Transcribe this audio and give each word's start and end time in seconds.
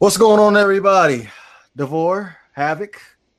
What's 0.00 0.16
going 0.16 0.40
on, 0.40 0.56
everybody? 0.56 1.28
Devore, 1.76 2.34
Havoc, 2.52 2.98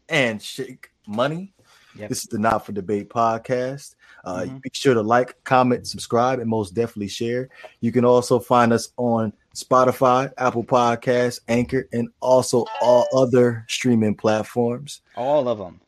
and 0.10 0.40
Shake 0.40 0.92
Money. 1.08 1.56
Yep. 1.98 2.10
This 2.10 2.20
is 2.20 2.26
the 2.26 2.38
Not 2.38 2.64
for 2.64 2.72
Debate 2.72 3.10
podcast. 3.10 3.96
Uh, 4.24 4.42
mm-hmm. 4.42 4.58
Be 4.58 4.70
sure 4.72 4.94
to 4.94 5.02
like, 5.02 5.44
comment, 5.44 5.88
subscribe, 5.88 6.38
and 6.38 6.48
most 6.48 6.76
definitely 6.76 7.08
share. 7.08 7.50
You 7.80 7.92
can 7.92 8.06
also 8.06 8.38
find 8.38 8.72
us 8.72 8.90
on 8.98 9.34
Spotify, 9.56 10.32
Apple 10.38 10.64
Podcasts, 10.64 11.40
Anchor, 11.48 11.90
and 11.94 12.10
also 12.20 12.66
all 12.80 13.08
other 13.12 13.66
streaming 13.68 14.14
platforms. 14.14 15.02
All 15.18 15.48
of 15.48 15.58
them. 15.58 15.82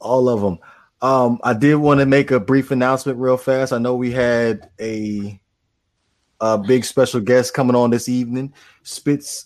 All 0.00 0.30
of 0.30 0.40
them. 0.40 0.58
Um, 1.02 1.40
I 1.44 1.52
did 1.52 1.74
want 1.74 2.00
to 2.00 2.06
make 2.06 2.30
a 2.30 2.40
brief 2.40 2.70
announcement 2.70 3.18
real 3.18 3.36
fast. 3.36 3.70
I 3.70 3.76
know 3.76 3.94
we 3.94 4.12
had 4.12 4.70
a 4.80 5.38
a 6.40 6.56
big 6.56 6.86
special 6.86 7.20
guest 7.20 7.52
coming 7.52 7.76
on 7.76 7.90
this 7.90 8.08
evening, 8.08 8.54
Spitz 8.82 9.44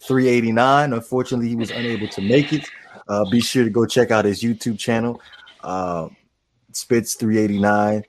389. 0.00 0.92
Unfortunately, 0.92 1.48
he 1.48 1.56
was 1.56 1.70
unable 1.70 2.08
to 2.08 2.20
make 2.20 2.52
it. 2.52 2.68
Uh, 3.08 3.28
be 3.30 3.40
sure 3.40 3.64
to 3.64 3.70
go 3.70 3.86
check 3.86 4.10
out 4.10 4.24
his 4.24 4.42
YouTube 4.42 4.78
channel, 4.78 5.20
uh, 5.62 6.08
Spitz 6.72 7.14
389. 7.14 8.04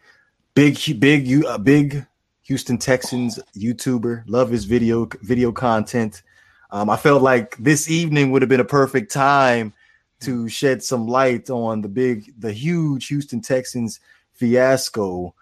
Big, 0.54 1.00
big, 1.00 1.46
uh, 1.46 1.58
big 1.58 2.06
Houston 2.44 2.78
Texans 2.78 3.40
YouTuber. 3.56 4.24
Love 4.28 4.50
his 4.50 4.66
video 4.66 5.08
video 5.22 5.52
content. 5.52 6.24
Um, 6.72 6.90
I 6.90 6.98
felt 6.98 7.22
like 7.22 7.56
this 7.58 7.90
evening 7.90 8.32
would 8.32 8.42
have 8.42 8.50
been 8.50 8.60
a 8.60 8.66
perfect 8.66 9.12
time 9.12 9.74
to 10.22 10.50
shed 10.50 10.84
some 10.84 11.08
light 11.08 11.50
on 11.50 11.82
the 11.82 11.88
big, 11.88 12.34
the 12.40 12.52
huge 12.52 13.08
Houston 13.08 13.42
Texans 13.42 14.00
fiasco 14.34 15.34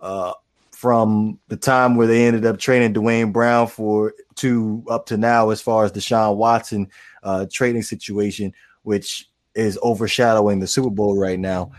uh, 0.00 0.32
from 0.76 1.40
the 1.48 1.56
time 1.56 1.96
where 1.96 2.06
they 2.06 2.26
ended 2.26 2.44
up 2.44 2.58
trading 2.58 2.92
Duane 2.92 3.32
Brown 3.32 3.66
for 3.66 4.12
to 4.34 4.84
up 4.90 5.06
to 5.06 5.16
now, 5.16 5.48
as 5.48 5.62
far 5.62 5.86
as 5.86 5.92
Deshaun 5.92 6.36
Watson 6.36 6.90
uh, 7.22 7.46
trading 7.50 7.80
situation, 7.80 8.52
which 8.82 9.26
is 9.54 9.78
overshadowing 9.82 10.60
the 10.60 10.66
Super 10.66 10.90
Bowl 10.90 11.18
right 11.18 11.38
now. 11.38 11.70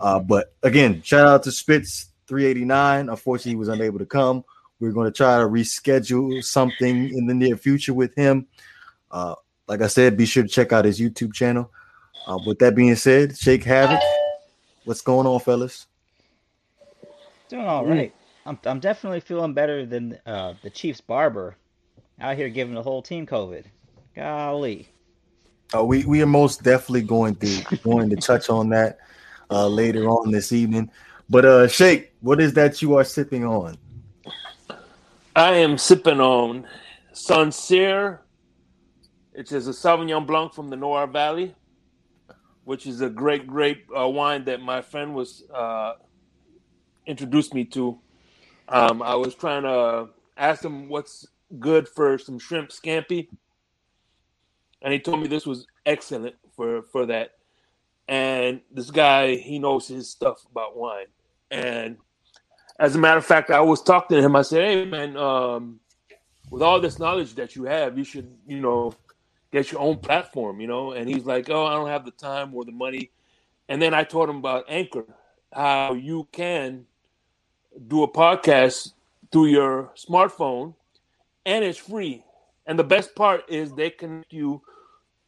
Uh, 0.00 0.18
mm-hmm. 0.18 0.26
but 0.26 0.54
again, 0.62 1.02
shout 1.02 1.26
out 1.26 1.42
to 1.42 1.52
Spitz 1.52 2.06
389. 2.28 3.10
Unfortunately, 3.10 3.52
he 3.52 3.56
was 3.56 3.68
unable 3.68 3.98
to 3.98 4.06
come. 4.06 4.42
We're 4.80 4.92
going 4.92 5.12
to 5.12 5.14
try 5.14 5.36
to 5.36 5.44
reschedule 5.44 6.42
something 6.42 7.10
in 7.10 7.26
the 7.26 7.34
near 7.34 7.58
future 7.58 7.92
with 7.92 8.14
him. 8.14 8.46
Uh, 9.10 9.34
like 9.68 9.82
I 9.82 9.86
said, 9.88 10.16
be 10.16 10.24
sure 10.24 10.44
to 10.44 10.48
check 10.48 10.72
out 10.72 10.86
his 10.86 10.98
YouTube 10.98 11.34
channel. 11.34 11.70
Uh, 12.26 12.38
with 12.46 12.58
that 12.60 12.74
being 12.74 12.96
said, 12.96 13.36
Shake 13.36 13.64
Havoc, 13.64 14.00
what's 14.86 15.02
going 15.02 15.26
on, 15.26 15.40
fellas? 15.40 15.86
Doing 17.50 17.66
all 17.66 17.84
right. 17.84 18.14
I'm 18.46 18.58
I'm 18.64 18.80
definitely 18.80 19.20
feeling 19.20 19.54
better 19.54 19.84
than 19.84 20.18
uh, 20.24 20.54
the 20.62 20.70
Chiefs 20.70 21.00
barber 21.00 21.56
out 22.20 22.36
here 22.36 22.48
giving 22.48 22.74
the 22.74 22.82
whole 22.82 23.02
team 23.02 23.26
COVID. 23.26 23.64
Golly. 24.14 24.88
Uh, 25.74 25.84
we 25.84 26.04
we 26.04 26.22
are 26.22 26.26
most 26.26 26.62
definitely 26.62 27.02
going 27.02 27.34
to 27.36 27.78
going 27.82 28.08
to 28.08 28.16
touch 28.16 28.48
on 28.48 28.68
that 28.70 28.98
uh, 29.50 29.66
later 29.66 30.08
on 30.08 30.30
this 30.30 30.52
evening. 30.52 30.90
But 31.28 31.44
uh, 31.44 31.68
Shake, 31.68 32.12
what 32.20 32.40
is 32.40 32.54
that 32.54 32.80
you 32.80 32.94
are 32.94 33.04
sipping 33.04 33.44
on? 33.44 33.76
I 35.34 35.54
am 35.54 35.76
sipping 35.76 36.20
on 36.20 36.66
Sancerre. 37.12 38.22
It 39.34 39.50
is 39.52 39.66
a 39.66 39.72
Sauvignon 39.72 40.24
Blanc 40.26 40.54
from 40.54 40.70
the 40.70 40.76
Loire 40.76 41.08
Valley, 41.08 41.54
which 42.64 42.86
is 42.86 43.00
a 43.00 43.10
great, 43.10 43.46
great 43.46 43.84
uh, 43.94 44.08
wine 44.08 44.44
that 44.44 44.62
my 44.62 44.80
friend 44.80 45.14
was 45.14 45.42
uh, 45.52 45.94
introduced 47.06 47.52
me 47.52 47.64
to. 47.66 47.98
Um, 48.68 49.02
I 49.02 49.14
was 49.14 49.34
trying 49.34 49.62
to 49.62 50.08
ask 50.36 50.64
him 50.64 50.88
what's 50.88 51.26
good 51.58 51.88
for 51.88 52.18
some 52.18 52.38
shrimp 52.38 52.70
scampi, 52.70 53.28
and 54.82 54.92
he 54.92 54.98
told 54.98 55.20
me 55.20 55.28
this 55.28 55.46
was 55.46 55.66
excellent 55.84 56.34
for 56.54 56.82
for 56.82 57.06
that. 57.06 57.32
And 58.08 58.60
this 58.70 58.90
guy, 58.90 59.36
he 59.36 59.58
knows 59.58 59.88
his 59.88 60.08
stuff 60.10 60.44
about 60.50 60.76
wine. 60.76 61.06
And 61.50 61.96
as 62.78 62.94
a 62.94 62.98
matter 62.98 63.18
of 63.18 63.26
fact, 63.26 63.50
I 63.50 63.60
was 63.60 63.82
talking 63.82 64.16
to 64.16 64.22
him. 64.22 64.36
I 64.36 64.42
said, 64.42 64.64
"Hey, 64.64 64.84
man, 64.84 65.16
um, 65.16 65.80
with 66.50 66.62
all 66.62 66.80
this 66.80 66.98
knowledge 66.98 67.34
that 67.34 67.56
you 67.56 67.64
have, 67.64 67.98
you 67.98 68.04
should, 68.04 68.36
you 68.46 68.60
know, 68.60 68.92
get 69.52 69.72
your 69.72 69.80
own 69.80 69.98
platform, 69.98 70.60
you 70.60 70.66
know." 70.66 70.92
And 70.92 71.08
he's 71.08 71.24
like, 71.24 71.50
"Oh, 71.50 71.66
I 71.66 71.74
don't 71.74 71.88
have 71.88 72.04
the 72.04 72.10
time 72.12 72.54
or 72.54 72.64
the 72.64 72.72
money." 72.72 73.10
And 73.68 73.80
then 73.80 73.94
I 73.94 74.04
told 74.04 74.28
him 74.28 74.36
about 74.36 74.64
Anchor, 74.68 75.06
how 75.52 75.94
you 75.94 76.28
can 76.32 76.86
do 77.88 78.02
a 78.02 78.08
podcast 78.08 78.92
through 79.30 79.46
your 79.46 79.92
smartphone 79.96 80.74
and 81.44 81.64
it's 81.64 81.78
free. 81.78 82.24
And 82.66 82.78
the 82.78 82.84
best 82.84 83.14
part 83.14 83.48
is 83.48 83.72
they 83.72 83.90
connect 83.90 84.32
you 84.32 84.62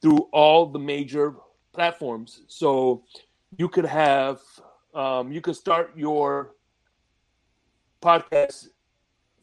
through 0.03 0.29
all 0.33 0.67
the 0.67 0.79
major 0.79 1.35
platforms. 1.73 2.43
So 2.49 3.05
you 3.57 3.69
could 3.69 3.85
have, 3.85 4.41
um, 4.95 5.33
you 5.33 5.41
could 5.41 5.57
start 5.57 5.93
your 5.97 6.55
podcast 8.03 8.69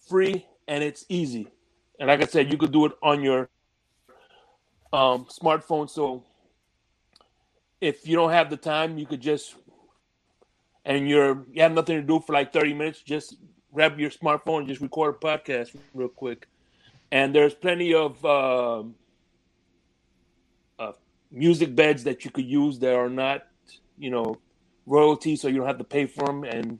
free 0.07 0.45
and 0.67 0.83
it's 0.83 1.05
easy. 1.09 1.47
And 1.99 2.07
like 2.07 2.22
I 2.22 2.25
said, 2.25 2.51
you 2.51 2.57
could 2.57 2.72
do 2.72 2.85
it 2.85 2.93
on 3.01 3.22
your 3.22 3.49
um, 4.91 5.25
smartphone. 5.25 5.89
So 5.89 6.23
if 7.79 8.07
you 8.07 8.16
don't 8.16 8.31
have 8.31 8.49
the 8.49 8.57
time, 8.57 8.97
you 8.97 9.05
could 9.05 9.22
just 9.22 9.55
and 10.85 11.09
you're 11.09 11.46
you 11.51 11.62
have 11.62 11.73
nothing 11.73 11.97
to 11.97 12.03
do 12.03 12.19
for 12.19 12.34
like 12.34 12.53
30 12.53 12.73
minutes, 12.73 13.01
just 13.01 13.35
grab 13.73 14.00
your 14.00 14.12
smartphone 14.12 14.59
and 14.59 14.68
just 14.68 14.81
record 14.81 15.16
a 15.16 15.25
podcast 15.25 15.75
real 15.94 16.07
quick. 16.07 16.47
And 17.12 17.35
there's 17.35 17.53
plenty 17.53 17.94
of 17.94 18.23
uh, 18.23 18.84
uh, 20.79 20.91
music 21.31 21.75
beds 21.75 22.03
that 22.06 22.23
you 22.23 22.31
could 22.31 22.46
use 22.46 22.79
that 22.79 22.96
are 22.96 23.09
not, 23.09 23.47
you 23.97 24.09
know, 24.09 24.38
royalty, 24.85 25.35
so 25.35 25.47
you 25.47 25.57
don't 25.57 25.68
have 25.68 25.78
to 25.78 25.84
pay 25.84 26.06
for 26.06 26.25
them. 26.25 26.44
And 26.44 26.79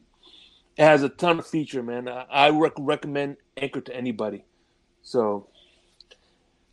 it 0.78 0.84
has 0.84 1.04
a 1.04 1.10
ton 1.10 1.40
of 1.40 1.48
feature, 1.48 1.84
man. 1.84 2.08
I, 2.08 2.26
I 2.30 2.50
rec- 2.50 2.74
recommend 2.78 3.38
Anchor 3.58 3.82
to 3.82 3.96
anybody. 3.96 4.46
So 5.04 5.48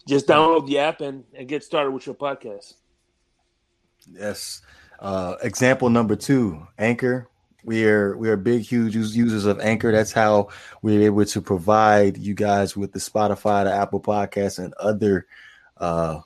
just 0.06 0.26
download 0.26 0.66
the 0.66 0.78
app 0.78 1.00
and, 1.00 1.24
and 1.34 1.48
get 1.48 1.62
started 1.62 1.90
with 1.90 2.06
your 2.06 2.14
podcast. 2.14 2.74
Yes. 4.10 4.62
Uh, 5.02 5.34
example 5.42 5.90
number 5.90 6.14
two, 6.14 6.64
Anchor. 6.78 7.28
We 7.64 7.84
are 7.86 8.16
we 8.16 8.28
are 8.28 8.36
big, 8.36 8.62
huge 8.62 8.94
users 8.94 9.46
of 9.46 9.58
Anchor. 9.58 9.90
That's 9.90 10.12
how 10.12 10.48
we're 10.80 11.02
able 11.02 11.24
to 11.24 11.40
provide 11.40 12.16
you 12.16 12.34
guys 12.34 12.76
with 12.76 12.92
the 12.92 13.00
Spotify, 13.00 13.64
the 13.64 13.72
Apple 13.72 14.00
Podcasts, 14.00 14.64
and 14.64 14.72
other 14.74 15.26
uh, 15.78 16.20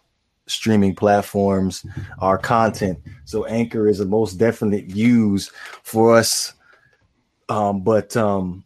streaming 0.47 0.95
platforms 0.95 1.87
our 2.19 2.37
content. 2.37 2.99
So 3.25 3.47
Anchor 3.47 3.89
is 3.89 3.99
the 3.99 4.05
most 4.05 4.35
definite 4.35 4.91
use 4.91 5.51
for 5.83 6.15
us. 6.15 6.53
Um, 7.49 7.81
but 7.81 8.15
um, 8.15 8.63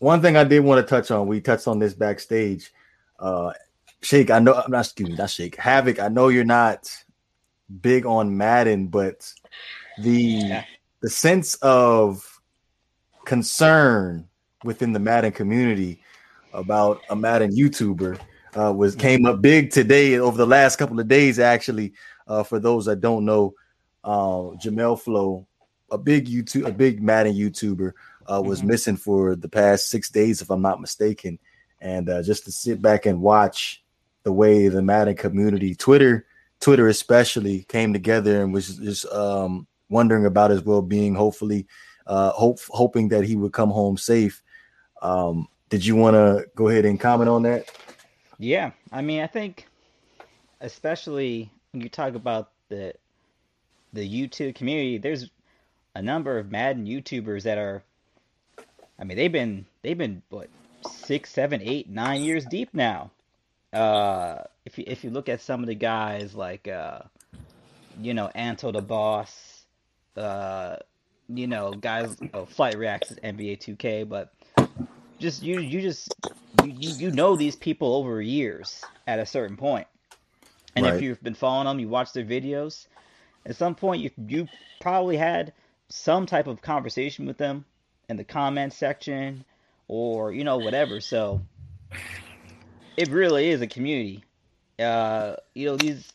one 0.00 0.20
thing 0.22 0.36
I 0.36 0.42
did 0.42 0.60
want 0.60 0.84
to 0.84 0.90
touch 0.90 1.12
on, 1.12 1.28
we 1.28 1.40
touched 1.40 1.68
on 1.68 1.78
this 1.78 1.94
backstage. 1.94 2.72
Uh, 3.20 3.52
Shake, 4.00 4.32
I 4.32 4.40
know 4.40 4.54
I'm 4.54 4.72
not 4.72 4.86
excuse 4.86 5.08
me, 5.08 5.14
not 5.14 5.30
Shake. 5.30 5.54
Havoc, 5.54 6.00
I 6.00 6.08
know 6.08 6.28
you're 6.28 6.44
not 6.44 6.90
big 7.80 8.06
on 8.06 8.36
Madden, 8.36 8.88
but 8.88 9.32
the 9.98 10.12
yeah. 10.12 10.64
the 11.00 11.10
sense 11.10 11.54
of 11.56 12.40
concern 13.24 14.28
within 14.64 14.92
the 14.92 14.98
Madden 14.98 15.32
community 15.32 16.02
about 16.52 17.00
a 17.10 17.16
Madden 17.16 17.54
YouTuber 17.54 18.18
uh, 18.54 18.72
was 18.72 18.94
came 18.94 19.26
up 19.26 19.40
big 19.40 19.70
today 19.70 20.18
over 20.18 20.36
the 20.36 20.46
last 20.46 20.76
couple 20.76 21.00
of 21.00 21.08
days. 21.08 21.38
Actually, 21.38 21.94
uh, 22.26 22.42
for 22.42 22.58
those 22.58 22.84
that 22.86 23.00
don't 23.00 23.24
know, 23.24 23.54
uh, 24.04 24.54
Jamel 24.62 25.00
Flow, 25.00 25.46
a 25.90 25.98
big 25.98 26.26
YouTube, 26.26 26.66
a 26.66 26.72
big 26.72 27.02
Madden 27.02 27.34
YouTuber, 27.34 27.92
uh, 28.30 28.42
was 28.44 28.60
mm-hmm. 28.60 28.68
missing 28.68 28.96
for 28.96 29.34
the 29.36 29.48
past 29.48 29.88
six 29.88 30.10
days, 30.10 30.42
if 30.42 30.50
I'm 30.50 30.62
not 30.62 30.80
mistaken. 30.80 31.38
And 31.80 32.08
uh, 32.08 32.22
just 32.22 32.44
to 32.44 32.52
sit 32.52 32.80
back 32.80 33.06
and 33.06 33.20
watch 33.20 33.82
the 34.22 34.32
way 34.32 34.68
the 34.68 34.82
Madden 34.82 35.16
community, 35.16 35.74
Twitter, 35.74 36.26
Twitter 36.62 36.86
especially, 36.86 37.64
came 37.64 37.92
together 37.92 38.40
and 38.40 38.54
was 38.54 38.76
just 38.78 39.04
um, 39.12 39.66
wondering 39.90 40.24
about 40.24 40.50
his 40.50 40.62
well 40.62 40.80
being. 40.80 41.14
Hopefully, 41.14 41.66
uh, 42.06 42.30
hope 42.30 42.60
hoping 42.70 43.08
that 43.08 43.24
he 43.24 43.36
would 43.36 43.52
come 43.52 43.70
home 43.70 43.98
safe. 43.98 44.42
Um, 45.02 45.48
did 45.68 45.84
you 45.84 45.96
want 45.96 46.14
to 46.14 46.46
go 46.54 46.68
ahead 46.68 46.84
and 46.84 47.00
comment 47.00 47.28
on 47.28 47.42
that? 47.42 47.68
Yeah, 48.38 48.70
I 48.92 49.02
mean, 49.02 49.22
I 49.22 49.26
think, 49.26 49.66
especially 50.60 51.50
when 51.72 51.82
you 51.82 51.88
talk 51.88 52.14
about 52.14 52.50
the 52.68 52.94
the 53.92 54.08
YouTube 54.08 54.54
community, 54.54 54.98
there's 54.98 55.30
a 55.96 56.00
number 56.00 56.38
of 56.38 56.50
Madden 56.50 56.86
YouTubers 56.86 57.42
that 57.42 57.58
are. 57.58 57.82
I 59.00 59.04
mean, 59.04 59.16
they've 59.16 59.32
been 59.32 59.66
they've 59.82 59.98
been 59.98 60.22
what 60.28 60.48
six, 60.88 61.30
seven, 61.30 61.60
eight, 61.60 61.88
nine 61.90 62.22
years 62.22 62.44
deep 62.44 62.70
now. 62.72 63.10
Uh, 63.72 64.42
if 64.64 64.78
you 64.78 64.84
if 64.86 65.04
you 65.04 65.10
look 65.10 65.28
at 65.28 65.40
some 65.40 65.62
of 65.62 65.66
the 65.68 65.74
guys 65.74 66.34
like 66.34 66.68
uh, 66.68 67.00
you 68.00 68.14
know, 68.14 68.28
Anto 68.34 68.72
the 68.72 68.82
Boss, 68.82 69.66
uh, 70.16 70.76
you 71.28 71.46
know, 71.46 71.74
guys, 71.74 72.16
oh, 72.34 72.46
Flight 72.46 72.78
Reacts 72.78 73.12
NBA 73.22 73.56
2K, 73.56 74.08
but 74.08 74.32
just 75.18 75.42
you, 75.42 75.56
you 75.56 75.80
just 75.82 76.14
you, 76.52 76.92
you 76.92 77.10
know 77.10 77.36
these 77.36 77.56
people 77.56 77.94
over 77.94 78.20
years 78.22 78.90
at 79.06 79.18
a 79.20 79.26
certain 79.26 79.56
point, 79.56 79.86
And 80.76 80.86
Right. 80.86 80.96
if 80.96 81.00
you've 81.02 81.22
been 81.22 81.34
following 81.34 81.66
them, 81.66 81.80
you 81.80 81.88
watch 81.88 82.12
their 82.12 82.24
videos. 82.24 82.86
At 83.46 83.56
some 83.56 83.74
point, 83.74 84.02
you 84.02 84.10
you 84.26 84.48
probably 84.80 85.16
had 85.16 85.52
some 85.88 86.26
type 86.26 86.46
of 86.46 86.62
conversation 86.62 87.26
with 87.26 87.38
them 87.38 87.64
in 88.08 88.16
the 88.16 88.24
comment 88.24 88.72
section, 88.72 89.44
or 89.88 90.32
you 90.32 90.44
know 90.44 90.58
whatever. 90.58 91.00
So 91.00 91.42
it 93.02 93.10
really 93.10 93.50
is 93.50 93.60
a 93.60 93.66
community. 93.66 94.24
Uh, 94.78 95.36
you 95.54 95.66
know 95.66 95.76
these 95.76 96.12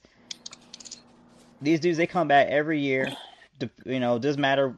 these 1.61 1.79
dudes 1.79 1.97
they 1.97 2.07
come 2.07 2.27
back 2.27 2.47
every 2.47 2.79
year. 2.79 3.17
To, 3.59 3.69
you 3.85 3.99
know, 3.99 4.15
it 4.15 4.21
doesn't 4.21 4.41
matter 4.41 4.77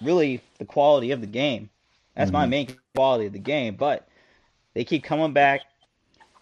really 0.00 0.40
the 0.58 0.64
quality 0.64 1.10
of 1.12 1.20
the 1.20 1.26
game. 1.26 1.70
That's 2.16 2.32
my 2.32 2.46
Mhm. 2.46 2.50
main 2.50 2.68
quality 2.68 3.26
of 3.26 3.32
the 3.32 3.38
game, 3.38 3.76
but 3.76 4.08
they 4.74 4.84
keep 4.84 5.04
coming 5.04 5.32
back, 5.32 5.62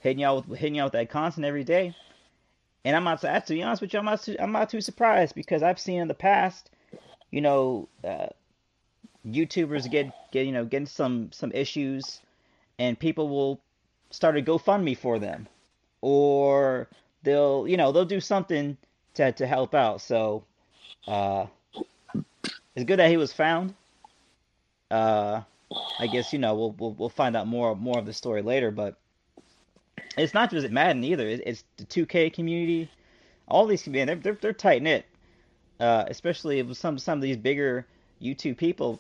hitting 0.01 0.21
y'all 0.21 0.43
with 0.43 0.59
hitting 0.59 0.75
y'all 0.77 0.87
with 0.87 0.93
that 0.93 1.11
content 1.11 1.47
every 1.47 1.65
day. 1.65 1.95
And 2.85 2.97
I'm 2.97 3.05
not 3.05 3.21
to 3.21 3.43
be 3.49 3.63
honest 3.63 3.83
with 3.83 3.93
you, 3.93 3.99
I'm 3.99 4.05
not 4.05 4.23
too, 4.23 4.37
I'm 4.39 4.53
not 4.53 4.71
too 4.71 4.81
surprised 4.81 5.35
because 5.35 5.63
I've 5.63 5.79
seen 5.79 6.01
in 6.01 6.09
the 6.09 6.15
past, 6.15 6.71
you 7.31 7.41
know, 7.41 7.89
uh, 8.05 8.29
YouTubers 9.27 9.91
get 9.91 10.13
get 10.33 10.47
you 10.47 10.53
know 10.53 10.65
getting 10.65 10.87
some 10.87 11.33
some 11.33 11.53
issues, 11.53 12.21
and 12.79 12.99
people 12.99 13.29
will 13.29 13.61
start 14.11 14.37
a 14.37 14.43
GoFundMe 14.43 14.97
for 14.97 15.19
them, 15.19 15.49
or 16.01 16.89
they'll 17.23 17.67
you 17.69 17.77
know 17.77 17.93
they'll 17.93 18.05
do 18.05 18.21
something 18.21 18.77
to 19.15 19.33
to 19.33 19.47
help 19.47 19.75
out. 19.75 20.01
So, 20.01 20.45
uh, 21.07 21.47
it's 22.75 22.85
good 22.85 22.99
that 22.99 23.11
he 23.11 23.17
was 23.17 23.33
found. 23.33 23.75
Uh, 24.91 25.43
I 25.99 26.07
guess 26.07 26.33
you 26.33 26.39
know 26.39 26.55
we'll 26.55 26.73
we'll, 26.73 26.93
we'll 26.93 27.09
find 27.09 27.37
out 27.37 27.47
more 27.47 27.75
more 27.75 27.99
of 27.99 28.07
the 28.07 28.13
story 28.13 28.43
later, 28.43 28.71
but 28.71 28.97
it's 30.17 30.35
not 30.35 30.51
just 30.51 30.71
Madden 30.71 31.05
either. 31.05 31.27
It's 31.27 31.65
the 31.77 31.85
2K 31.85 32.33
community. 32.33 32.91
All 33.49 33.67
these 33.67 33.83
community, 33.83 34.21
they're 34.21 34.33
they're, 34.33 34.41
they're 34.41 34.53
tight 34.53 34.83
knit. 34.83 35.07
Uh, 35.79 36.05
especially 36.09 36.63
with 36.63 36.79
some 36.79 36.99
some 36.99 37.19
of 37.19 37.23
these 37.23 37.37
bigger 37.37 37.87
YouTube 38.23 38.57
people. 38.57 38.99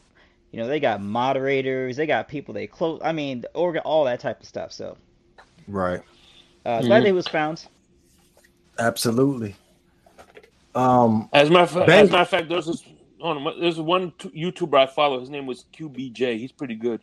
You 0.52 0.60
know, 0.60 0.68
they 0.68 0.80
got 0.80 1.02
moderators, 1.02 1.96
they 1.96 2.06
got 2.06 2.28
people 2.28 2.54
they 2.54 2.66
close. 2.66 3.00
I 3.04 3.12
mean, 3.12 3.44
organ 3.54 3.82
all 3.84 4.04
that 4.04 4.20
type 4.20 4.40
of 4.40 4.46
stuff. 4.46 4.72
So, 4.72 4.96
Right. 5.68 6.00
uh, 6.64 6.80
glad 6.82 7.00
that 7.00 7.06
he 7.06 7.12
was 7.12 7.28
found. 7.28 7.66
Absolutely. 8.78 9.54
Um, 10.74 11.28
As 11.32 11.48
a 11.48 11.52
matter 11.52 11.62
of 11.64 11.70
fact, 11.70 11.88
as 11.88 12.08
a 12.08 12.12
matter 12.12 12.22
of 12.22 12.28
fact 12.28 12.48
there's 12.48 12.66
this 12.66 12.82
on, 13.20 13.44
there's 13.60 13.80
one 13.80 14.12
t- 14.18 14.28
YouTuber 14.30 14.78
I 14.78 14.86
follow. 14.86 15.18
His 15.20 15.30
name 15.30 15.46
was 15.46 15.64
QBJ. 15.72 16.38
He's 16.38 16.52
pretty 16.52 16.74
good. 16.74 17.00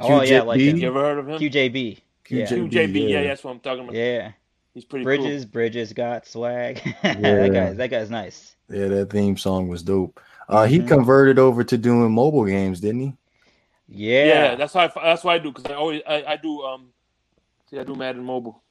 Oh 0.00 0.22
yeah, 0.22 0.42
like 0.42 0.58
QJB? 0.60 0.68
him. 0.70 0.76
You 0.78 0.88
ever 0.88 1.00
heard 1.00 1.18
of 1.18 1.28
him? 1.28 1.38
QJB. 1.38 1.98
Yeah. 2.28 2.46
QJB, 2.46 2.70
QJB. 2.72 2.94
Yeah, 3.02 3.20
yeah. 3.20 3.24
that's 3.24 3.44
what 3.44 3.52
I'm 3.52 3.60
talking 3.60 3.84
about. 3.84 3.94
Yeah, 3.94 4.32
He's 4.74 4.84
pretty 4.84 5.04
Bridges, 5.04 5.44
Bridges 5.44 5.92
got 5.92 6.26
swag. 6.26 6.80
Yeah. 7.04 7.14
that 7.14 7.52
guy, 7.52 7.72
that 7.74 7.90
guy's 7.90 8.10
nice. 8.10 8.56
yeah, 8.70 8.88
that 8.88 9.10
theme 9.10 9.36
song 9.36 9.68
was 9.68 9.82
dope. 9.82 10.18
Uh, 10.48 10.66
he 10.66 10.78
Mhm. 10.78 10.86
converted 10.86 11.38
over 11.38 11.64
to 11.64 11.78
doing 11.78 12.12
mobile 12.12 12.44
games, 12.44 12.80
didn't 12.80 13.00
he? 13.00 13.16
Yeah. 13.88 14.26
Yeah, 14.26 14.54
that's 14.56 14.74
how 14.74 14.80
I, 14.80 14.88
that's 14.88 15.24
what 15.24 15.34
I 15.34 15.38
do 15.38 15.52
because 15.52 15.66
I 15.70 15.74
always 15.74 16.02
I, 16.06 16.24
I 16.24 16.36
do 16.36 16.62
um 16.62 16.92
see 17.70 17.78
I 17.78 17.84
do 17.84 17.96
Madden 17.96 18.24
Mobile. 18.24 18.62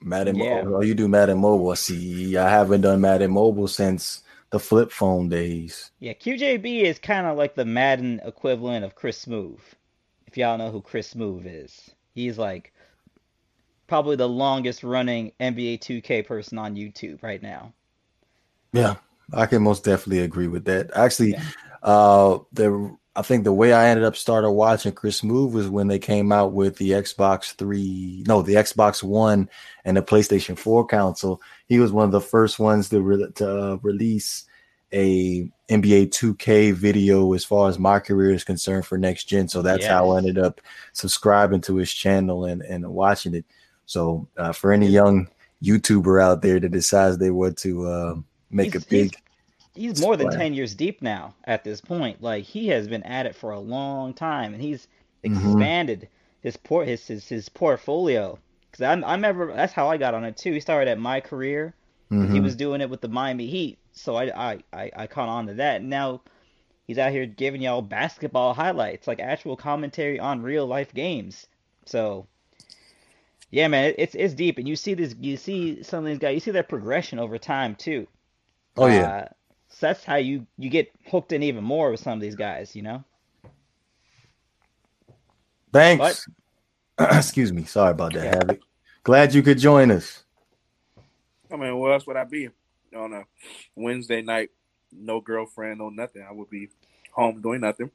Madden 0.00 0.36
Yeah. 0.36 0.38
Mobile. 0.38 0.76
Oh, 0.76 0.80
you 0.82 0.94
do 0.94 1.06
Madden 1.08 1.38
Mobile. 1.38 1.76
See, 1.76 2.36
I 2.36 2.50
haven't 2.50 2.80
done 2.80 3.00
Madden 3.00 3.30
Mobile 3.30 3.68
since 3.68 4.22
the 4.50 4.58
flip 4.58 4.90
phone 4.90 5.28
days. 5.28 5.92
Yeah, 6.00 6.12
QJB 6.14 6.82
is 6.82 6.98
kind 6.98 7.26
of 7.28 7.36
like 7.38 7.54
the 7.54 7.64
Madden 7.64 8.20
equivalent 8.24 8.84
of 8.84 8.96
Chris 8.96 9.24
Smoove. 9.24 9.60
If 10.26 10.36
y'all 10.36 10.58
know 10.58 10.72
who 10.72 10.82
Chris 10.82 11.14
Smoove 11.14 11.46
is, 11.46 11.90
he's 12.14 12.36
like 12.36 12.72
probably 13.88 14.16
the 14.16 14.28
longest 14.28 14.84
running 14.84 15.32
NBA 15.40 15.78
2K 15.78 16.22
person 16.26 16.58
on 16.58 16.76
YouTube 16.76 17.22
right 17.22 17.42
now. 17.42 17.74
Yeah, 18.72 18.96
I 19.32 19.46
can 19.46 19.62
most 19.62 19.84
definitely 19.84 20.20
agree 20.20 20.48
with 20.48 20.64
that. 20.66 20.90
Actually, 20.94 21.32
Yeah. 21.32 21.42
uh, 21.82 22.38
the 22.52 22.96
I 23.16 23.22
think 23.22 23.42
the 23.42 23.52
way 23.52 23.72
I 23.72 23.88
ended 23.88 24.04
up 24.04 24.14
started 24.14 24.52
watching 24.52 24.92
Chris 24.92 25.22
Smoove 25.22 25.50
was 25.50 25.68
when 25.68 25.88
they 25.88 25.98
came 25.98 26.30
out 26.30 26.52
with 26.52 26.76
the 26.76 26.90
Xbox 26.92 27.52
Three, 27.56 28.22
no, 28.28 28.42
the 28.42 28.54
Xbox 28.54 29.02
One 29.02 29.50
and 29.84 29.96
the 29.96 30.02
PlayStation 30.02 30.56
Four 30.56 30.86
console. 30.86 31.42
He 31.66 31.80
was 31.80 31.90
one 31.90 32.04
of 32.04 32.12
the 32.12 32.20
first 32.20 32.60
ones 32.60 32.88
to 32.90 33.00
re- 33.00 33.30
to 33.34 33.72
uh, 33.72 33.76
release 33.82 34.44
a 34.92 35.50
NBA 35.68 36.10
2K 36.10 36.72
video 36.72 37.32
as 37.34 37.44
far 37.44 37.68
as 37.68 37.78
my 37.78 37.98
career 37.98 38.30
is 38.30 38.44
concerned 38.44 38.86
for 38.86 38.96
next 38.96 39.24
gen. 39.24 39.48
So 39.48 39.62
that's 39.62 39.84
how 39.84 40.10
I 40.10 40.18
ended 40.18 40.38
up 40.38 40.60
subscribing 40.92 41.60
to 41.62 41.74
his 41.74 41.92
channel 41.92 42.44
and 42.44 42.62
and 42.62 42.86
watching 42.88 43.34
it. 43.34 43.44
So 43.86 44.28
uh, 44.36 44.52
for 44.52 44.72
any 44.72 44.86
young 44.86 45.28
YouTuber 45.62 46.22
out 46.22 46.40
there 46.40 46.60
that 46.60 46.70
decides 46.70 47.18
they 47.18 47.30
want 47.30 47.58
to 47.58 47.86
uh, 47.86 48.14
make 48.50 48.72
He's- 48.72 48.84
a 48.84 48.88
big 48.88 49.16
He's 49.74 50.00
more 50.00 50.16
than 50.16 50.30
10 50.30 50.54
years 50.54 50.74
deep 50.74 51.02
now 51.02 51.34
at 51.44 51.62
this 51.62 51.80
point. 51.80 52.20
Like 52.20 52.42
he 52.44 52.68
has 52.68 52.88
been 52.88 53.04
at 53.04 53.26
it 53.26 53.36
for 53.36 53.52
a 53.52 53.60
long 53.60 54.12
time 54.12 54.52
and 54.52 54.60
he's 54.62 54.88
Mhm. 55.24 55.36
expanded 55.36 56.08
his 56.40 56.56
port 56.56 56.88
his 56.88 57.06
his, 57.06 57.28
his 57.28 57.48
portfolio. 57.48 58.38
Cuz 58.72 58.80
I 58.80 58.92
I 58.94 59.14
remember 59.14 59.54
that's 59.54 59.72
how 59.72 59.88
I 59.88 59.96
got 59.96 60.14
on 60.14 60.24
it 60.24 60.36
too. 60.36 60.52
He 60.52 60.60
started 60.60 60.90
at 60.90 60.98
my 60.98 61.20
career 61.20 61.74
Mhm. 62.10 62.32
he 62.32 62.40
was 62.40 62.56
doing 62.56 62.80
it 62.80 62.90
with 62.90 63.02
the 63.02 63.08
Miami 63.08 63.46
Heat, 63.46 63.78
so 63.92 64.16
I 64.16 64.24
I 64.52 64.58
I, 64.72 64.90
I 64.96 65.06
caught 65.06 65.28
on 65.28 65.46
to 65.46 65.54
that. 65.54 65.80
And 65.80 65.90
now 65.90 66.22
he's 66.86 66.98
out 66.98 67.12
here 67.12 67.26
giving 67.26 67.60
y'all 67.62 67.82
basketball 67.82 68.54
highlights, 68.54 69.06
like 69.06 69.20
actual 69.20 69.56
commentary 69.56 70.18
on 70.18 70.42
real 70.42 70.66
life 70.66 70.92
games. 70.92 71.46
So 71.84 72.26
yeah, 73.50 73.68
man, 73.68 73.94
it's 73.96 74.14
it's 74.16 74.34
deep, 74.34 74.58
and 74.58 74.66
you 74.68 74.74
see 74.74 74.94
this, 74.94 75.14
you 75.20 75.36
see 75.36 75.82
some 75.84 76.00
of 76.00 76.06
these 76.06 76.18
guys, 76.18 76.34
you 76.34 76.40
see 76.40 76.50
their 76.50 76.62
progression 76.64 77.18
over 77.20 77.38
time 77.38 77.74
too. 77.76 78.06
Oh 78.78 78.86
yeah, 78.86 79.02
Uh, 79.02 79.28
so 79.68 79.86
that's 79.88 80.04
how 80.04 80.16
you 80.16 80.46
you 80.56 80.70
get 80.70 80.90
hooked 81.06 81.32
in 81.32 81.42
even 81.42 81.64
more 81.64 81.90
with 81.90 82.00
some 82.00 82.14
of 82.14 82.20
these 82.20 82.36
guys, 82.36 82.74
you 82.76 82.82
know. 82.82 83.04
thanks. 85.72 86.26
Excuse 86.98 87.52
me, 87.52 87.64
sorry 87.64 87.92
about 87.92 88.12
that, 88.14 88.24
Yeah. 88.24 88.34
Havoc. 88.36 88.60
Glad 89.04 89.34
you 89.34 89.42
could 89.42 89.58
join 89.58 89.90
us. 89.90 90.24
I 91.52 91.56
mean, 91.56 91.78
where 91.78 91.92
else 91.92 92.06
would 92.06 92.16
I 92.16 92.24
be 92.24 92.48
on 92.96 93.12
a 93.12 93.24
Wednesday 93.74 94.22
night? 94.22 94.50
No 94.92 95.20
girlfriend, 95.20 95.78
no 95.78 95.88
nothing. 95.90 96.24
I 96.28 96.32
would 96.32 96.50
be 96.50 96.68
home 97.12 97.40
doing 97.40 97.60
nothing. 97.60 97.90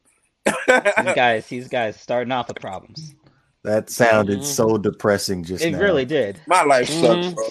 These 0.46 0.56
guys, 1.16 1.48
these 1.48 1.68
guys 1.68 2.00
starting 2.00 2.32
off 2.32 2.48
with 2.48 2.60
problems. 2.60 3.16
That 3.64 3.90
sounded 3.90 4.40
Mhm. 4.40 4.44
so 4.44 4.78
depressing 4.78 5.44
just 5.44 5.64
It 5.64 5.72
now. 5.72 5.80
really 5.80 6.06
did. 6.06 6.40
My 6.48 6.64
life 6.64 6.88
sucks, 6.90 7.28
Mhm. 7.28 7.36
bro. 7.36 7.48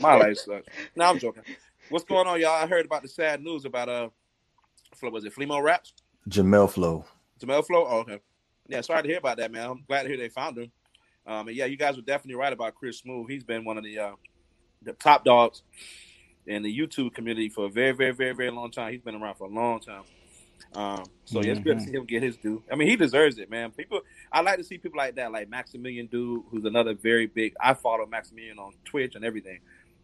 My 0.00 0.14
life 0.14 0.38
sucks. 0.38 0.66
No, 0.96 1.04
I'm 1.06 1.18
joking. 1.18 1.42
What's 1.90 2.04
going 2.04 2.26
on, 2.28 2.40
y'all? 2.40 2.50
I 2.62 2.66
heard 2.66 2.86
about 2.86 3.02
the 3.02 3.08
sad 3.08 3.42
news 3.42 3.64
about 3.64 3.88
uh, 3.88 4.08
Flo- 4.94 5.10
was 5.10 5.24
it 5.24 5.34
Flemo 5.34 5.62
Raps? 5.62 5.92
Jamel 6.28 6.70
Flow. 6.70 7.04
Jamel 7.40 7.66
Flow. 7.66 7.84
Oh, 7.88 7.98
okay. 8.00 8.20
Yeah, 8.68 8.80
sorry 8.82 9.02
to 9.02 9.08
hear 9.08 9.18
about 9.18 9.38
that, 9.38 9.50
man. 9.50 9.68
I'm 9.70 9.84
glad 9.88 10.02
to 10.04 10.08
hear 10.08 10.16
they 10.16 10.28
found 10.28 10.56
him. 10.58 10.70
Um, 11.26 11.48
and 11.48 11.56
yeah, 11.56 11.64
you 11.64 11.76
guys 11.76 11.96
were 11.96 12.02
definitely 12.02 12.36
right 12.36 12.52
about 12.52 12.76
Chris 12.76 13.02
Smoove. 13.02 13.28
He's 13.28 13.42
been 13.44 13.64
one 13.64 13.76
of 13.76 13.82
the 13.84 13.98
uh, 13.98 14.12
the 14.82 14.92
top 14.92 15.24
dogs 15.24 15.62
in 16.46 16.62
the 16.62 16.76
YouTube 16.78 17.12
community 17.12 17.48
for 17.48 17.66
a 17.66 17.68
very, 17.68 17.92
very, 17.92 18.12
very, 18.12 18.34
very 18.34 18.50
long 18.50 18.70
time. 18.70 18.92
He's 18.92 19.02
been 19.02 19.16
around 19.16 19.34
for 19.34 19.44
a 19.48 19.52
long 19.52 19.80
time. 19.80 20.02
Um, 20.74 21.04
so 21.24 21.42
yeah, 21.42 21.52
it's 21.52 21.60
good 21.60 21.78
to 21.78 21.84
Mhm. 21.84 21.86
see 21.86 21.92
him 21.96 22.04
get 22.06 22.22
his 22.22 22.36
due. 22.36 22.62
I 22.70 22.76
mean, 22.76 22.88
he 22.88 22.94
deserves 22.94 23.38
it, 23.38 23.50
man. 23.50 23.72
People, 23.72 24.02
I 24.30 24.40
like 24.40 24.58
to 24.58 24.64
see 24.64 24.78
people 24.78 24.98
like 24.98 25.16
that, 25.16 25.32
like 25.32 25.48
Maximilian 25.48 26.06
Dood, 26.06 26.44
who's 26.50 26.64
another 26.64 26.94
very 26.94 27.26
big. 27.26 27.54
I 27.60 27.74
follow 27.74 28.06
Maximilian 28.06 28.58
on 28.60 28.74
Twitch 28.84 29.16
and 29.16 29.24
everything. 29.24 29.58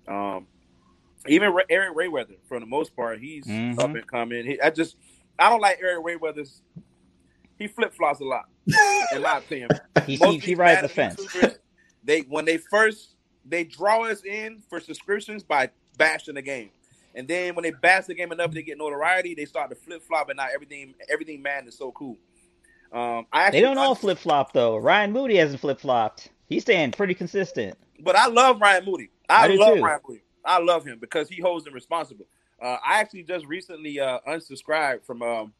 Um, 0.08 0.46
even 1.28 1.52
Ra- 1.52 1.62
Eric 1.68 1.96
Rayweather, 1.96 2.36
for 2.48 2.58
the 2.60 2.66
most 2.66 2.94
part, 2.96 3.20
he's 3.20 3.46
Mhm. 3.46 3.78
up 3.78 3.94
and 3.94 4.06
coming. 4.06 4.44
He, 4.46 4.60
I 4.60 4.70
just, 4.70 4.96
I 5.38 5.48
don't 5.50 5.60
like 5.60 5.78
Eric 5.82 6.04
Rayweather's. 6.04 6.62
He 7.58 7.66
flip 7.68 7.94
flops 7.94 8.20
a 8.20 8.24
lot, 8.24 8.44
in 9.12 9.22
my 9.22 9.38
opinion. 9.38 9.70
He 10.06 10.16
Most 10.18 10.34
he, 10.44 10.50
he 10.50 10.54
rides 10.54 10.82
the 10.82 10.88
fence. 10.88 11.26
They 12.04 12.20
when 12.20 12.44
they 12.44 12.58
first 12.58 13.16
they 13.44 13.64
draw 13.64 14.04
us 14.04 14.24
in 14.24 14.62
for 14.70 14.78
subscriptions 14.78 15.42
by 15.42 15.70
bashing 15.98 16.34
the 16.34 16.42
game, 16.42 16.70
and 17.14 17.26
then 17.26 17.54
when 17.56 17.64
they 17.64 17.72
bash 17.72 18.04
the 18.06 18.14
game 18.14 18.30
enough, 18.30 18.52
they 18.52 18.62
get 18.62 18.78
notoriety. 18.78 19.34
They 19.34 19.46
start 19.46 19.70
to 19.70 19.74
flip 19.76 20.02
flop, 20.02 20.28
and 20.28 20.36
now 20.36 20.46
everything 20.54 20.94
everything 21.08 21.42
man 21.42 21.66
is 21.66 21.76
so 21.76 21.90
cool. 21.92 22.16
Um, 22.92 23.26
I 23.32 23.42
actually, 23.44 23.60
They 23.60 23.66
don't 23.66 23.78
all 23.78 23.96
flip 23.96 24.18
flop 24.18 24.52
though. 24.52 24.76
Ryan 24.76 25.10
Moody 25.12 25.36
hasn't 25.36 25.60
flip 25.60 25.80
flopped. 25.80 26.28
He's 26.48 26.62
staying 26.62 26.92
pretty 26.92 27.14
consistent. 27.14 27.76
but 27.98 28.14
I 28.14 28.28
love 28.28 28.60
Ryan 28.60 28.84
Moody. 28.84 29.10
I, 29.28 29.44
I 29.46 29.48
do 29.48 29.58
love 29.58 29.76
too. 29.78 29.82
Ryan 29.82 30.00
Moody. 30.06 30.22
I 30.46 30.58
love 30.58 30.84
him 30.84 30.98
because 30.98 31.28
he 31.28 31.40
holds 31.40 31.64
them 31.64 31.74
responsible. 31.74 32.26
Uh, 32.60 32.76
I 32.86 33.00
actually 33.00 33.24
just 33.24 33.44
recently 33.46 34.00
uh, 34.00 34.18
unsubscribed 34.26 35.04
from 35.04 35.22
um, 35.22 35.52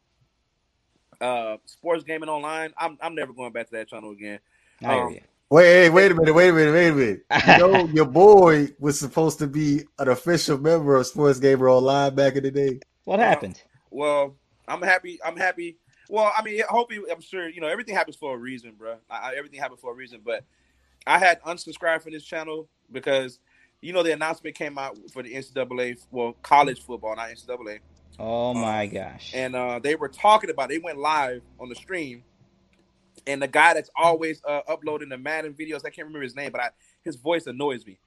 uh, 1.21 1.57
Sports 1.67 2.05
Gaming 2.05 2.29
Online. 2.29 2.73
I'm 2.79 2.97
I'm 3.01 3.15
never 3.15 3.33
going 3.33 3.53
back 3.53 3.67
to 3.67 3.73
that 3.73 3.89
channel 3.89 4.13
again. 4.13 4.39
I 4.85 4.99
Um, 5.01 5.13
you. 5.13 5.21
Wait, 5.49 5.91
wait 5.91 6.11
a 6.11 6.15
minute, 6.15 6.35
wait 6.35 6.49
a 6.49 6.53
minute, 6.53 6.73
wait 6.73 6.89
a 6.89 6.93
minute. 6.93 7.25
You 7.47 7.59
know, 7.59 7.87
your 7.89 8.05
boy 8.07 8.69
was 8.81 8.99
supposed 8.99 9.39
to 9.39 9.47
be 9.47 9.85
an 9.99 10.09
official 10.09 10.59
member 10.59 10.97
of 10.97 11.07
Sports 11.07 11.39
Gamer 11.39 11.69
Online 11.69 12.15
back 12.15 12.35
in 12.35 12.43
the 12.43 12.51
day. 12.51 12.81
What 13.05 13.21
happened? 13.21 13.63
Well, 13.91 14.35
I'm 14.67 14.83
happy. 14.83 15.21
I'm 15.25 15.37
happy. 15.37 15.77
Well, 16.09 16.33
I 16.37 16.43
mean, 16.43 16.63
hopefully, 16.69 17.01
I'm 17.11 17.21
sure 17.21 17.49
you 17.49 17.61
know 17.61 17.69
everything 17.69 17.95
happens 17.95 18.17
for 18.17 18.35
a 18.35 18.39
reason, 18.39 18.73
bro. 18.77 18.97
I, 19.09 19.31
I- 19.31 19.35
everything 19.37 19.61
happened 19.61 19.81
for 19.81 19.93
a 19.93 19.95
reason. 19.95 20.21
But 20.25 20.45
I 21.07 21.19
had 21.19 21.41
unsubscribed 21.43 22.03
from 22.03 22.13
this 22.13 22.25
channel 22.25 22.69
because 22.91 23.39
you 23.81 23.93
know 23.93 24.03
the 24.03 24.13
announcement 24.13 24.57
came 24.57 24.79
out 24.79 24.99
for 25.13 25.23
the 25.23 25.35
NCAA, 25.35 25.99
well, 26.11 26.35
college 26.43 26.83
football, 26.83 27.15
not 27.17 27.29
NCAA, 27.29 27.81
Oh 28.19 28.55
my 28.55 28.87
gosh. 28.87 29.33
and 29.35 29.55
uh, 29.55 29.79
they 29.79 29.95
were 29.95 30.09
talking 30.09 30.51
about. 30.51 30.71
It. 30.71 30.75
They 30.75 30.79
went 30.79 30.99
live 30.99 31.43
on 31.61 31.69
the 31.69 31.75
stream, 31.75 32.25
and 33.27 33.43
the 33.43 33.49
guy 33.49 33.75
that's 33.75 33.91
always 33.97 34.41
uh, 34.47 34.61
uploading 34.69 35.09
the 35.11 35.19
Madden 35.19 35.55
videos, 35.55 35.81
I 35.85 35.91
can't 35.91 36.07
remember 36.07 36.23
his 36.23 36.37
name, 36.37 36.51
but 36.53 36.61
I, 36.61 36.71
his 37.05 37.17
voice 37.17 37.47
annoys 37.47 37.87
me. 37.87 37.99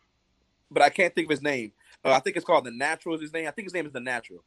But 0.71 0.83
I 0.83 0.89
can't 0.89 1.13
think 1.13 1.25
of 1.27 1.31
his 1.31 1.41
name. 1.41 1.71
Uh, 2.03 2.11
I 2.11 2.19
think 2.19 2.35
it's 2.37 2.45
called 2.45 2.63
the 2.65 2.71
Natural. 2.71 3.15
Is 3.15 3.21
his 3.21 3.33
name? 3.33 3.47
I 3.47 3.51
think 3.51 3.65
his 3.67 3.73
name 3.73 3.85
is 3.85 3.91
the 3.91 3.99
Natural, 3.99 4.43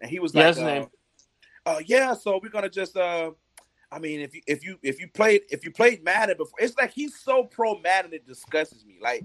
and 0.00 0.10
he 0.10 0.18
was 0.18 0.34
Yeah, 0.34 0.46
like, 0.46 0.54
his 0.54 0.62
uh, 0.62 0.66
name. 0.66 0.86
uh, 1.66 1.80
yeah, 1.86 2.14
so 2.14 2.38
we're 2.42 2.48
gonna 2.50 2.68
just 2.70 2.96
uh 2.96 3.30
I 3.90 3.98
mean 3.98 4.20
if 4.20 4.34
you 4.34 4.42
if 4.46 4.64
you 4.64 4.78
if 4.82 5.00
you 5.00 5.08
played 5.08 5.42
if 5.50 5.64
you 5.64 5.70
played 5.70 6.02
Madden 6.04 6.36
before 6.36 6.58
it's 6.60 6.76
like 6.76 6.92
he's 6.92 7.18
so 7.18 7.44
pro 7.44 7.78
Madden 7.78 8.12
it 8.12 8.26
disgusts 8.26 8.84
me. 8.84 8.96
Like 9.00 9.24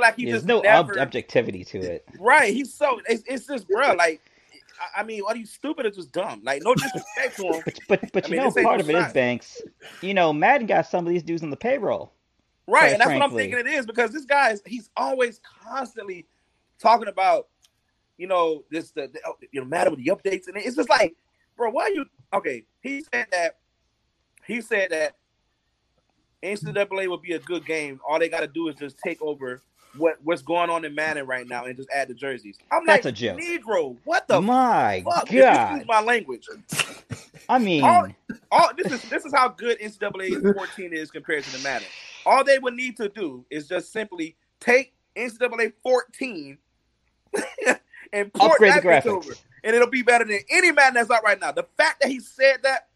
like 0.00 0.16
he 0.16 0.24
There's 0.24 0.38
just 0.38 0.46
no 0.46 0.60
never 0.60 0.98
objectivity 0.98 1.64
to 1.66 1.78
it. 1.78 2.04
right. 2.18 2.52
He's 2.52 2.72
so 2.72 3.00
it's, 3.08 3.22
it's 3.26 3.46
just 3.46 3.68
bro, 3.68 3.92
like 3.94 4.20
I- 4.80 5.00
I 5.00 5.02
mean, 5.02 5.22
are 5.26 5.36
you 5.36 5.46
stupid 5.46 5.86
or 5.86 5.90
just 5.90 6.12
dumb? 6.12 6.40
Like 6.42 6.62
no 6.62 6.74
disrespect 6.74 7.36
to 7.36 7.52
him. 7.52 7.62
But 7.88 8.00
but 8.00 8.12
but 8.12 8.28
you 8.28 8.36
mean, 8.36 8.44
know 8.44 8.62
part 8.62 8.80
of 8.80 8.88
it 8.88 8.96
is. 8.96 9.12
Banks. 9.12 9.60
You 10.00 10.14
know, 10.14 10.32
Madden 10.32 10.66
got 10.66 10.86
some 10.86 11.06
of 11.06 11.12
these 11.12 11.22
dudes 11.22 11.42
on 11.42 11.50
the 11.50 11.56
payroll. 11.56 12.12
Right, 12.66 12.92
and 12.92 13.00
that's 13.00 13.10
what 13.10 13.22
I'm 13.22 13.32
thinking 13.32 13.58
it 13.58 13.66
is 13.66 13.84
because 13.84 14.12
this 14.12 14.24
guy 14.24 14.50
is 14.50 14.62
he's 14.64 14.90
always 14.96 15.40
constantly 15.64 16.26
talking 16.78 17.08
about, 17.08 17.48
you 18.16 18.28
know, 18.28 18.64
this 18.70 18.92
the, 18.92 19.08
the 19.08 19.20
oh, 19.26 19.34
you 19.50 19.60
know 19.60 19.66
matter 19.66 19.90
with 19.90 19.98
the 19.98 20.10
updates, 20.12 20.46
and 20.46 20.56
it's 20.56 20.76
just 20.76 20.88
like, 20.88 21.16
bro, 21.56 21.70
why 21.70 21.82
are 21.84 21.90
you 21.90 22.06
okay? 22.32 22.64
He 22.80 23.04
said 23.12 23.26
that 23.32 23.56
he 24.46 24.60
said 24.60 24.90
that 24.90 25.16
NCAA 26.42 27.08
would 27.08 27.22
be 27.22 27.32
a 27.32 27.38
good 27.38 27.64
game. 27.66 28.00
All 28.08 28.18
they 28.18 28.28
got 28.28 28.40
to 28.40 28.46
do 28.46 28.68
is 28.68 28.74
just 28.76 28.98
take 28.98 29.20
over 29.22 29.60
what 29.96 30.18
what's 30.22 30.42
going 30.42 30.70
on 30.70 30.84
in 30.84 30.94
Madden 30.94 31.26
right 31.26 31.46
now 31.48 31.64
and 31.64 31.76
just 31.76 31.88
add 31.90 32.08
the 32.08 32.14
jerseys. 32.14 32.56
I'm 32.70 32.86
That's 32.86 33.04
like, 33.04 33.12
a 33.12 33.16
joke. 33.16 33.40
Negro, 33.40 33.96
what 34.04 34.28
the 34.28 34.40
My 34.40 35.02
fuck? 35.04 35.28
God. 35.28 35.84
my 35.86 36.00
language. 36.00 36.46
I 37.48 37.58
mean, 37.58 37.82
All- 37.84 38.08
all 38.52 38.70
this 38.76 38.92
is 38.92 39.02
this 39.10 39.24
is 39.24 39.32
how 39.34 39.48
good 39.48 39.78
NCAA 39.80 40.54
14 40.54 40.92
is 40.92 41.10
compared 41.10 41.44
to 41.44 41.52
the 41.52 41.58
Madden. 41.64 41.88
All 42.24 42.44
they 42.44 42.58
would 42.58 42.74
need 42.74 42.96
to 42.98 43.08
do 43.08 43.44
is 43.50 43.66
just 43.68 43.92
simply 43.92 44.36
take 44.60 44.92
NCAA 45.16 45.72
14 45.82 46.58
and 48.12 48.32
port 48.32 48.52
upgrade 48.52 48.72
that 48.74 48.82
the 48.82 48.88
graphics. 48.88 49.06
over, 49.06 49.32
and 49.64 49.74
it'll 49.74 49.88
be 49.90 50.02
better 50.02 50.24
than 50.24 50.40
any 50.50 50.70
Madden 50.72 50.94
that's 50.94 51.10
out 51.10 51.24
right 51.24 51.40
now. 51.40 51.50
The 51.52 51.66
fact 51.76 52.00
that 52.02 52.10
he 52.10 52.20
said 52.20 52.58
that, 52.62 52.88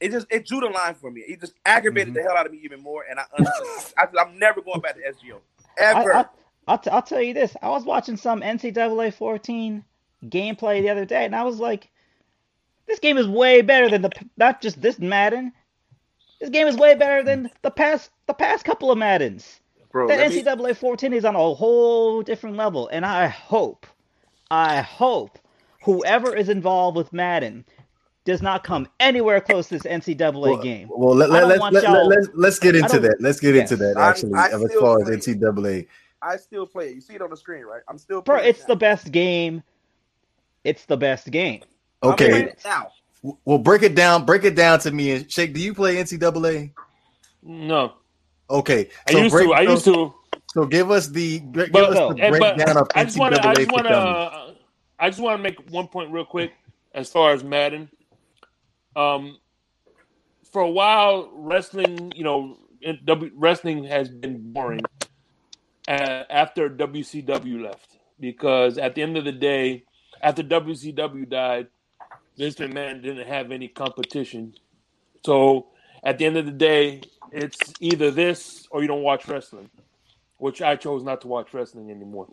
it 0.00 0.10
just 0.12 0.26
it 0.30 0.46
drew 0.46 0.60
the 0.60 0.66
line 0.68 0.94
for 0.94 1.10
me. 1.10 1.22
It 1.22 1.40
just 1.40 1.54
aggravated 1.66 2.08
Mm-hmm. 2.14 2.22
the 2.22 2.22
hell 2.22 2.36
out 2.36 2.46
of 2.46 2.52
me 2.52 2.60
even 2.62 2.80
more, 2.82 3.04
and 3.08 3.18
I, 3.18 3.24
I 3.96 4.06
I'm 4.20 4.38
never 4.38 4.60
going 4.62 4.80
back 4.80 4.94
to 4.96 5.00
SGO 5.02 5.38
ever. 5.78 6.14
I, 6.14 6.24
I'll, 6.66 6.78
t- 6.78 6.90
I'll 6.90 7.02
tell 7.02 7.22
you 7.22 7.34
this. 7.34 7.56
I 7.62 7.68
was 7.70 7.84
watching 7.84 8.16
some 8.16 8.40
NCAA 8.42 9.14
14 9.14 9.84
gameplay 10.26 10.82
the 10.82 10.90
other 10.90 11.04
day, 11.04 11.24
and 11.24 11.34
I 11.34 11.44
was 11.44 11.58
like, 11.58 11.88
this 12.86 12.98
game 12.98 13.16
is 13.18 13.26
way 13.26 13.62
better 13.62 13.88
than 13.88 14.02
the 14.02 14.10
not 14.36 14.60
just 14.60 14.80
this 14.80 14.98
Madden. 14.98 15.52
This 16.40 16.50
game 16.50 16.66
is 16.68 16.76
way 16.76 16.94
better 16.94 17.22
than 17.24 17.50
the 17.62 17.70
past 17.70 18.10
the 18.26 18.34
past 18.34 18.64
couple 18.64 18.90
of 18.90 18.98
Maddens. 18.98 19.60
Bro, 19.90 20.08
That 20.08 20.18
let 20.18 20.30
me- 20.30 20.42
NCAA 20.42 20.76
14 20.76 21.12
is 21.14 21.24
on 21.24 21.34
a 21.34 21.54
whole 21.54 22.22
different 22.22 22.56
level, 22.56 22.88
and 22.88 23.04
I 23.06 23.26
hope, 23.26 23.86
I 24.50 24.82
hope 24.82 25.38
whoever 25.82 26.36
is 26.36 26.48
involved 26.50 26.96
with 26.96 27.12
Madden 27.12 27.64
does 28.28 28.42
not 28.42 28.62
come 28.62 28.86
anywhere 29.00 29.40
close 29.40 29.68
to 29.68 29.78
this 29.78 29.84
NCAA 29.84 30.32
Well, 30.42 30.58
game. 30.58 30.88
well 30.90 31.14
let, 31.16 31.30
I 31.30 31.44
let, 31.44 31.58
don't 31.58 31.72
let's 31.72 31.86
let, 31.86 32.06
let, 32.06 32.38
let's 32.38 32.58
get 32.58 32.76
into 32.76 33.00
that. 33.00 33.16
Let's 33.20 33.40
get 33.40 33.54
Yes. 33.54 33.72
into 33.72 33.82
that 33.84 33.96
actually 33.96 34.34
I 34.34 34.48
as 34.48 34.60
still 34.60 34.80
far 34.82 35.00
as 35.00 35.08
play- 35.08 35.16
NCAA. 35.34 35.86
I 36.20 36.36
still 36.36 36.66
play 36.66 36.88
it. 36.90 36.94
You 36.96 37.00
see 37.00 37.14
it 37.14 37.22
on 37.22 37.30
the 37.30 37.36
screen, 37.38 37.64
right? 37.64 37.80
I'm 37.88 37.96
still 37.96 38.20
Bro, 38.20 38.36
it's 38.40 38.60
it 38.60 38.66
the 38.66 38.76
best 38.76 39.10
game. 39.12 39.62
It's 40.62 40.84
the 40.84 40.96
best 40.98 41.30
game. 41.30 41.62
Okay, 42.02 42.52
now. 42.66 42.88
well 43.46 43.56
break 43.58 43.82
it 43.82 43.94
down. 43.94 44.26
Break 44.26 44.44
it 44.44 44.54
down 44.54 44.78
to 44.80 44.90
me. 44.90 45.12
And 45.12 45.32
Shake, 45.32 45.54
do 45.54 45.60
you 45.60 45.72
play 45.72 45.96
NCAA? 45.96 46.70
No, 47.42 47.94
Okay, 48.50 48.90
I 49.08 49.12
used 49.12 49.32
break, 49.32 49.48
to. 49.48 49.54
I 49.54 49.64
so- 49.64 49.70
used 49.70 49.84
to. 49.86 50.14
So 50.52 50.66
give 50.66 50.90
us 50.90 51.06
the 51.08 51.38
give 51.40 51.72
But, 51.72 51.84
us 51.90 51.94
no, 51.94 52.12
the 52.12 52.20
but 52.30 52.30
breakdown 52.30 52.76
of 52.76 52.88
I 52.94 53.04
just 53.04 53.18
want 53.18 53.34
to. 53.36 53.46
I 53.46 53.54
NCAA 53.54 53.56
just 53.56 53.72
want 53.72 53.86
to. 53.86 53.92
dummies. 53.92 54.56
I 54.98 55.08
just 55.08 55.20
want 55.20 55.38
to 55.38 55.42
make 55.42 55.70
one 55.70 55.88
point 55.88 56.10
real 56.10 56.24
quick 56.26 56.52
as 56.94 57.08
far 57.10 57.32
as 57.32 57.42
Madden. 57.42 57.88
Um, 58.98 59.38
for 60.50 60.62
a 60.62 60.70
while, 60.70 61.30
wrestling, 61.32 62.12
you 62.16 62.24
know, 62.24 62.58
w- 63.04 63.30
wrestling 63.36 63.84
has 63.84 64.08
been 64.08 64.52
boring 64.52 64.80
after 65.86 66.68
WCW 66.68 67.62
left 67.62 67.96
because 68.18 68.76
at 68.76 68.96
the 68.96 69.02
end 69.02 69.16
of 69.16 69.24
the 69.24 69.32
day, 69.32 69.84
after 70.20 70.42
WCW 70.42 71.28
died, 71.28 71.68
Vince 72.36 72.56
McMahon 72.56 73.02
didn't 73.02 73.28
have 73.28 73.52
any 73.52 73.68
competition. 73.68 74.54
So 75.24 75.68
at 76.02 76.18
the 76.18 76.26
end 76.26 76.36
of 76.36 76.46
the 76.46 76.52
day, 76.52 77.02
it's 77.30 77.58
either 77.80 78.10
this 78.10 78.66
or 78.70 78.82
you 78.82 78.88
don't 78.88 79.02
watch 79.02 79.28
wrestling, 79.28 79.70
which 80.38 80.60
I 80.60 80.74
chose 80.74 81.04
not 81.04 81.20
to 81.20 81.28
watch 81.28 81.54
wrestling 81.54 81.90
anymore. 81.90 82.28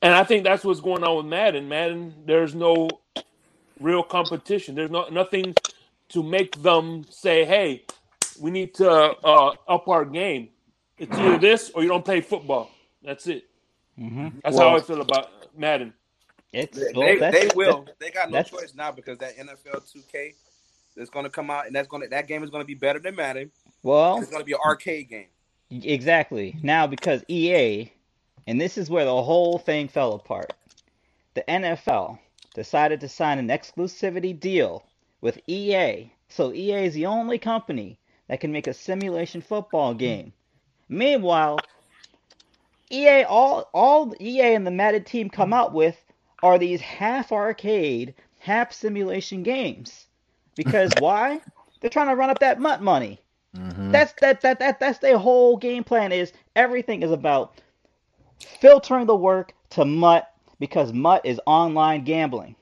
And 0.00 0.14
I 0.14 0.24
think 0.24 0.44
that's 0.44 0.64
what's 0.64 0.80
going 0.80 1.04
on 1.04 1.18
with 1.18 1.26
Madden. 1.26 1.68
Madden, 1.68 2.14
there's 2.24 2.54
no 2.54 2.88
real 3.80 4.02
competition. 4.02 4.74
There's 4.74 4.90
no 4.90 5.08
nothing 5.08 5.54
to 6.10 6.22
make 6.22 6.60
them 6.62 7.04
say, 7.10 7.44
"Hey, 7.44 7.84
we 8.40 8.50
need 8.50 8.74
to 8.74 8.90
uh, 8.90 9.54
up 9.68 9.88
our 9.88 10.04
game." 10.04 10.48
It's 10.98 11.16
either 11.16 11.38
this 11.38 11.70
or 11.74 11.82
you 11.82 11.88
don't 11.88 12.04
play 12.04 12.20
football. 12.20 12.70
That's 13.02 13.26
it. 13.26 13.44
hmm 13.96 14.28
That's 14.44 14.56
Well- 14.56 14.70
how 14.70 14.76
I 14.76 14.80
feel 14.80 15.00
about 15.00 15.30
Madden. 15.56 15.94
It's 16.52 16.76
They, 16.78 16.92
well, 16.94 17.06
they, 17.18 17.30
they 17.30 17.48
will. 17.54 17.86
They 18.00 18.10
got 18.10 18.30
no 18.30 18.42
choice 18.42 18.74
now 18.74 18.90
because 18.90 19.18
that 19.18 19.36
NFL 19.36 19.82
2K 19.94 20.34
is 20.96 21.08
going 21.08 21.24
to 21.24 21.30
come 21.30 21.48
out, 21.48 21.66
and 21.66 21.74
that's 21.74 21.86
going 21.86 22.02
to 22.02 22.08
that 22.08 22.26
game 22.26 22.42
is 22.42 22.50
going 22.50 22.62
to 22.62 22.66
be 22.66 22.74
better 22.74 22.98
than 22.98 23.14
Madden. 23.14 23.50
Well, 23.84 24.18
It's 24.18 24.28
going 24.30 24.40
to 24.42 24.44
be 24.46 24.52
an 24.52 24.58
arcade 24.66 25.08
game. 25.08 25.28
exactly. 25.70 26.56
Now 26.62 26.86
because 26.88 27.22
EA, 27.28 27.90
and 28.48 28.60
this 28.60 28.76
is 28.76 28.90
where 28.90 29.04
the 29.04 29.22
whole 29.22 29.58
thing 29.58 29.86
fell 29.86 30.12
apart. 30.14 30.52
The 31.34 31.44
NFL 31.48 32.18
decided 32.54 33.00
to 33.00 33.08
sign 33.08 33.38
an 33.38 33.48
exclusivity 33.48 34.38
deal 34.38 34.84
with 35.20 35.40
EA. 35.46 36.12
So 36.28 36.52
EA 36.52 36.84
is 36.84 36.94
the 36.94 37.06
only 37.06 37.38
company 37.38 37.98
that 38.28 38.40
can 38.40 38.52
make 38.52 38.66
a 38.66 38.74
simulation 38.74 39.40
football 39.40 39.94
game. 39.94 40.32
Meanwhile, 40.88 41.58
EA 42.90 43.24
all 43.24 43.68
all 43.72 44.14
EA 44.20 44.54
and 44.54 44.66
the 44.66 44.70
Madden 44.70 45.04
team 45.04 45.30
come 45.30 45.52
out 45.52 45.72
with 45.72 46.02
are 46.42 46.58
these 46.58 46.80
half 46.80 47.32
arcade, 47.32 48.14
half 48.38 48.72
simulation 48.72 49.42
games. 49.42 50.06
Because 50.56 50.96
why? 51.00 51.40
They're 51.80 51.90
trying 51.90 52.08
to 52.08 52.16
run 52.16 52.30
up 52.30 52.40
that 52.40 52.60
MUT 52.60 52.82
money. 52.82 53.20
Mhm. 53.56 53.92
That's 53.92 54.12
that 54.20 54.40
that 54.42 54.58
that 54.60 54.78
that's 54.80 54.98
their 54.98 55.18
whole 55.18 55.56
game 55.56 55.84
plan 55.84 56.12
is 56.12 56.32
everything 56.54 57.02
is 57.02 57.10
about 57.10 57.60
filtering 58.38 59.06
the 59.06 59.16
work 59.16 59.54
to 59.70 59.84
MUT 59.84 60.24
because 60.60 60.92
MUT 60.92 61.22
is 61.24 61.40
online 61.46 62.04
gambling. 62.04 62.54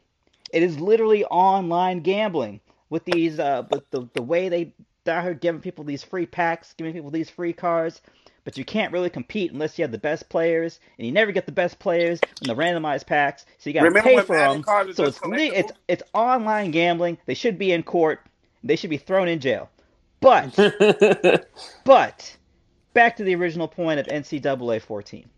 It 0.50 0.62
is 0.62 0.80
literally 0.80 1.26
online 1.26 2.00
gambling 2.00 2.60
with 2.88 3.04
these 3.04 3.38
uh 3.38 3.64
with 3.70 3.90
the 3.90 4.08
the 4.14 4.22
way 4.22 4.48
they 4.48 4.72
they're 5.04 5.34
giving 5.34 5.60
people 5.60 5.84
these 5.84 6.02
free 6.02 6.24
packs, 6.24 6.72
giving 6.74 6.94
people 6.94 7.10
these 7.10 7.28
free 7.28 7.52
cards, 7.52 8.00
but 8.44 8.56
you 8.56 8.64
can't 8.64 8.92
really 8.92 9.10
compete 9.10 9.52
unless 9.52 9.78
you 9.78 9.82
have 9.82 9.92
the 9.92 9.98
best 9.98 10.28
players, 10.28 10.80
and 10.98 11.06
you 11.06 11.12
never 11.12 11.32
get 11.32 11.44
the 11.46 11.52
best 11.52 11.78
players 11.78 12.20
in 12.42 12.48
the 12.48 12.54
randomized 12.54 13.06
packs, 13.06 13.44
so 13.58 13.68
you 13.68 13.74
got 13.74 13.84
to 13.84 14.02
pay 14.02 14.20
for 14.22 14.36
them. 14.36 14.64
So 14.94 15.04
it's 15.04 15.20
it's 15.22 15.72
it's 15.88 16.02
online 16.14 16.70
gambling. 16.70 17.18
They 17.26 17.34
should 17.34 17.58
be 17.58 17.72
in 17.72 17.82
court. 17.82 18.20
They 18.64 18.76
should 18.76 18.90
be 18.90 18.98
thrown 18.98 19.28
in 19.28 19.40
jail. 19.40 19.70
But 20.20 20.54
but 21.84 22.36
back 22.94 23.16
to 23.16 23.24
the 23.24 23.34
original 23.34 23.68
point 23.68 24.00
of 24.00 24.06
NCAA 24.06 24.82
14 24.82 25.28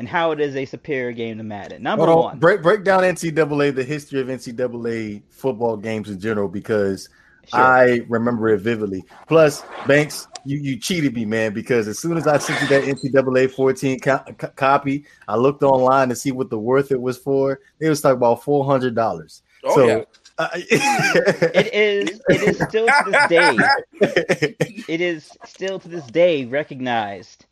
and 0.00 0.08
how 0.08 0.30
it 0.30 0.40
is 0.40 0.56
a 0.56 0.64
superior 0.64 1.12
game 1.12 1.36
to 1.36 1.44
Madden. 1.44 1.82
Number 1.82 2.08
on. 2.08 2.16
one, 2.16 2.38
Break 2.38 2.62
break 2.62 2.84
down 2.84 3.02
NCAA, 3.02 3.74
the 3.74 3.84
history 3.84 4.18
of 4.18 4.28
NCAA 4.28 5.22
football 5.28 5.76
games 5.76 6.08
in 6.08 6.18
general, 6.18 6.48
because 6.48 7.08
Sure. 7.46 7.60
I 7.60 8.00
remember 8.08 8.48
it 8.50 8.60
vividly. 8.60 9.02
Plus, 9.26 9.62
Banks, 9.86 10.28
you, 10.44 10.58
you 10.58 10.78
cheated 10.78 11.14
me, 11.14 11.24
man, 11.24 11.52
because 11.52 11.88
as 11.88 11.98
soon 11.98 12.16
as 12.16 12.26
I 12.26 12.38
sent 12.38 12.60
you 12.62 12.68
that 12.68 12.84
NCAA 12.84 13.50
14 13.50 13.98
co- 13.98 14.18
co- 14.38 14.48
copy, 14.48 15.06
I 15.26 15.36
looked 15.36 15.62
online 15.62 16.10
to 16.10 16.14
see 16.14 16.32
what 16.32 16.48
the 16.48 16.58
worth 16.58 16.92
it 16.92 17.00
was 17.00 17.18
for. 17.18 17.58
It 17.80 17.88
was 17.88 18.00
talking 18.02 18.18
about 18.18 18.44
four 18.44 18.64
hundred 18.64 18.94
dollars. 18.94 19.42
Oh 19.64 19.74
so, 19.74 19.86
yeah. 19.86 20.02
uh, 20.38 20.48
it 20.54 21.74
is 21.74 22.20
it 22.28 22.42
is 22.42 22.68
still 22.68 22.86
to 22.86 23.10
this 23.10 23.28
day 23.28 23.58
it 24.88 25.00
is 25.00 25.30
still 25.44 25.78
to 25.80 25.88
this 25.88 26.06
day 26.06 26.44
recognized 26.44 27.46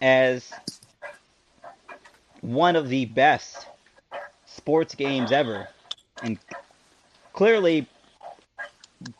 as 0.00 0.52
one 2.40 2.76
of 2.76 2.88
the 2.88 3.06
best 3.06 3.66
sports 4.44 4.94
games 4.94 5.32
ever. 5.32 5.68
And 6.22 6.38
clearly 7.32 7.86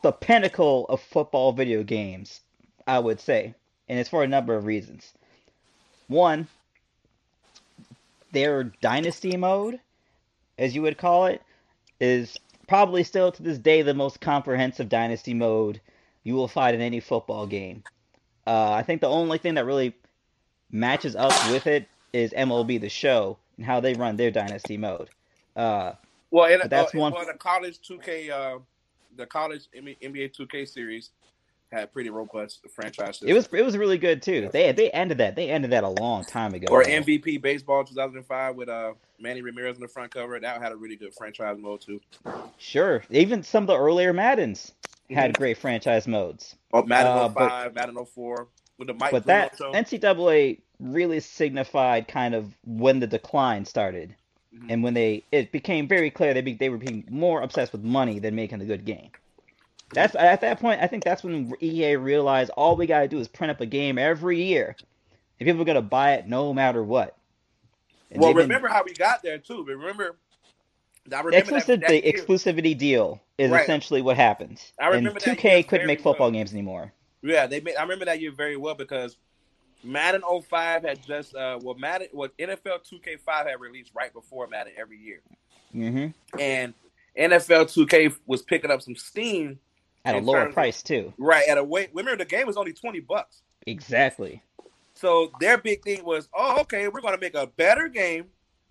the 0.01 0.11
pinnacle 0.11 0.85
of 0.89 1.01
football 1.01 1.51
video 1.51 1.83
games 1.83 2.41
i 2.87 2.97
would 2.97 3.19
say. 3.19 3.53
And 3.89 3.99
it's 3.99 4.09
for 4.09 4.23
a 4.23 4.27
number 4.27 4.55
of 4.55 4.65
reasons. 4.65 5.13
One 6.07 6.47
their 8.33 8.65
dynasty 8.81 9.37
mode, 9.37 9.79
as 10.57 10.75
you 10.75 10.81
would 10.81 10.97
call 10.97 11.27
it, 11.27 11.41
is 11.99 12.37
probably 12.67 13.03
still 13.03 13.31
to 13.31 13.43
this 13.43 13.57
day 13.57 13.81
the 13.81 13.93
most 13.93 14.19
comprehensive 14.19 14.89
dynasty 14.89 15.33
mode 15.33 15.79
you 16.23 16.35
will 16.35 16.49
find 16.49 16.75
in 16.75 16.81
any 16.81 16.99
football 16.99 17.47
game. 17.47 17.83
Uh, 18.45 18.71
I 18.71 18.83
think 18.83 19.01
the 19.01 19.07
only 19.07 19.37
thing 19.37 19.53
that 19.55 19.65
really 19.65 19.95
matches 20.69 21.15
up 21.15 21.31
with 21.49 21.67
it 21.67 21.87
is 22.13 22.31
MLB 22.33 22.79
The 22.81 22.89
Show 22.89 23.37
and 23.57 23.65
how 23.65 23.79
they 23.79 23.93
run 23.93 24.15
their 24.17 24.31
dynasty 24.31 24.77
mode. 24.77 25.09
Uh, 25.55 25.93
Well, 26.31 26.45
and 26.51 26.69
that's 26.69 26.93
uh, 26.93 26.99
one- 26.99 27.13
well, 27.13 27.25
the 27.25 27.33
college 27.33 27.79
2K, 27.79 28.29
uh, 28.29 28.59
the 29.15 29.25
college 29.25 29.67
NBA 29.75 30.29
2K 30.35 30.67
series 30.67 31.11
had 31.71 31.91
pretty 31.91 32.09
robust 32.09 32.59
franchise. 32.73 33.21
it 33.25 33.33
was 33.33 33.49
it 33.51 33.61
was 33.63 33.75
really 33.77 33.97
good 33.97 34.21
too. 34.21 34.49
They 34.53 34.71
they 34.71 34.89
ended 34.91 35.17
that. 35.17 35.35
They 35.35 35.49
ended 35.49 35.71
that 35.71 35.83
a 35.83 35.89
long 35.89 36.23
time 36.23 36.53
ago. 36.53 36.67
or. 36.71 36.81
MVP 36.83 37.41
baseball 37.41 37.83
2005 37.83 38.55
with 38.55 38.69
uh 38.69 38.93
Manny 39.19 39.41
Ramirez 39.41 39.75
on 39.75 39.81
the 39.81 39.87
front 39.89 40.13
cover. 40.13 40.39
That 40.39 40.61
had 40.61 40.71
a 40.71 40.77
really 40.77 40.95
good 40.95 41.13
franchise 41.13 41.57
mode 41.59 41.81
too. 41.81 41.99
Sure. 42.57 43.03
Even 43.09 43.43
some 43.43 43.63
of 43.63 43.67
the 43.67 43.77
earlier 43.77 44.13
Maddens 44.13 44.71
had 45.09 45.33
Mhm. 45.33 45.37
great 45.37 45.57
franchise 45.57 46.07
modes. 46.07 46.55
Oh, 46.71 46.83
Madden 46.83 47.11
Uh, 47.11 47.29
05, 47.29 47.73
Madden 47.75 47.97
04 47.97 48.47
with 48.77 48.87
the 48.87 48.93
Mike 48.93 49.11
but 49.11 49.25
Bruno 49.25 49.39
that 49.39 49.57
show. 49.57 49.71
NCAA 49.73 50.59
really 50.79 51.19
signified 51.19 52.07
kind 52.07 52.35
of 52.35 52.53
when 52.65 52.99
the 52.99 53.07
decline 53.07 53.65
started, 53.65 54.15
Mhm. 54.53 54.65
and 54.69 54.83
when 54.83 54.93
they 54.93 55.23
it 55.31 55.51
became 55.51 55.87
very 55.87 56.09
clear 56.11 56.33
they 56.33 56.41
be, 56.41 56.53
they 56.53 56.69
were 56.69 56.77
being 56.77 57.03
more 57.09 57.41
obsessed 57.41 57.71
with 57.71 57.83
money 57.83 58.19
than 58.19 58.35
making 58.35 58.61
a 58.61 58.65
good 58.65 58.85
game. 58.85 59.09
That's 59.93 60.15
at 60.15 60.41
that 60.41 60.59
point. 60.59 60.81
I 60.81 60.87
think 60.87 61.03
that's 61.03 61.23
when 61.23 61.53
EA 61.61 61.95
realized 61.95 62.51
all 62.51 62.75
we 62.75 62.85
gotta 62.87 63.07
do 63.07 63.19
is 63.19 63.27
print 63.27 63.51
up 63.51 63.61
a 63.61 63.65
game 63.65 63.97
every 63.97 64.41
year, 64.43 64.75
and 65.39 65.47
people 65.47 65.61
are 65.61 65.65
gonna 65.65 65.81
buy 65.81 66.13
it 66.13 66.27
no 66.27 66.53
matter 66.53 66.83
what. 66.83 67.15
And 68.11 68.19
well, 68.21 68.29
they've 68.29 68.35
been- 68.37 68.49
remember 68.49 68.67
how 68.67 68.83
we 68.83 68.93
got 68.93 69.21
there 69.23 69.37
too. 69.37 69.63
Remember, 69.63 70.17
I 71.11 71.19
remember 71.19 71.31
the 71.31 71.37
exclusive 71.37 71.79
that, 71.81 71.89
that 71.89 72.03
the 72.03 72.11
exclusivity 72.11 72.77
deal 72.77 73.21
is 73.37 73.49
Right. 73.51 73.63
essentially 73.63 74.01
what 74.01 74.17
happens. 74.17 74.73
I 74.79 74.87
and 74.87 74.95
remember 74.95 75.19
that 75.19 75.37
2K 75.37 75.63
couldn't 75.63 75.87
make 75.87 76.01
football 76.01 76.27
well. 76.27 76.31
games 76.31 76.51
anymore. 76.53 76.93
Yeah, 77.21 77.47
they 77.47 77.59
made. 77.61 77.75
I 77.75 77.81
remember 77.83 78.05
that 78.05 78.19
year 78.21 78.31
very 78.31 78.57
well 78.57 78.75
because 78.75 79.17
Madden 79.83 80.21
05 80.21 80.83
had 80.83 81.03
just 81.05 81.35
uh 81.35 81.59
well 81.61 81.75
Madden 81.75 82.07
well 82.13 82.29
NFL 82.39 82.79
2K5 82.91 83.47
had 83.49 83.59
released 83.59 83.91
right 83.95 84.11
before 84.13 84.47
Madden 84.47 84.73
every 84.77 84.97
year, 84.97 85.21
hmm 85.71 86.07
and 86.39 86.73
NFL 87.17 87.65
2K 87.65 88.15
was 88.25 88.41
picking 88.41 88.69
up 88.71 88.81
some 88.81 88.95
steam 88.95 89.59
At 90.05 90.15
a 90.15 90.19
lower 90.19 90.37
terms 90.41 90.47
of- 90.49 90.53
price 90.53 90.83
too. 90.83 91.13
right 91.17 91.47
at 91.47 91.57
a 91.57 91.63
way. 91.63 91.87
Remember 91.93 92.23
the 92.23 92.29
game 92.29 92.45
was 92.47 92.57
only 92.57 92.73
20 92.73 92.99
bucks, 93.01 93.41
Exactly. 93.65 94.41
so 94.93 95.31
their 95.39 95.57
big 95.57 95.83
thing 95.83 96.03
was, 96.03 96.27
oh 96.33 96.61
okay, 96.61 96.87
we're 96.87 97.01
gonna 97.01 97.17
make 97.19 97.35
a 97.35 97.47
better 97.47 97.87
game 97.87 98.25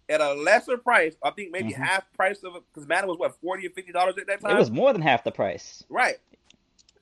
at 0.08 0.20
a 0.20 0.34
lesser 0.34 0.76
price. 0.76 1.16
I 1.22 1.30
think 1.30 1.50
maybe 1.50 1.70
Mhm. 1.72 1.84
half 1.84 2.12
price 2.12 2.42
of 2.44 2.54
it 2.56 2.62
because 2.72 2.86
Madden 2.88 3.08
was 3.08 3.18
what 3.18 3.34
40 3.40 3.66
or 3.66 3.70
50 3.70 3.90
dollars 3.92 4.16
at 4.18 4.26
that 4.28 4.40
time. 4.40 4.54
It 4.54 4.58
was 4.58 4.70
more 4.70 4.92
than 4.92 5.02
half 5.02 5.24
the 5.24 5.32
price. 5.32 5.82
Right. 5.88 6.18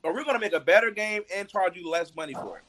Or 0.02 0.12
we're 0.14 0.24
gonna 0.24 0.38
make 0.38 0.52
a 0.54 0.60
better 0.60 0.90
game 0.90 1.22
and 1.34 1.48
charge 1.48 1.76
you 1.76 1.88
less 1.88 2.14
money 2.14 2.32
for 2.34 2.58
it. 2.58 2.64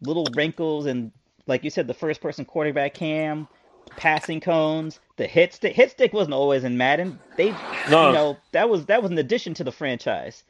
little 0.01 0.31
wrinkles 0.31 0.85
and 0.85 1.11
like 1.47 1.63
you 1.63 1.69
said, 1.69 1.87
the 1.87 1.93
first 1.93 2.21
person 2.21 2.45
quarterback 2.45 2.93
cam, 2.93 3.47
passing 3.95 4.39
cones, 4.41 4.99
the 5.17 5.27
hit 5.27 5.53
stick 5.53 5.75
hit 5.75 5.91
stick 5.91 6.13
wasn't 6.13 6.33
always 6.33 6.63
in 6.63 6.77
Madden. 6.77 7.19
They 7.37 7.61
No. 7.89 8.07
you 8.07 8.13
know, 8.13 8.37
that 8.51 8.69
was 8.69 8.85
that 8.87 9.01
was 9.01 9.11
an 9.11 9.17
addition 9.17 9.53
to 9.55 9.63
the 9.63 9.71
franchise. 9.71 10.43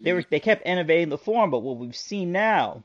They 0.00 0.12
were 0.12 0.24
they 0.30 0.40
kept 0.40 0.66
innovating 0.66 1.08
the 1.08 1.18
form, 1.18 1.50
but 1.50 1.60
what 1.60 1.78
we've 1.78 1.96
seen 1.96 2.32
now 2.32 2.84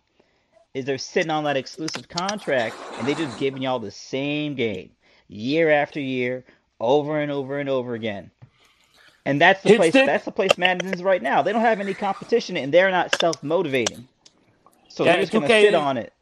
is 0.73 0.85
they're 0.85 0.97
sitting 0.97 1.31
on 1.31 1.43
that 1.45 1.57
exclusive 1.57 2.07
contract 2.07 2.79
and 2.97 3.07
they 3.07 3.15
just 3.15 3.37
giving 3.37 3.61
y'all 3.61 3.79
the 3.79 3.91
same 3.91 4.55
game 4.55 4.91
year 5.27 5.69
after 5.69 5.99
year, 5.99 6.45
over 6.79 7.19
and 7.19 7.31
over 7.31 7.59
and 7.59 7.69
over 7.69 7.93
again. 7.93 8.31
And 9.25 9.39
that's 9.39 9.61
the 9.63 9.69
Hit 9.69 9.77
place 9.77 9.91
stick? 9.93 10.05
that's 10.05 10.25
the 10.25 10.31
place 10.31 10.57
Madden 10.57 10.93
is 10.93 11.03
right 11.03 11.21
now. 11.21 11.41
They 11.41 11.53
don't 11.53 11.61
have 11.61 11.79
any 11.79 11.93
competition 11.93 12.57
and 12.57 12.73
they're 12.73 12.91
not 12.91 13.11
self 13.11 13.43
motivating. 13.43 14.07
So 14.89 15.05
Yeah, 15.05 15.13
they're 15.13 15.21
just 15.21 15.31
gonna 15.33 15.47
2K 15.47 15.61
sit 15.63 15.75
on 15.75 15.97
it. 15.97 16.13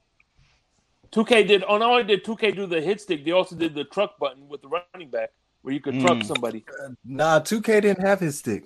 2K 1.11 1.47
did. 1.47 1.63
Oh, 1.67 1.77
not 1.77 1.89
only 1.91 2.03
did 2.03 2.23
2K 2.23 2.55
do 2.55 2.65
the 2.65 2.79
hit 2.81 3.01
stick, 3.01 3.25
they 3.25 3.31
also 3.31 3.55
did 3.55 3.73
the 3.73 3.83
truck 3.85 4.17
button 4.19 4.47
with 4.47 4.61
the 4.61 4.67
running 4.67 5.09
back, 5.09 5.31
where 5.61 5.73
you 5.73 5.79
could 5.79 5.99
truck 5.99 6.17
Mm. 6.17 6.25
somebody. 6.25 6.63
Nah, 7.05 7.39
2K 7.39 7.81
didn't 7.81 8.01
have 8.05 8.19
his 8.19 8.37
stick. 8.37 8.65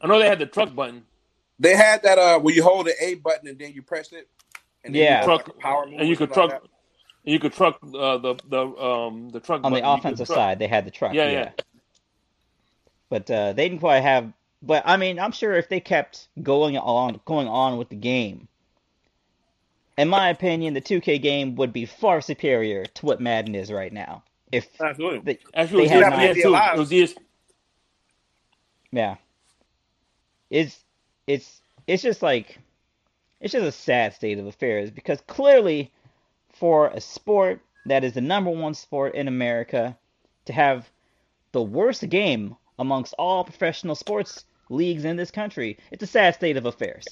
I 0.00 0.06
know 0.06 0.18
they 0.18 0.26
had 0.28 0.38
the 0.38 0.46
truck 0.46 0.74
button, 0.74 1.04
they 1.58 1.74
had 1.74 2.02
that 2.04 2.18
uh 2.18 2.38
where 2.38 2.54
you 2.54 2.62
hold 2.62 2.86
the 2.86 2.94
A 3.04 3.14
button 3.16 3.48
and 3.48 3.58
then 3.58 3.72
you 3.72 3.82
press 3.82 4.12
it. 4.12 4.28
And 4.84 4.94
then 4.94 5.02
Yeah. 5.02 5.20
you 5.22 5.26
do, 5.26 5.32
like, 5.32 5.44
truck, 5.44 5.58
power 5.58 5.86
move 5.86 5.98
and 5.98 6.08
you 6.08 6.14
or 6.14 6.18
could 6.18 6.32
truck, 6.32 6.50
like 6.52 6.62
you 7.24 7.38
could 7.40 7.52
truck 7.52 7.78
uh, 7.82 8.16
the 8.18 8.36
the 8.48 8.62
um 8.80 9.28
the 9.30 9.40
truck 9.40 9.62
On 9.64 9.72
the 9.72 9.80
button. 9.80 9.90
You 9.90 9.96
could 9.96 10.06
offensive 10.06 10.26
truck- 10.28 10.36
side, 10.36 10.58
they 10.60 10.68
had 10.68 10.84
the 10.86 10.90
truck. 10.92 11.12
Yeah, 11.14 11.24
Yeah, 11.26 11.30
yeah. 11.32 11.50
But 13.10 13.30
uh, 13.30 13.52
they 13.54 13.68
didn't 13.68 13.80
quite 13.80 14.00
have. 14.00 14.32
But 14.62 14.82
I 14.86 14.96
mean, 14.96 15.18
I'm 15.18 15.32
sure 15.32 15.54
if 15.54 15.68
they 15.68 15.80
kept 15.80 16.28
going 16.42 16.76
on, 16.78 17.20
going 17.24 17.48
on 17.48 17.76
with 17.76 17.88
the 17.88 17.96
game, 17.96 18.48
in 19.98 20.08
my 20.08 20.28
opinion, 20.30 20.74
the 20.74 20.80
2K 20.80 21.20
game 21.20 21.56
would 21.56 21.72
be 21.72 21.84
far 21.84 22.20
superior 22.20 22.86
to 22.86 23.06
what 23.06 23.20
Madden 23.20 23.56
is 23.56 23.70
right 23.72 23.92
now. 23.92 24.22
If. 24.52 24.68
Absolutely. 24.80 25.18
the, 25.34 25.38
Actually, 25.58 25.84
it 25.84 25.88
They 25.88 25.94
had 25.94 26.04
ES, 26.04 26.10
not- 26.10 26.22
yeah, 26.22 26.32
too. 26.32 26.54
It 26.54 26.78
was 26.78 26.92
ES, 26.92 27.14
Yeah. 28.92 29.16
It's 30.50 30.84
it's 31.26 31.60
it's 31.86 32.02
just 32.02 32.22
like 32.22 32.58
it's 33.40 33.52
just 33.52 33.66
a 33.66 33.72
sad 33.72 34.14
state 34.14 34.38
of 34.38 34.46
affairs 34.46 34.90
because 34.90 35.20
clearly 35.26 35.92
for 36.52 36.88
a 36.88 37.00
sport 37.00 37.60
that 37.86 38.04
is 38.04 38.14
the 38.14 38.20
number 38.20 38.50
one 38.50 38.74
sport 38.74 39.14
in 39.14 39.28
America 39.28 39.98
to 40.46 40.52
have 40.52 40.88
the 41.52 41.62
worst 41.62 42.08
game 42.08 42.56
amongst 42.78 43.14
all 43.18 43.44
professional 43.44 43.94
sports 43.94 44.44
leagues 44.70 45.04
in 45.04 45.16
this 45.16 45.30
country, 45.30 45.76
it's 45.90 46.02
a 46.02 46.06
sad 46.06 46.34
state 46.34 46.56
of 46.56 46.66
affairs. 46.66 47.06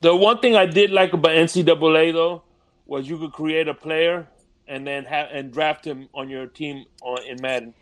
The 0.00 0.14
one 0.14 0.38
thing 0.40 0.54
I 0.56 0.66
did 0.66 0.90
like 0.90 1.12
about 1.12 1.32
NCAA 1.32 2.12
though 2.12 2.42
was 2.86 3.08
you 3.08 3.18
could 3.18 3.32
create 3.32 3.68
a 3.68 3.74
player 3.74 4.28
and 4.68 4.86
then 4.86 5.04
have 5.04 5.28
and 5.32 5.52
draft 5.52 5.84
him 5.84 6.08
on 6.14 6.28
your 6.28 6.46
team 6.46 6.84
on 7.02 7.22
in 7.24 7.38
Madden. 7.40 7.74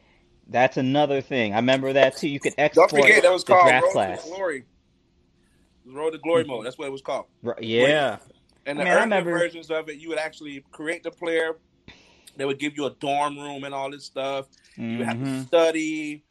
That's 0.46 0.76
another 0.76 1.20
thing. 1.20 1.52
I 1.54 1.56
remember 1.56 1.92
that 1.94 2.16
too. 2.16 2.28
You 2.28 2.38
could 2.40 2.54
Don't 2.56 2.64
export 2.66 2.90
forget 2.90 3.22
that 3.22 3.32
was 3.32 3.44
the 3.44 3.52
called 3.54 3.66
draft 3.68 3.84
Road 3.86 3.92
class. 3.92 4.22
to 4.24 4.28
Glory. 4.30 4.58
It 4.58 4.64
was 5.86 5.94
Road 5.94 6.10
to 6.10 6.18
Glory 6.18 6.44
mode. 6.44 6.66
That's 6.66 6.78
what 6.78 6.86
it 6.86 6.92
was 6.92 7.02
called. 7.02 7.26
R- 7.44 7.56
Yeah. 7.60 8.18
And 8.66 8.78
I 8.78 8.82
the 8.82 8.84
mean, 8.84 8.92
earlier 8.92 9.00
remember- 9.04 9.38
versions 9.38 9.70
of 9.70 9.88
it, 9.88 9.96
you 9.98 10.08
would 10.10 10.18
actually 10.18 10.62
create 10.70 11.02
the 11.02 11.10
player. 11.10 11.56
They 12.36 12.44
would 12.44 12.58
give 12.58 12.76
you 12.76 12.86
a 12.86 12.90
dorm 12.90 13.38
room 13.38 13.64
and 13.64 13.74
all 13.74 13.90
this 13.90 14.04
stuff. 14.04 14.46
You 14.76 14.98
would 14.98 15.06
have 15.06 15.18
to 15.18 15.24
Mhm. 15.24 15.46
study, 15.46 16.22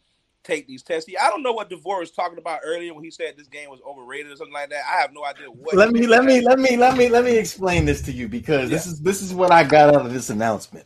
take 0.43 0.67
these 0.67 0.83
tests. 0.83 1.09
See, 1.09 1.17
I 1.17 1.29
don't 1.29 1.43
know 1.43 1.53
what 1.53 1.69
DeVore 1.69 1.99
was 1.99 2.11
talking 2.11 2.37
about 2.37 2.59
earlier 2.63 2.93
when 2.93 3.03
he 3.03 3.11
said 3.11 3.35
this 3.37 3.47
game 3.47 3.69
was 3.69 3.79
overrated 3.87 4.31
or 4.31 4.35
something 4.35 4.53
like 4.53 4.69
that. 4.69 4.83
I 4.87 5.01
have 5.01 5.13
no 5.13 5.23
idea 5.25 5.47
what. 5.47 5.75
Let 5.75 5.91
me 5.91 6.07
let 6.07 6.25
me 6.25 6.41
let 6.41 6.59
me 6.59 6.77
let 6.77 6.97
me 6.97 7.09
let 7.09 7.23
me 7.23 7.37
explain 7.37 7.85
this 7.85 8.01
to 8.03 8.11
you 8.11 8.27
because 8.27 8.69
this 8.69 8.85
is 8.85 8.99
this 9.01 9.21
is 9.21 9.33
what 9.33 9.51
I 9.51 9.63
got 9.63 9.95
out 9.95 10.05
of 10.05 10.13
this 10.13 10.29
announcement. 10.29 10.85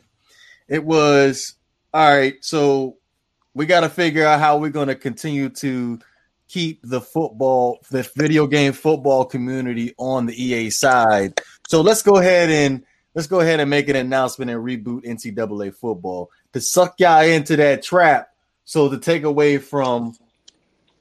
It 0.68 0.84
was 0.84 1.54
all 1.92 2.10
right, 2.10 2.34
so 2.40 2.96
we 3.54 3.66
got 3.66 3.80
to 3.80 3.88
figure 3.88 4.26
out 4.26 4.40
how 4.40 4.58
we're 4.58 4.70
going 4.70 4.88
to 4.88 4.94
continue 4.94 5.48
to 5.48 5.98
keep 6.48 6.80
the 6.82 7.00
football, 7.00 7.78
the 7.90 8.08
video 8.16 8.46
game 8.46 8.72
football 8.72 9.24
community 9.24 9.94
on 9.98 10.26
the 10.26 10.42
EA 10.42 10.70
side. 10.70 11.40
So 11.68 11.80
let's 11.80 12.02
go 12.02 12.16
ahead 12.16 12.50
and 12.50 12.84
let's 13.14 13.26
go 13.26 13.40
ahead 13.40 13.60
and 13.60 13.68
make 13.68 13.88
an 13.88 13.96
announcement 13.96 14.50
and 14.50 14.64
reboot 14.64 15.04
NCAA 15.04 15.74
football 15.74 16.30
to 16.52 16.60
suck 16.60 16.94
y'all 16.98 17.22
into 17.22 17.56
that 17.56 17.82
trap. 17.82 18.28
So 18.68 18.86
to 18.90 18.98
take 18.98 19.22
away 19.22 19.56
from 19.56 20.14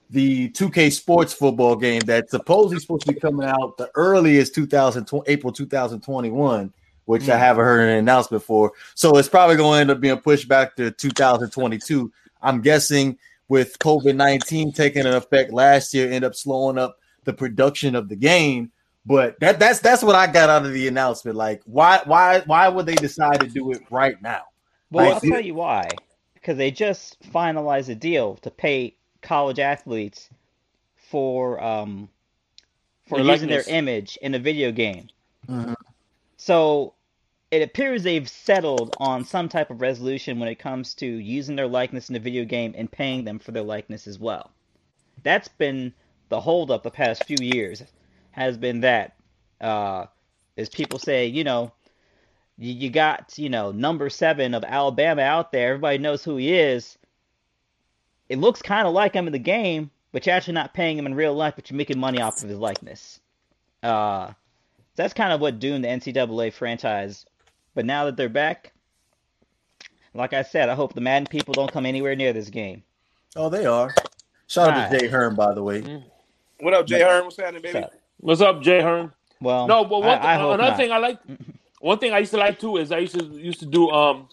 the 0.10 0.47
2K 0.51 0.89
Sports 0.89 1.34
football 1.34 1.75
game 1.75 1.99
that's 1.99 2.32
supposedly 2.32 2.80
supposed 2.80 3.06
to 3.06 3.12
be 3.13 3.19
coming 3.19 3.45
out 3.45 3.75
the 3.75 3.91
earliest 3.95 4.56
2020 4.56 5.30
April 5.30 5.51
2021, 5.51 6.71
which 7.03 7.27
I 7.27 7.34
Hmm. 7.36 7.39
haven't 7.39 7.65
heard 7.65 7.89
an 7.89 7.97
announcement 7.97 8.41
for. 8.41 8.71
So 8.95 9.17
it's 9.17 9.27
probably 9.27 9.58
going 9.58 9.73
to 9.73 9.82
end 9.82 9.91
up 9.91 9.99
being 9.99 10.17
pushed 10.17 10.47
back 10.47 10.77
to 10.77 10.91
2022. 10.91 12.10
I'm 12.41 12.62
guessing 12.62 13.17
with 13.49 13.77
COVID 13.80 14.15
19 14.15 14.71
taking 14.71 15.06
an 15.06 15.13
effect 15.15 15.51
last 15.51 15.93
year, 15.93 16.10
end 16.10 16.23
up 16.23 16.36
slowing 16.36 16.77
up 16.77 16.97
the 17.25 17.34
production 17.34 17.95
of 17.95 18.08
the 18.08 18.15
game. 18.15 18.71
But 19.06 19.38
that 19.41 19.60
that's 19.60 19.80
that's 19.80 20.03
what 20.03 20.15
I 20.15 20.27
got 20.27 20.49
out 20.49 20.65
of 20.65 20.71
the 20.71 20.88
announcement. 20.88 21.36
Like, 21.36 21.63
why 21.65 21.99
why 22.06 22.43
why 22.45 22.69
would 22.69 22.86
they 22.86 22.95
decide 22.95 23.41
to 23.41 23.47
do 23.47 23.73
it 23.73 23.82
right 23.91 24.21
now? 24.21 24.43
Well, 24.89 25.06
Like, 25.06 25.15
I'll 25.15 25.30
tell 25.30 25.41
you 25.41 25.56
why. 25.56 25.89
Because 26.47 26.60
they 26.60 26.71
just 26.71 27.21
finalized 27.23 27.89
a 27.89 27.95
deal 27.95 28.38
to 28.38 28.49
pay 28.49 28.95
college 29.21 29.60
athletes 29.60 30.29
for 30.95 31.62
um 31.62 32.07
for 33.05 33.17
Their 33.21 33.33
using 33.33 33.49
their 33.49 33.65
image 33.67 34.17
in 34.21 34.33
a 34.33 34.39
video 34.39 34.71
game. 34.71 35.10
Mhm. 35.49 35.75
So 36.38 36.93
it 37.51 37.62
appears 37.63 38.03
they've 38.03 38.29
settled 38.29 38.95
on 39.01 39.25
some 39.25 39.49
type 39.49 39.69
of 39.71 39.81
resolution 39.81 40.39
when 40.39 40.47
it 40.47 40.55
comes 40.55 40.93
to 40.95 41.05
using 41.05 41.57
their 41.57 41.67
likeness 41.67 42.10
in 42.10 42.15
a 42.15 42.19
video 42.19 42.45
game 42.45 42.73
and 42.77 42.89
paying 42.89 43.25
them 43.25 43.39
for 43.39 43.51
their 43.51 43.63
likeness 43.63 44.07
as 44.07 44.17
well. 44.17 44.49
That's 45.23 45.49
been 45.49 45.93
the 46.29 46.39
holdup 46.39 46.83
the 46.83 46.91
past 46.91 47.23
few 47.23 47.39
years, 47.41 47.83
has 48.31 48.55
been 48.55 48.79
that. 48.79 49.17
Uh, 49.60 50.05
is 50.55 50.69
people 50.69 50.97
say, 50.97 51.27
you 51.27 51.43
know, 51.43 51.73
you, 52.58 52.74
you 52.74 52.89
got, 52.89 53.38
you 53.38 53.50
know, 53.50 53.72
number 53.72 54.10
seven 54.10 54.54
of 54.54 54.63
Alabama 54.63 55.22
out 55.22 55.52
there, 55.52 55.70
everybody 55.70 55.98
knows 55.98 56.24
who 56.24 56.38
he 56.38 56.54
is. 56.58 56.98
It 58.30 58.39
looks 58.39 58.62
kind 58.62 58.88
of 58.88 58.93
like 58.93 59.13
him 59.13 59.28
in 59.28 59.34
the 59.34 59.39
game, 59.39 59.89
but 60.12 60.26
you're 60.26 60.36
actually 60.36 60.54
not 60.56 60.74
paying 60.74 60.98
him 60.98 61.06
in 61.06 61.15
real 61.15 61.34
life, 61.34 61.54
but 61.56 61.70
you're 61.70 61.78
making 61.78 62.00
money 62.00 62.22
off 62.22 62.43
of 62.43 62.50
his 62.50 62.58
likeness. 62.58 63.20
Uh, 63.84 64.32
that's 64.96 65.13
kind 65.13 65.32
of 65.32 65.39
what 65.39 65.60
doomed 65.60 65.84
the 65.84 65.88
NCAA 65.89 66.52
franchise. 66.52 67.26
But 67.76 67.86
now 67.86 68.06
that 68.06 68.17
they're 68.17 68.28
back, 68.28 68.74
like 70.13 70.34
I 70.34 70.41
said, 70.41 70.67
I 70.70 70.76
hope 70.76 70.93
the 70.93 71.02
Madden 71.02 71.28
people 71.28 71.54
don't 71.54 71.72
come 71.72 71.86
anywhere 71.86 72.15
near 72.15 72.34
this 72.34 72.50
game. 72.50 72.84
Oh, 73.36 73.50
they 73.50 73.65
are. 73.65 73.93
Shout 74.48 74.70
out 74.70 74.76
Alright. 74.76 74.91
to 74.91 75.00
Jay 75.00 75.08
Hearn, 75.08 75.36
by 75.36 75.54
the 75.54 75.62
way. 75.62 75.82
Mm. 75.84 76.04
What 76.62 76.74
up, 76.74 76.88
Jay 76.88 77.02
Hearn? 77.02 77.24
What's 77.26 77.38
happening, 77.38 77.62
baby? 77.62 77.86
What's 78.20 78.41
up, 78.41 78.62
Jay 78.63 78.82
Hearn? 78.82 79.13
well, 79.41 79.67
No, 79.67 79.86
but 79.86 80.00
one 80.00 80.10
I, 80.17 80.34
I 80.34 80.38
thing, 80.38 80.46
another 80.46 80.63
not. 80.63 80.78
thing 80.78 80.91
I 80.91 80.98
like, 80.98 81.20
one 81.79 81.99
thing 81.99 82.13
I 82.13 82.19
used 82.19 82.31
to 82.31 82.37
like 82.37 82.59
too 82.59 82.77
is 82.77 82.91
I 82.91 82.99
used 82.99 83.19
to 83.19 83.25
used 83.25 83.59
to 83.61 83.65
do 83.65 83.89
um, 83.91 84.29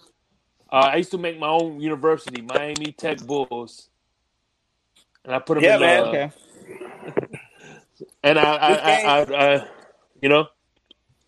uh, 0.72 0.90
I 0.92 0.96
used 0.96 1.10
to 1.12 1.18
make 1.18 1.38
my 1.38 1.48
own 1.48 1.80
university, 1.80 2.42
Miami 2.42 2.92
Tech 2.92 3.20
Bulls, 3.26 3.88
and 5.24 5.34
I 5.34 5.38
put 5.40 5.56
them 5.56 5.64
Yeah, 5.64 5.76
in. 5.76 5.80
man. 5.80 6.00
Uh, 6.00 6.06
Okay. 6.06 6.30
And 8.22 8.38
I, 8.38 8.54
I, 8.56 8.76
game- 8.84 9.06
I, 9.06 9.20
I, 9.20 9.54
I, 9.56 9.68
you 10.22 10.28
know, 10.28 10.46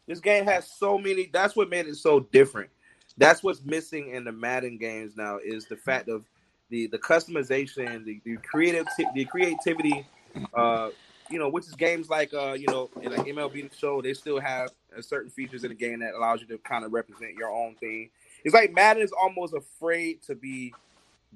This 0.06 0.20
game 0.20 0.44
has 0.46 0.70
so 0.70 0.98
many. 0.98 1.30
That's 1.32 1.56
what 1.56 1.68
made 1.70 1.86
it 1.86 1.96
so 1.96 2.20
different. 2.20 2.70
That's 3.18 3.42
what's 3.42 3.62
missing 3.64 4.10
in 4.14 4.24
the 4.24 4.32
Madden 4.32 4.78
games 4.78 5.16
now 5.16 5.38
is 5.44 5.66
the 5.66 5.76
fact 5.76 6.08
of 6.08 6.24
the 6.70 6.86
the 6.88 6.98
customization, 6.98 8.04
the, 8.04 8.20
the 8.24 8.36
creative, 8.38 8.86
the 9.14 9.24
creativity. 9.26 10.06
Uh, 10.54 10.90
you 11.30 11.38
know, 11.38 11.48
which 11.48 11.66
is 11.66 11.74
games 11.74 12.08
like 12.08 12.32
uh, 12.34 12.52
you 12.52 12.66
know, 12.66 12.90
in 13.02 13.10
like 13.10 13.26
MLB 13.26 13.68
the 13.70 13.76
Show, 13.76 14.00
they 14.02 14.14
still 14.14 14.38
have 14.40 14.70
uh, 14.96 15.02
certain 15.02 15.30
features 15.30 15.64
in 15.64 15.70
the 15.70 15.74
game 15.74 16.00
that 16.00 16.14
allows 16.14 16.40
you 16.40 16.46
to 16.48 16.58
kind 16.58 16.84
of 16.84 16.92
represent 16.92 17.34
your 17.34 17.50
own 17.50 17.74
thing. 17.76 18.10
It's 18.44 18.54
like 18.54 18.72
Madden 18.72 19.02
is 19.02 19.12
almost 19.12 19.54
afraid 19.54 20.22
to 20.24 20.34
be 20.34 20.72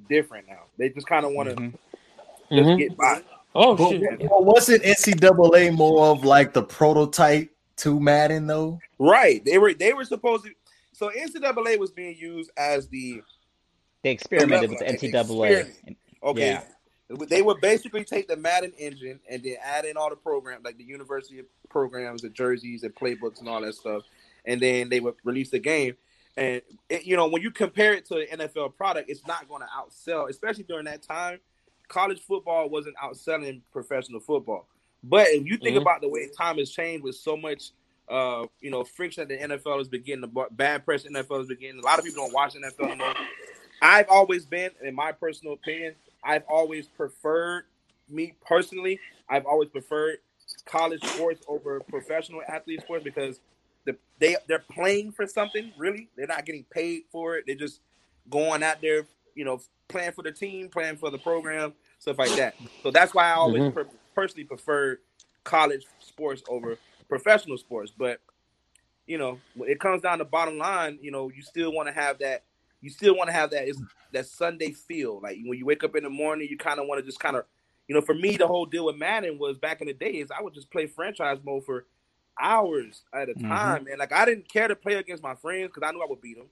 different 0.09 0.49
now. 0.49 0.63
They 0.79 0.89
just 0.91 1.07
kind 1.07 1.27
of 1.27 1.33
want 1.33 1.49
to 1.51 1.55
Mhm. 1.57 1.73
just 2.53 2.69
Mhm. 2.69 2.79
get 2.79 2.97
by. 2.97 3.23
oh 3.55 3.77
But, 3.77 3.91
shit, 3.91 4.19
but 4.29 4.45
wasn't 4.45 4.85
NCAA 4.85 5.71
more 5.75 6.07
of 6.09 6.25
like 6.25 6.53
the 6.53 6.63
prototype 6.63 7.51
to 7.79 7.99
Madden 7.99 8.47
though? 8.47 8.79
Right. 8.99 9.45
They 9.45 9.59
were 9.59 9.75
they 9.75 9.93
were 9.93 10.05
supposed 10.05 10.45
to. 10.45 10.53
So 10.93 11.11
NCAA 11.11 11.79
was 11.79 11.91
being 11.91 12.17
used 12.17 12.51
as 12.57 12.89
the 12.89 13.23
They 14.03 14.11
experimented 14.11 14.71
with 14.71 14.79
the 14.79 14.85
NCAA. 14.87 15.51
experiment. 15.51 15.99
Okay. 16.23 16.51
Yeah. 16.51 16.63
They 17.29 17.43
would 17.43 17.61
basically 17.61 18.05
take 18.05 18.29
the 18.29 18.37
Madden 18.37 18.73
engine 18.79 19.19
and 19.29 19.43
then 19.43 19.57
add 19.63 19.85
in 19.85 19.97
all 19.97 20.11
the 20.11 20.17
programs, 20.17 20.65
like 20.65 20.79
the 20.79 20.85
university 20.85 21.43
programs, 21.69 22.23
the 22.23 22.29
jerseys, 22.29 22.85
and 22.85 22.95
playbooks, 22.95 23.41
and 23.41 23.49
all 23.49 23.61
that 23.63 23.75
stuff. 23.75 24.05
And 24.45 24.61
then 24.61 24.89
they 24.89 25.01
would 25.01 25.17
release 25.25 25.51
the 25.51 25.59
game. 25.59 25.97
And 26.37 26.63
it, 26.89 27.05
you 27.05 27.17
know, 27.17 27.29
when 27.29 27.43
you 27.43 27.51
compare 27.51 27.95
it 27.95 28.07
to 28.07 28.15
the 28.15 28.27
NFL 28.37 28.77
product, 28.77 29.11
it's 29.11 29.27
not 29.27 29.49
going 29.49 29.63
to 29.63 29.69
outsell, 29.69 30.31
especially 30.31 30.63
during 30.63 30.85
that 30.85 31.03
time. 31.03 31.41
College 31.89 32.21
football 32.21 32.69
wasn't 32.69 32.95
outselling 32.97 33.63
professional 33.73 34.21
football. 34.21 34.69
But 35.03 35.27
if 35.29 35.45
you 35.47 35.57
think 35.57 35.77
Mhm. 35.77 35.83
about 35.83 36.03
the 36.03 36.09
way 36.09 36.29
time 36.29 36.59
has 36.59 36.71
changed 36.71 37.03
with 37.03 37.17
so 37.17 37.37
much, 37.37 37.73
uh, 38.09 38.47
you 38.61 38.71
know, 38.71 38.85
friction 38.85 39.27
that 39.27 39.35
the 39.37 39.43
NFL 39.57 39.81
is 39.81 39.89
beginning, 39.89 40.21
the 40.21 40.47
bad 40.53 40.85
press 40.85 41.05
NFL 41.05 41.41
is 41.41 41.49
beginning. 41.49 41.81
A 41.81 41.85
lot 41.85 41.99
of 41.99 42.05
people 42.05 42.23
don't 42.25 42.33
watch 42.33 42.55
NFL 42.55 42.87
anymore. 42.87 43.15
I've 43.83 44.09
always 44.09 44.45
been, 44.47 44.71
in 44.83 44.95
my 44.95 45.11
personal 45.11 45.55
opinion, 45.55 45.97
I've 46.23 46.45
always 46.49 46.87
preferred 46.87 47.65
me 48.09 48.35
personally. 48.47 49.01
I've 49.29 49.47
always 49.47 49.69
preferred 49.69 50.19
college 50.67 51.03
sports 51.05 51.43
over 51.49 51.81
professional 51.81 52.43
athlete 52.49 52.81
sports 52.83 53.05
because 53.05 53.41
the, 53.85 53.97
they 54.19 54.37
they're 54.49 54.65
playing 54.73 55.13
for 55.13 55.27
something. 55.27 55.73
Really, 55.79 56.09
they're 56.17 56.27
not 56.27 56.45
getting 56.47 56.65
paid 56.65 57.03
for 57.11 57.37
it. 57.37 57.45
They're 57.47 57.55
just 57.57 57.81
going 58.31 58.63
out 58.63 58.81
there, 58.83 59.07
you 59.35 59.45
know, 59.45 59.61
playing 59.89 60.13
for 60.13 60.23
the 60.23 60.33
team, 60.33 60.69
playing 60.69 60.97
for 60.97 61.11
the 61.11 61.19
program, 61.19 61.73
stuff 61.99 62.19
like 62.19 62.35
that. 62.37 62.55
So 62.83 62.91
that's 62.91 63.15
why 63.15 63.29
I 63.31 63.33
always 63.35 63.63
Mhm. 63.63 63.75
per- 63.75 63.89
personally 64.15 64.45
prefer 64.45 64.99
college 65.45 65.87
sports 66.01 66.43
over 66.49 66.79
professional 67.09 67.59
sports. 67.59 67.93
But 67.97 68.21
you 69.07 69.19
know, 69.19 69.41
it 69.67 69.81
comes 69.81 70.03
down 70.03 70.19
to 70.19 70.25
bottom 70.25 70.59
line, 70.59 70.99
you 71.03 71.11
know, 71.11 71.31
you 71.31 71.43
still 71.43 71.73
want 71.73 71.89
to 71.89 71.95
have 71.95 72.19
that. 72.19 72.45
You 72.81 72.91
still 72.91 73.17
want 73.17 73.29
to 73.29 73.33
have 73.35 73.51
that 73.51 73.69
is 73.69 73.83
that 74.13 74.27
Sunday 74.27 74.73
feel. 74.73 75.21
Like 75.21 75.39
when 75.45 75.59
you 75.59 75.67
wake 75.67 75.85
up 75.85 75.97
in 75.97 76.05
the 76.05 76.11
morning, 76.11 76.49
you 76.51 76.57
kind 76.57 76.81
of 76.81 76.87
want 76.87 77.01
to 77.01 77.07
just 77.07 77.21
kind 77.21 77.37
of, 77.37 77.45
you 77.89 77.95
know, 77.95 78.01
for 78.01 78.15
me, 78.15 78.37
the 78.37 78.47
whole 78.47 78.67
deal 78.67 78.87
with 78.87 78.97
Madden 78.97 79.39
was 79.39 79.59
back 79.59 79.81
in 79.81 79.89
the 79.89 79.95
days, 79.95 80.29
I 80.37 80.43
would 80.43 80.55
just 80.55 80.71
play 80.71 80.87
franchise 80.87 81.39
mode 81.45 81.65
for 81.65 81.87
hours 82.41 83.05
at 83.15 83.29
a 83.29 83.35
Mhm. 83.35 83.49
time, 83.49 83.87
and 83.89 83.99
like 83.99 84.13
I 84.13 84.25
didn't 84.25 84.49
care 84.49 84.69
to 84.69 84.77
play 84.77 84.95
against 84.95 85.23
my 85.23 85.35
friends 85.35 85.69
because 85.69 85.87
I 85.87 85.93
knew 85.93 86.03
I 86.03 86.07
would 86.09 86.21
beat 86.21 86.39
them. 86.39 86.49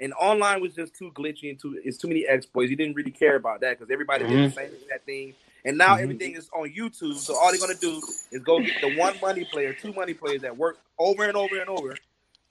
And 0.00 0.12
online 0.14 0.60
was 0.60 0.74
just 0.74 0.94
too 0.94 1.12
glitchy 1.12 1.50
and 1.50 1.58
too 1.60 1.80
it's 1.84 1.98
too 1.98 2.08
many 2.08 2.26
exploits. 2.26 2.70
You 2.70 2.76
didn't 2.76 2.96
really 2.96 3.10
care 3.10 3.36
about 3.36 3.60
that 3.60 3.78
because 3.78 3.90
everybody 3.92 4.26
did 4.26 4.50
the 4.50 4.50
same 4.50 4.72
exact 4.74 5.06
thing. 5.06 5.34
And 5.64 5.78
now 5.78 5.96
Mhm. 5.96 6.02
everything 6.02 6.34
is 6.36 6.48
on 6.54 6.70
YouTube, 6.72 7.24
so 7.24 7.36
all 7.36 7.50
they're 7.50 7.60
gonna 7.60 7.74
do 7.74 8.00
is 8.32 8.42
go 8.42 8.60
get 8.60 8.80
the 8.80 8.88
one 8.88 9.20
money 9.20 9.44
player, 9.44 9.72
two 9.72 9.92
money 9.92 10.14
players 10.14 10.42
that 10.42 10.56
work 10.56 10.78
over 10.98 11.24
and 11.24 11.36
over 11.36 11.58
and 11.60 11.68
over. 11.70 11.94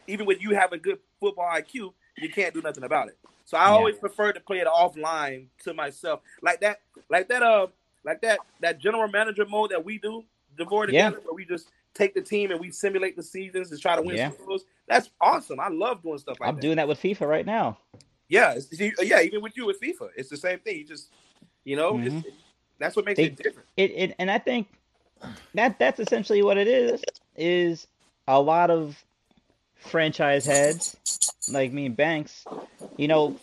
Even 0.08 0.26
when 0.26 0.40
you 0.40 0.56
have 0.56 0.74
a 0.74 0.78
good 0.78 1.00
football 1.20 1.46
IQ, 1.50 1.94
you 2.18 2.30
can't 2.30 2.54
do 2.54 2.62
nothing 2.62 2.84
about 2.84 3.08
it. 3.08 3.18
So 3.46 3.58
I 3.58 3.66
Yeah. 3.66 3.72
always 3.72 3.98
prefer 3.98 4.32
to 4.32 4.40
play 4.40 4.60
it 4.60 4.68
offline 4.68 5.48
to 5.64 5.74
myself, 5.74 6.22
like 6.42 6.62
that, 6.62 6.80
like 7.10 7.28
that, 7.30 7.44
uh, 7.44 7.68
like 8.04 8.22
that, 8.22 8.40
that 8.62 8.80
general 8.80 9.08
manager 9.08 9.46
mode 9.46 9.72
that 9.72 9.84
we 9.84 9.98
do, 9.98 10.24
devoid 10.58 10.92
Yeah. 10.92 11.10
together, 11.10 11.24
where 11.26 11.34
we 11.36 11.46
just 11.46 11.70
take 11.94 12.14
the 12.14 12.22
team 12.22 12.52
and 12.52 12.60
we 12.60 12.72
simulate 12.72 13.16
the 13.16 13.24
seasons 13.24 13.72
and 13.72 13.82
try 13.82 13.96
to 13.96 14.02
win 14.02 14.16
Yeah. 14.16 14.32
That's 14.88 15.10
awesome. 15.20 15.60
I 15.60 15.70
love 15.70 16.02
doing 16.04 16.18
stuff 16.18 16.40
like 16.40 16.48
that. 16.48 16.50
I'm 16.50 16.56
that. 16.56 16.62
doing 16.62 16.76
that 16.78 16.88
with 16.88 17.00
FIFA 17.02 17.28
right 17.28 17.46
now. 17.46 17.78
Yeah, 18.28 18.58
yeah, 19.02 19.20
even 19.22 19.42
with 19.42 19.58
you 19.58 19.66
with 19.66 19.80
FIFA, 19.82 20.10
it's 20.16 20.30
the 20.30 20.38
same 20.38 20.60
thing. 20.60 20.78
You 20.78 20.86
just, 20.86 21.10
you 21.66 21.76
know, 21.76 22.00
it's, 22.00 22.26
that's 22.80 22.96
what 22.96 23.04
makes 23.06 23.18
They- 23.18 23.26
it 23.26 23.36
different. 23.36 23.68
It, 23.76 23.92
it 23.92 24.16
and 24.20 24.32
I 24.32 24.38
think 24.38 24.68
that 25.54 25.78
that's 25.80 26.00
essentially 26.00 26.42
what 26.42 26.58
it 26.58 26.68
is. 26.68 27.04
Is 27.36 27.88
a 28.28 28.40
lot 28.40 28.70
of 28.70 29.02
franchise 29.82 30.46
heads 30.46 30.96
like 31.52 31.72
me 31.74 31.88
and 31.88 31.98
Banks, 31.98 32.46
you 32.98 33.08
know, 33.08 33.36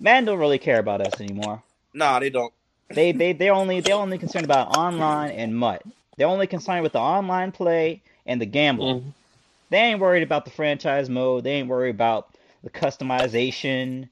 man 0.00 0.24
don't 0.24 0.38
really 0.38 0.58
care 0.58 0.78
about 0.78 1.00
us 1.00 1.20
anymore. 1.20 1.62
Nah, 1.94 2.18
they 2.18 2.30
don't. 2.30 2.52
They 2.88 3.12
they 3.12 3.32
they're 3.32 3.54
only 3.54 3.80
they're 3.80 3.94
only 3.94 4.18
concerned 4.18 4.44
about 4.44 4.76
online 4.76 5.30
and 5.30 5.56
MUT. 5.56 5.82
They're 6.16 6.26
only 6.28 6.46
concerned 6.46 6.82
with 6.82 6.92
the 6.92 7.00
online 7.00 7.52
play 7.52 8.02
and 8.26 8.40
the 8.40 8.46
gambling. 8.46 9.00
Mhm. 9.00 9.12
They 9.70 9.78
ain't 9.78 10.00
worried 10.00 10.22
about 10.22 10.44
the 10.44 10.50
franchise 10.50 11.08
mode. 11.08 11.44
They 11.44 11.52
ain't 11.52 11.68
worried 11.68 11.94
about 11.94 12.28
the 12.62 12.70
customization. 12.70 14.08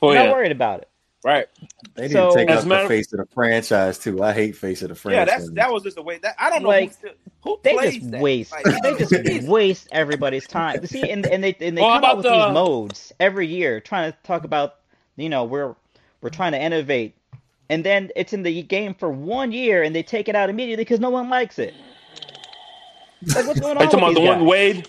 oh 0.00 0.12
They're 0.12 0.24
not 0.24 0.32
worried 0.32 0.52
about 0.52 0.80
it. 0.80 0.88
Right. 1.24 1.46
They 1.94 2.02
need 2.08 2.12
So- 2.12 2.30
to 2.30 2.36
take 2.36 2.50
As 2.50 2.64
out 2.66 2.82
the 2.82 2.88
face 2.88 3.12
of 3.12 3.20
the 3.20 3.26
franchise 3.32 3.98
too. 3.98 4.22
I 4.24 4.32
hate 4.32 4.56
face 4.56 4.82
of 4.82 4.88
the 4.88 4.94
franchise. 4.96 5.28
Yeah, 5.28 5.36
that's 5.38 5.50
that 5.52 5.72
was 5.72 5.82
just 5.84 5.96
the 5.96 6.02
way 6.02 6.18
that 6.18 6.34
I 6.38 6.50
don't 6.50 6.62
know 6.62 6.68
Like, 6.68 6.88
who, 6.88 6.94
still, 6.94 7.12
who 7.44 7.60
They 7.62 7.74
plays 7.74 7.94
just 7.98 8.10
that. 8.10 8.20
waste. 8.20 8.52
Like, 8.52 8.82
they 8.82 8.94
just 8.96 9.46
waste 9.48 9.88
everybody's 9.92 10.46
time. 10.48 10.84
See, 10.86 11.08
and, 11.10 11.24
and 11.26 11.44
they 11.44 11.56
and 11.60 11.76
they 11.78 11.82
Well, 11.82 11.94
come 12.00 12.04
out 12.04 12.16
with 12.16 12.26
about 12.26 12.36
these 12.48 12.50
uh, 12.50 12.52
modes 12.52 13.12
every 13.20 13.46
year, 13.46 13.78
trying 13.80 14.10
to 14.10 14.18
talk 14.24 14.42
about, 14.44 14.76
you 15.16 15.28
know, 15.28 15.44
we're 15.44 15.76
we're 16.22 16.30
trying 16.30 16.52
to 16.52 16.60
innovate, 16.60 17.14
and 17.68 17.84
then 17.84 18.10
it's 18.16 18.32
in 18.32 18.42
the 18.42 18.62
game 18.64 18.92
for 18.94 19.10
one 19.10 19.52
year, 19.52 19.82
and 19.84 19.94
they 19.94 20.02
take 20.02 20.28
it 20.28 20.34
out 20.34 20.50
immediately 20.50 20.84
because 20.84 20.98
no 21.00 21.10
one 21.10 21.28
likes 21.30 21.58
it. 21.60 21.74
Like, 23.34 23.46
what's 23.46 23.60
going 23.60 23.76
Are 23.76 23.80
on 23.80 23.84
you 23.86 23.90
talking 23.90 23.98
about 24.00 24.08
with 24.08 24.14
the 24.16 24.20
these 24.22 24.28
one? 24.28 24.46
Wade, 24.46 24.88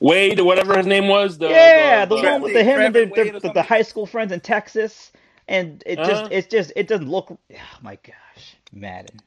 Wade, 0.00 0.40
or 0.40 0.44
whatever 0.44 0.76
his 0.76 0.86
name 0.86 1.08
was? 1.08 1.36
The, 1.38 1.48
yeah, 1.50 2.04
the, 2.06 2.16
the- 2.16 2.22
one 2.22 2.42
with 2.42 2.54
the 2.54 2.64
him 2.64 2.80
and 2.80 2.94
Trevor 2.94 3.32
the, 3.32 3.40
the, 3.48 3.52
the, 3.54 3.62
high 3.62 3.82
school 3.82 4.06
friends 4.06 4.32
in 4.32 4.40
Texas, 4.40 5.12
and 5.48 5.82
it 5.86 5.96
just 5.96 6.10
Uh-huh. 6.10 6.28
it's 6.30 6.48
just 6.48 6.72
it 6.76 6.88
doesn't 6.88 7.08
look. 7.08 7.30
Oh 7.30 7.78
my 7.82 7.96
gosh, 7.96 8.56
Madden, 8.72 9.20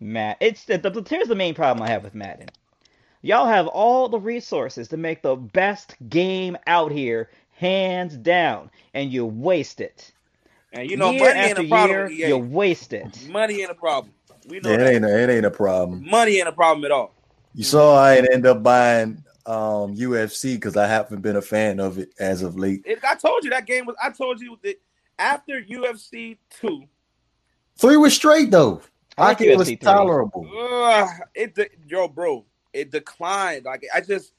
Matt. 0.00 0.36
It's 0.40 0.64
the, 0.64 0.78
the 0.78 1.04
here's 1.08 1.28
the 1.28 1.34
main 1.34 1.54
problem 1.54 1.82
I 1.82 1.88
have 1.88 2.04
with 2.04 2.14
Madden. 2.14 2.48
Y'all 3.22 3.46
have 3.46 3.66
all 3.68 4.08
the 4.08 4.20
resources 4.20 4.88
to 4.88 4.96
make 4.98 5.22
the 5.22 5.34
best 5.36 5.96
game 6.10 6.58
out 6.66 6.92
here, 6.92 7.30
hands 7.52 8.16
down, 8.18 8.70
and 8.92 9.10
you 9.10 9.24
waste 9.24 9.80
it. 9.80 10.12
and 10.74 10.90
you 10.90 10.96
know, 10.98 11.10
year 11.10 11.20
money 11.20 11.40
ain't 11.40 11.58
a 11.58 11.64
problem. 11.64 11.90
year, 11.90 12.04
with 12.04 12.12
you 12.12 12.36
waste 12.36 12.92
it. 12.92 13.28
Money 13.30 13.62
ain't 13.62 13.70
a 13.70 13.74
problem. 13.74 14.12
We 14.46 14.60
know 14.60 14.70
it 14.70 14.78
that. 14.78 14.94
ain't 14.94 15.04
a, 15.06 15.22
it 15.22 15.30
ain't 15.30 15.46
a 15.46 15.50
problem. 15.50 16.04
Money 16.08 16.36
ain't 16.38 16.48
a 16.48 16.52
problem 16.52 16.84
at 16.84 16.90
all. 16.90 17.14
You 17.54 17.64
saw 17.64 17.96
I 17.96 18.16
end 18.16 18.46
up 18.46 18.62
buying 18.62 19.24
um 19.46 19.94
UFC 19.96 20.54
because 20.56 20.76
I 20.76 20.86
haven't 20.86 21.20
been 21.22 21.36
a 21.36 21.42
fan 21.42 21.80
of 21.80 21.98
it 21.98 22.10
as 22.18 22.42
of 22.42 22.58
late. 22.58 22.82
It, 22.84 23.02
I 23.04 23.14
told 23.14 23.44
you 23.44 23.50
that 23.50 23.64
game 23.66 23.86
was. 23.86 23.96
I 24.02 24.10
told 24.10 24.40
you 24.40 24.58
that 24.62 24.76
after 25.18 25.60
UFC 25.62 26.38
two, 26.50 26.84
Three 27.76 27.96
was 27.96 28.14
straight 28.14 28.50
though. 28.50 28.82
I 29.18 29.22
I 29.22 29.26
like 29.28 29.38
think 29.38 29.50
it 29.50 29.58
was 29.58 29.68
three. 29.68 29.76
tolerable. 29.76 30.48
uh, 30.56 31.06
it 31.34 31.54
de- 31.54 31.68
yo, 31.86 32.08
bro, 32.08 32.44
it 32.72 32.90
declined. 32.90 33.64
Like 33.64 33.84
I 33.94 34.00
just, 34.00 34.32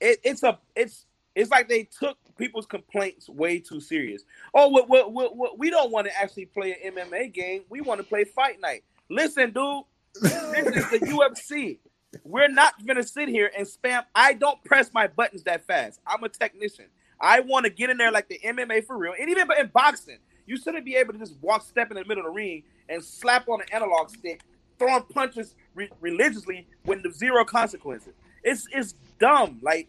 it, 0.00 0.18
it's 0.22 0.42
a, 0.42 0.58
it's, 0.76 1.06
it's 1.34 1.50
like 1.50 1.68
they 1.68 1.84
took 1.84 2.18
people's 2.36 2.66
complaints 2.66 3.28
way 3.28 3.58
too 3.58 3.80
serious. 3.80 4.22
Oh, 4.54 4.68
what, 4.68 4.88
what, 4.88 5.12
what, 5.12 5.36
what 5.36 5.58
we 5.58 5.70
don't 5.70 5.90
want 5.90 6.06
to 6.06 6.18
actually 6.18 6.46
play 6.46 6.76
an 6.84 6.94
MMA 6.94 7.32
game. 7.32 7.62
We 7.68 7.80
want 7.80 8.00
to 8.00 8.06
play 8.06 8.24
Fight 8.24 8.60
Night. 8.60 8.84
Listen, 9.08 9.50
dude, 9.52 9.84
this 10.20 10.32
is 10.32 10.90
the 10.90 10.98
UFC. 11.06 11.78
We're 12.24 12.48
not 12.48 12.74
gonna 12.86 13.02
sit 13.02 13.28
here 13.28 13.50
and 13.56 13.66
spam. 13.66 14.04
I 14.14 14.32
don't 14.34 14.62
press 14.64 14.90
my 14.94 15.06
buttons 15.08 15.42
that 15.44 15.66
fast. 15.66 16.00
I'm 16.06 16.22
a 16.24 16.28
technician. 16.28 16.86
I 17.20 17.40
want 17.40 17.64
to 17.64 17.70
get 17.70 17.90
in 17.90 17.96
there 17.96 18.12
like 18.12 18.28
the 18.28 18.38
MMA 18.44 18.86
for 18.86 18.96
real. 18.96 19.14
And 19.18 19.28
even 19.28 19.48
in 19.58 19.66
boxing, 19.68 20.18
you 20.46 20.56
shouldn't 20.56 20.84
be 20.84 20.96
able 20.96 21.12
to 21.12 21.18
just 21.18 21.34
walk, 21.40 21.62
step 21.62 21.90
in 21.90 21.96
the 21.96 22.04
middle 22.04 22.24
of 22.24 22.32
the 22.32 22.36
ring, 22.36 22.62
and 22.88 23.02
slap 23.04 23.48
on 23.48 23.60
an 23.60 23.66
analog 23.72 24.10
stick, 24.10 24.40
throwing 24.78 25.02
punches 25.12 25.54
re- 25.74 25.90
religiously 26.00 26.66
with 26.84 27.00
zero 27.14 27.44
consequences. 27.44 28.14
It's 28.42 28.66
it's 28.72 28.94
dumb. 29.18 29.58
Like 29.62 29.88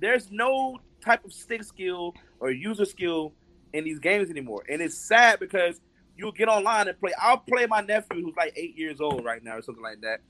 there's 0.00 0.30
no 0.30 0.78
type 1.04 1.24
of 1.24 1.32
stick 1.32 1.62
skill 1.62 2.14
or 2.40 2.50
user 2.50 2.84
skill 2.84 3.32
in 3.72 3.84
these 3.84 3.98
games 3.98 4.30
anymore, 4.30 4.64
and 4.68 4.82
it's 4.82 4.96
sad 4.96 5.38
because 5.38 5.80
you'll 6.16 6.32
get 6.32 6.48
online 6.48 6.88
and 6.88 6.98
play. 6.98 7.12
I'll 7.20 7.38
play 7.38 7.66
my 7.66 7.80
nephew 7.80 8.24
who's 8.24 8.36
like 8.36 8.52
eight 8.56 8.76
years 8.76 9.00
old 9.00 9.24
right 9.24 9.42
now 9.42 9.58
or 9.58 9.62
something 9.62 9.84
like 9.84 10.00
that, 10.00 10.20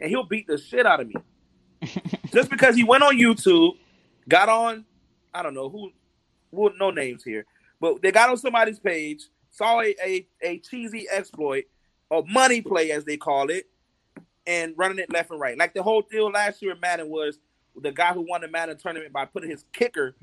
and 0.00 0.08
he'll 0.08 0.24
beat 0.24 0.46
the 0.46 0.58
shit 0.58 0.86
out 0.86 1.00
of 1.00 1.08
me 1.08 1.14
just 2.32 2.50
because 2.50 2.76
he 2.76 2.84
went 2.84 3.02
on 3.02 3.16
YouTube, 3.16 3.76
got 4.28 4.48
on. 4.48 4.84
I 5.38 5.42
don't 5.42 5.54
know 5.54 5.68
who, 5.68 5.92
well, 6.50 6.72
no 6.78 6.90
names 6.90 7.22
here, 7.22 7.46
but 7.80 8.02
they 8.02 8.10
got 8.10 8.28
on 8.28 8.36
somebody's 8.36 8.80
page, 8.80 9.22
saw 9.50 9.80
a, 9.80 9.94
a, 10.04 10.26
a 10.42 10.58
cheesy 10.58 11.06
exploit 11.08 11.64
or 12.10 12.24
money 12.26 12.60
play 12.60 12.90
as 12.90 13.04
they 13.04 13.16
call 13.16 13.48
it, 13.50 13.66
and 14.48 14.74
running 14.76 14.98
it 14.98 15.12
left 15.12 15.30
and 15.30 15.38
right. 15.38 15.56
Like 15.56 15.74
the 15.74 15.82
whole 15.82 16.02
deal 16.02 16.28
last 16.30 16.60
year 16.60 16.72
in 16.72 16.80
Madden 16.80 17.08
was 17.08 17.38
the 17.80 17.92
guy 17.92 18.12
who 18.12 18.26
won 18.28 18.40
the 18.40 18.48
Madden 18.48 18.76
tournament 18.78 19.12
by 19.12 19.26
putting 19.26 19.48
his 19.48 19.64
kicker 19.72 20.16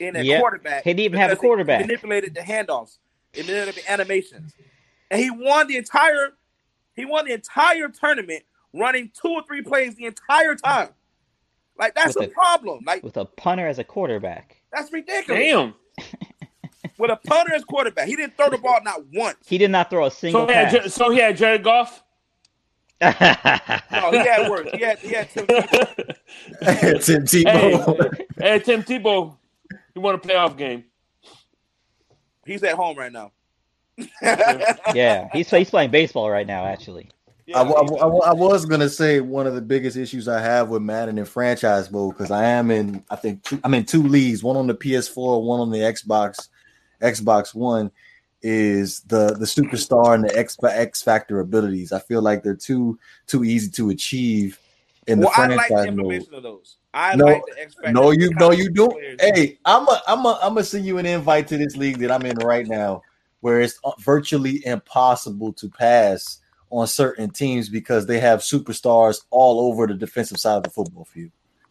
in 0.00 0.16
a 0.16 0.22
Yep. 0.22 0.40
quarterback. 0.40 0.84
He 0.84 0.90
didn't 0.90 1.00
even 1.00 1.20
have 1.20 1.32
a 1.32 1.36
quarterback. 1.36 1.80
manipulated 1.80 2.34
the 2.34 2.40
handoffs, 2.40 2.98
and 3.36 3.46
then 3.46 3.66
the 3.66 3.90
animations, 3.92 4.54
and 5.10 5.20
he 5.20 5.30
won 5.30 5.66
the 5.68 5.76
entire. 5.76 6.30
He 6.96 7.04
won 7.04 7.26
the 7.26 7.32
entire 7.32 7.88
tournament 7.88 8.44
running 8.72 9.10
two 9.20 9.28
or 9.28 9.42
three 9.46 9.60
plays 9.60 9.94
the 9.96 10.06
entire 10.06 10.54
time. 10.54 10.88
Like 11.78 11.94
that's 11.94 12.14
With 12.16 12.28
a 12.30 12.32
problem. 12.32 12.84
Like 12.86 13.02
with 13.02 13.16
a 13.16 13.24
punter 13.24 13.66
as 13.66 13.78
a 13.78 13.84
quarterback. 13.84 14.60
that's 14.72 14.92
ridiculous. 14.92 15.40
Damn. 15.42 15.74
With 16.98 17.10
a 17.10 17.16
punter 17.16 17.54
as 17.54 17.64
quarterback, 17.64 18.06
he 18.06 18.14
didn't 18.14 18.36
throw 18.36 18.50
the 18.50 18.58
ball 18.58 18.78
not 18.84 19.00
once. 19.12 19.38
He 19.46 19.58
did 19.58 19.70
not 19.70 19.90
throw 19.90 20.04
a 20.06 20.10
single 20.10 20.42
So 20.42 20.46
he, 20.46 20.52
had, 20.54 20.82
pass. 20.82 20.94
so 20.94 21.10
he 21.10 21.18
had 21.18 21.36
Jared 21.36 21.64
Goff. 21.64 22.04
No, 23.00 23.08
he 23.10 24.18
had 24.18 24.48
worse. 24.48 24.68
He 24.72 24.80
had 24.80 24.98
he 25.00 25.08
had 25.08 25.28
Tim 25.30 25.46
Tebow. 25.46 26.16
Tim 27.02 27.26
hey, 27.26 27.42
Tebow. 27.42 28.20
hey, 28.38 28.58
Tim 28.60 28.82
Tebow, 28.84 29.36
he 29.92 29.98
won 29.98 30.14
a 30.14 30.18
playoff 30.18 30.56
game. 30.56 30.84
He's 32.46 32.62
at 32.62 32.74
home 32.74 32.96
right 32.96 33.12
now. 33.12 33.32
yeah, 34.94 35.28
he's 35.32 35.50
he's 35.50 35.70
playing 35.70 35.90
baseball 35.90 36.30
right 36.30 36.46
now. 36.46 36.64
Actually, 36.66 37.10
Yeah, 37.46 37.58
I, 37.60 37.62
I- 37.62 38.06
I- 38.06 38.30
I 38.30 38.32
was 38.32 38.64
gonna 38.64 38.88
say 38.88 39.20
one 39.20 39.46
of 39.46 39.54
the 39.54 39.60
biggest 39.60 39.96
issues 39.96 40.28
I 40.28 40.40
have 40.40 40.70
with 40.70 40.82
Madden 40.82 41.18
and 41.18 41.28
franchise 41.28 41.90
mode 41.90 42.16
because 42.16 42.30
I 42.30 42.44
am 42.44 42.70
in 42.70 43.04
I 43.10 43.16
think 43.16 43.42
two, 43.42 43.60
I'm 43.64 43.74
in 43.74 43.84
two 43.84 44.02
leagues, 44.02 44.42
one 44.42 44.56
on 44.56 44.66
the 44.66 44.74
PS4, 44.74 45.42
one 45.42 45.60
on 45.60 45.70
the 45.70 45.78
Xbox, 45.78 46.48
Xbox 47.02 47.54
One, 47.54 47.90
is 48.42 49.00
the 49.02 49.34
the 49.34 49.44
superstar 49.44 50.14
and 50.14 50.24
the 50.24 50.38
X 50.38 50.56
X 50.62 51.02
Factor 51.02 51.40
abilities. 51.40 51.92
I 51.92 51.98
feel 51.98 52.22
like 52.22 52.42
they're 52.42 52.54
too 52.54 52.98
too 53.26 53.44
easy 53.44 53.70
to 53.72 53.90
achieve 53.90 54.58
in 55.06 55.20
the 55.20 55.26
well, 55.26 55.34
I 55.36 55.48
like 55.48 55.68
the 55.68 55.74
franchise 55.74 55.96
mode. 55.96 56.34
of 56.34 56.42
those. 56.42 56.76
I 56.94 57.14
No, 57.14 57.26
like 57.26 57.42
the 57.46 57.60
X 57.60 57.74
Factor. 57.74 57.92
No, 57.92 58.10
you 58.10 58.30
no, 58.36 58.52
you 58.52 58.70
do. 58.70 58.88
Players. 58.88 59.20
Hey, 59.20 59.58
I'm 59.66 59.86
a, 59.86 60.02
I'm 60.08 60.24
a, 60.24 60.38
I'm 60.42 60.54
gonna 60.54 60.64
send 60.64 60.86
you 60.86 60.96
an 60.96 61.04
invite 61.04 61.46
to 61.48 61.58
this 61.58 61.76
league 61.76 61.98
that 61.98 62.10
I'm 62.10 62.24
in 62.24 62.36
right 62.38 62.66
now, 62.66 63.02
where 63.40 63.60
it's 63.60 63.78
uh, 63.84 63.92
virtually 63.98 64.64
impossible 64.64 65.52
to 65.54 65.68
pass 65.68 66.38
on 66.74 66.88
certain 66.88 67.30
teams 67.30 67.68
because 67.68 68.04
they 68.06 68.18
have 68.18 68.40
superstars 68.40 69.22
all 69.30 69.60
over 69.68 69.86
the 69.86 69.94
defensive 69.94 70.38
side 70.38 70.56
of 70.56 70.62
the 70.64 70.70
football 70.70 71.04
field. 71.04 71.30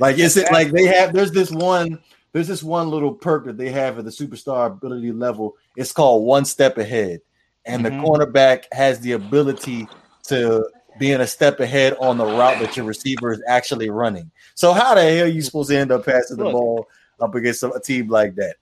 like 0.00 0.18
it's 0.18 0.36
it 0.36 0.50
like 0.50 0.70
they 0.72 0.86
have. 0.86 1.12
There's 1.12 1.30
this 1.30 1.50
one. 1.50 2.00
There's 2.32 2.48
this 2.48 2.62
one 2.62 2.90
little 2.90 3.14
perk 3.14 3.46
that 3.46 3.56
they 3.56 3.70
have 3.70 3.98
at 3.98 4.04
the 4.04 4.10
superstar 4.10 4.66
ability 4.66 5.12
level. 5.12 5.54
It's 5.76 5.92
called 5.92 6.24
one 6.24 6.44
step 6.44 6.76
ahead, 6.78 7.20
and 7.64 7.82
Mhm. 7.82 7.84
the 7.84 7.90
cornerback 8.06 8.64
has 8.72 9.00
the 9.00 9.12
ability 9.12 9.86
to 10.24 10.68
being 10.98 11.20
a 11.20 11.26
step 11.26 11.60
ahead 11.60 11.94
on 12.00 12.18
the 12.18 12.26
route 12.26 12.58
that 12.60 12.76
your 12.76 12.86
receiver 12.86 13.32
is 13.32 13.42
actually 13.46 13.88
running. 13.90 14.30
So 14.54 14.72
how 14.72 14.94
the 14.94 15.02
hell 15.02 15.24
are 15.26 15.28
you 15.28 15.42
supposed 15.42 15.70
to 15.70 15.76
end 15.78 15.92
up 15.92 16.04
passing 16.04 16.38
the 16.38 16.44
ball 16.44 16.88
up 17.20 17.34
against 17.34 17.62
a 17.62 17.80
team 17.84 18.08
like 18.08 18.34
that? 18.34 18.56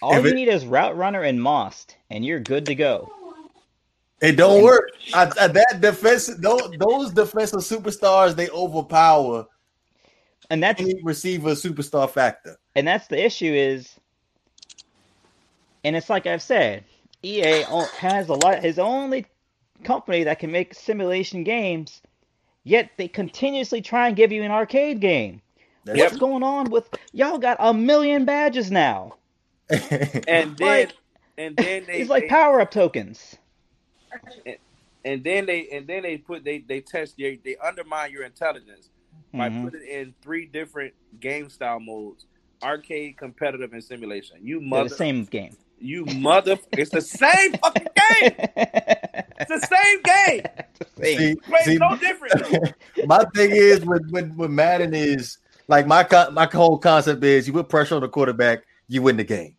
all 0.00 0.14
If 0.16 0.24
you 0.24 0.30
it- 0.30 0.34
need 0.34 0.48
is 0.48 0.64
route 0.64 0.96
runner 0.96 1.22
and 1.22 1.42
Most, 1.42 1.96
and 2.10 2.24
you're 2.24 2.40
good 2.40 2.66
to 2.66 2.74
go. 2.76 3.10
It 4.20 4.32
don't 4.32 4.62
work. 4.64 4.90
I, 5.14 5.30
I, 5.40 5.46
that 5.48 5.78
defense, 5.80 6.26
those, 6.38 6.70
those 6.78 7.12
defensive 7.12 7.60
superstars, 7.60 8.34
they 8.34 8.48
overpower 8.50 9.46
And 10.50 10.62
that's 10.62 10.80
any 10.80 11.00
receiver 11.04 11.50
superstar 11.50 12.10
factor. 12.10 12.56
and 12.74 12.86
that's 12.86 13.06
the 13.06 13.24
issue 13.24 13.52
is, 13.52 13.94
and 15.84 15.94
it's 15.94 16.10
like 16.10 16.26
I've 16.26 16.42
said, 16.42 16.84
EA 17.22 17.62
has 17.98 18.28
a 18.28 18.34
lot 18.34 18.58
his 18.62 18.78
only 18.78 19.26
company 19.84 20.24
that 20.24 20.38
can 20.40 20.50
make 20.50 20.74
simulation 20.74 21.44
games, 21.44 22.02
yet 22.64 22.90
they 22.96 23.06
continuously 23.08 23.80
try 23.80 24.08
and 24.08 24.16
give 24.16 24.32
you 24.32 24.42
an 24.42 24.50
arcade 24.50 25.00
game. 25.00 25.40
That's- 25.84 26.02
What's 26.04 26.16
going 26.18 26.42
on 26.42 26.70
with 26.70 26.88
y'all? 27.12 27.38
Got 27.38 27.56
a 27.60 27.72
million 27.72 28.24
badges 28.24 28.70
now. 28.70 29.14
and 29.70 30.56
then 30.56 30.56
Like- 30.60 30.92
and 31.36 31.56
then 31.56 31.84
they 31.86 32.00
It's 32.00 32.10
like 32.10 32.24
they- 32.24 32.28
power 32.28 32.60
up 32.60 32.72
tokens. 32.72 33.36
And 35.04 35.22
then 35.24 35.46
they 35.46 35.68
and 35.72 35.86
then 35.86 36.02
they 36.02 36.18
put 36.18 36.44
they 36.44 36.58
they 36.60 36.80
test 36.80 37.14
they 37.18 37.38
they 37.44 37.56
undermine 37.56 38.10
your 38.12 38.24
intelligence 38.24 38.90
by 39.32 39.48
Mhm. 39.48 39.64
putting 39.64 39.86
in 39.88 40.14
three 40.22 40.46
different 40.46 40.94
game 41.20 41.48
style 41.50 41.80
modes: 41.80 42.26
arcade, 42.62 43.16
competitive, 43.16 43.72
and 43.72 43.82
simulation. 43.84 44.38
You 44.42 44.58
They're 44.60 44.68
mother, 44.68 44.88
the 44.88 44.94
same 44.96 45.24
game. 45.24 45.56
you 45.78 46.04
mother, 46.06 46.58
it's 46.72 46.90
the 46.90 47.00
same 47.02 47.52
fucking 47.62 47.86
game. 47.94 48.32
It's 49.40 49.48
the 49.48 49.66
same 49.66 50.02
game. 50.02 50.42
Same. 51.00 51.18
See, 51.18 51.34
Plays 51.36 51.64
see, 51.64 51.76
no 51.76 51.96
different. 51.96 52.74
my 53.06 53.24
thing 53.34 53.50
is 53.52 53.84
with, 53.84 54.08
with, 54.10 54.32
with 54.34 54.50
Madden 54.50 54.94
is 54.94 55.38
like 55.68 55.86
my 55.86 56.02
con- 56.02 56.34
my 56.34 56.46
whole 56.46 56.76
concept 56.78 57.22
is 57.22 57.46
you 57.46 57.52
put 57.52 57.68
pressure 57.68 57.94
on 57.96 58.00
the 58.02 58.08
quarterback, 58.08 58.64
you 58.88 59.02
win 59.02 59.16
the 59.16 59.22
game. 59.24 59.56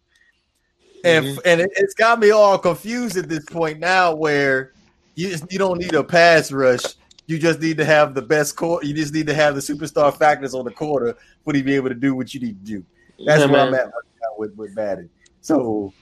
And 1.03 1.25
Mm-hmm. 1.25 1.39
and 1.45 1.62
it, 1.62 1.69
it's 1.77 1.93
got 1.93 2.19
me 2.19 2.31
all 2.31 2.57
confused 2.57 3.17
at 3.17 3.29
this 3.29 3.45
point 3.45 3.79
now 3.79 4.13
where 4.13 4.73
you 5.15 5.29
just, 5.29 5.51
you 5.51 5.57
don't 5.59 5.79
need 5.79 5.93
a 5.93 6.03
pass 6.03 6.51
rush. 6.51 6.81
You 7.27 7.38
just 7.38 7.62
need 7.62 7.77
to 7.77 7.85
have 7.85 8.15
the 8.15 8.21
best 8.21 8.55
core. 8.55 8.83
You 8.83 8.93
just 8.93 9.13
need 9.13 9.27
to 9.27 9.33
have 9.33 9.53
the 9.55 9.62
superstar 9.62 10.15
factors 10.15 10.53
on 10.55 10.65
the 10.65 10.71
quarter 10.71 11.15
for 11.43 11.53
you 11.55 11.62
to 11.62 11.65
be 11.65 11.75
able 11.75 11.89
to 11.89 11.95
do 11.95 12.15
what 12.15 12.33
you 12.33 12.39
need 12.39 12.65
to 12.65 12.71
do. 12.79 12.85
That's 13.25 13.41
Yeah, 13.41 13.51
where 13.51 13.62
I'm 13.67 13.73
at 13.73 13.85
right 13.85 13.91
now 14.21 14.29
with 14.38 14.55
with 14.55 14.75
Madden. 14.75 15.09
So 15.41 15.93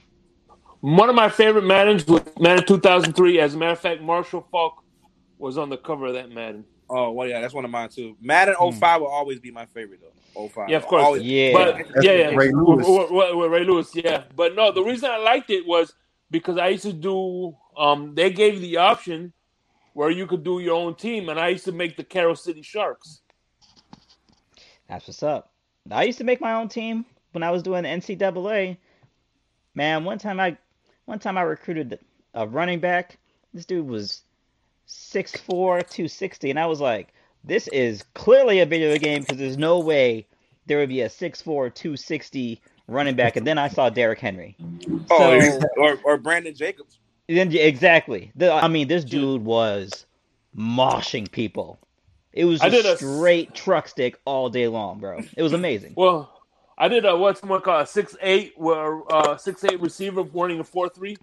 One 0.80 1.08
of 1.08 1.14
my 1.14 1.28
favorite 1.28 1.64
Maddens 1.64 2.06
was 2.06 2.22
Madden 2.40 2.64
2003. 2.66 3.40
As 3.40 3.54
a 3.54 3.58
matter 3.58 3.72
of 3.72 3.78
fact, 3.80 4.00
Marshall 4.02 4.46
Faulk 4.50 4.82
was 5.38 5.58
on 5.58 5.68
the 5.68 5.76
cover 5.76 6.06
of 6.06 6.14
that 6.14 6.30
Madden. 6.30 6.64
Oh 6.90 7.10
well, 7.12 7.28
yeah, 7.28 7.40
that's 7.40 7.52
one 7.54 7.64
of 7.64 7.70
mine 7.70 7.90
too. 7.90 8.16
Madden 8.20 8.54
Hmm. 8.58 8.70
05 8.70 9.00
will 9.02 9.08
always 9.08 9.38
be 9.38 9.50
my 9.50 9.66
favorite 9.66 10.00
though. 10.00 10.17
05. 10.48 10.68
Yeah, 10.68 10.76
of 10.76 10.86
course. 10.86 11.02
Always- 11.04 11.22
Yeah. 11.22 11.52
But 11.52 11.76
That's 11.94 12.06
yeah, 12.06 12.12
yeah, 12.12 12.28
Ray 12.34 12.52
Lewis. 12.52 12.86
With, 12.86 13.10
with- 13.10 13.34
with 13.34 13.50
Ray 13.50 13.64
Lewis, 13.64 13.90
yeah. 13.94 14.24
But 14.36 14.54
no, 14.54 14.70
the 14.72 14.82
reason 14.82 15.10
I 15.10 15.16
liked 15.18 15.50
it 15.50 15.66
was 15.66 15.92
because 16.30 16.56
I 16.58 16.68
used 16.68 16.84
to 16.84 16.92
do. 16.92 17.56
Um, 17.76 18.14
they 18.14 18.30
gave 18.30 18.60
the 18.60 18.76
option 18.78 19.32
where 19.94 20.10
you 20.10 20.26
could 20.26 20.44
do 20.44 20.58
your 20.60 20.74
own 20.76 20.94
team, 20.94 21.28
and 21.28 21.38
I 21.40 21.48
used 21.48 21.64
to 21.66 21.72
make 21.72 21.96
the 21.96 22.04
Carroll 22.04 22.36
City 22.36 22.62
Sharks. 22.62 23.20
That's 24.88 25.06
what's 25.06 25.22
up. 25.22 25.52
I 25.90 26.04
used 26.04 26.18
to 26.18 26.24
make 26.24 26.40
my 26.40 26.52
own 26.54 26.68
team 26.68 27.04
when 27.32 27.42
I 27.42 27.50
was 27.50 27.62
doing 27.62 27.82
the 27.82 27.88
NCAA. 27.88 28.76
Man, 29.74 30.04
one 30.04 30.18
time 30.18 30.40
I 30.40 30.56
one 31.04 31.18
time 31.18 31.38
I 31.38 31.42
recruited 31.42 31.98
a 32.34 32.46
running 32.46 32.80
back. 32.80 33.18
This 33.54 33.64
dude 33.64 33.86
was 33.86 34.22
6'4", 34.86 35.80
260, 35.88 36.50
and 36.50 36.58
I 36.58 36.66
was 36.66 36.80
like, 36.80 37.08
this 37.44 37.68
is 37.68 38.04
clearly 38.14 38.60
a 38.60 38.66
video 38.66 38.96
game 38.98 39.20
because 39.22 39.36
there's 39.38 39.58
no 39.58 39.78
way 39.78 40.26
there 40.66 40.78
would 40.78 40.88
be 40.88 41.00
a 41.02 41.08
6'4", 41.08 41.44
260 41.74 42.60
running 42.88 43.16
back. 43.16 43.36
And 43.36 43.46
then 43.46 43.58
I 43.58 43.68
saw 43.68 43.88
Derrick 43.90 44.18
Henry. 44.18 44.56
Oh, 45.10 45.40
So- 45.40 45.60
or, 45.78 45.98
or 46.04 46.16
Brandon 46.18 46.54
Jacobs. 46.54 46.98
Then 47.28 47.52
exactly. 47.54 48.32
The, 48.36 48.50
I 48.52 48.68
mean, 48.68 48.88
this 48.88 49.04
dude 49.04 49.44
was 49.44 50.06
moshing 50.56 51.30
people. 51.30 51.78
It 52.32 52.46
was 52.46 52.60
I 52.62 52.70
just 52.70 52.82
did 52.84 52.92
a- 52.94 52.96
straight 52.96 53.54
truck 53.54 53.86
stick 53.88 54.18
all 54.24 54.48
day 54.48 54.66
long, 54.68 54.98
bro. 55.00 55.20
It 55.36 55.42
was 55.42 55.52
amazing. 55.52 55.92
Well, 55.96 56.32
I 56.78 56.88
did 56.88 57.04
a 57.04 57.16
what's 57.16 57.40
someone 57.40 57.60
called 57.60 57.82
a 57.82 57.86
six 57.86 58.16
eight, 58.22 58.54
where 58.56 59.00
uh 59.12 59.36
six 59.36 59.62
eight 59.64 59.80
receiver 59.80 60.22
running 60.22 60.60
a 60.60 60.64
four 60.64 60.88
three. 60.88 61.16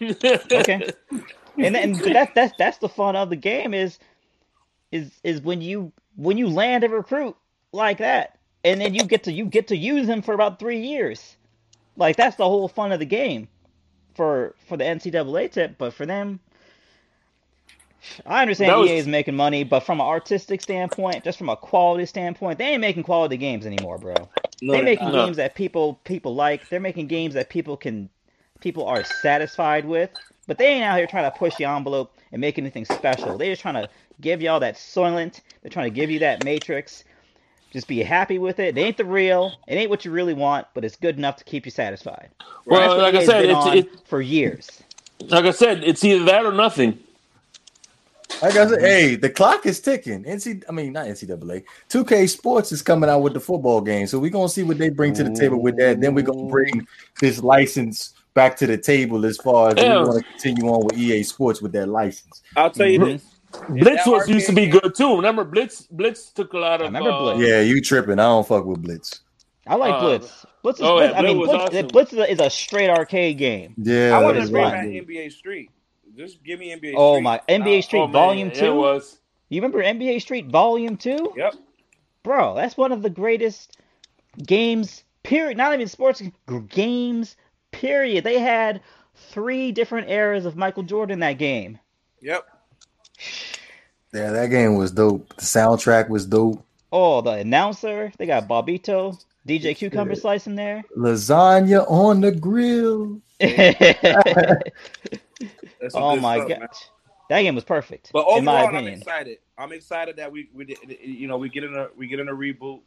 Okay. 0.00 0.90
and 1.58 1.76
and 1.76 1.94
that's 1.96 2.32
that's 2.34 2.52
that's 2.58 2.78
the 2.78 2.88
fun 2.88 3.16
of 3.16 3.30
the 3.30 3.36
game 3.36 3.74
is 3.74 3.98
is 4.92 5.12
is 5.24 5.40
when 5.42 5.60
you 5.62 5.92
when 6.16 6.38
you 6.38 6.48
land 6.48 6.84
a 6.84 6.88
recruit 6.88 7.36
like 7.72 7.98
that, 7.98 8.38
and 8.64 8.80
then 8.80 8.94
you 8.94 9.04
get 9.04 9.24
to 9.24 9.32
you 9.32 9.46
get 9.46 9.68
to 9.68 9.76
use 9.76 10.08
him 10.08 10.22
for 10.22 10.34
about 10.34 10.58
three 10.58 10.80
years. 10.80 11.36
Like 11.96 12.16
that's 12.16 12.36
the 12.36 12.44
whole 12.48 12.68
fun 12.68 12.92
of 12.92 13.00
the 13.00 13.06
game 13.06 13.48
for 14.16 14.54
for 14.68 14.76
the 14.76 14.84
NCAA 14.84 15.52
tip, 15.52 15.78
but 15.78 15.94
for 15.94 16.06
them, 16.06 16.40
I 18.26 18.42
understand 18.42 18.78
EA 18.78 18.98
is 18.98 19.08
making 19.08 19.36
money, 19.36 19.64
but 19.64 19.80
from 19.82 20.00
an 20.00 20.06
artistic 20.06 20.60
standpoint, 20.62 21.24
just 21.24 21.38
from 21.38 21.48
a 21.50 21.56
quality 21.56 22.06
standpoint, 22.06 22.58
they 22.58 22.66
ain't 22.66 22.82
making 22.82 23.04
quality 23.04 23.36
games 23.38 23.66
anymore, 23.66 23.98
bro. 23.98 24.30
No, 24.62 24.74
They're 24.74 24.82
making 24.82 25.10
No. 25.10 25.12
games 25.12 25.38
that 25.38 25.54
people 25.56 26.00
people 26.04 26.34
like. 26.34 26.68
They're 26.70 26.80
making 26.80 27.08
games 27.08 27.34
that 27.34 27.50
people 27.50 27.76
can 27.76 28.10
people 28.60 28.86
are 28.86 29.04
satisfied 29.04 29.84
with. 29.86 30.10
But 30.46 30.58
they 30.58 30.66
ain't 30.66 30.84
out 30.84 30.98
here 30.98 31.06
trying 31.06 31.30
to 31.30 31.38
push 31.38 31.56
the 31.56 31.64
envelope 31.66 32.16
and 32.32 32.40
make 32.40 32.58
anything 32.58 32.84
special. 32.84 33.38
They're 33.38 33.52
just 33.52 33.62
trying 33.62 33.74
to 33.76 33.88
give 34.20 34.40
y'all 34.42 34.60
that 34.60 34.74
Soylent. 34.76 35.40
They're 35.62 35.70
trying 35.70 35.86
to 35.90 35.94
give 35.94 36.10
you 36.10 36.18
that 36.20 36.44
Matrix. 36.44 37.04
Just 37.72 37.88
be 37.88 38.02
happy 38.02 38.38
with 38.38 38.60
it. 38.60 38.78
It 38.78 38.80
ain't 38.80 38.96
the 38.96 39.04
real. 39.04 39.52
It 39.66 39.74
ain't 39.74 39.90
what 39.90 40.04
you 40.04 40.12
really 40.12 40.34
want, 40.34 40.66
but 40.74 40.84
it's 40.84 40.96
good 40.96 41.16
enough 41.18 41.36
to 41.38 41.44
keep 41.44 41.64
you 41.64 41.72
satisfied. 41.72 42.28
Well, 42.66 42.80
That's 42.80 42.88
what 42.90 42.98
like 42.98 43.14
I 43.16 43.24
said, 43.24 43.42
been 43.42 43.76
it's- 43.78 44.00
for 44.06 44.20
years. 44.22 44.82
Like 45.28 45.44
I 45.44 45.50
said, 45.50 45.82
it's 45.84 46.04
either 46.04 46.24
that 46.24 46.44
or 46.44 46.52
nothing. 46.52 46.98
Like 48.42 48.56
I 48.56 48.66
said, 48.66 48.80
hey, 48.80 49.14
the 49.14 49.30
clock 49.30 49.64
is 49.64 49.80
ticking. 49.80 50.24
NC, 50.24 50.64
I 50.68 50.72
mean 50.72 50.92
not 50.92 51.06
NCAA. 51.06 51.64
2K 51.88 52.28
Sports 52.28 52.72
is 52.72 52.82
coming 52.82 53.08
out 53.08 53.20
with 53.20 53.32
the 53.32 53.40
football 53.40 53.80
game, 53.80 54.06
so 54.06 54.18
we're 54.18 54.30
gonna 54.30 54.48
see 54.48 54.62
what 54.64 54.76
they 54.78 54.88
bring 54.90 55.14
to 55.14 55.24
the 55.24 55.30
table 55.34 55.62
with 55.62 55.76
that. 55.78 56.00
Then 56.00 56.14
we're 56.14 56.22
gonna 56.24 56.46
bring 56.48 56.86
this 57.20 57.42
license 57.42 58.14
back 58.34 58.56
to 58.56 58.66
the 58.66 58.76
table 58.76 59.24
as 59.24 59.36
far 59.36 59.68
as 59.68 59.74
Yeah. 59.76 60.00
we 60.02 60.08
want 60.08 60.18
to 60.24 60.30
continue 60.32 60.68
on 60.68 60.84
with 60.84 60.98
EA 60.98 61.22
Sports 61.22 61.62
with 61.62 61.72
that 61.72 61.86
license. 61.88 62.42
I'll 62.56 62.70
tell 62.70 62.88
you 62.88 62.98
Mhm. 62.98 63.12
this. 63.12 63.22
Blitz 63.68 64.06
was 64.06 64.28
used 64.28 64.46
to 64.46 64.52
be 64.52 64.66
good 64.66 64.94
too. 64.94 65.16
Remember 65.16 65.44
Blitz? 65.44 65.82
Blitz 65.82 66.30
took 66.30 66.52
a 66.52 66.58
lot 66.58 66.80
of. 66.80 66.86
I 66.86 66.86
remember 66.86 67.10
uh, 67.10 67.20
Blitz. 67.34 67.40
Yeah, 67.48 67.60
you 67.60 67.80
tripping? 67.80 68.18
I 68.18 68.24
don't 68.24 68.46
fuck 68.46 68.64
with 68.64 68.82
Blitz. 68.82 69.20
I 69.66 69.76
like 69.76 69.94
Uh, 69.94 70.00
Blitz. 70.00 70.46
Blitz 70.62 70.78
is 70.80 70.84
oh, 70.86 70.96
Blitz, 70.96 71.12
yeah, 71.12 71.18
I 71.18 71.22
mean 71.22 71.36
Blitz 71.38 71.52
was 71.52 71.60
Blitz, 71.70 71.74
awesome. 71.76 71.88
Blitz 71.88 72.12
is 72.12 72.18
a, 72.18 72.30
is 72.32 72.40
a 72.40 72.50
straight 72.50 72.90
arcade 72.90 73.38
game. 73.38 73.74
Yeah, 73.78 74.16
I 74.16 74.22
want 74.22 74.36
to 74.36 74.50
bring 74.50 74.64
back 74.64 74.86
NBA 74.86 75.32
Street. 75.32 75.70
Just 76.16 76.42
give 76.44 76.58
me 76.60 76.74
NBA 76.74 76.94
Oh 76.96 77.14
Street. 77.14 77.22
my 77.22 77.40
NBA 77.48 77.78
Uh, 77.78 77.82
Street 77.82 78.00
Oh, 78.00 78.06
Volume 78.06 78.48
yeah, 78.48 78.54
Two. 78.60 78.66
it 78.66 78.74
was. 78.74 79.18
You 79.48 79.60
remember 79.60 79.82
NBA 79.82 80.20
Street 80.20 80.46
Volume 80.48 80.96
Two? 80.96 81.32
Yep. 81.36 81.54
Bro, 82.22 82.54
that's 82.56 82.76
one 82.76 82.92
of 82.92 83.02
the 83.02 83.10
greatest 83.10 83.76
games. 84.46 85.04
Period. 85.22 85.56
Not 85.56 85.72
even 85.74 85.88
sports 85.88 86.22
games. 86.68 87.36
Period. 87.72 88.24
They 88.24 88.38
had 88.38 88.80
three 89.14 89.72
different 89.72 90.08
eras 90.10 90.44
of 90.46 90.56
Michael 90.56 90.82
Jordan 90.82 91.14
in 91.14 91.20
that 91.20 91.38
game. 91.38 91.78
Yep. 92.20 92.46
Yeah, 94.12 94.30
that 94.30 94.48
game 94.50 94.76
was 94.76 94.92
dope. 94.92 95.34
The 95.36 95.42
soundtrack 95.42 96.08
was 96.08 96.26
dope. 96.26 96.64
Oh, 96.92 97.20
the 97.20 97.32
announcer. 97.32 98.12
They 98.18 98.26
got 98.26 98.46
Bobbito, 98.48 99.20
DJ 99.46 99.76
Cucumber 99.76 100.14
Slice 100.14 100.46
in 100.46 100.54
there. 100.54 100.84
Lasagna 100.96 101.84
on 101.90 102.20
the 102.20 102.30
grill. 102.32 103.20
Oh 105.92 106.16
my 106.16 106.36
stuff, 106.38 106.48
gosh, 106.48 106.58
man. 106.58 106.68
that 107.28 107.42
game 107.42 107.54
was 107.54 107.64
perfect. 107.64 108.10
But 108.12 108.26
in 108.38 108.44
my 108.44 108.52
overall, 108.62 108.68
I'm 108.68 108.74
opinion. 108.76 109.00
excited. 109.00 109.38
I'm 109.58 109.72
excited 109.72 110.16
that 110.16 110.32
we 110.32 110.48
we 110.54 110.74
you 111.02 111.26
know 111.28 111.36
we 111.36 111.48
get 111.50 111.64
in 111.64 111.74
a 111.74 111.88
we 111.96 112.06
get 112.06 112.20
in 112.20 112.28
a 112.28 112.32
reboot 112.32 112.80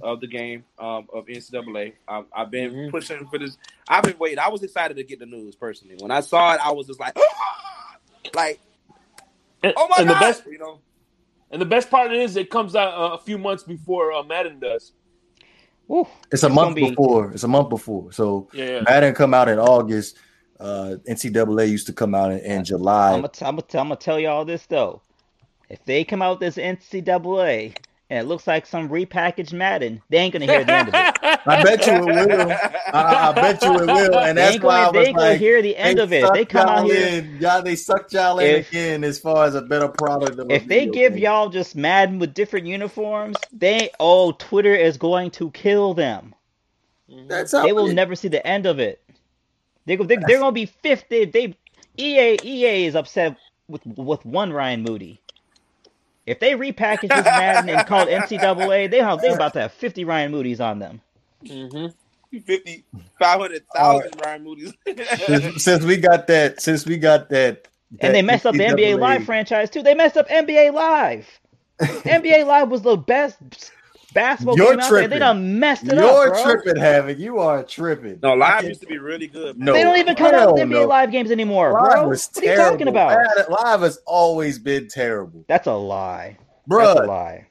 of 0.00 0.20
the 0.20 0.26
game 0.26 0.64
um, 0.78 1.06
of 1.12 1.26
NCAA. 1.26 1.92
Um, 2.08 2.26
I've 2.34 2.50
been 2.50 2.72
Mhm. 2.72 2.90
pushing 2.90 3.26
for 3.28 3.38
this. 3.38 3.56
I've 3.88 4.02
been 4.02 4.18
waiting. 4.18 4.38
I 4.40 4.48
was 4.48 4.62
excited 4.64 4.96
to 4.96 5.04
get 5.04 5.20
the 5.20 5.26
news 5.26 5.54
personally. 5.54 5.96
When 6.00 6.10
I 6.10 6.20
saw 6.20 6.54
it, 6.54 6.60
I 6.64 6.72
was 6.72 6.86
just 6.88 6.98
like, 6.98 7.16
like, 8.34 8.58
And, 9.62 9.74
oh 9.76 9.88
my 9.88 9.96
and 9.98 10.08
god, 10.08 10.16
the 10.16 10.20
best 10.20 10.46
you 10.46 10.58
know. 10.58 10.80
and 11.50 11.60
the 11.60 11.66
best 11.66 11.90
part 11.90 12.12
is 12.12 12.36
it 12.36 12.50
comes 12.50 12.74
out 12.74 12.94
uh, 12.94 13.14
a 13.14 13.18
few 13.18 13.38
months 13.38 13.62
before 13.62 14.12
uh, 14.12 14.22
Madden 14.22 14.58
does. 14.58 14.92
Woo. 15.88 16.06
It's 16.32 16.42
a 16.42 16.46
It's 16.46 16.54
month 16.54 16.76
be- 16.76 16.88
before. 16.90 17.32
It's 17.32 17.42
a 17.44 17.48
month 17.48 17.68
before. 17.68 18.12
So 18.12 18.48
Yeah, 18.52 18.64
yeah. 18.64 18.80
Madden 18.82 19.14
come 19.14 19.34
out 19.34 19.48
in 19.48 19.58
August. 19.58 20.16
Uh, 20.58 20.96
NCAA 21.08 21.68
used 21.70 21.86
to 21.86 21.92
come 21.92 22.14
out 22.14 22.30
in, 22.32 22.38
in 22.40 22.64
July. 22.64 23.08
I'm 23.14 23.22
gonna, 23.22 23.28
t- 23.28 23.44
I'm, 23.44 23.56
gonna 23.56 23.62
t- 23.66 23.78
I'm 23.78 23.86
gonna 23.88 23.96
tell 23.96 24.20
you 24.20 24.28
all 24.28 24.44
this 24.44 24.66
though. 24.66 25.02
If 25.68 25.84
they 25.84 26.04
come 26.04 26.20
out 26.22 26.38
with 26.40 26.54
this 26.54 26.62
NCAA 26.62 27.76
and 28.10 28.18
it 28.18 28.28
looks 28.28 28.46
like 28.46 28.66
some 28.66 28.88
repackaged 28.88 29.52
Madden, 29.52 30.02
they 30.08 30.18
ain't 30.18 30.32
gonna 30.32 30.44
hear 30.46 30.64
the 30.64 30.72
end 30.72 30.88
of 30.88 30.94
it. 30.94 31.18
I 31.46 31.62
bet 31.62 31.86
you 31.86 31.92
it 31.94 32.04
will. 32.04 32.50
I, 32.92 33.28
I 33.28 33.32
bet 33.32 33.62
you 33.62 33.72
it 33.76 33.86
will, 33.86 34.18
and 34.18 34.36
They 34.36 34.42
that's 34.42 34.54
ain't 34.56 34.64
why 34.64 34.80
I 34.80 34.84
gonna, 34.86 34.98
they 34.98 35.12
gonna 35.12 35.28
like, 35.30 35.38
hear 35.38 35.62
the 35.62 35.76
end 35.76 35.98
of 36.00 36.12
it. 36.12 36.22
They 36.34 36.40
sucked 36.40 36.50
come 36.50 36.68
out 36.68 36.86
y'all 36.86 36.90
here. 36.94 37.18
in. 37.22 37.38
y'all. 37.40 37.62
They 37.62 37.76
sucked 37.76 38.12
y'all 38.12 38.38
in 38.40 38.56
If- 38.56 38.68
again 38.70 39.04
as 39.04 39.18
far 39.18 39.46
as 39.46 39.54
a 39.54 39.62
better 39.62 39.88
product. 39.88 40.38
Of 40.38 40.50
a 40.50 40.54
If 40.54 40.66
they 40.66 40.86
give 40.86 41.14
game. 41.14 41.22
y'all 41.22 41.48
just 41.48 41.76
Madden 41.76 42.18
with 42.18 42.34
different 42.34 42.66
uniforms, 42.66 43.36
they 43.52 43.90
oh 44.00 44.32
Twitter 44.32 44.74
is 44.74 44.96
going 44.98 45.30
to 45.32 45.50
kill 45.52 45.94
them. 45.94 46.34
Mm-hmm. 47.10 47.28
that's 47.28 47.52
how 47.52 47.64
They 47.64 47.72
will 47.72 47.88
it- 47.88 47.94
never 47.94 48.14
see 48.16 48.28
the 48.28 48.44
end 48.46 48.66
of 48.66 48.78
it. 48.80 49.02
They 49.86 49.96
go, 49.96 50.04
they, 50.04 50.16
they're 50.26 50.38
gonna 50.38 50.52
be 50.52 50.66
fifty. 50.66 51.24
They 51.24 51.56
EA 51.96 52.38
EA 52.44 52.86
is 52.86 52.94
upset 52.96 53.36
with 53.68 53.84
with 53.86 54.24
one 54.26 54.52
Ryan 54.52 54.82
Moody. 54.82 55.20
If 56.30 56.38
they 56.38 56.52
repackage 56.52 57.08
this 57.08 57.24
Madden 57.24 57.68
and 57.68 57.86
call 57.86 58.06
it 58.06 58.22
NCAA, 58.22 58.88
they 58.90 58.98
have 58.98 59.20
they 59.20 59.32
about 59.32 59.52
to 59.54 59.62
have 59.62 59.72
fifty 59.72 60.04
Ryan 60.04 60.30
Moody's 60.30 60.60
on 60.60 60.78
them. 60.78 61.00
hmm 61.46 61.86
50, 62.30 62.84
500,000 63.18 64.12
Ryan 64.24 64.44
Moody's. 64.44 64.72
since, 65.26 65.64
since 65.64 65.84
we 65.84 65.96
got 65.96 66.28
that, 66.28 66.60
since 66.60 66.86
we 66.86 66.96
got 66.96 67.28
that, 67.30 67.66
And 68.00 68.14
they 68.14 68.20
that 68.20 68.24
messed 68.26 68.46
up 68.46 68.54
the 68.54 68.62
NBA 68.62 69.00
Live 69.00 69.24
franchise 69.24 69.68
too. 69.70 69.82
They 69.82 69.96
messed 69.96 70.16
up 70.16 70.28
NBA 70.28 70.72
Live. 70.72 71.28
NBA 71.80 72.46
Live 72.46 72.68
was 72.68 72.82
the 72.82 72.96
best 72.96 73.72
basketball 74.12 74.56
You're 74.56 74.70
game 74.72 74.80
out 74.80 74.90
there. 74.90 75.00
They 75.00 75.06
tripping. 75.06 75.18
done 75.20 75.58
messed 75.58 75.84
it 75.84 75.98
up. 75.98 76.04
You're 76.04 76.28
up, 76.28 76.44
bro. 76.44 76.52
tripping, 76.62 76.76
Havoc. 76.80 77.18
You 77.18 77.38
are 77.38 77.62
tripping. 77.62 78.18
no, 78.22 78.34
live 78.34 78.64
used 78.64 78.80
to 78.80 78.86
be 78.86 78.98
really 78.98 79.26
good. 79.26 79.56
man. 79.58 79.66
No. 79.66 79.72
They 79.72 79.82
don't 79.82 79.98
even 79.98 80.14
come 80.16 80.34
out 80.34 80.54
with 80.54 80.62
NBA. 80.62 80.86
Live 80.88 81.10
games 81.12 81.30
anymore, 81.30 81.72
Live 81.72 81.92
bro. 81.92 82.08
was 82.08 82.28
What 82.34 82.44
are 82.44 82.50
you 82.50 82.56
talking 82.56 82.88
about? 82.88 83.16
Live- 83.36 83.48
Live 83.62 83.80
has 83.82 83.98
always 84.06 84.58
been 84.58 84.88
terrible, 84.88 85.44
That's 85.48 85.66
a 85.66 85.74
lie. 85.74 86.36
That's 86.66 87.00
a 87.00 87.04
lie. 87.04 87.46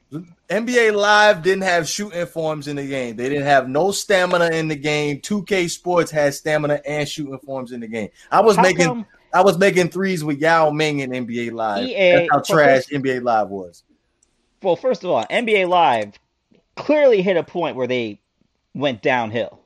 NBA 0.49 0.95
Live 0.95 1.43
didn't 1.43 1.63
have 1.63 1.87
shooting 1.87 2.25
forms 2.25 2.67
in 2.67 2.75
the 2.77 2.87
game. 2.87 3.15
They 3.15 3.29
didn't 3.29 3.45
have 3.45 3.69
no 3.69 3.91
stamina 3.91 4.47
in 4.47 4.67
the 4.67 4.75
game. 4.75 5.19
2K 5.21 5.69
Sports 5.69 6.09
had 6.09 6.33
stamina 6.33 6.81
and 6.85 7.07
shooting 7.07 7.37
forms 7.39 7.71
in 7.71 7.81
the 7.81 7.87
game. 7.87 8.09
I 8.31 8.41
was 8.41 8.55
How 8.55 8.63
making 8.63 8.85
come 8.85 9.05
I 9.31 9.41
was 9.43 9.59
making 9.59 9.89
threes 9.89 10.23
with 10.23 10.39
Yao 10.39 10.71
Ming 10.71 11.01
in 11.01 11.11
NBA 11.11 11.51
Live. 11.51 11.87
EA 11.87 12.11
That's 12.15 12.27
how 12.31 12.39
trash 12.39 12.75
first- 12.85 12.91
NBA 12.91 13.21
Live 13.21 13.49
was. 13.49 13.83
well, 14.63 14.75
first 14.75 15.03
of 15.03 15.11
all, 15.11 15.23
NBA 15.29 15.67
Live 15.67 16.13
clearly 16.79 17.21
hit 17.21 17.37
a 17.37 17.43
point 17.43 17.75
where 17.75 17.87
they 17.87 18.19
went 18.73 19.01
downhill, 19.01 19.59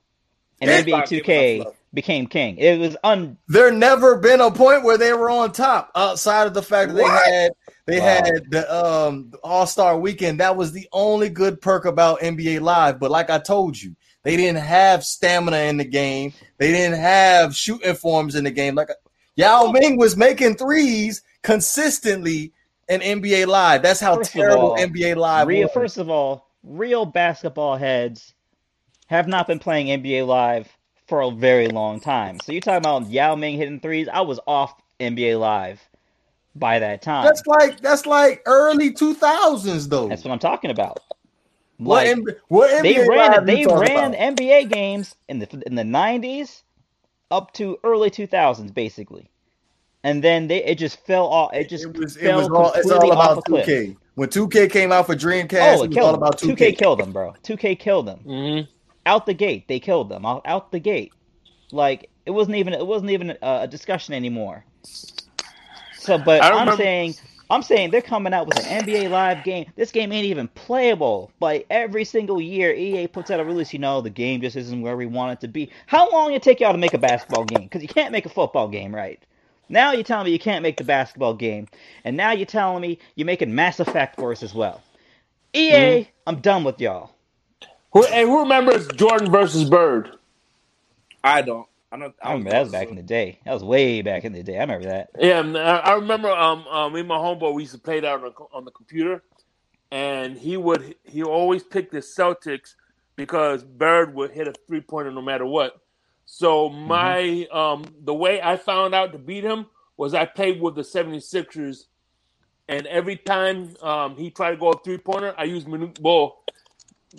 and 0.62 0.69
They 0.69 0.84
NBA 0.84 0.89
started 1.08 1.10
giving 1.23 1.26
2K 1.26 1.60
us 1.60 1.65
love. 1.65 1.76
became 1.93 2.28
king. 2.28 2.58
It 2.58 2.80
was 2.80 2.97
un. 3.04 3.38
There 3.47 3.71
never 3.71 4.17
been 4.17 4.41
a 4.41 4.52
point 4.52 4.84
where 4.84 4.97
they 4.97 5.13
were 5.13 5.30
on 5.30 5.52
top 5.52 5.91
outside 5.95 6.47
of 6.47 6.54
the 6.54 6.63
fact 6.63 6.93
that 6.93 7.02
What? 7.02 7.23
they 7.26 7.32
had 7.32 7.52
they 7.86 7.99
Wow. 7.99 8.06
had 8.06 8.52
the 8.52 8.76
um 8.76 9.34
All 9.43 9.65
Star 9.67 9.97
Weekend. 9.97 10.39
That 10.39 10.56
was 10.58 10.71
the 10.71 10.88
only 10.91 11.30
good 11.30 11.62
perk 11.62 11.86
about 11.86 12.19
NBA 12.21 12.60
Live. 12.62 12.99
But 12.99 13.12
like 13.12 13.30
I 13.30 13.39
told 13.39 13.80
you, 13.82 13.95
they 14.23 14.36
didn't 14.38 14.63
have 14.63 15.04
stamina 15.04 15.58
in 15.58 15.78
the 15.78 15.86
game. 15.86 16.34
They 16.58 16.71
didn't 16.71 16.99
have 16.99 17.56
shooting 17.56 17.95
forms 17.95 18.36
in 18.36 18.43
the 18.45 18.52
game. 18.52 18.76
Like 18.76 18.89
Yao 19.36 19.71
Ming 19.71 19.97
was 19.97 20.15
making 20.15 20.56
threes 20.56 21.21
consistently 21.41 22.54
in 22.88 23.02
NBA 23.02 23.47
Live. 23.47 23.82
That's 23.82 23.99
how 23.99 24.15
First 24.15 24.32
terrible 24.32 24.71
all, 24.71 24.78
NBA 24.78 25.15
Live 25.15 25.47
Real, 25.47 25.63
was. 25.63 25.71
first 25.73 25.97
of 25.97 26.10
all, 26.10 26.47
real 26.63 27.06
basketball 27.06 27.78
heads 27.78 28.34
have 29.08 29.28
not 29.28 29.47
been 29.47 29.60
playing 29.60 29.88
NBA 29.88 30.26
Live 30.26 30.75
for 31.08 31.21
a 31.21 31.31
very 31.31 31.67
long 31.67 32.00
time. 32.00 32.40
So 32.40 32.52
you're 32.52 32.62
talking 32.62 32.77
about 32.77 33.10
Yao 33.10 33.35
Ming 33.35 33.58
hitting 33.58 33.79
threes. 33.79 34.08
I 34.12 34.21
was 34.21 34.40
off 34.48 34.73
NBA 35.00 35.40
Live 35.40 35.81
by 36.56 36.79
that 36.79 37.02
time. 37.02 37.25
That's 37.25 37.46
like 37.46 37.81
that's 37.81 38.06
like 38.06 38.42
early 38.46 38.92
two 38.92 39.13
thousands 39.13 39.88
though. 39.88 40.08
That's 40.08 40.23
what 40.23 40.31
I'm 40.31 40.40
talking 40.40 40.71
about. 40.71 41.02
what, 41.77 42.08
Like, 42.08 42.17
M- 42.17 42.25
what 42.48 42.83
they 42.83 43.08
ran 43.08 43.46
they 43.46 43.65
ran 43.65 44.13
about? 44.13 44.38
NBA 44.38 44.71
games 44.71 45.15
in 45.27 45.40
the 45.40 45.63
in 45.65 45.75
the 45.75 45.83
90s 45.83 46.63
up 47.31 47.52
to 47.54 47.77
early 47.83 48.10
2000s 48.10 48.73
basically. 48.73 49.29
And 50.04 50.23
then 50.23 50.47
they 50.47 50.63
it 50.63 50.75
just 50.75 51.06
fell 51.06 51.27
off 51.27 51.54
it 51.54 51.69
just 51.69 51.85
it 51.85 51.97
was, 51.97 52.17
it 52.17 52.23
fell 52.23 52.39
was 52.39 52.49
all, 52.49 52.73
it's 52.73 52.91
all 52.91 53.12
off 53.13 53.31
about 53.33 53.45
cliff. 53.45 53.65
2K. 53.65 53.95
When 54.15 54.29
2K 54.29 54.69
came 54.71 54.91
out 54.91 55.06
for 55.08 55.15
Dreamcast, 55.15 55.77
Oh, 55.77 55.83
it 55.83 55.85
it 55.85 55.87
was 55.89 55.95
killed 55.95 55.97
all 56.06 56.12
them. 56.12 56.21
about 56.21 56.39
2K. 56.39 56.56
2K 56.58 56.77
killed 56.77 56.99
them, 56.99 57.12
bro. 57.13 57.33
2K 57.43 57.79
killed 57.79 58.06
them. 58.08 58.19
hmm 58.19 58.60
Out 59.06 59.25
the 59.25 59.33
gate, 59.33 59.67
they 59.67 59.79
killed 59.79 60.10
them. 60.10 60.25
Out, 60.25 60.41
out 60.45 60.71
the 60.71 60.79
gate. 60.79 61.13
Like 61.71 62.10
it 62.25 62.31
wasn't 62.31 62.58
even 62.58 62.73
it 62.73 62.85
wasn't 62.85 63.12
even 63.12 63.31
a, 63.31 63.62
a 63.62 63.67
discussion 63.67 64.13
anymore. 64.13 64.65
So, 65.97 66.17
but 66.17 66.41
I 66.41 66.49
I'm 66.49 66.60
remember- 66.60 66.75
saying 66.83 67.15
I'm 67.49 67.62
saying 67.62 67.91
they're 67.91 68.01
coming 68.01 68.33
out 68.33 68.47
with 68.47 68.58
an 68.65 68.83
NBA 68.83 69.10
Live 69.12 69.43
game. 69.43 69.65
This 69.75 69.91
game 69.91 70.12
ain't 70.12 70.25
even 70.25 70.47
playable. 70.49 71.31
But 71.39 71.65
every 71.69 72.04
single 72.04 72.41
year, 72.41 72.73
EA 72.73 73.06
puts 73.08 73.29
out 73.31 73.39
a 73.39 73.43
release. 73.43 73.73
You 73.73 73.79
know, 73.79 74.01
the 74.01 74.10
game 74.10 74.41
just 74.41 74.56
isn't 74.56 74.81
where 74.81 74.97
we 74.97 75.06
want 75.06 75.33
it 75.33 75.41
to 75.41 75.47
be. 75.47 75.69
How 75.85 76.10
long 76.12 76.33
it 76.33 76.41
take 76.41 76.60
y'all 76.62 76.71
to 76.71 76.77
make 76.79 76.93
a 76.93 76.97
basketball 76.97 77.43
game? 77.45 77.63
Because 77.63 77.81
you 77.81 77.87
can't 77.87 78.12
make 78.12 78.25
a 78.25 78.29
football 78.29 78.67
game, 78.67 78.93
right? 78.95 79.21
Now 79.70 79.94
you're 79.94 80.04
telling 80.04 80.26
me 80.26 80.32
you 80.32 80.40
can't 80.40 80.64
make 80.64 80.78
the 80.78 80.86
basketball 80.86 81.36
game, 81.36 81.68
and 82.06 82.18
now 82.18 82.32
you're 82.34 82.46
telling 82.48 82.82
me 82.82 83.00
you're 83.16 83.26
making 83.28 83.56
Mass 83.56 83.80
Effect 83.80 84.18
for 84.18 84.32
us 84.32 84.44
as 84.44 84.54
well. 84.54 84.84
EA, 85.56 85.74
Mm-hmm. 85.76 86.10
I'm 86.28 86.42
done 86.42 86.64
with 86.64 86.82
y'all. 86.82 87.12
Who, 87.94 88.06
hey, 88.08 88.24
who 88.24 88.42
remembers 88.42 88.88
Jordan 88.90 89.32
versus 89.32 89.70
Bird? 89.70 90.12
I 91.24 91.42
don't. 91.44 91.68
I 91.92 91.98
don't. 92.00 92.16
I 92.24 92.32
remember 92.34 92.52
that 92.52 92.62
was 92.62 92.72
back 92.72 92.90
in 92.90 92.96
the 92.98 93.04
day. 93.04 93.40
That 93.46 93.54
was 93.54 93.64
way 93.64 94.02
back 94.04 94.26
in 94.26 94.34
the 94.34 94.44
day. 94.44 94.58
I 94.58 94.62
remember 94.62 94.88
that. 94.90 95.12
Yeah, 95.20 95.42
I 95.42 95.92
I 95.92 95.96
remember. 95.96 96.30
Um, 96.32 96.68
um, 96.68 96.94
me 96.94 97.02
and 97.02 97.10
my 97.10 97.18
homeboy 97.18 97.54
we 97.54 97.64
used 97.64 97.76
to 97.76 97.82
play 97.82 98.02
that 98.02 98.14
on 98.16 98.22
the, 98.24 98.32
on 98.54 98.66
the 98.66 98.72
computer, 98.72 99.24
and 99.92 100.38
he 100.38 100.58
would 100.58 100.96
he 101.06 101.24
always 101.24 101.64
picked 101.64 101.94
the 101.94 102.00
Celtics 102.00 102.76
because 103.18 103.64
Bird 103.64 104.16
would 104.16 104.32
hit 104.32 104.48
a 104.48 104.54
three 104.68 104.82
pointer 104.82 105.12
no 105.12 105.22
matter 105.24 105.46
what. 105.46 105.80
So 106.26 106.69
my 106.69 107.48
um 107.52 107.86
the 108.04 108.13
way 108.13 108.42
I 108.42 108.58
found 108.58 108.96
out 108.96 109.12
to 109.12 109.17
beat 109.17 109.44
him 109.44 109.67
was 109.98 110.13
I 110.13 110.26
played 110.26 110.60
with 110.62 110.76
the 110.76 110.82
76ers 110.82 111.86
and 112.67 112.88
every 112.88 113.17
time 113.17 113.76
um 113.82 114.15
he 114.17 114.32
tried 114.32 114.52
to 114.52 114.58
go 114.58 114.71
a 114.71 114.80
three 114.84 114.98
pointer, 114.98 115.34
I 115.38 115.44
used 115.44 115.67
Manute 115.67 116.00
Bol. 116.00 116.44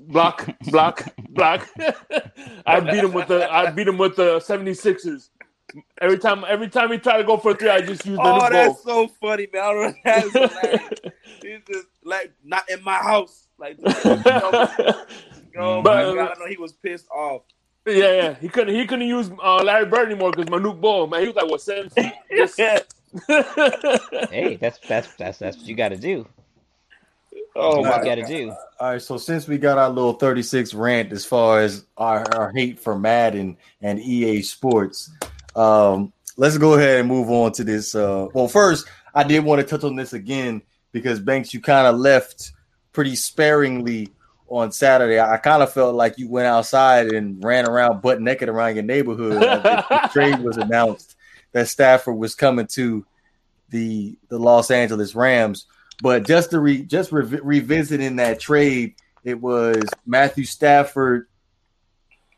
Block, 0.08 0.48
block, 0.66 1.06
block. 1.30 1.68
I 2.66 2.80
beat 2.80 3.04
him 3.04 3.12
with 3.12 3.28
the 3.28 3.48
I 3.52 3.70
beat 3.70 3.86
him 3.86 3.96
with 3.98 4.16
the 4.16 4.38
76ers. 4.38 5.28
Every 6.00 6.18
time 6.18 6.44
every 6.48 6.68
time 6.68 6.90
he 6.90 6.98
tried 6.98 7.18
to 7.18 7.24
go 7.24 7.36
for 7.36 7.52
a 7.52 7.54
three, 7.54 7.68
I 7.68 7.80
just 7.80 8.04
used 8.04 8.20
Oh, 8.20 8.24
Manute 8.24 8.40
Bol. 8.40 8.50
that's 8.50 8.82
so 8.82 9.08
funny, 9.20 9.46
man. 9.52 9.62
I 9.62 9.72
don't 9.72 9.82
know. 9.82 9.94
That's. 10.04 11.00
He's 11.42 11.60
just 11.68 11.86
like 12.04 12.32
not 12.42 12.68
in 12.70 12.82
my 12.82 12.94
house. 12.96 13.46
Like, 13.58 13.76
oh 13.84 13.92
my 15.54 15.82
But- 15.82 16.14
god, 16.14 16.32
I 16.36 16.38
know 16.40 16.46
he 16.48 16.56
was 16.56 16.72
pissed 16.72 17.08
off. 17.10 17.42
Yeah, 17.86 18.12
yeah. 18.12 18.34
He 18.40 18.48
couldn't. 18.48 18.74
He 18.74 18.86
couldn't 18.86 19.06
use 19.06 19.30
uh, 19.42 19.62
Larry 19.62 19.86
Bird 19.86 20.10
anymore 20.10 20.30
because 20.30 20.46
Manute 20.46 20.80
Bol, 20.80 21.06
man, 21.06 21.20
he 21.22 21.26
was 21.28 21.36
like 21.36 21.50
what 21.50 21.60
seven 21.60 21.90
feet. 21.90 22.12
Just- 22.36 22.58
Hey, 24.30 24.56
that's 24.60 24.78
that's 24.88 25.14
that's 25.14 25.38
that's 25.38 25.56
what 25.58 25.66
you 25.66 25.74
got 25.76 25.90
to 25.90 25.96
do. 25.96 26.26
oh 27.54 27.82
That's 27.82 27.86
what 27.86 27.90
my 27.90 27.98
you 27.98 28.04
got 28.04 28.14
to 28.16 28.20
god. 28.22 28.28
do. 28.28 28.50
All 28.80 28.90
right, 28.90 29.02
so 29.02 29.16
since 29.16 29.46
we 29.46 29.56
got 29.58 29.78
our 29.78 29.88
little 29.88 30.14
36 30.14 30.74
rant 30.74 31.12
as 31.12 31.24
far 31.24 31.60
as 31.60 31.84
our, 31.96 32.24
our 32.36 32.52
hate 32.52 32.80
for 32.80 32.98
Madden 32.98 33.56
and 33.82 34.00
EA 34.00 34.42
Sports, 34.42 35.10
um, 35.54 36.12
let's 36.36 36.58
go 36.58 36.74
ahead 36.74 36.98
and 37.00 37.08
move 37.08 37.30
on 37.30 37.52
to 37.52 37.62
this. 37.64 37.94
Uh, 37.94 38.26
well, 38.34 38.48
first, 38.48 38.88
I 39.14 39.22
did 39.22 39.44
want 39.44 39.60
to 39.60 39.66
touch 39.66 39.84
on 39.84 39.94
this 39.94 40.12
again 40.12 40.60
because 40.90 41.20
Banks, 41.20 41.54
you 41.54 41.60
kind 41.60 41.86
of 41.86 41.96
left 42.00 42.50
pretty 42.92 43.14
sparingly 43.14 44.08
on 44.54 44.70
Saturday. 44.70 45.20
I 45.20 45.36
kind 45.38 45.62
of 45.62 45.72
felt 45.72 45.94
like 45.94 46.16
you 46.16 46.28
went 46.28 46.46
outside 46.46 47.08
and 47.08 47.42
ran 47.42 47.68
around 47.68 48.02
butt 48.02 48.20
naked 48.20 48.48
around 48.48 48.76
your 48.76 48.84
neighborhood. 48.84 49.42
the 49.42 50.08
trade 50.12 50.38
was 50.38 50.56
announced 50.56 51.16
that 51.52 51.68
Stafford 51.68 52.16
was 52.16 52.34
coming 52.34 52.66
to 52.68 53.04
the 53.70 54.16
the 54.28 54.38
Los 54.38 54.70
Angeles 54.70 55.14
Rams. 55.14 55.66
But 56.02 56.26
just 56.26 56.50
to 56.50 56.60
re, 56.60 56.82
just 56.82 57.12
re- 57.12 57.40
revisiting 57.42 58.16
that 58.16 58.40
trade, 58.40 58.94
it 59.24 59.40
was 59.40 59.82
Matthew 60.06 60.44
Stafford 60.44 61.28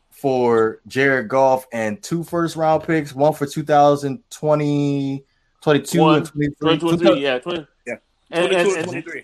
for 0.09 0.81
Jared 0.87 1.27
Goff 1.27 1.67
and 1.71 2.01
two 2.01 2.23
first 2.23 2.55
round 2.55 2.83
picks, 2.83 3.13
one 3.13 3.33
for 3.33 3.45
2020, 3.45 5.23
22 5.61 5.99
One, 5.99 6.17
and 6.17 6.27
23. 6.27 6.77
2023, 6.77 7.21
yeah, 7.21 7.39
20. 7.39 7.67
Yeah. 7.85 7.93
And, 8.31 8.49
22 8.49 8.57
and, 8.57 8.67
and 8.67 8.77
and, 8.77 8.85
23. 8.85 9.23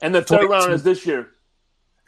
and 0.00 0.14
the 0.14 0.22
third 0.22 0.46
22. 0.46 0.52
round 0.52 0.72
is 0.72 0.82
this 0.82 1.04
year. 1.04 1.28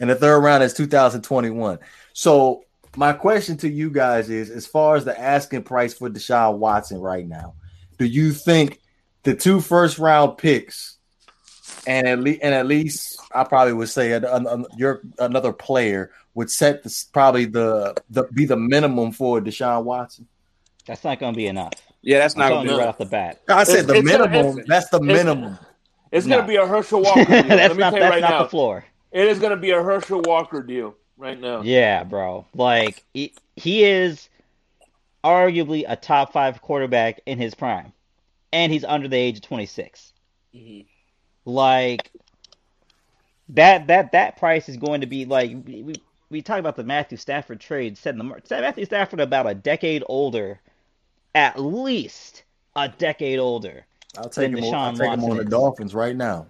And 0.03 0.11
the 0.11 0.15
third 0.17 0.41
round 0.41 0.63
is 0.65 0.75
2021. 0.75 1.79
So 2.13 2.65
my 2.97 3.13
question 3.15 3.57
to 3.59 3.69
you 3.69 3.89
guys 3.89 4.29
is 4.29 4.51
as 4.51 4.67
far 4.67 4.97
as 4.97 5.05
the 5.07 5.19
asking 5.19 5.63
price 5.63 5.95
for 5.95 6.11
Deshaun 6.11 6.59
Watson 6.59 7.01
right 7.01 7.27
now, 7.27 7.55
do 7.99 8.05
you 8.05 8.33
think 8.33 8.81
the 9.23 9.35
two 9.35 9.61
first 9.61 9.99
round 9.99 10.37
picks 10.37 10.99
and 11.87 12.07
at 12.07 12.19
least 12.21 12.41
and 12.43 12.53
at 12.55 12.67
least 12.67 13.19
I 13.35 13.45
probably 13.45 13.73
would 13.73 13.89
say 13.89 14.13
an, 14.13 14.25
an, 14.25 14.47
an- 14.47 14.67
you're 14.77 15.03
another 15.19 15.53
player 15.53 16.11
would 16.35 16.51
set 16.51 16.83
this 16.83 17.05
probably 17.05 17.45
the 17.45 17.95
the 18.11 18.25
be 18.25 18.45
the 18.45 18.57
minimum 18.57 19.13
for 19.13 19.41
Deshaun 19.41 19.85
Watson? 19.85 20.27
That's 20.87 21.05
not 21.05 21.21
going 21.21 21.33
to 21.33 21.37
be 21.37 21.47
enough. 21.47 21.75
Yeah, 22.03 22.19
that's 22.19 22.35
I'm 22.35 22.41
not 22.41 22.49
gonna 22.51 22.63
you 22.65 22.69
be 22.77 22.79
right 22.81 22.89
off 22.89 22.99
the 22.99 23.05
bat. 23.07 23.41
I 23.49 23.63
said 23.65 23.85
It's- 23.85 23.87
the 23.87 23.95
it's 23.99 24.07
minimum. 24.07 24.47
it's- 24.59 24.65
that's 24.67 24.89
the 24.91 25.01
minimum. 25.01 25.59
It's 26.11 26.27
No. 26.27 26.37
going 26.37 26.47
to 26.47 26.53
be 26.53 26.57
a 26.57 26.67
Herschel 26.67 27.01
Walker. 27.05 27.21
Let 27.21 27.47
that's 27.49 27.75
me 27.75 27.81
not 27.81 27.91
tell 27.91 27.93
you 27.95 28.01
that's 28.01 28.11
right 28.13 28.21
not 28.21 28.31
now. 28.31 28.43
the 28.43 28.49
floor. 28.51 28.85
It 29.13 29.29
is 29.29 29.39
going 29.39 29.51
to 29.51 29.57
be 29.57 29.71
a 29.71 29.83
Herschel 29.83 30.23
Walker 30.23 30.63
deal 30.63 30.95
right 31.17 31.39
now. 31.39 31.63
Yeah, 31.63 32.05
bro. 32.05 32.47
Like 32.55 33.05
he, 33.13 33.35
he 33.57 33.85
is 33.85 34.29
arguably 35.23 35.85
a 35.87 35.97
top 35.97 36.33
five 36.33 36.63
quarterback 36.63 37.21
in 37.27 37.39
his 37.39 37.55
prime, 37.55 37.93
and 38.53 38.73
he's 38.73 38.85
under 38.85 39.09
the 39.09 39.17
age 39.17 39.37
of 39.37 39.43
26. 39.43 40.13
Mhm. 40.55 40.87
Like 41.45 42.11
that 43.51 43.87
that 43.89 44.13
that 44.13 44.37
price 44.39 44.69
is 44.69 44.77
going 44.77 45.01
to 45.03 45.07
be 45.07 45.25
like 45.25 45.51
we 45.67 45.83
we, 45.83 45.95
we 46.31 46.43
talk 46.43 46.59
about 46.59 46.77
the 46.77 46.85
Matthew 46.85 47.19
Stafford 47.19 47.61
trade. 47.61 47.99
Said 47.99 48.17
the 48.17 48.25
mar- 48.25 48.41
Matthew 48.51 48.85
Stafford 48.87 49.21
about 49.21 49.47
a 49.49 49.55
decade 49.55 50.03
older, 50.07 50.61
at 51.35 51.61
least 51.61 52.45
a 52.77 52.89
decade 52.89 53.39
older. 53.39 53.85
I'll 54.17 54.25
take 54.25 54.53
Then 54.55 54.63
him. 54.63 54.75
on- 54.75 54.75
I'll 54.75 54.93
Deshaun 54.93 54.99
take 54.99 55.13
him 55.13 55.25
on 55.31 55.37
the. 55.37 55.45
Dolphins 55.45 55.95
right 55.95 56.17
now. 56.17 56.47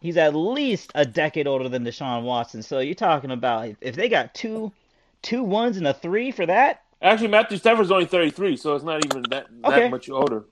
He's 0.00 0.16
at 0.16 0.34
least 0.34 0.90
a 0.94 1.04
decade 1.04 1.46
older 1.46 1.68
than 1.68 1.84
Deshaun 1.84 2.22
Watson. 2.22 2.62
So 2.62 2.78
you're 2.80 2.94
talking 2.94 3.30
about 3.30 3.74
if 3.80 3.94
they 3.96 4.08
got 4.08 4.34
two 4.34 4.72
two 5.22 5.42
ones 5.42 5.76
and 5.76 5.86
a 5.86 5.92
three 5.94 6.30
for 6.30 6.46
that. 6.46 6.82
Actually, 7.02 7.28
Matthew 7.28 7.56
Stafford's 7.58 7.90
only 7.90 8.04
33, 8.04 8.56
so 8.58 8.74
it's 8.74 8.84
not 8.84 9.02
even 9.06 9.22
that, 9.30 9.46
Okay. 9.64 9.80
that 9.80 9.90
much 9.90 10.10
older. 10.10 10.44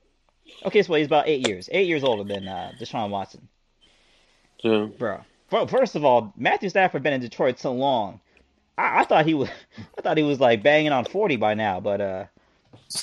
Okay, 0.65 0.83
so 0.83 0.95
he's 0.95 1.07
about 1.07 1.29
eight 1.29 1.47
years, 1.47 1.69
eight 1.73 1.87
years 1.87 2.03
older 2.03 2.25
than 2.25 2.49
uh, 2.49 2.73
Deshaun 2.81 3.11
Watson, 3.11 3.47
So, 4.63 4.87
bro. 4.87 5.21
Fir- 5.51 5.67
First 5.67 5.95
of 5.95 6.07
all, 6.07 6.33
Matthew 6.39 6.71
Stafford 6.71 7.03
been 7.03 7.13
in 7.13 7.21
Detroit 7.21 7.59
so 7.59 7.73
long. 7.75 8.21
I, 8.79 9.01
I 9.01 9.05
thought 9.05 9.27
he 9.27 9.35
was, 9.35 9.51
I 9.99 10.01
thought 10.01 10.17
he 10.17 10.23
was 10.23 10.41
like 10.41 10.63
banging 10.63 10.93
on 10.93 11.05
forty 11.05 11.37
by 11.37 11.53
now. 11.55 11.81
But 11.81 12.01
uh, 12.01 12.25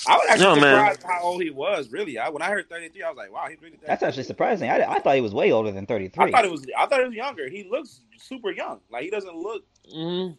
I 0.07 0.15
was 0.17 0.25
actually 0.29 0.45
No, 0.45 0.55
man. 0.55 0.61
surprised 0.95 1.03
how 1.03 1.21
old 1.23 1.41
he 1.43 1.49
was. 1.51 1.91
Really, 1.91 2.17
I, 2.17 2.29
when 2.29 2.41
I 2.41 2.49
heard 2.49 2.69
33, 2.69 3.03
I 3.03 3.09
was 3.09 3.17
like, 3.17 3.31
wow, 3.31 3.45
he's 3.49 3.61
really. 3.61 3.77
that 3.77 3.87
that's 3.87 4.03
actually 4.03 4.23
surprising. 4.23 4.69
I, 4.69 4.83
I 4.83 4.99
thought 4.99 5.15
he 5.15 5.21
was 5.21 5.33
way 5.33 5.51
older 5.51 5.71
than 5.71 5.85
33. 5.85 6.25
I 6.25 6.31
thought 6.31 6.45
it 6.45 6.51
was. 6.51 6.65
I 6.77 6.85
thought 6.87 7.01
it 7.01 7.07
was 7.07 7.15
younger. 7.15 7.49
He 7.49 7.67
looks 7.69 8.01
super 8.17 8.51
young. 8.51 8.79
Like 8.91 9.03
he 9.03 9.09
doesn't 9.09 9.35
look. 9.35 9.63
mhm. 9.93 10.37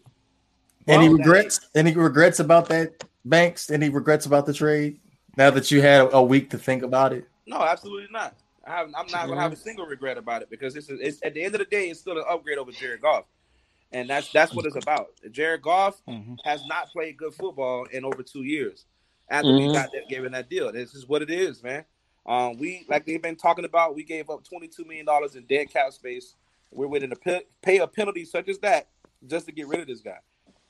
Any 0.88 1.08
Well, 1.08 1.18
regrets? 1.18 1.60
Any 1.74 1.92
regrets 1.94 2.38
about 2.40 2.68
that, 2.68 3.02
Banks? 3.24 3.70
Any 3.70 3.88
regrets 3.88 4.26
about 4.26 4.46
the 4.46 4.52
trade? 4.52 5.00
Now 5.36 5.50
that 5.50 5.70
you 5.70 5.82
had 5.82 6.08
a 6.12 6.22
week 6.22 6.50
to 6.50 6.58
think 6.58 6.82
about 6.82 7.12
it, 7.12 7.28
No, 7.46 7.58
absolutely 7.58 8.08
not. 8.10 8.34
I 8.66 8.70
have, 8.70 8.86
I'm 8.96 9.06
not 9.12 9.28
gonna 9.28 9.40
have 9.40 9.52
a 9.52 9.56
single 9.56 9.86
regret 9.86 10.16
about 10.18 10.42
it 10.42 10.50
because 10.50 10.74
it's, 10.76 10.88
it's 10.88 11.20
at 11.24 11.34
the 11.34 11.42
end 11.44 11.54
of 11.54 11.58
the 11.60 11.66
day, 11.66 11.88
it's 11.90 12.00
still 12.00 12.18
an 12.18 12.24
upgrade 12.28 12.58
over 12.58 12.72
Jared 12.72 13.00
Goff, 13.02 13.24
and 13.92 14.08
that's 14.10 14.32
that's 14.32 14.52
what 14.54 14.64
it's 14.66 14.76
about. 14.76 15.08
Jared 15.30 15.62
Goff 15.62 16.00
Mhm. 16.08 16.36
has 16.44 16.64
not 16.66 16.88
played 16.90 17.16
good 17.16 17.34
football 17.34 17.84
in 17.92 18.04
over 18.04 18.22
two 18.24 18.42
years 18.44 18.86
after 19.28 19.52
we 19.52 19.66
Mhm. 19.66 19.72
got 19.74 19.92
that 19.92 20.08
given 20.08 20.32
that 20.32 20.48
deal. 20.48 20.70
This 20.72 20.94
is 20.94 21.06
what 21.06 21.22
it 21.22 21.30
is, 21.30 21.62
man. 21.62 21.84
Um, 22.26 22.58
we 22.58 22.84
like 22.88 23.06
they've 23.06 23.22
been 23.22 23.36
talking 23.36 23.64
about. 23.64 23.94
We 23.94 24.02
gave 24.04 24.30
up 24.30 24.44
22 24.44 24.84
million 24.84 25.06
dollars 25.06 25.36
in 25.36 25.44
dead 25.44 25.70
cap 25.70 25.92
space. 25.92 26.34
We're 26.72 26.88
willing 26.88 27.10
to 27.10 27.16
pay, 27.16 27.42
pay 27.62 27.78
a 27.78 27.86
penalty 27.86 28.24
such 28.24 28.48
as 28.48 28.58
that 28.60 28.88
just 29.26 29.46
to 29.46 29.52
get 29.52 29.68
rid 29.68 29.80
of 29.80 29.86
this 29.86 30.00
guy. 30.00 30.18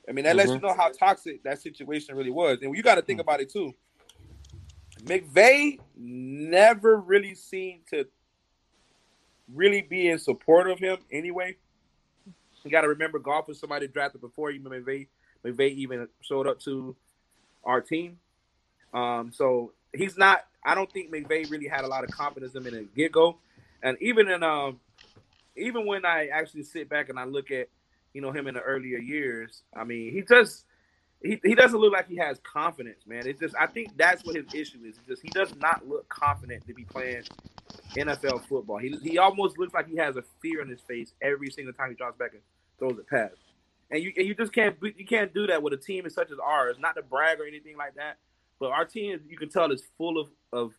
I 0.07 0.11
mean, 0.11 0.25
that 0.25 0.35
lets 0.35 0.51
you 0.51 0.59
know 0.59 0.73
how 0.73 0.89
toxic 0.89 1.43
that 1.43 1.59
situation 1.59 2.15
really 2.15 2.31
was. 2.31 2.59
And 2.61 2.75
you 2.75 2.83
got 2.83 2.95
to 2.95 3.01
think 3.01 3.19
about 3.19 3.41
it 3.41 3.49
too. 3.49 3.73
McVay 5.03 5.79
never 5.95 6.97
really 6.97 7.35
seemed 7.35 7.85
to 7.87 8.07
really 9.53 9.81
be 9.81 10.09
in 10.09 10.19
support 10.19 10.69
of 10.69 10.79
him 10.79 10.97
anyway. 11.11 11.55
You 12.63 12.71
got 12.71 12.81
to 12.81 12.87
remember, 12.89 13.19
Goff 13.19 13.47
was 13.47 13.59
somebody 13.59 13.87
drafted 13.87 14.21
before 14.21 14.51
even 14.51 14.71
McVay. 14.71 15.07
McVay 15.45 15.71
even 15.75 16.07
showed 16.21 16.47
up 16.47 16.59
to 16.61 16.95
our 17.63 17.81
team. 17.81 18.19
Um, 18.93 19.31
so 19.33 19.73
he's 19.93 20.17
not. 20.17 20.45
I 20.63 20.75
don't 20.75 20.91
think 20.91 21.11
McVay 21.11 21.49
really 21.49 21.67
had 21.67 21.85
a 21.85 21.87
lot 21.87 22.03
of 22.03 22.11
confidence 22.11 22.55
in 22.55 22.65
him 22.65 22.73
in 22.73 22.73
the 22.73 22.89
get 22.95 23.11
go, 23.11 23.37
and 23.81 23.97
even 24.01 24.29
in 24.29 24.43
um, 24.43 24.79
even 25.55 25.85
when 25.85 26.05
I 26.05 26.27
actually 26.27 26.63
sit 26.63 26.89
back 26.89 27.09
and 27.09 27.19
I 27.19 27.25
look 27.25 27.51
at 27.51 27.69
you 28.13 28.21
know 28.21 28.31
him 28.31 28.47
in 28.47 28.55
the 28.55 28.61
earlier 28.61 28.97
years, 28.97 29.63
I 29.75 29.83
mean 29.83 30.11
he 30.11 30.21
just 30.21 30.65
he, 31.21 31.39
he 31.43 31.55
doesn't 31.55 31.79
look 31.79 31.93
like 31.93 32.07
he 32.07 32.17
has 32.17 32.39
confidence, 32.43 33.05
man. 33.07 33.27
It's 33.27 33.39
just 33.39 33.55
I 33.59 33.67
think 33.67 33.97
that's 33.97 34.23
what 34.23 34.35
his 34.35 34.45
issue 34.53 34.79
is. 34.85 34.97
It's 34.97 35.07
just 35.07 35.21
he 35.21 35.29
does 35.29 35.55
not 35.55 35.87
look 35.87 36.07
confident 36.09 36.65
to 36.67 36.73
be 36.73 36.83
playing 36.83 37.23
NFL 37.95 38.45
football. 38.45 38.77
He 38.77 38.95
he 39.01 39.17
almost 39.17 39.57
looks 39.57 39.73
like 39.73 39.87
he 39.87 39.97
has 39.97 40.15
a 40.15 40.23
fear 40.41 40.61
in 40.61 40.69
his 40.69 40.81
face 40.81 41.13
every 41.21 41.49
single 41.49 41.73
time 41.73 41.89
he 41.89 41.95
drops 41.95 42.17
back 42.17 42.33
and 42.33 42.41
throws 42.77 42.99
a 42.99 43.03
pass. 43.03 43.31
And 43.89 44.03
you 44.03 44.13
and 44.15 44.27
you 44.27 44.35
just 44.35 44.53
can't 44.53 44.75
you 44.81 45.05
can't 45.05 45.33
do 45.33 45.47
that 45.47 45.63
with 45.63 45.73
a 45.73 45.77
team 45.77 46.05
as 46.05 46.13
such 46.13 46.31
as 46.31 46.37
ours. 46.43 46.77
Not 46.79 46.95
to 46.95 47.01
brag 47.01 47.39
or 47.39 47.47
anything 47.47 47.77
like 47.77 47.95
that, 47.95 48.17
but 48.59 48.71
our 48.71 48.85
team 48.85 49.19
you 49.27 49.37
can 49.37 49.49
tell 49.49 49.71
is 49.71 49.83
full 49.97 50.19
of 50.19 50.29
of 50.51 50.73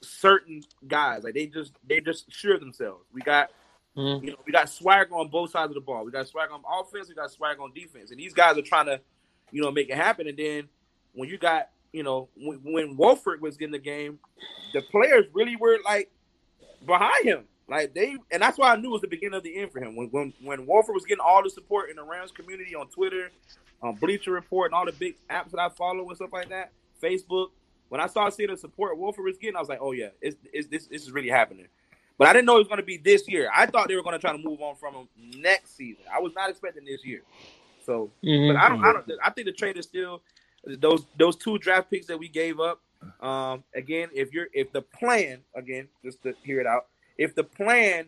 certain 0.00 0.62
guys. 0.86 1.24
Like 1.24 1.34
they 1.34 1.46
just 1.46 1.72
they 1.86 2.00
just 2.00 2.30
sure 2.32 2.58
themselves. 2.58 3.04
We 3.12 3.20
got 3.22 3.50
Mhm. 3.96 4.24
you 4.24 4.30
know, 4.30 4.36
we 4.46 4.52
got 4.52 4.70
swag 4.70 5.08
on 5.12 5.28
both 5.28 5.50
sides 5.50 5.70
of 5.70 5.74
the 5.74 5.80
ball. 5.82 6.04
We 6.04 6.12
got 6.12 6.26
swag 6.26 6.50
on 6.50 6.62
offense. 6.66 7.08
We 7.08 7.14
got 7.14 7.30
swag 7.30 7.60
on 7.60 7.72
defense. 7.74 8.10
And 8.10 8.18
these 8.18 8.32
guys 8.32 8.56
are 8.56 8.62
trying 8.62 8.86
to, 8.86 9.00
you 9.50 9.60
know, 9.60 9.70
make 9.70 9.90
it 9.90 9.96
happen. 9.96 10.26
And 10.26 10.38
then 10.38 10.68
when 11.12 11.28
you 11.28 11.36
got 11.38 11.68
you 11.92 12.02
know, 12.02 12.30
when, 12.36 12.58
when 12.62 12.96
Wolford 12.96 13.42
was 13.42 13.58
getting 13.58 13.72
the 13.72 13.78
game, 13.78 14.18
the 14.72 14.80
players 14.80 15.26
really 15.34 15.56
were 15.56 15.76
like 15.84 16.10
behind 16.86 17.24
him. 17.26 17.44
Like 17.68 17.94
they, 17.94 18.16
and 18.30 18.42
that's 18.42 18.56
why 18.58 18.72
I 18.72 18.76
knew 18.76 18.88
it 18.88 18.92
was 18.92 19.00
the 19.02 19.08
beginning 19.08 19.34
of 19.36 19.42
the 19.42 19.56
end 19.56 19.72
for 19.72 19.80
him. 19.80 19.94
When 19.94 20.08
when 20.08 20.32
when 20.42 20.66
Wolford 20.66 20.94
was 20.94 21.04
getting 21.04 21.20
all 21.24 21.42
the 21.42 21.50
support 21.50 21.90
in 21.90 21.96
the 21.96 22.02
Rams 22.02 22.32
community 22.32 22.74
on 22.74 22.88
Twitter, 22.88 23.30
on 23.82 23.96
Bleacher 23.96 24.30
Report, 24.32 24.70
and 24.70 24.74
all 24.74 24.86
the 24.86 24.92
big 24.92 25.16
apps 25.30 25.50
that 25.50 25.60
I 25.60 25.68
follow 25.68 26.06
and 26.08 26.16
stuff 26.16 26.30
like 26.32 26.48
that, 26.50 26.72
Facebook. 27.02 27.48
When 27.88 28.00
I 28.00 28.06
started 28.06 28.34
seeing 28.34 28.48
the 28.50 28.56
support 28.56 28.96
Wolford 28.96 29.24
was 29.24 29.36
getting, 29.36 29.56
I 29.56 29.60
was 29.60 29.68
like, 29.68 29.80
oh 29.82 29.92
yeah, 29.92 30.08
it's, 30.22 30.36
it's 30.52 30.68
this 30.68 30.86
this 30.86 31.02
is 31.02 31.12
really 31.12 31.28
happening. 31.28 31.66
But 32.16 32.28
I 32.28 32.32
didn't 32.32 32.46
know 32.46 32.54
it 32.56 32.60
was 32.60 32.68
going 32.68 32.78
to 32.80 32.84
be 32.86 32.96
this 32.96 33.28
year. 33.28 33.50
I 33.54 33.66
thought 33.66 33.88
they 33.88 33.96
were 33.96 34.02
going 34.02 34.14
to 34.14 34.18
try 34.18 34.32
to 34.32 34.38
move 34.38 34.60
on 34.62 34.76
from 34.76 34.94
him 34.94 35.08
next 35.40 35.76
season. 35.76 36.04
I 36.12 36.20
was 36.20 36.32
not 36.34 36.48
expecting 36.48 36.84
this 36.84 37.04
year. 37.04 37.22
So, 37.84 38.10
Mhm. 38.22 38.52
but 38.52 38.56
I 38.62 38.68
don't, 38.68 38.84
I 38.84 38.92
don't. 38.92 39.04
I 39.22 39.30
think 39.30 39.46
the 39.46 39.52
trade 39.52 39.76
is 39.76 39.84
still 39.86 40.22
those 40.64 41.04
those 41.18 41.36
two 41.36 41.58
draft 41.58 41.90
picks 41.90 42.06
that 42.06 42.18
we 42.18 42.28
gave 42.28 42.60
up. 42.60 42.80
Um, 43.20 43.64
again, 43.74 44.08
if 44.14 44.32
you're 44.32 44.46
if 44.52 44.72
the 44.72 44.82
plan 44.82 45.40
again, 45.56 45.88
just 46.04 46.22
to 46.22 46.34
hear 46.44 46.60
it 46.60 46.66
out, 46.66 46.86
if 47.18 47.34
the 47.34 47.44
plan 47.44 48.06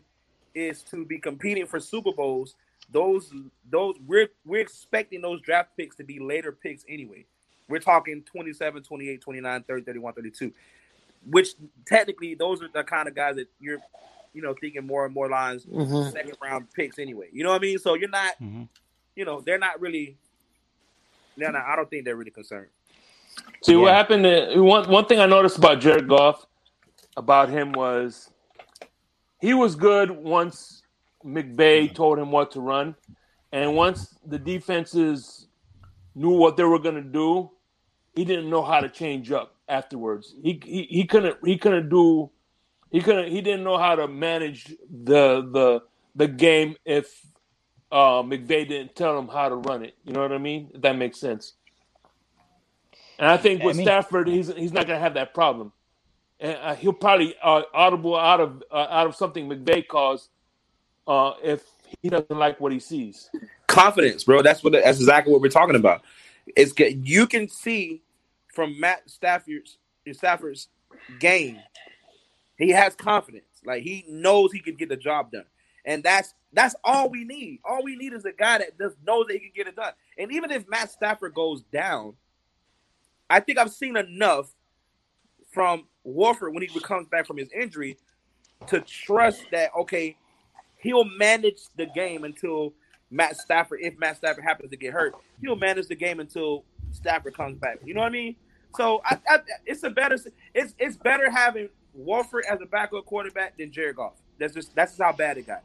is 0.54 0.82
to 0.84 1.04
be 1.04 1.18
competing 1.18 1.66
for 1.66 1.80
Super 1.80 2.12
Bowls, 2.12 2.54
those 2.90 3.32
those 3.70 3.96
we're 4.06 4.28
we're 4.44 4.60
expecting 4.60 5.20
those 5.22 5.40
draft 5.40 5.70
picks 5.76 5.96
to 5.96 6.04
be 6.04 6.18
later 6.18 6.52
picks 6.52 6.84
anyway. 6.88 7.24
We're 7.68 7.78
talking 7.80 8.22
27, 8.22 8.82
28, 8.82 9.20
29, 9.22 9.62
30, 9.62 9.82
31, 9.84 10.12
32, 10.12 10.52
which 11.30 11.54
technically 11.86 12.34
those 12.34 12.62
are 12.62 12.68
the 12.72 12.84
kind 12.84 13.08
of 13.08 13.14
guys 13.14 13.36
that 13.36 13.48
you're, 13.58 13.78
you 14.34 14.42
know, 14.42 14.54
thinking 14.60 14.86
more 14.86 15.06
and 15.06 15.14
more 15.14 15.28
lines 15.30 15.64
Mhm. 15.64 16.12
second 16.12 16.36
round 16.42 16.70
picks 16.72 16.98
anyway. 16.98 17.28
You 17.32 17.42
know 17.42 17.50
what 17.50 17.56
I 17.56 17.60
mean? 17.60 17.78
So 17.78 17.94
you're 17.94 18.10
not, 18.10 18.38
Mhm. 18.40 18.68
you 19.16 19.24
know, 19.24 19.40
they're 19.40 19.58
not 19.58 19.80
really. 19.80 20.16
They're 21.36 21.50
not, 21.50 21.64
I 21.66 21.74
don't 21.74 21.90
think 21.90 22.04
they're 22.04 22.16
really 22.16 22.30
concerned. 22.30 22.68
See 23.62 23.74
what 23.74 23.92
happened? 23.92 24.22
To, 24.24 24.60
one 24.62 24.88
one 24.88 25.06
thing 25.06 25.18
I 25.18 25.26
noticed 25.26 25.58
about 25.58 25.80
Jared 25.80 26.08
Goff, 26.08 26.46
about 27.16 27.48
him 27.48 27.72
was 27.72 28.30
he 29.40 29.54
was 29.54 29.74
good 29.74 30.10
once 30.12 30.83
McVay 31.24 31.94
told 31.94 32.18
him 32.18 32.30
what 32.30 32.50
to 32.52 32.60
run, 32.60 32.94
and 33.52 33.74
once 33.74 34.14
the 34.26 34.38
defenses 34.38 35.46
knew 36.14 36.30
what 36.30 36.56
they 36.56 36.64
were 36.64 36.78
going 36.78 36.96
to 36.96 37.02
do, 37.02 37.50
he 38.14 38.24
didn't 38.24 38.50
know 38.50 38.62
how 38.62 38.80
to 38.80 38.88
change 38.88 39.32
up 39.32 39.56
afterwards. 39.68 40.34
He, 40.42 40.60
he 40.64 40.82
he 40.90 41.04
couldn't 41.04 41.38
he 41.44 41.56
couldn't 41.56 41.88
do 41.88 42.30
he 42.90 43.00
couldn't 43.00 43.30
he 43.30 43.40
didn't 43.40 43.64
know 43.64 43.78
how 43.78 43.94
to 43.96 44.06
manage 44.06 44.66
the 44.90 45.42
the 45.52 45.82
the 46.14 46.28
game 46.28 46.76
if 46.84 47.24
uh, 47.90 48.22
McVay 48.22 48.68
didn't 48.68 48.94
tell 48.94 49.18
him 49.18 49.28
how 49.28 49.48
to 49.48 49.56
run 49.56 49.84
it. 49.84 49.94
You 50.04 50.12
know 50.12 50.20
what 50.20 50.32
I 50.32 50.38
mean? 50.38 50.70
If 50.74 50.82
that 50.82 50.96
makes 50.96 51.18
sense. 51.18 51.54
And 53.18 53.28
I 53.28 53.36
think 53.36 53.62
I 53.62 53.66
with 53.66 53.76
mean- 53.76 53.86
Stafford, 53.86 54.28
he's 54.28 54.48
he's 54.54 54.72
not 54.72 54.86
going 54.86 54.98
to 54.98 55.02
have 55.02 55.14
that 55.14 55.34
problem. 55.34 55.72
And 56.40 56.58
uh, 56.60 56.74
he'll 56.74 56.92
probably 56.92 57.34
uh, 57.42 57.62
audible 57.72 58.16
out 58.16 58.40
of 58.40 58.62
uh, 58.70 58.86
out 58.90 59.06
of 59.06 59.14
something 59.14 59.48
McVay 59.48 59.86
calls 59.86 60.28
uh, 61.06 61.32
if 61.42 61.62
he 62.02 62.08
doesn't 62.08 62.38
like 62.38 62.60
what 62.60 62.72
he 62.72 62.78
sees. 62.78 63.30
confidence, 63.66 64.24
bro. 64.24 64.42
That's 64.42 64.62
what 64.62 64.72
that's 64.72 64.98
exactly 64.98 65.32
what 65.32 65.42
we're 65.42 65.48
talking 65.48 65.76
about. 65.76 66.02
It's 66.56 66.72
you 66.78 67.26
can 67.26 67.48
see 67.48 68.02
from 68.52 68.78
Matt 68.78 69.08
Stafford's 69.10 69.78
Stafford's 70.12 70.68
game, 71.18 71.58
he 72.56 72.70
has 72.70 72.94
confidence. 72.94 73.44
Like 73.64 73.82
he 73.82 74.04
knows 74.08 74.52
he 74.52 74.60
can 74.60 74.76
get 74.76 74.88
the 74.88 74.96
job 74.96 75.32
done, 75.32 75.46
and 75.84 76.02
that's 76.02 76.34
that's 76.52 76.74
all 76.84 77.10
we 77.10 77.24
need. 77.24 77.60
All 77.64 77.82
we 77.82 77.96
need 77.96 78.12
is 78.12 78.24
a 78.24 78.32
guy 78.32 78.58
that 78.58 78.78
just 78.78 78.96
knows 79.06 79.26
that 79.26 79.34
he 79.34 79.40
can 79.40 79.52
get 79.54 79.66
it 79.66 79.76
done. 79.76 79.92
And 80.18 80.32
even 80.32 80.50
if 80.50 80.68
Matt 80.68 80.90
Stafford 80.90 81.34
goes 81.34 81.62
down, 81.72 82.14
I 83.28 83.40
think 83.40 83.58
I've 83.58 83.72
seen 83.72 83.96
enough 83.96 84.54
from 85.50 85.86
Wolford 86.04 86.52
when 86.52 86.62
he 86.62 86.80
comes 86.80 87.08
back 87.08 87.26
from 87.26 87.38
his 87.38 87.48
injury 87.52 87.96
to 88.68 88.80
trust 88.80 89.44
that 89.50 89.70
okay, 89.76 90.16
he'll 90.84 91.04
manage 91.04 91.62
the 91.76 91.86
game 91.86 92.22
until 92.24 92.72
Matt 93.10 93.36
Stafford, 93.36 93.80
if 93.82 93.98
Matt 93.98 94.18
Stafford 94.18 94.44
happens 94.44 94.70
to 94.70 94.76
get 94.76 94.92
hurt, 94.92 95.14
he'll 95.40 95.56
manage 95.56 95.88
the 95.88 95.96
game 95.96 96.20
until 96.20 96.64
Stafford 96.92 97.34
comes 97.34 97.58
back. 97.58 97.78
You 97.84 97.94
know 97.94 98.00
what 98.02 98.06
I 98.08 98.10
mean? 98.10 98.36
So 98.76 99.02
I, 99.04 99.18
I, 99.28 99.38
it's 99.66 99.82
a 99.82 99.90
better 99.90 100.16
it's 100.54 100.74
it's 100.78 100.96
better 100.96 101.30
having 101.30 101.68
Wolford 101.94 102.44
as 102.50 102.60
a 102.60 102.66
backup 102.66 103.06
quarterback 103.06 103.56
than 103.56 103.72
Jared 103.72 103.96
Goff. 103.96 104.14
That's 104.38 104.54
just 104.54 104.74
that's 104.74 104.92
just 104.92 105.02
how 105.02 105.12
bad 105.12 105.38
it 105.38 105.46
got. 105.46 105.62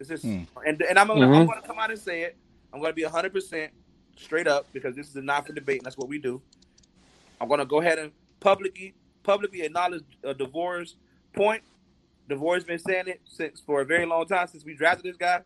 It's 0.00 0.08
just 0.08 0.24
Hmm. 0.24 0.42
and 0.66 0.80
and 0.82 0.98
I'm 0.98 1.08
gonna 1.08 1.26
I'm 1.26 1.44
Mhm. 1.44 1.46
gonna 1.48 1.62
come 1.62 1.78
out 1.78 1.90
and 1.90 1.98
say 2.00 2.22
it. 2.22 2.36
I'm 2.72 2.80
gonna 2.80 2.92
be 2.94 3.04
100 3.04 3.32
percent 3.32 3.72
straight 4.16 4.46
up 4.48 4.66
because 4.72 4.94
this 4.96 5.08
is 5.08 5.16
not 5.16 5.46
for 5.46 5.52
debate 5.52 5.78
and 5.78 5.86
that's 5.86 5.98
what 5.98 6.08
we 6.08 6.18
do. 6.18 6.40
I'm 7.40 7.48
gonna 7.48 7.66
go 7.66 7.80
ahead 7.80 7.98
and 7.98 8.12
publicly 8.40 8.94
publicly 9.24 9.62
acknowledge 9.62 10.04
uh, 10.24 10.32
DeVore's 10.32 10.96
point. 11.34 11.62
DeVore's 12.32 12.64
been 12.64 12.78
saying 12.78 13.04
it 13.08 13.20
since 13.24 13.60
for 13.60 13.80
a 13.82 13.84
very 13.84 14.06
long 14.06 14.26
time 14.26 14.46
since 14.48 14.64
we 14.64 14.74
drafted 14.74 15.04
this 15.04 15.16
guy 15.16 15.40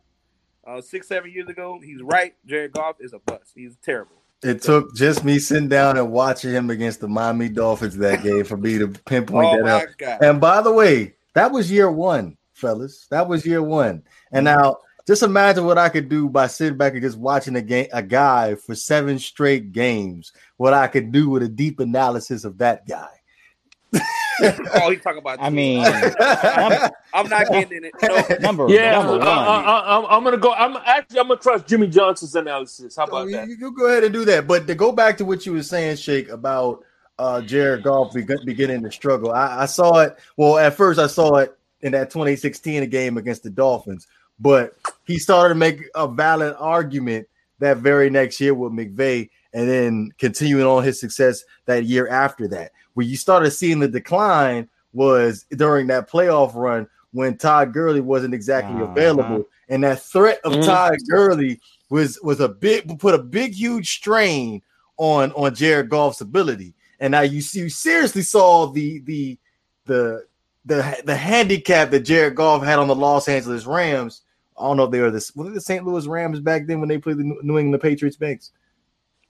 uh, 0.66 0.80
six, 0.80 1.08
seven 1.08 1.30
years 1.30 1.48
ago. 1.48 1.80
He's 1.82 2.02
right. 2.02 2.34
Jared 2.46 2.72
Goff 2.72 2.96
is 3.00 3.12
a 3.12 3.18
bust. 3.18 3.52
He's 3.54 3.76
terrible. 3.84 4.22
It 4.42 4.62
took 4.62 4.94
just 4.94 5.24
me 5.24 5.38
sitting 5.38 5.68
down 5.68 5.96
and 5.96 6.12
watching 6.12 6.50
him 6.50 6.70
against 6.70 7.00
the 7.00 7.08
Miami 7.08 7.48
Dolphins 7.48 7.96
that 7.96 8.22
game 8.22 8.44
for 8.44 8.56
me 8.56 8.78
to 8.78 8.88
pinpoint 8.88 9.46
Oh 9.60 9.64
that 9.64 9.82
out. 9.82 9.88
god! 9.98 10.22
And 10.22 10.40
by 10.40 10.60
the 10.60 10.72
way, 10.72 11.14
that 11.34 11.50
was 11.50 11.70
year 11.70 11.90
one, 11.90 12.36
fellas. 12.52 13.06
That 13.10 13.28
was 13.28 13.46
year 13.46 13.62
one. 13.62 14.02
And 14.32 14.44
now 14.44 14.76
just 15.06 15.22
imagine 15.22 15.64
what 15.64 15.78
I 15.78 15.88
could 15.88 16.08
do 16.08 16.28
by 16.28 16.48
sitting 16.48 16.76
back 16.76 16.92
and 16.92 17.02
just 17.02 17.16
watching 17.18 17.56
a 17.56 17.62
game, 17.62 17.86
a 17.92 18.02
guy 18.02 18.56
for 18.56 18.74
seven 18.74 19.18
straight 19.18 19.72
games. 19.72 20.32
What 20.56 20.74
I 20.74 20.86
could 20.88 21.12
do 21.12 21.30
with 21.30 21.42
a 21.42 21.48
deep 21.48 21.80
analysis 21.80 22.44
of 22.44 22.58
that 22.58 22.86
guy. 22.86 23.08
oh, 24.74 24.90
he's 24.90 25.02
talking 25.02 25.18
about. 25.18 25.40
I 25.40 25.50
mean, 25.50 25.78
yeah, 25.80 26.88
I'm 27.14 27.28
not 27.28 27.48
getting 27.48 27.78
in 27.78 27.84
it. 27.84 27.94
No, 28.02 28.36
number 28.40 28.68
Yeah, 28.68 28.92
number 28.92 29.12
I, 29.12 29.16
one. 29.16 29.26
Uh, 29.26 29.30
I, 29.30 30.00
I, 30.00 30.16
I'm 30.16 30.24
gonna 30.24 30.36
go. 30.36 30.52
I'm 30.52 30.76
actually 30.84 31.20
I'm 31.20 31.28
gonna 31.28 31.40
trust 31.40 31.66
Jimmy 31.66 31.86
Johnson's 31.88 32.34
analysis. 32.34 32.96
How 32.96 33.04
about 33.04 33.26
you, 33.26 33.32
that? 33.32 33.48
you 33.48 33.72
go 33.72 33.86
ahead 33.86 34.04
and 34.04 34.12
do 34.12 34.24
that. 34.26 34.46
But 34.46 34.66
to 34.66 34.74
go 34.74 34.92
back 34.92 35.16
to 35.18 35.24
what 35.24 35.46
you 35.46 35.52
were 35.52 35.62
saying, 35.62 35.96
Shake, 35.96 36.28
about 36.28 36.84
uh, 37.18 37.40
Jared 37.40 37.82
Goff 37.82 38.12
beginning 38.12 38.82
to 38.82 38.92
struggle, 38.92 39.32
I, 39.32 39.62
I 39.62 39.66
saw 39.66 40.00
it. 40.00 40.16
Well, 40.36 40.58
at 40.58 40.74
first, 40.74 41.00
I 41.00 41.06
saw 41.06 41.36
it 41.36 41.56
in 41.80 41.92
that 41.92 42.10
2016 42.10 42.88
game 42.90 43.16
against 43.16 43.42
the 43.42 43.50
Dolphins, 43.50 44.06
but 44.38 44.76
he 45.06 45.18
started 45.18 45.54
to 45.54 45.58
make 45.58 45.82
a 45.94 46.06
valid 46.06 46.54
argument 46.58 47.28
that 47.58 47.78
very 47.78 48.10
next 48.10 48.40
year 48.40 48.54
with 48.54 48.72
McVay, 48.72 49.30
and 49.56 49.68
then 49.68 50.12
continuing 50.18 50.66
on 50.66 50.84
his 50.84 51.00
success 51.00 51.42
that 51.64 51.84
year 51.84 52.06
after 52.08 52.46
that. 52.48 52.70
Where 52.94 53.06
you 53.06 53.16
started 53.16 53.50
seeing 53.50 53.80
the 53.80 53.88
decline 53.88 54.68
was 54.92 55.44
during 55.50 55.86
that 55.88 56.08
playoff 56.10 56.54
run 56.54 56.86
when 57.12 57.38
Todd 57.38 57.72
Gurley 57.72 58.00
wasn't 58.02 58.34
exactly 58.34 58.74
Uh-huh. 58.74 58.92
available, 58.92 59.44
and 59.70 59.82
that 59.82 60.02
threat 60.02 60.40
of 60.44 60.52
Mhm. 60.52 60.64
Todd 60.66 60.96
Gurley 61.08 61.58
was 61.88 62.20
was 62.22 62.40
a 62.40 62.48
big 62.48 62.98
put 62.98 63.14
a 63.14 63.18
big 63.18 63.54
huge 63.54 63.96
strain 63.96 64.60
on 64.98 65.32
on 65.32 65.54
Jared 65.54 65.88
Goff's 65.88 66.20
ability. 66.20 66.74
And 67.00 67.12
now 67.12 67.20
you 67.22 67.40
see 67.40 67.60
you 67.60 67.68
seriously 67.70 68.22
saw 68.22 68.66
the 68.66 68.98
the 69.00 69.38
the 69.86 70.24
the 70.66 70.96
the 71.04 71.16
handicap 71.16 71.90
that 71.92 72.00
Jared 72.00 72.34
Goff 72.34 72.62
had 72.62 72.78
on 72.78 72.88
the 72.88 72.94
Los 72.94 73.28
Angeles 73.28 73.64
Rams. 73.66 74.22
I 74.58 74.64
don't 74.64 74.76
know 74.78 74.84
if 74.84 74.90
they 74.90 75.00
were 75.00 75.10
the 75.10 75.30
were 75.34 75.44
they 75.44 75.50
the 75.50 75.60
St. 75.60 75.84
Louis 75.86 76.06
Rams 76.06 76.40
back 76.40 76.66
then 76.66 76.80
when 76.80 76.88
they 76.88 76.98
played 76.98 77.18
the 77.18 77.24
New 77.24 77.38
New 77.42 77.58
England 77.58 77.82
Patriots 77.82 78.16
Banks. 78.16 78.50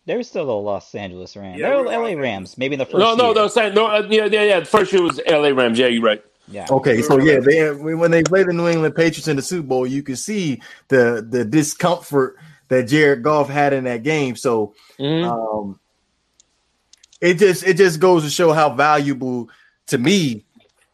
They 0.07 0.17
were 0.17 0.23
still 0.23 0.47
the 0.47 0.53
Los 0.55 0.95
Angeles 0.95 1.37
Rams. 1.37 1.59
Yeah, 1.59 1.71
they 1.71 1.75
were 1.77 1.83
we 1.83 1.89
were 1.97 2.03
LA 2.03 2.09
Los 2.11 2.17
Rams, 2.19 2.59
maybe 2.59 2.75
in 2.75 2.79
the 2.79 2.87
first 2.87 2.97
No, 2.99 3.15
no, 3.17 3.27
year. 3.27 3.35
no, 3.35 3.49
saying 3.49 3.75
no. 3.75 3.87
Uh, 3.87 4.07
yeah, 4.09 4.27
yeah, 4.27 4.43
yeah. 4.45 4.61
The 4.61 4.67
first 4.67 4.93
year 4.93 5.03
was 5.03 5.21
L.A. 5.27 5.53
Rams. 5.53 5.79
Yeah, 5.79 5.89
you're 5.89 6.03
right. 6.03 6.25
Yeah. 6.49 6.67
Okay, 6.71 7.03
so 7.03 7.19
yeah, 7.19 7.41
they 7.41 7.73
when 7.73 8.13
they 8.13 8.23
played 8.23 8.47
the 8.47 8.53
New 8.53 8.69
England 8.69 8.95
Patriots 8.95 9.27
in 9.27 9.35
the 9.35 9.43
Super 9.43 9.67
Bowl, 9.67 9.85
you 9.87 10.05
could 10.05 10.19
see 10.19 10.63
the 10.89 11.27
the 11.29 11.45
discomfort 11.45 12.37
that 12.69 12.85
Jared 12.85 13.25
Goff 13.25 13.49
had 13.49 13.73
in 13.73 13.83
that 13.85 14.05
game. 14.05 14.37
So 14.37 14.73
Mhm. 15.01 15.25
um 15.65 15.81
it 17.21 17.35
just 17.35 17.65
it 17.67 17.77
just 17.77 17.99
goes 17.99 18.23
to 18.23 18.31
show 18.31 18.53
how 18.53 18.71
valuable 18.71 19.49
to 19.89 19.99
me 19.99 20.45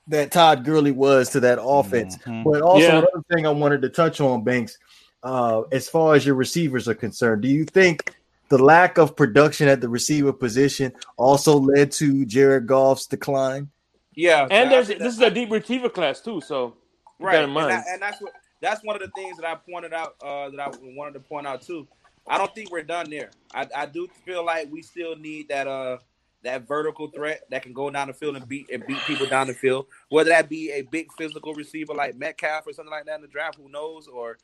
that 0.08 0.30
Todd 0.32 0.64
Gurley 0.64 0.90
was 0.90 1.28
to 1.30 1.40
that 1.40 1.58
offense. 1.62 2.16
Mhm. 2.26 2.44
But 2.44 2.62
also 2.62 2.86
Yeah. 2.86 2.92
another 2.98 3.22
thing 3.30 3.46
I 3.46 3.50
wanted 3.50 3.82
to 3.82 3.88
touch 3.90 4.20
on, 4.22 4.44
Banks, 4.44 4.78
uh, 5.22 5.62
as 5.70 5.86
far 5.88 6.14
as 6.14 6.24
your 6.24 6.34
receivers 6.34 6.88
are 6.88 6.94
concerned, 6.94 7.42
do 7.42 7.48
you 7.48 7.64
think 7.64 8.14
the 8.52 8.62
lack 8.62 8.98
of 8.98 9.16
production 9.16 9.66
at 9.66 9.80
the 9.80 9.88
receiver 9.88 10.30
position 10.30 10.92
also 11.16 11.58
led 11.58 11.90
to 11.90 12.26
Jared 12.26 12.66
Goff's 12.66 13.06
decline? 13.06 13.70
yeah, 14.14 14.46
and 14.50 14.70
there's 14.70 14.88
think 14.88 15.00
this 15.00 15.14
is 15.14 15.20
a 15.22 15.30
deep 15.30 15.50
receiver 15.50 15.88
class 15.88 16.20
too. 16.20 16.42
So 16.42 16.76
keep 17.18 17.26
right, 17.26 17.32
that 17.32 17.38
in 17.38 17.44
and, 17.44 17.54
mind. 17.54 17.70
that- 17.70 17.86
and 17.88 18.02
that's 18.02 18.20
what 18.20 18.34
that's 18.60 18.84
one 18.84 18.94
of 18.94 19.00
the 19.00 19.08
things 19.16 19.38
that 19.38 19.46
I 19.46 19.54
pointed 19.54 19.94
out 19.94 20.16
uh, 20.22 20.50
that 20.50 20.60
I 20.60 20.70
wanted 20.82 21.14
to 21.14 21.20
point 21.20 21.46
out 21.46 21.62
too. 21.62 21.88
I 22.28 22.36
don't 22.36 22.54
think 22.54 22.70
we're 22.70 22.82
done 22.82 23.08
there. 23.08 23.30
I, 23.54 23.66
I 23.74 23.86
do 23.86 24.06
feel 24.26 24.44
like 24.44 24.70
we 24.70 24.82
still 24.82 25.16
need 25.16 25.48
that 25.48 25.66
uh 25.66 25.96
that 26.42 26.68
vertical 26.68 27.08
threat 27.08 27.44
that 27.50 27.62
can 27.62 27.72
go 27.72 27.88
down 27.88 28.08
the 28.08 28.12
field 28.12 28.36
and 28.36 28.46
beat 28.46 28.68
and 28.70 28.86
beat 28.86 28.98
people 29.06 29.26
down 29.26 29.46
the 29.46 29.54
field. 29.54 29.86
Whether 30.10 30.28
that 30.28 30.50
be 30.50 30.72
a 30.72 30.82
big 30.82 31.10
physical 31.14 31.54
receiver 31.54 31.94
like 31.94 32.16
Metcalf 32.16 32.66
or 32.66 32.74
something 32.74 32.92
like 32.92 33.06
that 33.06 33.16
in 33.16 33.22
the 33.22 33.28
draft, 33.28 33.56
who 33.56 33.70
knows? 33.70 34.08
Or 34.08 34.36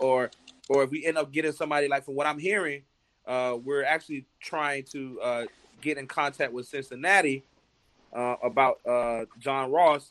or 0.00 0.30
or 0.70 0.84
if 0.84 0.90
we 0.90 1.04
end 1.04 1.18
up 1.18 1.30
getting 1.30 1.52
somebody 1.52 1.88
like 1.88 2.06
from 2.06 2.14
what 2.14 2.26
I'm 2.26 2.38
hearing, 2.38 2.84
uh, 3.26 3.56
we're 3.62 3.84
actually 3.84 4.26
trying 4.40 4.84
to 4.84 5.20
uh, 5.20 5.44
get 5.80 5.98
in 5.98 6.06
contact 6.06 6.52
with 6.52 6.66
Cincinnati 6.66 7.44
uh, 8.12 8.36
about 8.42 8.78
uh, 8.86 9.24
John 9.38 9.70
Ross 9.70 10.10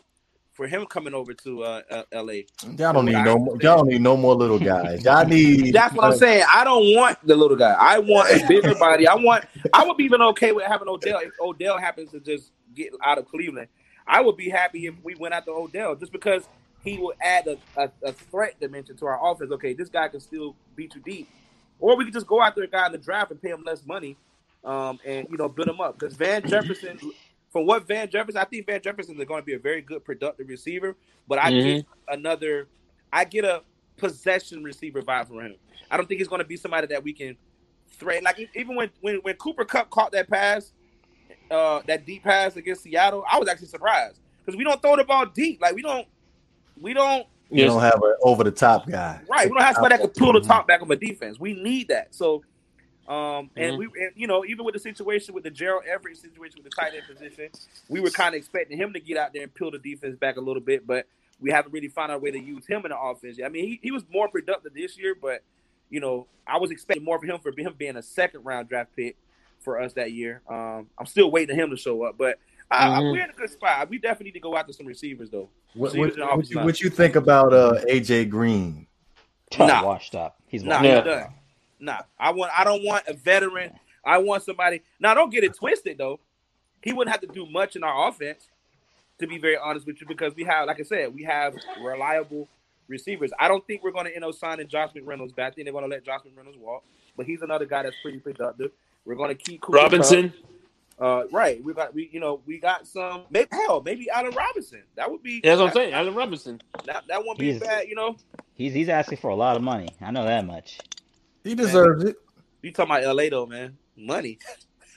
for 0.54 0.68
him 0.68 0.86
coming 0.86 1.14
over 1.14 1.34
to 1.34 1.64
uh, 1.64 2.04
L.A. 2.12 2.46
Y'all 2.78 2.94
don't 2.94 3.06
need 3.06 3.14
no 3.14 3.38
more. 3.38 3.58
Y'all 3.62 3.78
don't 3.78 3.88
need 3.88 4.02
no 4.02 4.16
more 4.16 4.36
little 4.36 4.60
guys. 4.74 5.04
Y'all 5.04 5.26
need. 5.26 5.74
That's 5.74 5.94
what 5.96 6.06
I'm 6.06 6.18
saying. 6.18 6.46
I 6.54 6.64
don't 6.64 6.96
want 6.96 7.18
the 7.26 7.36
little 7.36 7.58
guy. 7.58 7.76
I 7.78 8.00
want 8.00 8.30
a 8.30 8.46
bigger 8.48 8.76
body. 8.76 9.08
I 9.08 9.16
want. 9.16 9.46
I 9.74 9.86
would 9.86 9.98
be 9.98 10.04
even 10.04 10.22
okay 10.22 10.52
with 10.52 10.66
having 10.66 10.88
Odell 10.88 11.20
if 11.20 11.32
Odell 11.42 11.78
happens 11.78 12.12
to 12.12 12.20
just 12.20 12.52
get 12.76 12.94
out 13.04 13.18
of 13.18 13.28
Cleveland. 13.28 13.68
I 14.06 14.22
would 14.22 14.38
be 14.38 14.50
happy 14.50 14.86
if 14.86 14.96
we 15.04 15.16
went 15.16 15.34
after 15.34 15.52
Odell 15.52 15.96
just 15.96 16.12
because 16.12 16.48
he 16.84 16.98
will 16.98 17.14
add 17.22 17.48
a, 17.48 17.58
a, 17.78 17.92
a 18.04 18.12
threat 18.12 18.60
dimension 18.60 18.98
to 18.98 19.06
our 19.06 19.32
offense. 19.32 19.52
Okay, 19.54 19.74
this 19.74 19.90
guy 19.90 20.08
can 20.10 20.20
still 20.20 20.56
beat 20.76 20.94
you 20.96 21.02
deep, 21.02 21.30
or 21.84 21.98
we 21.98 22.06
could 22.06 22.14
just 22.14 22.28
go 22.28 22.42
after 22.42 22.64
a 22.64 22.68
guy 22.68 22.88
in 22.88 22.94
the 22.94 23.00
draft 23.00 23.32
and 23.32 23.42
pay 23.44 23.50
him 23.50 23.64
less 23.66 23.86
money, 23.86 24.18
um, 24.64 25.02
and 25.06 25.28
you 25.30 25.38
know 25.38 25.50
build 25.50 25.68
him 25.68 25.82
up. 25.82 26.00
Because 26.00 26.16
Van 26.16 26.46
Jefferson, 26.46 26.98
from 27.52 27.68
what 27.68 27.88
Van 27.88 28.10
Jefferson, 28.10 28.40
I 28.42 28.46
think 28.46 28.68
Van 28.68 28.82
Jefferson 28.82 29.20
is 29.20 29.28
going 29.28 29.42
to 29.42 29.46
be 29.46 29.56
a 29.56 29.60
very 29.60 29.82
good 29.82 30.06
productive 30.06 30.48
receiver, 30.50 30.96
but 31.28 31.40
I 31.40 31.52
Mhm. 31.52 31.64
get 31.66 31.82
another, 32.08 32.70
I 33.14 33.26
get 33.26 33.46
a 33.46 33.64
possession 33.98 34.64
receiver 34.64 35.04
vibe 35.04 35.28
from 35.28 35.42
him. 35.42 35.58
I 35.92 35.98
don't 35.98 36.08
think 36.08 36.20
he's 36.20 36.30
going 36.30 36.42
to 36.42 36.48
be 36.48 36.58
somebody 36.58 36.88
that 36.88 37.04
we 37.04 37.14
can 37.14 37.38
threat. 38.00 38.24
Like 38.24 38.40
even 38.56 38.78
when 38.78 38.92
when 39.02 39.18
when 39.18 39.36
Cooper 39.36 39.66
Kupp 39.66 39.90
caught 39.92 40.14
that 40.14 40.30
pass, 40.30 40.74
uh, 41.52 41.82
that 41.88 42.06
deep 42.06 42.24
pass 42.24 42.56
against 42.58 42.84
Seattle, 42.84 43.26
I 43.32 43.40
was 43.40 43.50
actually 43.50 43.68
surprised 43.68 44.22
because 44.46 44.58
we 44.58 44.64
don't 44.64 44.82
throw 44.82 44.96
the 44.98 45.06
ball 45.06 45.26
deep. 45.28 45.62
Like 45.62 45.76
we 45.76 45.82
don't, 45.84 46.08
we 46.80 46.94
don't. 46.94 47.28
You 47.50 47.64
Yes. 47.64 47.72
don't 47.72 47.82
have 47.82 48.02
an 48.02 48.16
over 48.22 48.44
the 48.44 48.52
top 48.52 48.88
guy. 48.90 49.22
Right, 49.28 49.48
we 49.48 49.54
don't 49.54 49.64
have 49.64 49.76
somebody 49.76 49.98
that 49.98 50.02
can 50.02 50.24
pull 50.24 50.34
the 50.34 50.42
top 50.42 50.68
back 50.68 50.82
on 50.82 50.88
the 50.88 50.96
defense. 50.96 51.40
We 51.40 51.54
need 51.54 51.90
that. 51.90 52.16
So, 52.16 52.44
um, 53.08 53.52
and 53.56 53.74
Mhm. 53.74 53.78
we, 53.78 53.86
and, 53.86 54.12
you 54.16 54.28
know, 54.28 54.44
even 54.46 54.66
with 54.66 54.74
the 54.74 54.80
situation 54.80 55.34
with 55.36 55.44
the 55.44 55.52
Gerald 55.52 55.84
Everett 55.86 56.18
situation 56.18 56.64
with 56.64 56.74
the 56.74 56.82
tight 56.82 56.94
end 56.96 57.04
position, 57.08 57.50
we 57.90 58.00
were 58.00 58.10
kind 58.10 58.34
of 58.34 58.40
expecting 58.40 58.78
him 58.78 58.94
to 58.94 59.00
get 59.00 59.18
out 59.18 59.34
there 59.34 59.44
and 59.44 59.54
peel 59.54 59.72
the 59.72 59.78
defense 59.78 60.16
back 60.16 60.38
a 60.38 60.42
little 60.42 60.62
bit, 60.62 60.88
but 60.88 61.06
we 61.40 61.52
haven't 61.52 61.74
really 61.74 61.90
found 61.90 62.12
our 62.12 62.18
way 62.18 62.32
to 62.32 62.40
use 62.40 62.66
him 62.66 62.86
in 62.86 62.90
the 62.92 63.00
offense. 63.00 63.38
yet. 63.38 63.46
I 63.46 63.50
mean, 63.50 63.66
he, 63.66 63.80
he 63.84 63.92
was 63.92 64.04
more 64.10 64.30
productive 64.30 64.74
this 64.74 64.98
year, 64.98 65.16
but 65.16 65.44
you 65.90 66.00
know, 66.00 66.26
I 66.48 66.58
was 66.58 66.72
expecting 66.72 67.04
more 67.04 67.20
for 67.20 67.26
him 67.28 67.38
for 67.40 67.52
him 67.56 67.76
being 67.78 67.98
a 67.98 68.02
second 68.02 68.44
round 68.46 68.68
draft 68.70 68.96
pick 68.96 69.16
for 69.60 69.80
us 69.80 69.94
that 69.94 70.12
year. 70.12 70.42
Um, 70.50 70.90
I'm 70.98 71.06
still 71.06 71.30
waiting 71.30 71.56
for 71.56 71.62
him 71.62 71.70
to 71.70 71.78
show 71.78 72.04
up, 72.04 72.18
but 72.18 72.40
I, 72.74 72.88
I- 72.88 73.00
Mhm. 73.02 73.12
we're 73.12 73.24
in 73.24 73.30
a 73.30 73.34
good 73.34 73.50
spot. 73.50 73.90
We 73.90 73.98
definitely 74.00 74.26
need 74.26 74.34
to 74.34 74.40
go 74.40 74.56
after 74.58 74.74
some 74.74 74.86
receivers 74.86 75.30
though. 75.30 75.50
What, 75.76 75.92
So 75.92 76.00
what, 76.00 76.18
what 76.38 76.50
you, 76.50 76.60
what 76.60 76.82
you 76.82 76.90
think 76.90 77.16
about 77.16 77.54
uh, 77.54 77.80
AJ 77.90 78.30
Green? 78.30 78.88
Nah. 79.60 79.86
washed 79.86 80.16
up. 80.16 80.40
He's 80.48 80.64
Nah, 80.64 80.76
washed 80.78 80.86
Yeah. 80.86 80.96
up. 80.98 81.06
done. 81.06 81.34
Nah, 81.80 82.00
I 82.20 82.32
want. 82.32 82.52
I 82.58 82.64
don't 82.64 82.84
want 82.84 83.06
a 83.08 83.14
veteran. 83.14 83.72
I 84.06 84.18
want 84.18 84.44
somebody. 84.44 84.82
Now, 85.00 85.14
don't 85.14 85.30
get 85.32 85.44
it 85.44 85.54
twisted 85.56 85.98
though. 85.98 86.20
He 86.82 86.92
wouldn't 86.94 87.12
have 87.12 87.22
to 87.22 87.28
do 87.28 87.46
much 87.46 87.76
in 87.76 87.84
our 87.84 88.08
offense, 88.10 88.48
to 89.20 89.28
be 89.28 89.38
very 89.38 89.58
honest 89.58 89.86
with 89.86 90.02
you, 90.02 90.08
because 90.08 90.36
we 90.36 90.44
have, 90.44 90.68
like 90.68 90.80
I 90.80 90.84
said, 90.84 91.14
we 91.14 91.24
have 91.24 91.56
reliable 91.82 92.50
receivers. 92.90 93.32
I 93.40 93.48
don't 93.48 93.66
think 93.66 93.84
we're 93.84 93.92
going 93.92 94.06
to 94.06 94.14
end 94.16 94.26
up 94.26 94.34
signing 94.36 94.68
Josh 94.68 94.92
McReynolds 94.94 95.34
back. 95.36 95.54
I 95.54 95.56
think 95.56 95.66
they're 95.66 95.72
going 95.74 95.86
to 95.86 95.90
let 95.90 96.04
Josh 96.04 96.20
McReynolds 96.22 96.58
walk, 96.58 96.84
but 97.16 97.26
he's 97.26 97.42
another 97.42 97.66
guy 97.66 97.84
that's 97.84 97.96
pretty 98.02 98.20
productive. 98.20 98.72
We're 99.06 99.16
going 99.16 99.30
to 99.30 99.36
keep 99.36 99.62
Cooper 99.62 99.78
Kupp. 99.78 100.32
Robinson. 101.04 101.28
Uh, 101.30 101.38
right. 101.38 101.64
We 101.64 101.74
got 101.74 101.94
we 101.94 102.10
you 102.12 102.20
know 102.20 102.42
we 102.46 102.60
got 102.60 102.88
some. 102.88 103.24
Maybe 103.30 103.48
hell, 103.52 103.82
maybe 103.82 104.10
Allen 104.10 104.34
Robinson. 104.36 104.84
That 104.96 105.12
would 105.12 105.22
be. 105.24 105.42
Yeah, 105.44 105.56
that's 105.56 105.60
what 105.60 105.62
I'm 105.62 105.68
that- 105.68 105.74
saying. 105.76 105.94
Allen 105.94 106.16
Robinson. 106.16 106.62
That, 106.86 107.04
that 107.08 107.26
won't 107.26 107.40
be 107.40 107.52
He's- 107.52 107.62
bad. 107.62 107.88
You 107.88 107.96
know. 107.96 108.16
He's 108.56 108.74
he's 108.74 108.90
asking 108.90 109.18
for 109.18 109.30
a 109.32 109.36
lot 109.36 109.56
of 109.56 109.62
money. 109.64 109.90
I 110.02 110.12
know 110.12 110.26
that 110.26 110.46
much. 110.46 110.80
He 111.44 111.56
deserves 111.56 112.04
it. 112.06 112.16
You 112.62 112.72
talking 112.72 112.96
about 112.96 113.16
LA 113.16 113.30
though, 113.30 113.46
man? 113.46 113.78
Money. 113.98 114.40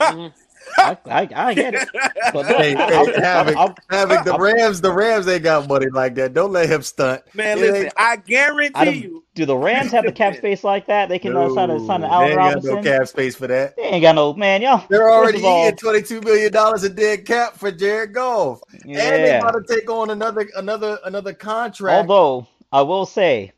Mhm. 0.00 0.32
I, 0.78 0.96
I, 1.06 1.28
I 1.34 1.54
get 1.54 1.74
it. 1.74 1.88
But 2.32 2.34
look, 2.34 2.46
Hey, 2.46 2.74
I- 2.74 2.86
hey, 2.88 2.94
I'll- 2.96 3.22
Havoc, 3.22 3.56
I'll- 3.56 3.74
Havoc, 3.90 4.24
the 4.24 4.38
Rams, 4.38 4.80
the 4.80 4.92
Rams 4.92 5.26
ain't 5.28 5.42
got 5.42 5.68
money 5.68 5.86
like 5.92 6.14
that. 6.16 6.34
Don't 6.34 6.52
let 6.52 6.68
him 6.68 6.82
stunt. 6.82 7.22
Man, 7.34 7.58
It 7.58 7.60
listen, 7.60 7.90
I 7.96 8.16
guarantee 8.16 8.72
I 8.74 8.84
don't- 8.84 8.94
you. 8.96 9.24
do 9.34 9.46
the 9.46 9.56
Rams 9.56 9.92
have 9.92 10.04
the 10.04 10.12
cap 10.12 10.36
space 10.38 10.62
like 10.64 10.86
that? 10.86 11.08
They 11.08 11.18
can 11.18 11.36
uh, 11.36 11.48
sign 11.54 11.70
a 11.70 11.78
sign 11.86 12.00
No, 12.02 12.06
an 12.06 12.28
they 12.28 12.36
Allen 12.36 12.54
ain't 12.56 12.64
got 12.64 12.74
no 12.74 12.82
cap 12.82 13.08
space 13.08 13.34
for 13.36 13.46
that. 13.46 13.76
They 13.76 13.82
ain't 13.82 14.02
got 14.02 14.14
no 14.14 14.34
man, 14.34 14.62
y'all. 14.62 14.84
They're 14.88 15.10
already 15.10 15.38
of 15.38 15.44
all, 15.44 15.66
eating 15.66 15.76
twenty-two 15.78 16.20
million 16.20 16.52
dollars 16.52 16.82
a 16.84 16.88
dead 16.90 17.24
cap 17.26 17.54
for 17.54 17.70
Jared 17.72 18.12
Goff, 18.12 18.60
and 18.84 18.94
they 18.94 19.26
yeah. 19.26 19.38
about 19.40 19.52
to 19.66 19.74
take 19.74 19.90
on 19.90 20.10
another, 20.10 20.46
another, 20.56 20.98
another 21.04 21.32
contract. 21.32 22.08
Although 22.08 22.46
I 22.72 22.82
will 22.82 23.06
say, 23.06 23.52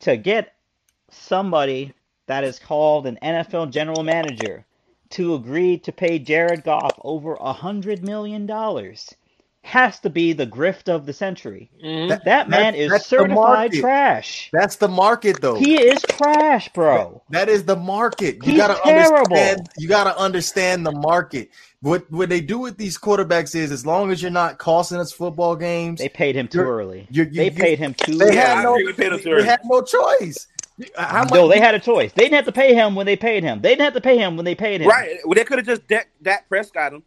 to 0.00 0.16
get 0.16 0.54
somebody 1.10 1.92
that 2.26 2.44
is 2.44 2.58
called 2.58 3.06
an 3.06 3.18
NFL 3.22 3.70
general 3.70 4.02
manager 4.02 4.65
to 5.10 5.34
agree 5.34 5.78
to 5.78 5.92
pay 5.92 6.18
Jared 6.18 6.64
Goff 6.64 6.92
over 7.02 7.34
a 7.34 7.52
hundred 7.52 8.02
million 8.04 8.46
dollars 8.46 9.14
has 9.62 9.98
to 9.98 10.08
be 10.08 10.32
the 10.32 10.46
grift 10.46 10.88
of 10.88 11.06
the 11.06 11.12
century. 11.12 11.68
Mhm. 11.84 12.22
That 12.24 12.48
man 12.48 12.74
That's- 12.74 12.76
is 12.76 12.90
that's 12.92 13.08
the 13.08 13.16
certified 13.16 13.72
trash. 13.72 14.48
That's 14.52 14.76
the 14.76 14.86
market, 14.86 15.40
though. 15.40 15.56
He 15.56 15.74
is 15.82 16.00
trash, 16.02 16.68
bro. 16.72 17.20
That 17.30 17.48
is 17.48 17.64
the 17.64 17.74
market. 17.74 18.36
You 18.44 18.52
He's 18.52 18.56
gotta 18.58 18.78
terrible. 18.84 19.16
understand. 19.36 19.68
You 19.76 19.88
gotta 19.88 20.16
understand 20.16 20.86
the 20.86 20.92
market. 20.92 21.48
What 21.80 22.08
what 22.12 22.28
they 22.28 22.40
do 22.40 22.58
with 22.60 22.78
these 22.78 22.96
quarterbacks 22.96 23.56
is, 23.56 23.72
as 23.72 23.84
long 23.84 24.12
as 24.12 24.22
you're 24.22 24.30
not 24.30 24.58
costing 24.58 24.98
us 24.98 25.10
football 25.12 25.56
games, 25.56 25.98
They 26.00 26.08
paid 26.08 26.36
him 26.36 26.46
too 26.46 26.58
You're- 26.58 26.70
early. 26.70 27.08
you- 27.10 27.24
you- 27.24 27.30
they 27.30 27.44
you- 27.46 27.50
paid 27.50 27.78
him 27.80 27.92
too 27.94 28.14
they 28.18 28.26
early. 28.26 28.36
had 28.36 28.62
no, 28.62 28.76
agree, 28.76 28.92
paid 28.92 29.10
them 29.12 29.20
too 29.20 29.34
they 29.34 29.42
had 29.42 29.60
no 29.64 29.82
choice. 29.82 30.46
How 30.96 31.20
much? 31.22 31.32
no, 31.32 31.48
they 31.48 31.58
had 31.60 31.74
a 31.74 31.78
choice. 31.78 32.12
They 32.12 32.24
didn't 32.24 32.34
have 32.36 32.44
to 32.46 32.52
pay 32.52 32.74
him 32.74 32.94
when 32.94 33.06
they 33.06 33.16
paid 33.16 33.42
him. 33.42 33.62
They 33.62 33.70
didn't 33.70 33.84
have 33.84 33.94
to 33.94 34.00
pay 34.00 34.18
him 34.18 34.36
when 34.36 34.44
they 34.44 34.54
paid 34.54 34.82
him. 34.82 34.88
Right. 34.88 35.18
Well, 35.24 35.34
they 35.34 35.44
could 35.44 35.58
have 35.58 35.66
just 35.66 35.86
Dak, 35.88 36.08
Dak 36.22 36.48
Prescott 36.48 36.92
him. 36.92 37.02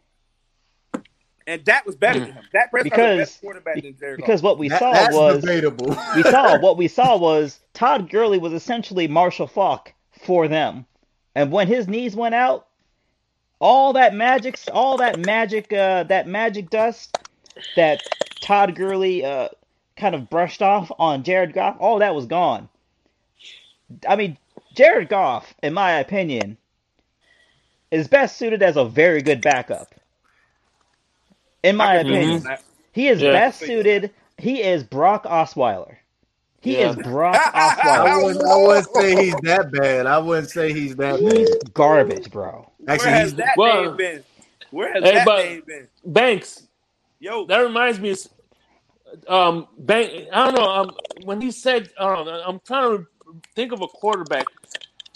And 1.46 1.64
Dak 1.64 1.86
was 1.86 1.96
better 1.96 2.20
than 2.20 2.32
him. 2.32 2.44
Dak 2.52 2.70
Prescott 2.70 2.98
was 2.98 3.00
a 3.08 3.12
Because- 3.16 3.36
quarterback 3.40 3.82
than 3.82 3.96
Jared 3.98 4.16
Because 4.16 4.42
what 4.42 4.58
we 4.58 4.68
That- 4.68 4.78
saw 4.80 4.92
that's 4.92 5.16
was 5.16 5.40
debatable. 5.40 5.86
we 6.16 6.22
saw 6.22 6.58
what 6.58 6.76
we 6.76 6.88
saw 6.88 7.16
was 7.18 7.60
Todd 7.74 8.10
Gurley 8.10 8.38
was 8.38 8.52
essentially 8.52 9.08
Marshall 9.08 9.46
Faulk 9.46 9.92
for 10.24 10.48
them, 10.48 10.86
and 11.34 11.50
when 11.50 11.66
his 11.66 11.88
knees 11.88 12.14
went 12.14 12.34
out, 12.34 12.66
all 13.60 13.92
that 13.94 14.14
magic, 14.14 14.58
all 14.72 14.96
that 14.98 15.18
magic, 15.24 15.72
uh, 15.72 16.02
that 16.04 16.26
magic 16.26 16.70
dust 16.70 17.16
that 17.76 18.00
Todd 18.42 18.74
Gurley 18.74 19.24
uh, 19.24 19.48
kind 19.96 20.14
of 20.14 20.28
brushed 20.30 20.62
off 20.62 20.90
on 20.98 21.22
Jared 21.24 21.52
Goff, 21.52 21.76
all 21.78 21.98
that 22.00 22.14
was 22.14 22.26
gone. 22.26 22.68
I 24.08 24.16
mean, 24.16 24.36
Jared 24.74 25.08
Goff, 25.08 25.54
in 25.62 25.74
my 25.74 25.92
opinion, 25.92 26.56
is 27.90 28.08
best 28.08 28.36
suited 28.36 28.62
as 28.62 28.76
a 28.76 28.84
very 28.84 29.22
good 29.22 29.40
backup. 29.40 29.94
In 31.62 31.76
my 31.76 31.94
I 31.94 32.02
can 32.02 32.06
agree 32.06 32.16
opinion. 32.36 32.56
He 32.92 33.08
is 33.08 33.20
Yeah. 33.20 33.32
best 33.32 33.60
suited. 33.60 34.10
He 34.38 34.62
is 34.62 34.82
Brock 34.82 35.24
Osweiler. 35.24 35.96
He 36.62 36.78
Yeah. 36.78 36.90
is 36.90 36.96
Brock 36.96 37.34
I 37.54 37.76
Osweiler. 37.76 38.24
wouldn't, 38.24 38.44
I 38.46 38.56
wouldn't 38.56 38.94
say 38.94 39.24
he's 39.24 39.34
that 39.42 39.70
bad. 39.72 40.06
I 40.06 40.18
wouldn't 40.18 40.50
say 40.50 40.72
he's 40.72 40.96
that 40.96 41.18
He's 41.20 41.50
bad. 41.50 41.74
garbage, 41.74 42.30
bro. 42.30 42.70
Where 42.78 42.94
Actually, 42.94 43.10
has 43.12 43.30
he's 43.30 43.38
that 43.38 43.54
Well- 43.56 43.84
name 43.84 43.96
been? 43.96 44.24
Where 44.70 44.92
has 44.92 45.02
Hey, 45.02 45.14
that 45.14 45.26
but- 45.26 45.44
name 45.44 45.62
been? 45.66 45.88
Banks. 46.04 46.66
Yo, 47.18 47.44
That 47.46 47.58
reminds 47.58 47.98
me. 48.00 48.10
of, 48.10 48.18
Um, 49.28 49.68
Bank. 49.78 50.28
I 50.32 50.44
don't 50.46 50.54
know. 50.54 50.70
Um, 50.70 50.90
when 51.24 51.40
he 51.40 51.50
said, 51.50 51.90
um, 51.98 52.28
I'm 52.28 52.60
trying 52.60 52.98
to 52.98 53.06
think 53.54 53.72
of 53.72 53.82
a 53.82 53.88
quarterback. 53.88 54.46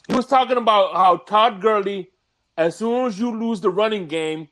He 0.08 0.14
was 0.14 0.26
talking 0.26 0.56
about 0.58 0.94
how 0.94 1.18
Todd 1.18 1.60
Gurley, 1.60 2.10
as 2.56 2.76
soon 2.76 3.06
as 3.06 3.18
you 3.18 3.30
lose 3.38 3.60
the 3.60 3.70
running 3.70 4.06
game, 4.06 4.48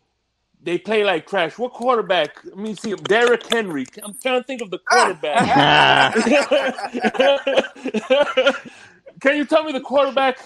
they 0.62 0.78
play 0.78 1.04
like 1.04 1.26
trash. 1.26 1.58
What 1.58 1.72
quarterback? 1.72 2.42
Let 2.44 2.56
me 2.56 2.74
see. 2.74 2.94
Derrick 2.94 3.46
Henry. 3.50 3.84
I'm 4.02 4.14
trying 4.22 4.40
to 4.40 4.46
think 4.46 4.62
of 4.62 4.70
the 4.70 4.78
quarterback. 4.78 6.14
Can 9.20 9.36
you 9.36 9.44
tell 9.44 9.64
me 9.64 9.72
the 9.72 9.80
quarterback? 9.80 10.38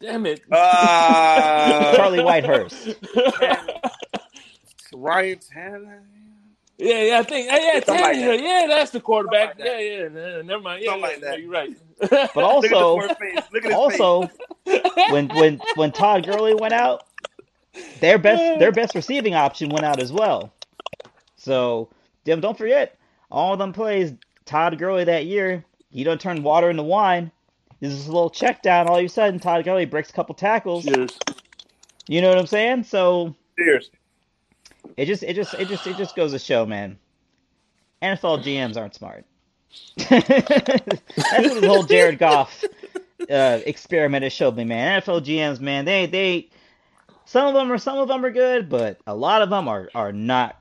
Damn 0.00 0.26
it. 0.26 0.40
uh, 0.50 1.96
Charlie 1.96 2.18
Whitehurst. 2.20 2.96
Ryan 4.94 5.38
Tannehill. 5.38 6.02
Yeah, 6.78 7.02
yeah, 7.02 7.18
I 7.18 7.22
think, 7.24 7.46
yeah, 7.46 7.58
yeah, 7.58 7.80
Something 7.84 8.04
like 8.04 8.16
that. 8.18 8.40
yeah, 8.40 8.66
that's 8.68 8.92
the 8.92 9.00
quarterback. 9.00 9.56
Something 9.58 9.66
like 9.66 9.80
yeah, 9.80 10.02
yeah, 10.02 10.08
no, 10.08 10.42
never 10.42 10.62
mind. 10.62 10.82
Yeah, 10.84 10.94
yeah, 10.94 11.02
like 11.02 11.20
that. 11.22 11.40
You're 11.40 11.50
right. 11.50 11.76
But 12.00 12.36
Look 12.36 12.66
at 12.66 12.72
also. 12.72 12.96
Look 12.96 13.10
at 13.10 13.64
his 13.64 13.72
also, 13.72 14.30
when 15.10 15.28
when 15.30 15.60
when 15.74 15.90
Todd 15.90 16.24
Gurley 16.24 16.54
went 16.54 16.72
out, 16.74 17.04
their 17.98 18.16
best 18.16 18.60
their 18.60 18.70
best 18.70 18.94
receiving 18.94 19.34
option 19.34 19.70
went 19.70 19.84
out 19.84 20.00
as 20.00 20.12
well. 20.12 20.52
So, 21.34 21.88
Jim, 22.24 22.40
don't 22.40 22.56
forget, 22.56 22.96
all 23.30 23.52
of 23.52 23.58
them 23.58 23.72
plays 23.72 24.12
Todd 24.44 24.78
Gurley 24.78 25.02
that 25.04 25.26
year. 25.26 25.64
He 25.90 26.04
don't 26.04 26.20
turn 26.20 26.44
water 26.44 26.70
into 26.70 26.84
wine. 26.84 27.32
This 27.80 27.92
is 27.92 28.06
a 28.06 28.12
little 28.12 28.30
check 28.30 28.62
down. 28.62 28.88
All 28.88 28.98
of 28.98 29.04
a 29.04 29.08
sudden, 29.08 29.40
Todd 29.40 29.64
Gurley 29.64 29.84
breaks 29.84 30.10
a 30.10 30.12
couple 30.12 30.34
tackles. 30.36 30.84
Cheers. 30.84 31.18
You 32.06 32.20
know 32.20 32.28
what 32.28 32.38
I'm 32.38 32.46
saying? 32.46 32.84
So. 32.84 33.34
Cheers. 33.58 33.90
It 34.96 35.06
just 35.06 35.22
it 35.22 35.34
just 35.34 35.54
it 35.54 35.68
just 35.68 35.86
it 35.86 35.96
just 35.96 36.14
goes 36.16 36.32
to 36.32 36.38
show, 36.38 36.66
man. 36.66 36.98
NFL 38.02 38.42
GMs 38.44 38.76
aren't 38.76 38.94
smart. 38.94 39.24
That's 39.96 40.28
what 40.28 41.60
the 41.60 41.68
whole 41.68 41.82
Jared 41.82 42.18
Goff 42.18 42.64
uh, 43.30 43.60
experiment 43.66 44.22
has 44.22 44.32
showed 44.32 44.56
me, 44.56 44.64
man. 44.64 45.00
NFL 45.02 45.24
GMs, 45.24 45.60
man, 45.60 45.84
they 45.84 46.06
they 46.06 46.48
some 47.24 47.46
of 47.46 47.54
them 47.54 47.70
are 47.70 47.78
some 47.78 47.98
of 47.98 48.08
them 48.08 48.24
are 48.24 48.30
good, 48.30 48.68
but 48.68 48.98
a 49.06 49.14
lot 49.14 49.42
of 49.42 49.50
them 49.50 49.68
are 49.68 49.88
are 49.94 50.12
not. 50.12 50.56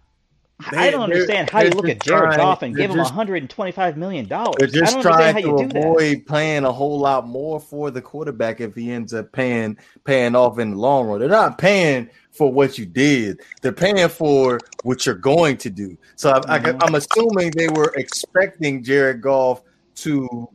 I 0.71 0.89
don't 0.89 1.03
understand 1.03 1.51
how 1.51 1.61
you 1.61 1.69
look 1.69 1.87
at 1.87 2.01
Jared 2.01 2.23
trying- 2.23 2.37
Goff 2.39 2.63
and 2.63 2.75
give 2.75 2.89
him 2.89 2.97
125 2.97 3.95
million 3.95 4.25
dollars. 4.27 4.55
They're 4.57 4.67
I 4.67 4.71
just 4.71 4.95
don't 4.95 5.05
understand 5.05 5.35
how 5.37 5.41
trying 5.41 5.45
you 5.45 5.57
to 5.57 5.67
do 5.67 5.73
that. 5.73 5.87
avoid 5.87 6.25
paying 6.25 6.65
a 6.65 6.71
whole 6.71 6.99
lot 6.99 7.27
more 7.27 7.59
for 7.59 7.91
the 7.91 8.01
quarterback 8.01 8.59
if 8.59 8.73
he 8.73 8.91
ends 8.91 9.13
up 9.13 9.31
paying 9.31 9.77
paying 10.03 10.35
off 10.35 10.57
in 10.57 10.71
the 10.71 10.77
long 10.77 11.05
run. 11.07 11.19
They're 11.19 11.29
not 11.29 11.59
paying 11.59 12.09
for 12.37 12.51
what 12.51 12.77
you 12.77 12.85
did; 12.85 13.41
they're 13.61 13.71
paying 13.71 14.09
for 14.09 14.59
what 14.83 15.05
you're 15.05 15.15
going 15.15 15.57
to 15.57 15.69
do. 15.69 15.97
So 16.15 16.31
I, 16.31 16.37
I, 16.55 16.59
Mhm. 16.59 16.79
I'm 16.83 16.95
assuming 16.95 17.51
they 17.51 17.69
were 17.69 17.93
expecting 17.95 18.83
Jared 18.83 19.21
Goff 19.21 19.61
to 19.95 20.49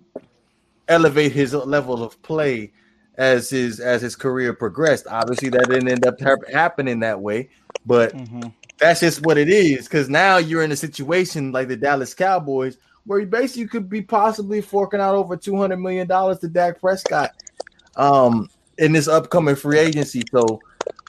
elevate 0.88 1.32
his 1.32 1.54
level 1.54 2.02
of 2.02 2.20
play 2.22 2.72
as 3.16 3.50
his 3.50 3.80
as 3.80 4.02
his 4.02 4.16
career 4.16 4.52
progressed. 4.52 5.06
Obviously, 5.08 5.48
that 5.50 5.68
didn't 5.68 5.88
end 5.88 6.06
up 6.06 6.18
happening 6.50 7.00
that 7.00 7.20
way, 7.20 7.48
but 7.84 8.14
Mhm. 8.16 8.52
that's 8.78 9.00
just 9.00 9.24
what 9.24 9.36
it 9.38 9.48
is. 9.48 9.84
Because 9.84 10.08
now 10.08 10.38
you're 10.38 10.62
in 10.62 10.72
a 10.72 10.76
situation 10.76 11.52
like 11.52 11.68
the 11.68 11.76
Dallas 11.76 12.14
Cowboys, 12.14 12.78
where 13.04 13.20
you 13.20 13.26
basically 13.26 13.66
could 13.66 13.88
be 13.88 14.02
possibly 14.02 14.60
forking 14.60 15.00
out 15.00 15.14
over 15.14 15.36
two 15.36 15.56
hundred 15.56 15.78
million 15.78 16.06
dollars 16.06 16.38
to 16.38 16.48
Dak 16.48 16.80
Prescott, 16.80 17.32
um, 17.96 18.48
in 18.78 18.92
this 18.92 19.08
upcoming 19.08 19.56
free 19.56 19.78
agency. 19.78 20.22
So, 20.32 20.60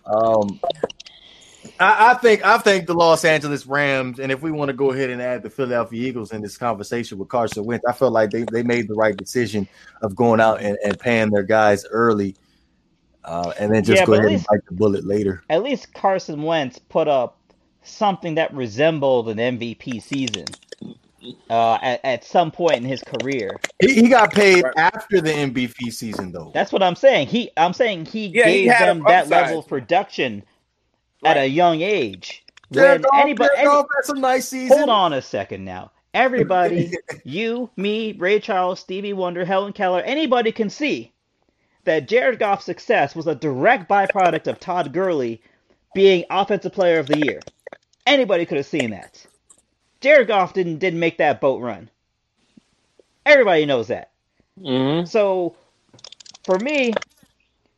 um, 0.05 0.59
I, 1.79 2.11
I 2.11 2.13
think 2.15 2.45
I 2.45 2.57
think 2.57 2.87
the 2.87 2.93
Los 2.93 3.25
Angeles 3.25 3.65
Rams, 3.65 4.19
and 4.19 4.31
if 4.31 4.41
we 4.41 4.51
want 4.51 4.69
to 4.69 4.73
go 4.73 4.91
ahead 4.91 5.09
and 5.09 5.21
add 5.21 5.43
the 5.43 5.49
Philadelphia 5.49 6.07
Eagles 6.07 6.31
in 6.31 6.41
this 6.41 6.57
conversation 6.57 7.17
with 7.17 7.29
Carson 7.29 7.65
Wentz, 7.65 7.85
I 7.87 7.93
feel 7.93 8.11
like 8.11 8.29
they, 8.31 8.43
they 8.51 8.63
made 8.63 8.87
the 8.87 8.95
right 8.95 9.15
decision 9.15 9.67
of 10.01 10.15
going 10.15 10.39
out 10.39 10.61
and, 10.61 10.77
and 10.83 10.99
paying 10.99 11.29
their 11.29 11.43
guys 11.43 11.85
early, 11.89 12.35
uh, 13.23 13.53
and 13.59 13.73
then 13.73 13.83
just 13.83 14.01
Yeah, 14.01 14.05
go 14.05 14.13
ahead 14.13 14.25
and 14.25 14.33
least- 14.35 14.47
bite 14.47 14.65
the 14.67 14.75
bullet 14.75 15.05
later. 15.05 15.43
At 15.49 15.63
least 15.63 15.93
Carson 15.93 16.43
Wentz 16.43 16.79
put 16.79 17.07
up 17.07 17.39
something 17.83 18.35
that 18.35 18.53
resembled 18.53 19.29
an 19.29 19.37
MVP 19.37 20.01
season 20.01 20.45
uh, 21.49 21.77
at, 21.81 22.01
at 22.03 22.23
some 22.23 22.51
point 22.51 22.77
in 22.77 22.83
his 22.83 23.01
career. 23.03 23.51
He, 23.79 23.93
he 23.95 24.09
got 24.09 24.31
paid 24.33 24.63
Right. 24.63 24.73
after 24.77 25.21
the 25.21 25.31
MVP 25.31 25.91
season, 25.93 26.31
though. 26.31 26.51
That's 26.53 26.71
what 26.71 26.83
I'm 26.83 26.95
saying. 26.95 27.27
He, 27.27 27.49
I'm 27.57 27.73
saying 27.73 28.05
he 28.05 28.27
Yeah, 28.27 28.47
he 28.47 28.63
gave 28.63 28.71
had 28.71 28.87
them 28.89 29.03
that 29.07 29.29
level 29.29 29.59
of 29.59 29.67
production 29.67 30.43
at 31.25 31.37
a 31.37 31.47
young 31.47 31.81
age. 31.81 32.43
Jared 32.71 33.01
When 33.01 33.01
Goff, 33.03 33.21
anybody, 33.21 33.49
Jared 33.55 33.59
any- 33.59 33.67
Goff 33.67 33.85
had 33.95 34.05
some 34.05 34.21
nice 34.21 34.47
season. 34.49 34.77
hold 34.77 34.89
on 34.89 35.13
a 35.13 35.21
second 35.21 35.63
now. 35.65 35.91
Everybody, 36.13 36.93
you, 37.23 37.69
me, 37.75 38.11
Ray 38.13 38.39
Charles, 38.39 38.79
Stevie 38.79 39.13
Wonder, 39.13 39.45
Helen 39.45 39.73
Keller, 39.73 40.01
anybody 40.01 40.51
can 40.51 40.69
see 40.69 41.11
that 41.85 42.07
Jared 42.07 42.39
Goff's 42.39 42.65
success 42.65 43.15
was 43.15 43.27
a 43.27 43.35
direct 43.35 43.89
byproduct 43.89 44.47
of 44.47 44.59
Todd 44.59 44.93
Gurley 44.93 45.41
being 45.95 46.23
Offensive 46.29 46.71
Player 46.73 46.99
of 46.99 47.07
the 47.07 47.17
Year. 47.19 47.39
Anybody 48.05 48.45
could 48.45 48.57
have 48.57 48.65
seen 48.65 48.91
that. 48.91 49.25
Jared 50.03 50.27
Goff 50.27 50.51
didn't 50.53 50.79
didn't 50.79 50.99
make 50.99 51.17
that 51.19 51.39
boat 51.39 51.61
run. 51.61 51.89
Everybody 53.25 53.65
knows 53.65 53.87
that. 53.87 54.11
Mhm. 54.59 55.07
So, 55.07 55.55
for 56.43 56.59
me, 56.59 56.93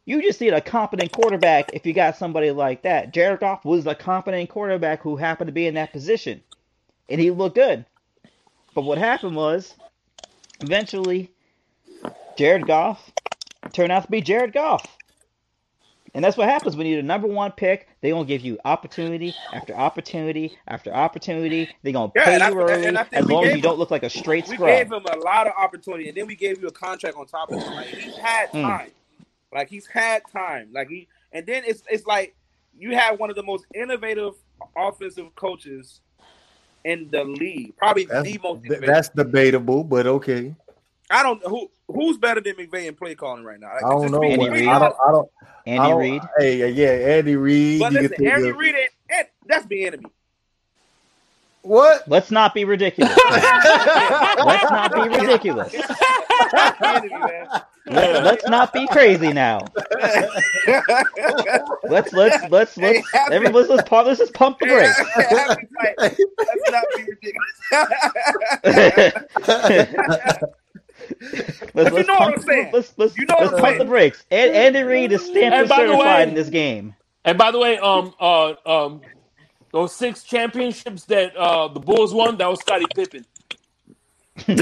you 0.05 0.23
just 0.23 0.41
need 0.41 0.53
a 0.53 0.59
competent 0.59 1.11
quarterback 1.11 1.73
if 1.73 1.85
you 1.85 1.93
got 1.93 2.17
somebody 2.17 2.49
like 2.49 2.81
that. 2.81 3.13
Jared 3.13 3.41
Goff 3.41 3.63
was 3.63 3.85
a 3.85 3.93
competent 3.93 4.49
quarterback 4.49 5.03
who 5.03 5.15
happened 5.15 5.49
to 5.49 5.53
be 5.53 5.67
in 5.67 5.75
that 5.75 5.91
position, 5.91 6.41
and 7.09 7.21
he 7.21 7.29
looked 7.29 7.55
good. 7.55 7.85
But 8.73 8.85
what 8.85 8.97
happened 8.97 9.35
was, 9.35 9.75
eventually, 10.61 11.29
Jared 12.37 12.65
Goff 12.65 13.11
turned 13.71 13.91
out 13.91 14.03
to 14.03 14.11
be 14.11 14.21
Jared 14.21 14.51
Goff. 14.51 14.94
And 16.15 16.23
that's 16.23 16.37
what 16.37 16.47
happens 16.47 16.77
when 16.77 16.87
you're 16.87 17.01
the 17.01 17.07
number 17.07 17.27
one 17.27 17.51
pick. 17.51 17.89
They're 18.01 18.11
going 18.11 18.25
to 18.25 18.27
give 18.27 18.41
you 18.41 18.57
opportunity 18.63 19.35
after 19.51 19.75
opportunity 19.75 20.57
after 20.67 20.93
opportunity. 20.93 21.75
They're 21.83 21.91
going 21.93 22.11
to 22.11 22.13
Yeah, 22.15 22.25
pay 22.25 22.33
and 22.35 22.43
I- 22.43 22.49
you 22.49 22.59
early 22.61 22.87
and 22.87 22.97
as 22.97 23.29
long 23.29 23.43
as 23.43 23.49
gave 23.49 23.57
you 23.57 23.61
don't 23.61 23.77
look 23.77 23.91
like 23.91 24.03
a 24.03 24.09
straight 24.09 24.47
We 24.47 24.55
scrub. 24.55 24.69
gave 24.69 24.91
him 24.91 25.05
a 25.05 25.17
lot 25.17 25.45
of 25.47 25.53
opportunity, 25.57 26.07
and 26.07 26.17
then 26.17 26.25
we 26.25 26.35
gave 26.35 26.61
you 26.61 26.67
a 26.67 26.71
contract 26.71 27.17
on 27.17 27.25
top 27.27 27.51
of 27.51 27.59
it. 27.59 27.69
Like 27.75 27.87
he's 27.87 28.15
had 28.15 28.49
Hmm. 28.51 28.61
time, 28.61 28.91
like 29.53 29.67
he's 29.69 29.87
had 29.87 30.23
time, 30.31 30.69
like 30.73 30.87
he, 30.89 31.09
and 31.33 31.45
then 31.45 31.63
it's 31.67 31.83
it's 31.89 32.05
like 32.05 32.35
you 32.77 32.95
have 32.95 33.19
one 33.19 33.29
of 33.29 33.35
the 33.35 33.43
most 33.43 33.65
innovative 33.73 34.33
offensive 34.77 35.35
coaches 35.35 35.99
in 36.85 37.09
the 37.11 37.23
league, 37.25 37.75
probably 37.77 38.05
That's, 38.05 38.23
the 38.31 38.37
most. 38.41 38.63
Innovative. 38.65 38.87
that's 38.87 39.09
debatable, 39.09 39.83
but 39.83 40.07
okay. 40.07 40.55
I 41.09 41.23
don't 41.23 41.43
know 41.43 41.49
who 41.49 41.71
who's 41.87 42.17
better 42.17 42.41
than 42.41 42.55
McVay 42.55 42.87
in 42.87 42.95
play 42.95 43.15
calling 43.15 43.43
right 43.43 43.59
now. 43.59 43.73
Like, 43.73 43.83
I 43.83 43.89
don't 43.89 44.11
know. 44.11 44.19
being 44.19 44.33
Andy 44.33 44.43
what- 44.45 44.51
Reid. 44.53 44.67
I 44.67 44.79
don't. 44.79 44.95
I 45.07 45.11
don't. 45.11 45.29
I 45.41 45.47
Andy 45.67 45.89
don't- 45.89 45.99
Reid. 45.99 46.21
Hey, 46.37 46.71
yeah, 46.71 47.15
Andy 47.17 47.35
Reid. 47.35 47.79
But 47.79 47.91
you 47.93 48.01
listen, 48.01 48.17
can 48.17 48.27
Andy 48.27 48.49
of- 48.49 48.57
Reid, 48.57 48.75
ain't- 48.75 48.91
ain't- 49.11 49.27
that's 49.47 49.65
the 49.67 49.85
enemy. 49.85 50.05
What? 51.61 52.07
Let's 52.07 52.29
not 52.29 52.53
be 52.53 52.63
ridiculous. 52.63 53.17
Let's 53.29 54.69
not 54.69 54.93
be 54.93 55.01
ridiculous. 55.09 55.71
That's 56.51 56.77
the 56.79 56.87
enemy, 56.87 57.09
man. 57.09 57.47
Let, 57.87 58.23
let's 58.23 58.47
not 58.47 58.71
be 58.71 58.85
crazy 58.87 59.33
now. 59.33 59.65
Let's 61.83 62.13
let's 62.13 62.37
let's 62.51 62.77
let's 62.77 63.11
happy- 63.11 63.33
everyone 63.33 63.67
let's 63.67 63.87
pump 63.89 64.05
let's 64.07 64.19
just 64.19 64.33
pump 64.35 64.59
the 64.59 64.67
brakes. 64.67 64.95
Happy. 65.15 66.23
Let's 66.37 66.69
not 66.69 66.83
be 66.95 67.03
ridiculous. 68.63 70.45
let's, 71.73 71.89
you 71.91 71.95
let's 71.95 72.07
know 72.07 72.13
what 72.15 72.19
pump, 72.19 72.35
I'm 72.37 72.41
saying. 72.43 72.69
Let's 72.73 72.93
let's, 72.97 73.17
You 73.17 73.25
know 73.25 73.35
what 73.35 73.43
let's 73.43 73.53
I'm 73.55 73.59
pump 73.59 73.67
saying. 73.69 73.79
the 73.79 73.85
brakes. 73.85 74.23
And, 74.31 74.55
Andy 74.55 74.83
Reid 74.83 75.11
is 75.11 75.21
stamped 75.25 75.43
And 75.43 75.53
and 75.53 75.69
by 75.69 75.83
the 75.83 75.87
certified 75.93 76.25
way- 76.25 76.29
in 76.29 76.35
this 76.35 76.49
game. 76.49 76.95
And 77.25 77.37
by 77.37 77.51
the 77.51 77.59
way, 77.59 77.77
um, 77.79 78.13
uh, 78.19 78.53
um, 78.65 79.01
those 79.71 79.93
six 79.95 80.23
championships 80.23 81.05
that 81.05 81.35
uh 81.35 81.67
the 81.69 81.79
Bulls 81.79 82.13
won, 82.13 82.37
that 82.37 82.47
was 82.49 82.59
Scottie 82.61 82.85
Pippen. 82.95 83.25
That 84.47 84.57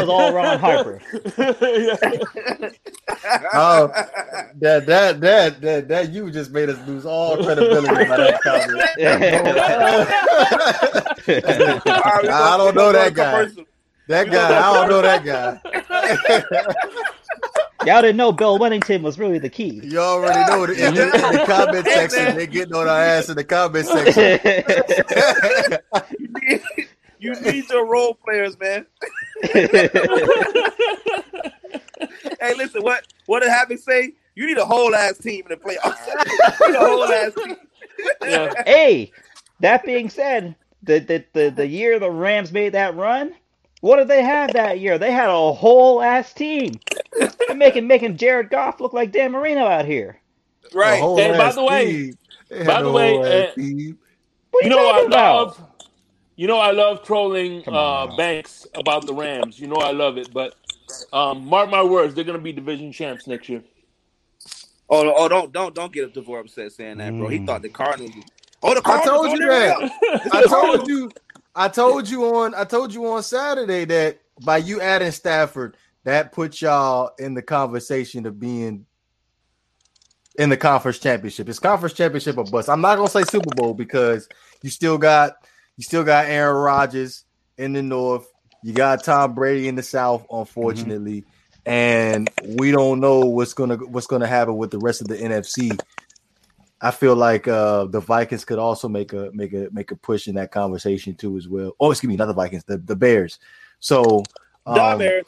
was 0.00 0.08
all 0.08 0.32
Ron 0.32 0.58
Harper. 0.58 1.00
Oh, 3.54 3.88
that 4.56 4.84
that 4.86 5.20
that 5.20 5.60
that 5.62 5.88
that 5.88 6.10
you 6.12 6.30
just 6.30 6.50
made 6.50 6.68
us 6.68 6.78
lose 6.86 7.06
all 7.06 7.42
credibility 7.42 7.86
by 8.04 8.16
that 8.16 8.42
comment. 8.42 8.82
All 11.86 12.00
right, 12.02 12.28
I 12.30 12.56
don't 12.56 12.74
know 12.74 12.92
that 12.92 13.14
guy. 13.14 13.46
Commercial. 14.06 14.30
That 14.30 14.30
guy, 14.30 14.70
I 14.70 14.72
don't 14.74 14.88
know 14.90 15.02
that 15.02 15.24
guy. 15.24 15.60
Y'all 17.86 18.02
didn't 18.02 18.16
know 18.16 18.32
Bill 18.32 18.58
Wennington 18.58 19.02
was 19.02 19.16
really 19.18 19.38
the 19.38 19.48
key. 19.48 19.80
You 19.84 20.00
already 20.00 20.50
know 20.50 20.64
it. 20.64 20.70
in, 20.70 20.94
the, 20.94 21.04
in 21.04 21.10
the 21.10 21.44
comment 21.46 21.86
section. 21.92 22.24
man. 22.24 22.36
They 22.36 22.46
getting 22.48 22.74
on 22.74 22.88
our 22.88 23.00
ass 23.00 23.28
in 23.28 23.36
the 23.36 23.44
comment 23.44 23.86
section. 23.86 24.40
You 26.18 26.28
need, 26.42 26.88
you 27.20 27.40
need 27.40 27.68
your 27.70 27.86
role 27.86 28.14
players, 28.14 28.58
man. 28.58 28.86
Hey, 32.40 32.54
listen, 32.56 32.82
what 32.82 33.06
what 33.26 33.40
did 33.40 33.50
Happy 33.50 33.76
say? 33.76 34.14
You 34.34 34.46
need 34.46 34.58
a 34.58 34.66
whole 34.66 34.94
ass 34.94 35.18
team 35.18 35.44
in 35.48 35.50
the 35.50 35.56
playoffs. 35.56 36.06
you 36.60 36.66
need 36.68 36.76
a 36.76 36.80
whole 36.80 37.04
ass 37.04 37.32
team. 37.34 37.56
Yeah. 38.22 38.52
hey, 38.66 39.12
that 39.60 39.84
being 39.84 40.10
said, 40.10 40.56
the, 40.82 40.98
the 40.98 41.24
the 41.32 41.50
the 41.50 41.66
year 41.66 41.98
the 41.98 42.10
Rams 42.10 42.52
made 42.52 42.72
that 42.72 42.94
run, 42.96 43.32
what 43.80 43.96
did 43.96 44.08
they 44.08 44.22
have 44.22 44.52
that 44.54 44.80
year? 44.80 44.98
They 44.98 45.12
had 45.12 45.28
a 45.28 45.52
whole 45.52 46.02
ass 46.02 46.32
team. 46.32 46.72
They're 47.18 47.56
making 47.56 47.86
making 47.86 48.16
Jared 48.16 48.50
Goff 48.50 48.80
look 48.80 48.92
like 48.92 49.12
Dan 49.12 49.32
Marino 49.32 49.66
out 49.66 49.84
here. 49.84 50.18
Right. 50.74 51.00
whole 51.00 51.16
Hey, 51.16 51.36
by 51.36 51.52
the 51.52 51.64
way- 51.64 51.86
team. 51.92 52.14
They 52.48 52.58
had 52.58 52.66
by 52.66 52.82
the 52.82 52.92
way, 52.92 53.12
whole 53.14 53.24
uh, 53.24 53.50
team. 53.54 53.98
What 54.52 54.64
are 54.64 54.68
You 54.68 54.74
you, 54.74 54.76
know 54.76 54.90
I 54.90 55.00
about? 55.00 55.10
love. 55.46 55.60
You 56.36 56.46
know 56.46 56.58
I 56.58 56.70
love 56.70 57.02
trolling 57.02 57.64
on 57.68 58.10
uh. 58.12 58.16
Banks 58.16 58.66
about 58.74 59.06
the 59.06 59.14
Rams. 59.14 59.58
You 59.58 59.66
know 59.68 59.76
I 59.76 59.90
love 59.92 60.16
it, 60.18 60.32
but 60.32 60.54
um, 61.12 61.44
mark 61.46 61.70
my 61.70 61.82
words, 61.82 62.14
they're 62.14 62.24
gonna 62.24 62.38
be 62.38 62.52
division 62.52 62.92
champs 62.92 63.26
next 63.26 63.48
year. 63.48 63.62
Oh, 64.88 65.12
oh, 65.16 65.28
don't 65.28 65.52
don't 65.52 65.74
don't 65.74 65.92
get 65.92 66.14
Devore 66.14 66.40
upset 66.40 66.70
saying 66.72 66.98
that, 66.98 67.10
bro. 67.16 67.28
He 67.28 67.38
Mm. 67.40 67.46
thought 67.46 67.62
the 67.62 67.68
Cardinals. 67.68 68.12
Oh, 68.62 68.74
the 68.74 68.80
Cardinals 68.82 69.26
I 69.26 69.28
told 69.28 69.38
you 69.40 69.46
that. 69.48 69.90
I 70.32 70.42
told 70.42 70.88
you. 70.88 71.10
I 71.56 71.68
told 71.68 72.08
you 72.08 72.36
on. 72.36 72.54
I 72.54 72.64
told 72.64 72.92
you 72.92 73.10
on 73.10 73.22
Saturday 73.22 73.86
that 73.86 74.20
by 74.44 74.58
you 74.58 74.80
adding 74.80 75.10
Stafford, 75.10 75.76
that 76.04 76.32
puts 76.32 76.60
y'all 76.60 77.12
in 77.18 77.32
the 77.32 77.42
conversation 77.42 78.26
of 78.26 78.38
being 78.38 78.84
in 80.38 80.50
the 80.50 80.56
conference 80.56 80.98
championship. 80.98 81.48
It's 81.48 81.58
conference 81.58 81.94
championship 81.94 82.36
or 82.36 82.44
bust. 82.44 82.68
I'm 82.68 82.82
not 82.82 82.96
gonna 82.96 83.08
say 83.08 83.24
Super 83.24 83.54
Bowl 83.54 83.72
because 83.72 84.28
you 84.62 84.68
still 84.68 84.98
got 84.98 85.32
you 85.78 85.82
still 85.82 86.04
got 86.04 86.26
Aaron 86.26 86.56
Rodgers 86.56 87.24
in 87.56 87.72
the 87.72 87.82
North. 87.82 88.30
You 88.62 88.74
got 88.74 89.02
Tom 89.02 89.34
Brady 89.34 89.66
in 89.66 89.76
the 89.76 89.82
South, 89.82 90.26
unfortunately, 90.30 91.22
mm-hmm. 91.22 91.70
and 91.70 92.30
we 92.58 92.70
don't 92.70 93.00
know 93.00 93.20
what's 93.20 93.54
gonna 93.54 93.76
what's 93.76 94.06
gonna 94.06 94.26
happen 94.26 94.56
with 94.56 94.70
the 94.70 94.78
rest 94.78 95.00
of 95.00 95.08
the 95.08 95.16
NFC. 95.16 95.78
I 96.80 96.90
feel 96.90 97.16
like 97.16 97.48
uh, 97.48 97.86
the 97.86 98.00
Vikings 98.00 98.44
could 98.44 98.58
also 98.58 98.88
make 98.88 99.12
a 99.12 99.30
make 99.32 99.52
a 99.54 99.68
make 99.72 99.90
a 99.92 99.96
push 99.96 100.28
in 100.28 100.34
that 100.34 100.50
conversation 100.50 101.14
too 101.14 101.36
as 101.36 101.48
well. 101.48 101.72
Oh, 101.80 101.90
excuse 101.90 102.08
me, 102.08 102.16
not 102.16 102.26
the 102.26 102.34
Vikings, 102.34 102.64
the, 102.64 102.78
the 102.78 102.96
Bears. 102.96 103.38
So 103.80 104.22
The 104.66 104.72
um, 104.72 104.98
Bears. 104.98 105.26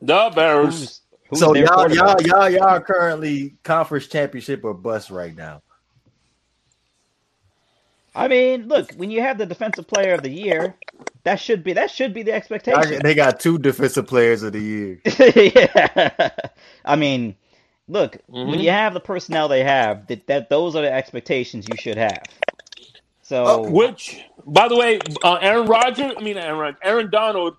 The 0.00 0.32
Bears. 0.34 0.78
Who's 0.80 1.00
Who's 1.30 1.38
So 1.38 1.52
their 1.52 1.64
y'all, 1.64 1.92
y'all, 1.94 2.20
y'all, 2.22 2.50
y'all 2.50 2.62
are 2.64 2.80
currently 2.80 3.54
conference 3.62 4.08
championship 4.08 4.64
or 4.64 4.74
bust 4.74 5.10
right 5.10 5.34
now. 5.36 5.62
I 8.16 8.26
mean, 8.26 8.66
look, 8.66 8.92
when 8.94 9.12
you 9.12 9.20
have 9.20 9.38
the 9.38 9.46
defensive 9.46 9.86
player 9.86 10.14
of 10.14 10.22
the 10.22 10.30
year, 10.30 10.74
that 11.22 11.36
should 11.36 11.62
be 11.62 11.72
that 11.74 11.90
should 11.92 12.12
be 12.12 12.24
the 12.24 12.32
Y'all- 12.32 12.38
expectation. 12.38 13.00
They 13.02 13.14
got 13.14 13.38
two 13.38 13.58
defensive 13.58 14.08
players 14.08 14.42
of 14.42 14.52
the 14.52 14.60
year. 14.60 15.00
yeah. 15.54 16.30
I 16.84 16.96
mean, 16.96 17.36
look, 17.90 18.18
when 18.42 18.60
Mhm. 18.60 18.60
you 18.60 18.70
have 18.70 18.94
the 18.94 19.00
personnel 19.00 19.48
they 19.48 19.64
have, 19.64 20.08
that, 20.08 20.26
that 20.28 20.50
those 20.50 20.76
are 20.76 20.82
the 20.82 20.92
expectations 20.92 21.68
you 21.68 21.76
should 21.76 21.98
have. 21.98 22.24
So 23.22 23.46
Uh, 23.46 23.58
which, 23.58 24.20
by 24.46 24.68
the 24.68 24.76
way, 24.76 25.00
uh, 25.22 25.38
Aaron 25.42 25.68
Rodgers, 25.68 26.12
I 26.18 26.22
mean 26.22 26.38
Aaron 26.38 26.76
Aaron 26.82 27.10
Donald. 27.10 27.54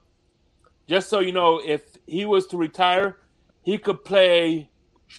Just 0.90 1.10
so 1.10 1.20
you 1.20 1.34
know, 1.34 1.62
if 1.66 1.84
he 2.08 2.26
was 2.26 2.48
to 2.50 2.58
retire, 2.58 3.18
he 3.64 3.78
could 3.80 4.06
play 4.06 4.70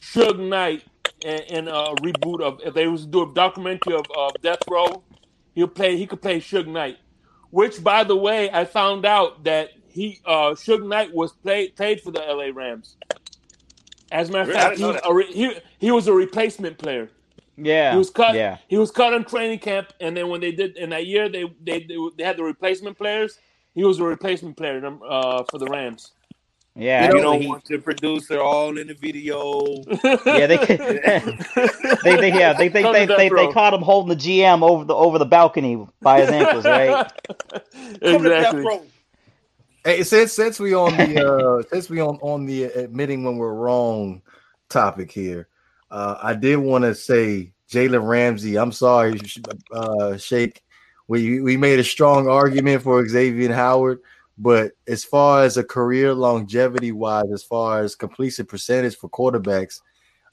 Suge 0.03 0.39
Knight 0.49 0.85
in, 1.23 1.41
in 1.49 1.69
a 1.69 1.97
reboot 1.97 2.43
of. 2.43 2.61
If 2.65 2.75
they 2.75 2.89
was 2.89 3.03
to 3.07 3.09
do 3.11 3.23
a 3.31 3.35
documentary 3.35 3.95
of, 3.95 4.07
of 4.17 4.41
Death 4.43 4.61
Row, 4.69 5.05
he'll 5.55 5.69
play. 5.69 5.97
He 5.97 6.07
could 6.07 6.23
play 6.23 6.41
Suge 6.41 6.69
Knight. 6.69 6.99
Which, 7.51 7.83
by 7.83 8.05
the 8.05 8.17
way, 8.17 8.51
I 8.53 8.65
found 8.67 9.07
out 9.07 9.45
that 9.45 9.71
he 9.89 10.21
uh, 10.27 10.53
Suge 10.53 10.87
Knight 10.89 11.15
was 11.15 11.33
played 11.35 11.77
played 11.77 12.01
for 12.03 12.13
the 12.13 12.27
L.A. 12.27 12.53
Rams. 12.53 12.97
As 14.13 14.31
a 14.31 14.33
matter 14.33 14.53
of 14.53 14.57
fact, 14.57 14.79
he, 14.79 14.85
was 14.85 14.99
a 15.05 15.15
re- 15.15 15.33
he 15.33 15.57
he 15.81 15.93
was 15.93 16.09
a 16.09 16.15
replacement 16.15 16.79
player. 16.79 17.11
yeah, 17.57 17.93
He 17.93 17.99
was 17.99 18.11
cut. 18.11 18.35
Yeah, 18.37 18.59
He 18.69 18.79
was 18.79 18.93
cut 18.93 19.15
in 19.15 19.25
training 19.25 19.61
camp, 19.61 19.93
and 20.01 20.17
then 20.17 20.29
when 20.31 20.41
they 20.43 20.53
did 20.53 20.77
in 20.79 20.91
that 20.91 21.07
year, 21.07 21.29
they 21.31 21.45
they 21.63 21.81
they, 21.81 21.97
they 22.19 22.25
had 22.25 22.39
the 22.39 22.45
replacement 22.45 22.99
players. 22.99 23.41
He 23.75 23.85
was 23.85 24.01
a 24.01 24.05
replacement 24.05 24.57
player 24.59 24.81
uh, 25.09 25.45
for 25.51 25.59
the 25.59 25.69
Rams. 25.69 26.13
yeah. 26.77 27.13
You 27.13 27.21
don't 27.21 27.43
he- 27.43 27.49
want 27.49 27.65
the 27.67 27.79
producer 27.79 28.41
all 28.41 28.79
in 28.79 28.89
the 28.89 28.95
video. 28.95 29.87
yeah, 30.27 30.47
they, 30.49 30.59
they, 32.05 32.17
they, 32.17 32.33
yeah, 32.33 32.55
they, 32.55 32.69
they, 32.69 32.89
they, 32.89 33.07
they, 33.07 33.31
they 33.31 33.49
caught 33.49 33.75
him 33.75 33.83
holding 33.83 34.11
the 34.17 34.23
GM 34.25 34.63
over 34.63 34.85
the 34.85 34.95
over 34.95 35.19
the 35.19 35.27
balcony 35.27 35.87
by 36.03 36.21
his 36.23 36.31
ankles, 36.31 36.67
right? 36.67 36.99
Come 38.07 38.25
to 38.25 38.31
death 38.31 38.55
exactly. 38.55 38.92
Row. 39.85 39.93
Hey, 39.93 40.03
since 40.03 40.33
since 40.33 40.59
we 40.61 40.75
on 40.75 40.97
the 40.97 41.27
uh 41.63 41.63
since 41.71 41.89
we 41.91 42.01
on 42.01 42.17
on 42.23 42.47
the 42.47 42.65
admitting 42.65 43.25
when 43.25 43.37
we're 43.37 43.55
wrong 43.55 44.23
topic 44.69 45.11
here, 45.11 45.49
uh 45.91 46.17
I 46.23 46.35
did 46.35 46.57
want 46.57 46.85
to 46.85 46.95
say 46.95 47.53
Jalen 47.71 48.07
Ramsey. 48.07 48.57
I'm 48.57 48.73
sorry, 48.73 49.21
uh 49.73 50.17
Shake. 50.17 50.63
We 51.09 51.41
we 51.41 51.57
made 51.57 51.79
a 51.79 51.85
strong 51.85 52.29
argument 52.29 52.83
for 52.83 53.07
Xavier 53.07 53.53
Howard, 53.53 54.01
but 54.39 54.73
as 54.87 55.05
far 55.05 55.43
as 55.45 55.57
a 55.57 55.65
career 55.65 56.15
longevity 56.15 56.93
wise, 56.93 57.31
as 57.33 57.43
far 57.43 57.81
as 57.83 57.95
completion 57.95 58.47
percentage 58.47 58.97
for 58.97 59.11
quarterbacks, 59.11 59.81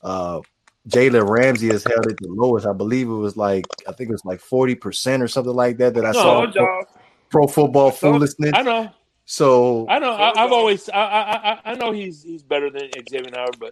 uh 0.04 0.40
Jalen 0.88 1.28
Ramsey 1.28 1.68
has 1.68 1.84
held 1.84 2.08
it 2.08 2.18
the 2.22 2.30
lowest. 2.30 2.66
I 2.66 2.72
believe 2.74 3.08
it 3.10 3.14
was 3.14 3.36
like 3.36 3.66
I 3.88 3.92
think 3.92 4.10
it 4.10 4.14
was 4.14 4.24
like 4.26 4.40
40% 4.40 5.22
or 5.22 5.28
something 5.28 5.54
like 5.54 5.78
that 5.78 5.94
that 5.96 6.06
I 6.06 6.12
No, 6.12 6.14
saw 6.14 6.42
Told 6.42 6.56
y'all. 6.56 6.84
pro 7.30 7.48
football 7.48 7.92
So- 7.92 8.14
foolishness. 8.14 8.52
I 8.54 8.62
know. 8.62 8.90
So 9.32 9.86
I 9.88 10.00
know. 10.00 10.10
I, 10.12 10.44
I've 10.44 10.52
always. 10.52 10.90
I, 10.90 10.98
I 11.00 11.52
I 11.52 11.62
I 11.66 11.76
know 11.76 11.92
he's 11.92 12.24
he's 12.24 12.42
better 12.42 12.72
than 12.72 12.90
Xavier 13.08 13.30
Howard, 13.36 13.58
but 13.60 13.72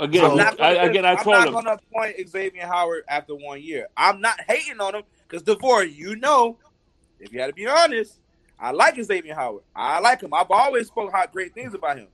again, 0.00 0.22
So- 0.22 0.30
I'm 0.32 0.36
not 0.36 0.60
I, 0.60 0.74
gonna, 0.74 0.90
again, 0.90 1.04
I 1.04 1.12
I'm 1.14 1.26
not 1.30 1.46
him. 1.46 1.54
gonna 1.54 1.74
appoint 1.74 2.28
Xavier 2.28 2.66
Howard 2.66 3.04
after 3.06 3.36
one 3.36 3.62
year. 3.62 3.86
I'm 3.96 4.20
not 4.20 4.40
hating 4.48 4.80
on 4.80 4.96
him 4.96 5.02
because 5.28 5.44
Devore, 5.44 5.84
you 5.84 6.16
know, 6.16 6.58
if 7.20 7.32
you 7.32 7.38
had 7.40 7.46
to 7.46 7.52
be 7.52 7.68
honest, 7.68 8.18
I 8.58 8.72
like 8.72 9.00
Xavier 9.00 9.32
Howard. 9.32 9.62
I 9.76 10.00
like 10.00 10.22
him. 10.22 10.34
I've 10.34 10.50
always 10.50 10.88
spoke 10.88 11.12
hot 11.12 11.32
great 11.32 11.54
things 11.54 11.72
about 11.74 11.96
him, 11.96 12.08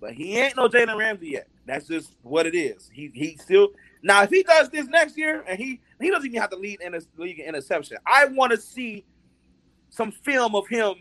but 0.00 0.14
he 0.14 0.38
ain't 0.38 0.56
no 0.56 0.70
Jalen 0.70 0.96
Ramsey 0.96 1.28
yet. 1.32 1.48
That's 1.66 1.86
just 1.86 2.16
what 2.22 2.46
it 2.46 2.54
is. 2.54 2.90
He 2.90 3.10
he 3.12 3.36
still 3.36 3.68
now 4.02 4.22
if 4.22 4.30
he 4.30 4.42
does 4.42 4.70
this 4.70 4.86
next 4.86 5.18
year 5.18 5.44
and 5.46 5.58
he 5.58 5.82
he 6.00 6.08
doesn't 6.10 6.24
even 6.26 6.40
have 6.40 6.48
to 6.48 6.56
lead 6.56 6.80
in 6.80 6.94
a 6.94 7.00
league 7.18 7.40
in 7.40 7.44
interception. 7.46 7.98
I 8.06 8.24
want 8.24 8.52
to 8.52 8.58
see 8.58 9.04
some 9.90 10.10
film 10.12 10.54
of 10.54 10.66
him 10.68 10.94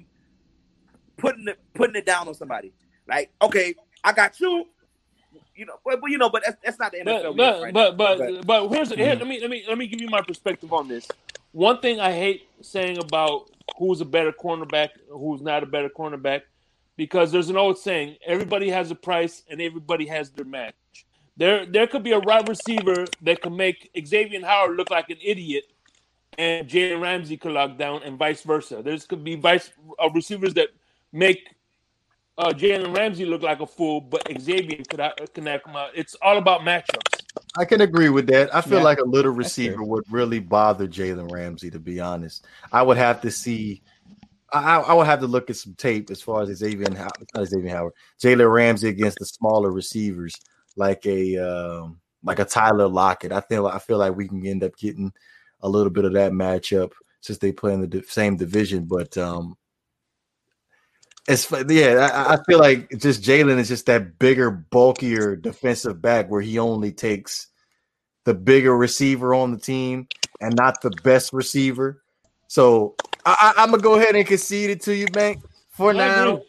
putting 1.17 1.47
it 1.47 1.59
putting 1.73 1.95
it 1.95 2.05
down 2.05 2.27
on 2.27 2.33
somebody. 2.33 2.71
Like, 3.07 3.31
okay, 3.41 3.75
I 4.03 4.13
got 4.13 4.39
you. 4.39 4.65
You 5.55 5.65
know, 5.65 5.79
but, 5.85 6.01
but 6.01 6.11
you 6.11 6.17
know, 6.17 6.29
but 6.29 6.43
that's, 6.45 6.57
that's 6.63 6.79
not 6.79 6.91
the 6.91 6.99
NFL. 6.99 7.05
But 7.05 7.35
we 7.35 7.43
have 7.43 7.55
but, 7.55 7.61
right 7.63 7.73
but 7.73 8.19
now. 8.19 8.41
but 8.41 8.45
but 8.45 8.69
here's 8.69 8.93
here, 8.93 9.15
let 9.15 9.27
me 9.27 9.39
let 9.39 9.49
me 9.49 9.63
let 9.67 9.77
me 9.77 9.87
give 9.87 10.01
you 10.01 10.09
my 10.09 10.21
perspective 10.21 10.73
on 10.73 10.87
this. 10.87 11.07
One 11.53 11.79
thing 11.79 12.01
I 12.01 12.11
hate 12.11 12.49
saying 12.61 12.97
about 12.97 13.49
who's 13.77 14.01
a 14.01 14.05
better 14.05 14.33
cornerback, 14.33 14.89
who's 15.09 15.41
not 15.41 15.63
a 15.63 15.65
better 15.65 15.87
cornerback, 15.87 16.41
because 16.97 17.31
there's 17.31 17.49
an 17.49 17.55
old 17.55 17.77
saying: 17.77 18.17
everybody 18.25 18.69
has 18.69 18.91
a 18.91 18.95
price 18.95 19.43
and 19.49 19.61
everybody 19.61 20.05
has 20.07 20.29
their 20.31 20.45
match. 20.45 20.73
There 21.37 21.65
there 21.65 21.87
could 21.87 22.03
be 22.03 22.11
a 22.11 22.19
wide 22.19 22.49
receiver 22.49 23.05
that 23.21 23.41
can 23.41 23.55
make 23.55 23.89
Xavier 24.05 24.45
Howard 24.45 24.75
look 24.75 24.89
like 24.89 25.09
an 25.09 25.17
idiot, 25.21 25.65
and 26.37 26.67
Jalen 26.67 27.01
Ramsey 27.01 27.37
could 27.37 27.53
lock 27.53 27.77
down, 27.77 28.03
and 28.03 28.17
vice 28.17 28.41
versa. 28.41 28.81
There's 28.83 29.05
could 29.05 29.23
be 29.23 29.35
vice 29.35 29.71
uh, 29.99 30.09
receivers 30.13 30.53
that 30.55 30.69
make 31.15 31.55
uh, 32.37 32.49
Jalen 32.49 32.95
Ramsey 32.95 33.25
look 33.25 33.41
like 33.41 33.61
a 33.61 33.65
fool, 33.65 34.01
but 34.01 34.27
Xavier 34.39 34.83
could 34.89 35.01
could 35.33 35.43
knock 35.43 35.65
him 35.65 35.75
out. 35.75 35.91
It's 35.95 36.15
all 36.21 36.37
about 36.37 36.61
matchups. 36.61 37.21
I 37.57 37.65
can 37.65 37.81
agree 37.81 38.09
with 38.09 38.27
that. 38.27 38.53
I 38.53 38.61
feel 38.61 38.79
Yeah, 38.79 38.83
like 38.83 38.99
a 38.99 39.05
little 39.05 39.31
receiver 39.31 39.83
would 39.83 40.03
really 40.11 40.39
bother 40.39 40.87
Jalen 40.87 41.31
Ramsey, 41.31 41.71
to 41.71 41.79
be 41.79 41.99
honest. 42.01 42.45
I 42.71 42.83
would 42.83 42.97
have 42.97 43.21
to 43.21 43.31
see. 43.31 43.81
I, 44.53 44.77
I 44.77 44.93
would 44.93 45.07
have 45.07 45.21
to 45.21 45.27
look 45.27 45.49
at 45.49 45.55
some 45.55 45.73
tape 45.75 46.11
as 46.11 46.21
far 46.21 46.41
as 46.43 46.49
Xavier 46.49 46.93
Howard, 46.95 47.11
not 47.33 47.47
Xavier 47.47 47.69
Howard, 47.69 47.93
Jalen 48.21 48.51
Ramsey 48.53 48.89
against 48.89 49.17
the 49.19 49.25
smaller 49.25 49.71
receivers, 49.71 50.33
like 50.75 51.05
a 51.05 51.37
um, 51.37 51.99
like 52.23 52.39
a 52.39 52.45
Tyler 52.45 52.87
Lockett. 52.87 53.31
I 53.31 53.41
feel 53.41 53.67
I 53.67 53.79
feel 53.79 53.97
like 53.97 54.15
we 54.15 54.27
can 54.27 54.45
end 54.45 54.63
up 54.63 54.75
getting 54.77 55.13
a 55.61 55.69
little 55.69 55.89
bit 55.89 56.05
of 56.05 56.13
that 56.13 56.33
matchup 56.33 56.91
since 57.21 57.39
they 57.39 57.51
play 57.53 57.73
in 57.73 57.81
the 57.81 57.87
di- 57.87 58.01
same 58.03 58.35
division. 58.35 58.85
But 58.85 59.17
um, 59.17 59.55
it's 61.27 61.51
yeah, 61.51 62.09
I, 62.13 62.33
I 62.33 62.43
feel 62.43 62.59
like 62.59 62.89
just 62.97 63.23
Jalen 63.23 63.57
is 63.57 63.67
just 63.67 63.87
that 63.87 64.19
bigger, 64.19 64.51
bulkier 64.51 65.35
defensive 65.35 66.01
back 66.01 66.29
where 66.29 66.41
he 66.41 66.59
only 66.59 66.91
takes 66.91 67.47
the 68.25 68.33
bigger 68.33 68.75
receiver 68.75 69.33
on 69.33 69.51
the 69.51 69.57
team 69.57 70.07
and 70.41 70.55
not 70.55 70.81
the 70.81 70.91
best 71.03 71.33
receiver. 71.33 72.03
So 72.47 72.95
I, 73.25 73.53
I'm 73.57 73.71
gonna 73.71 73.81
go 73.81 73.95
ahead 73.95 74.15
and 74.15 74.25
concede 74.27 74.69
it 74.69 74.81
to 74.81 74.95
you, 74.95 75.07
Bank, 75.07 75.41
for 75.69 75.91
I 75.91 75.93
now. 75.93 76.41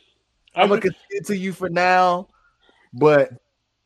I 0.54 0.62
I'm 0.62 0.68
gonna 0.68 0.80
concede 0.80 1.00
it 1.10 1.26
to 1.26 1.36
you 1.36 1.52
for 1.52 1.70
now, 1.70 2.28
but 2.92 3.30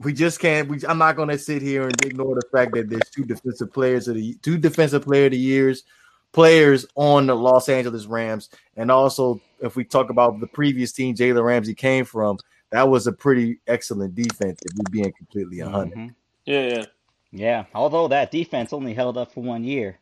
we 0.00 0.12
just 0.12 0.40
can't. 0.40 0.68
We, 0.68 0.80
I'm 0.88 0.98
not 0.98 1.16
gonna 1.16 1.38
sit 1.38 1.62
here 1.62 1.84
and 1.84 2.04
ignore 2.04 2.34
the 2.34 2.46
fact 2.52 2.74
that 2.74 2.88
there's 2.88 3.10
two 3.14 3.24
defensive 3.24 3.72
players 3.72 4.08
of 4.08 4.16
the 4.16 4.34
two 4.42 4.58
defensive 4.58 5.02
player 5.02 5.26
of 5.26 5.32
the 5.32 5.38
years 5.38 5.84
players 6.32 6.86
on 6.94 7.26
the 7.26 7.34
Los 7.34 7.68
Angeles 7.68 8.06
Rams, 8.06 8.48
and 8.76 8.90
also 8.90 9.40
if 9.60 9.76
we 9.76 9.84
talk 9.84 10.10
about 10.10 10.40
the 10.40 10.46
previous 10.46 10.92
team 10.92 11.14
Jalen 11.14 11.44
Ramsey 11.44 11.74
came 11.74 12.04
from, 12.04 12.38
that 12.70 12.88
was 12.88 13.06
a 13.06 13.12
pretty 13.12 13.58
excellent 13.66 14.14
defense. 14.14 14.60
If 14.64 14.72
we're 14.76 14.90
being 14.90 15.12
completely 15.12 15.60
a 15.60 15.64
100 15.66 15.96
Mhm. 15.98 16.14
Yeah, 16.46 16.66
yeah. 16.66 16.84
Yeah, 17.32 17.64
although 17.74 18.08
that 18.08 18.30
defense 18.32 18.72
only 18.72 18.92
held 18.92 19.16
up 19.16 19.32
for 19.32 19.42
one 19.42 19.62
year, 19.62 19.98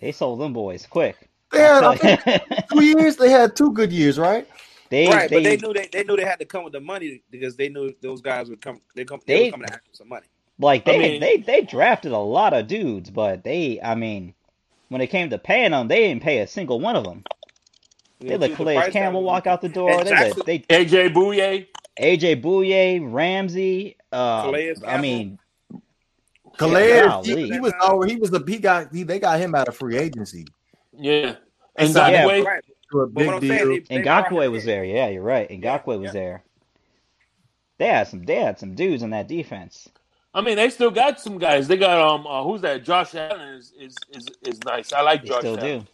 they 0.00 0.12
sold 0.12 0.40
them 0.40 0.52
boys 0.52 0.86
quick. 0.86 1.30
They 1.52 1.60
had, 1.60 1.84
I 1.84 1.96
think, 1.96 2.20
two 2.72 2.84
years. 2.84 3.16
They 3.16 3.30
had 3.30 3.56
two 3.56 3.72
good 3.72 3.90
years, 3.92 4.18
right? 4.18 4.46
they, 4.90 5.08
right, 5.08 5.30
they, 5.30 5.36
but 5.36 5.42
they 5.44 5.56
knew 5.56 5.72
they, 5.72 5.88
they 5.90 6.04
knew 6.04 6.16
they 6.16 6.24
had 6.24 6.38
to 6.40 6.44
come 6.44 6.64
with 6.64 6.72
the 6.74 6.80
money 6.80 7.22
because 7.30 7.56
they 7.56 7.68
knew 7.70 7.94
those 8.02 8.20
guys 8.20 8.50
would 8.50 8.60
come. 8.60 8.80
They 8.94 9.04
come. 9.06 9.20
They, 9.26 9.34
They- 9.38 9.44
were 9.46 9.50
coming 9.52 9.66
to 9.68 9.72
ask 9.74 9.84
for 9.88 9.94
some 9.94 10.08
money. 10.08 10.26
like 10.58 10.86
I 10.86 10.92
they, 10.92 10.98
mean- 10.98 11.20
they 11.20 11.36
they 11.38 11.62
drafted 11.62 12.12
a 12.12 12.18
lot 12.18 12.52
of 12.52 12.66
dudes, 12.66 13.08
but 13.08 13.42
they, 13.44 13.80
I 13.82 13.94
mean, 13.94 14.34
when 14.94 15.00
it 15.00 15.08
came 15.08 15.28
to 15.30 15.38
paying 15.38 15.72
them, 15.72 15.88
they 15.88 16.06
didn't 16.06 16.22
pay 16.22 16.38
a 16.38 16.46
single 16.46 16.78
one 16.78 16.94
of 16.94 17.02
them. 17.02 17.24
They 18.20 18.28
You 18.30 18.38
let 18.38 18.50
see 18.50 18.56
Calais 18.56 18.90
Campbell 18.92 19.22
tag. 19.22 19.26
walk 19.26 19.46
out 19.48 19.60
the 19.60 19.68
door. 19.68 19.90
And 19.90 20.06
They 20.06 20.12
let 20.12 20.46
they 20.46 20.58
AJ 20.60 21.12
Bouye. 21.12 21.66
AJ 22.00 22.40
Bouye, 22.40 23.00
Ramsey. 23.02 23.96
Uh, 24.12 24.52
I 24.86 25.00
mean, 25.00 25.40
Calais, 26.56 27.02
golly. 27.02 27.26
he, 27.42 27.50
he 27.54 27.58
was 27.58 27.72
already 27.80 28.12
he 28.14 28.20
was 28.20 28.30
the 28.30 28.44
he 28.46 28.58
got 28.58 28.94
he, 28.94 29.02
they 29.02 29.18
got 29.18 29.40
him 29.40 29.56
out 29.56 29.66
of 29.66 29.76
free 29.76 29.96
agency 29.98 30.46
Yeah. 30.96 31.34
And 31.74 31.90
So- 31.92 32.06
Yeah. 32.06 32.24
Ngakoue. 32.24 32.44
Right. 32.44 32.64
a 32.94 33.06
big 33.08 33.26
deal. 33.26 33.40
saying, 33.40 33.68
they- 33.88 33.96
they 33.98 34.02
Ngakoue 34.04 34.52
was 34.52 34.64
there. 34.64 34.84
Yeah, 34.84 35.08
you're 35.08 35.22
right. 35.24 35.50
Ngakoue 35.50 35.98
was 35.98 36.04
yeah. 36.04 36.12
there. 36.12 36.44
They 37.78 37.88
had 37.88 38.06
some. 38.06 38.22
They 38.22 38.36
had 38.36 38.60
some 38.60 38.76
dudes 38.76 39.02
in 39.02 39.10
that 39.10 39.26
defense. 39.26 39.88
I 40.34 40.40
mean, 40.40 40.56
they 40.56 40.68
still 40.70 40.90
got 40.90 41.20
some 41.20 41.38
guys. 41.38 41.68
They 41.68 41.76
got 41.76 41.98
um, 42.00 42.26
uh, 42.26 42.42
who's 42.42 42.60
that? 42.62 42.84
Josh 42.84 43.14
Allen 43.14 43.40
is 43.54 43.72
is 43.78 43.96
is, 44.12 44.30
is 44.42 44.64
nice. 44.64 44.92
I 44.92 45.00
like 45.02 45.22
They 45.22 45.28
Josh 45.28 45.38
still 45.40 45.58
Allen. 45.58 45.80
do. 45.80 45.86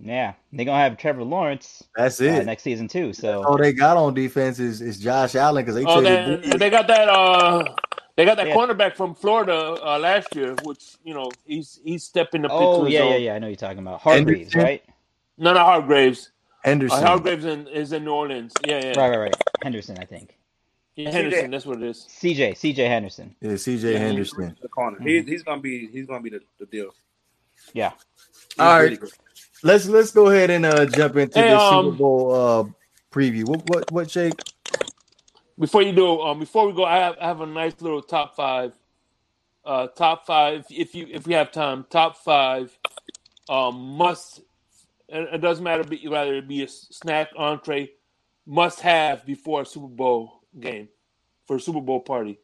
Yeah, 0.00 0.34
they're 0.52 0.64
gonna 0.64 0.78
have 0.78 0.96
Trevor 0.96 1.24
Lawrence 1.24 1.82
That's 1.96 2.20
uh, 2.20 2.24
it. 2.24 2.46
next 2.46 2.62
season 2.62 2.88
too. 2.88 3.12
So 3.12 3.44
All 3.44 3.58
they 3.58 3.72
got 3.72 3.96
on 3.96 4.14
defense 4.14 4.58
is, 4.60 4.80
is 4.80 4.98
Josh 5.00 5.34
Allen 5.34 5.64
because 5.64 5.74
they 5.74 5.84
Oh, 5.84 6.00
traded. 6.00 6.42
they, 6.44 6.56
they 6.56 6.70
got 6.70 6.86
that 6.86 7.08
uh, 7.08 7.74
they 8.16 8.24
got 8.24 8.36
that 8.36 8.46
Yeah. 8.46 8.54
cornerback 8.54 8.96
from 8.96 9.14
Florida 9.14 9.76
uh, 9.84 9.98
last 9.98 10.34
year, 10.36 10.54
which 10.64 10.96
you 11.04 11.14
know 11.14 11.30
he's 11.44 11.80
he's 11.84 12.04
stepping 12.04 12.44
up 12.44 12.52
Oh 12.54 12.86
yeah, 12.86 13.02
yeah, 13.04 13.16
yeah. 13.16 13.34
I 13.34 13.38
know 13.40 13.48
you're 13.48 13.56
talking 13.56 13.80
about 13.80 14.00
Hargreaves, 14.00 14.54
Henderson? 14.54 14.62
right? 14.62 14.82
No, 15.36 15.52
no, 15.52 15.60
Hargreaves. 15.60 16.30
Uh, 16.30 16.64
Henderson. 16.64 17.02
Hargreaves 17.04 17.44
in, 17.44 17.66
is 17.68 17.92
in 17.92 18.04
New 18.04 18.12
Orleans. 18.12 18.52
Yeah, 18.66 18.80
yeah, 18.80 19.00
Right, 19.00 19.10
right, 19.10 19.18
right. 19.18 19.42
Henderson, 19.62 19.98
I 20.00 20.04
think. 20.04 20.37
Yeah, 20.98 21.12
Henderson, 21.12 21.50
that's 21.52 21.64
what 21.64 21.80
it 21.80 21.88
is. 21.88 22.08
CJ, 22.10 22.54
CJ 22.54 22.88
Henderson. 22.88 23.36
Yeah, 23.40 23.52
CJ 23.52 23.92
Yeah, 23.92 23.98
Henderson. 24.00 24.56
The 24.60 24.68
corner. 24.68 24.98
He, 25.00 25.22
he's 25.22 25.44
gonna 25.44 25.60
be 25.60 25.86
he's 25.86 26.08
gonna 26.08 26.22
be 26.22 26.30
the, 26.30 26.40
the 26.58 26.66
deal. 26.66 26.90
Yeah. 27.72 27.92
He's 28.56 28.58
All 28.58 28.80
really 28.80 28.90
right. 28.90 29.00
good. 29.00 29.10
Let's 29.62 29.86
let's 29.86 30.10
go 30.10 30.26
ahead 30.26 30.50
and 30.50 30.66
uh 30.66 30.86
jump 30.86 31.16
into 31.16 31.38
Hey, 31.38 31.50
the 31.50 31.60
um, 31.60 31.84
Super 31.84 31.96
Bowl 31.96 32.34
uh 32.34 32.64
preview. 33.12 33.44
What 33.44 33.64
what 33.66 33.92
what 33.92 34.08
Jake? 34.08 34.34
Before 35.56 35.82
you 35.82 35.92
do, 35.92 36.20
um, 36.20 36.40
before 36.40 36.66
we 36.66 36.72
go, 36.72 36.84
I 36.84 36.96
have, 36.96 37.16
I 37.20 37.28
have 37.28 37.40
a 37.42 37.46
nice 37.46 37.80
little 37.80 38.02
top 38.02 38.34
five. 38.34 38.72
Uh, 39.64 39.86
top 39.86 40.26
five, 40.26 40.66
if 40.68 40.96
you 40.96 41.06
if 41.10 41.28
we 41.28 41.34
have 41.34 41.52
time, 41.52 41.86
top 41.90 42.16
five, 42.16 42.76
um, 43.48 43.96
must. 43.96 44.40
It, 45.08 45.34
it 45.34 45.38
doesn't 45.38 45.62
matter, 45.62 45.84
be, 45.84 46.06
whether 46.08 46.34
it 46.34 46.48
be 46.48 46.64
a 46.64 46.68
snack, 46.68 47.28
entree, 47.36 47.90
must 48.46 48.80
have 48.80 49.24
before 49.24 49.62
a 49.62 49.66
Super 49.66 49.86
Bowl 49.86 50.37
game, 50.58 50.88
for 51.46 51.56
a 51.56 51.60
Super 51.60 51.80
Bowl 51.80 52.00
party. 52.00 52.38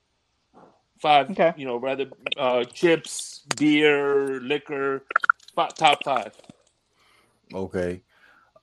Five, 1.00 1.30
Okay. 1.30 1.52
you 1.56 1.66
know, 1.66 1.76
rather 1.76 2.06
uh, 2.36 2.64
chips, 2.64 3.42
beer, 3.56 4.40
liquor, 4.40 5.04
fi- 5.54 5.68
top 5.68 6.02
five. 6.04 6.32
Okay. 7.52 8.00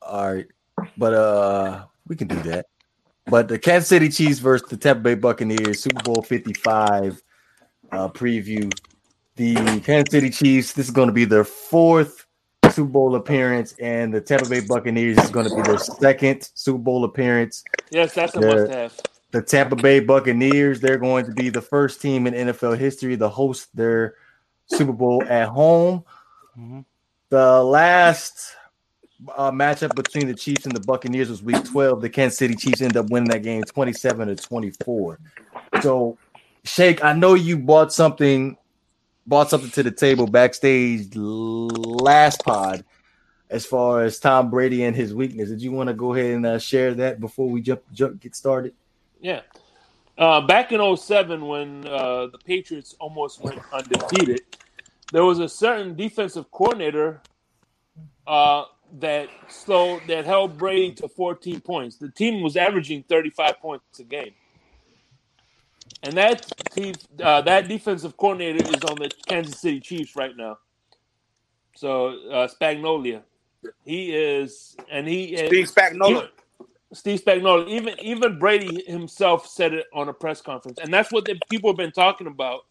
All 0.02 0.34
right. 0.34 0.48
But 0.98 1.14
uh 1.14 1.86
we 2.08 2.16
can 2.16 2.28
do 2.28 2.42
that. 2.44 2.66
But 3.28 3.48
the 3.48 3.60
Kansas 3.60 3.88
City 3.88 4.10
Chiefs 4.10 4.39
versus 4.39 4.68
the 4.68 4.78
Tampa 4.78 5.02
Bay 5.02 5.16
Buccaneers 5.16 5.82
Super 5.82 6.02
Bowl 6.02 6.24
55 6.24 7.22
uh 7.92 8.08
preview. 8.10 8.74
The 9.36 9.54
Kansas 9.82 10.12
City 10.12 10.30
Chiefs, 10.32 10.74
this 10.74 10.88
is 10.88 10.92
going 10.92 11.08
to 11.08 11.14
be 11.14 11.26
their 11.26 11.44
fourth 11.44 12.26
Super 12.72 12.89
Bowl 12.89 13.16
appearance, 13.16 13.74
and 13.80 14.14
the 14.14 14.22
Tampa 14.22 14.50
Bay 14.50 14.62
Buccaneers 14.62 15.18
is 15.20 15.30
going 15.30 15.48
to 15.48 15.56
be 15.56 15.62
their 15.62 15.78
second 15.78 16.50
Super 16.56 16.80
Bowl 16.80 17.04
appearance. 17.04 17.64
Yes, 17.92 18.14
that's 18.14 18.36
a 18.36 18.39
Yeah. 18.42 18.89
The 19.32 19.42
Tampa 19.42 19.76
Bay 19.76 20.00
Buccaneers. 20.00 20.80
They're 20.80 20.98
going 20.98 21.26
to 21.26 21.32
be 21.32 21.50
the 21.50 21.62
first 21.62 22.02
team 22.02 22.28
in 22.28 22.34
NFL 22.34 22.78
history 22.78 23.18
to 23.18 23.30
host 23.30 23.76
their 23.76 24.16
Super 24.68 24.94
Bowl 24.94 25.24
at 25.28 25.48
home. 25.50 26.04
Mhm. 26.58 26.86
The 27.30 27.64
last 27.64 28.56
uh, 29.36 29.52
matchup 29.52 29.96
between 29.96 30.28
the 30.28 30.34
Chiefs 30.34 30.66
and 30.66 30.76
the 30.76 30.80
Buccaneers 30.82 31.30
was 31.30 31.44
Week 31.44 31.64
12. 31.64 32.02
The 32.02 32.10
Kansas 32.10 32.38
City 32.38 32.56
Chiefs 32.56 32.82
ended 32.82 32.98
up 32.98 33.10
winning 33.10 33.30
that 33.30 33.44
game 33.44 33.64
27 33.64 34.28
to 34.28 34.36
24. 34.36 35.20
So, 35.82 36.18
Shake, 36.64 37.04
I 37.04 37.14
know 37.14 37.36
you 37.36 37.58
bought 37.58 37.94
something, 37.94 38.58
bought 39.26 39.50
something 39.50 39.70
to 39.72 39.84
the 39.84 39.92
table 39.92 40.28
backstage 40.28 41.16
last 41.16 42.44
pod. 42.44 42.84
As 43.50 43.66
far 43.66 44.04
as 44.04 44.18
Tom 44.18 44.50
Brady 44.50 44.84
and 44.86 44.96
his 44.96 45.14
weakness, 45.14 45.50
did 45.50 45.62
you 45.62 45.72
want 45.74 45.88
to 45.88 45.94
go 45.94 46.14
ahead 46.14 46.36
and 46.36 46.46
uh, 46.46 46.58
share 46.58 46.94
that 46.96 47.20
before 47.20 47.50
we 47.50 47.62
jump, 47.62 47.82
jump 47.92 48.22
get 48.22 48.34
started? 48.34 48.74
Yeah. 49.22 49.41
Uh, 50.17 50.41
back 50.41 50.72
in 50.72 50.97
07, 50.97 51.45
when 51.45 51.88
uh, 51.88 52.28
the 52.28 52.38
Patriots 52.43 52.95
almost 52.99 53.41
went 53.41 53.59
undefeated, 53.72 54.41
there 55.11 55.24
was 55.24 55.39
a 55.39 55.47
certain 55.47 55.95
defensive 55.95 56.51
coordinator 56.51 57.22
uh, 58.28 58.65
that 58.99 59.30
slowed, 59.47 60.01
that 60.07 60.26
held 60.26 60.57
Brady 60.57 60.93
to 60.95 61.07
14 61.07 61.61
points. 61.61 61.95
The 61.97 62.09
team 62.09 62.41
was 62.41 62.57
averaging 62.57 63.03
35 63.03 63.59
points 63.59 63.99
a 63.99 64.03
game. 64.03 64.34
And 66.03 66.13
that 66.13 66.51
team, 66.72 66.95
uh, 67.22 67.41
that 67.41 67.67
defensive 67.67 68.17
coordinator 68.17 68.65
is 68.65 68.84
on 68.84 68.97
the 68.97 69.11
Kansas 69.28 69.59
City 69.59 69.80
Chiefs 69.80 70.15
right 70.15 70.36
now. 70.36 70.57
So 71.76 72.07
uh, 72.30 72.47
Spagnuolo, 72.47 73.22
he 73.86 74.11
is, 74.15 74.76
and 74.89 75.07
he 75.07 75.38
Steve 75.38 75.67
Spagnuolo. 75.67 76.30
Steve 76.94 77.24
Spagnuolo, 77.24 77.68
even 77.68 77.96
even 78.02 78.38
Brady 78.39 78.84
himself 78.86 79.48
said 79.48 79.74
it 79.74 79.86
on 79.94 80.10
a 80.10 80.14
press 80.14 80.42
conference, 80.42 80.80
and 80.80 80.94
that's 80.94 81.12
what 81.12 81.26
the 81.26 81.39
people 81.50 81.70
have 81.70 81.78
been 81.78 81.92
talking 81.92 82.28
about 82.28 82.62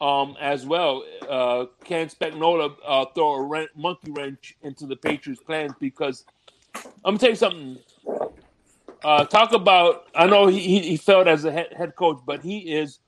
um, 0.00 0.36
as 0.40 0.64
well. 0.64 1.04
Uh, 1.28 1.66
can 1.84 2.08
Spagnuolo 2.08 2.74
uh, 2.86 3.04
throw 3.14 3.32
a 3.34 3.42
wren- 3.42 3.68
monkey 3.76 4.10
wrench 4.10 4.56
into 4.62 4.86
the 4.86 4.96
Patriots' 4.96 5.42
plans? 5.42 5.72
Because 5.78 6.24
I'm 7.04 7.16
gonna 7.16 7.18
tell 7.18 7.30
you 7.30 7.36
something. 7.36 7.78
Uh, 9.04 9.24
talk 9.24 9.52
about. 9.52 10.06
I 10.14 10.26
know 10.26 10.46
he, 10.46 10.60
he 10.60 10.80
he 10.80 10.96
failed 10.96 11.28
as 11.28 11.44
a 11.44 11.52
head, 11.52 11.72
head 11.76 11.94
coach, 11.96 12.20
but 12.24 12.42
he 12.42 12.58
is 12.72 13.00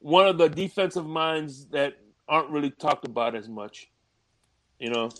one 0.00 0.26
of 0.26 0.38
the 0.38 0.48
defensive 0.48 1.06
minds 1.06 1.66
that 1.66 1.94
aren't 2.28 2.50
really 2.50 2.70
talked 2.70 3.06
about 3.06 3.34
as 3.34 3.48
much. 3.48 3.88
You 4.78 4.90
know, 4.90 5.10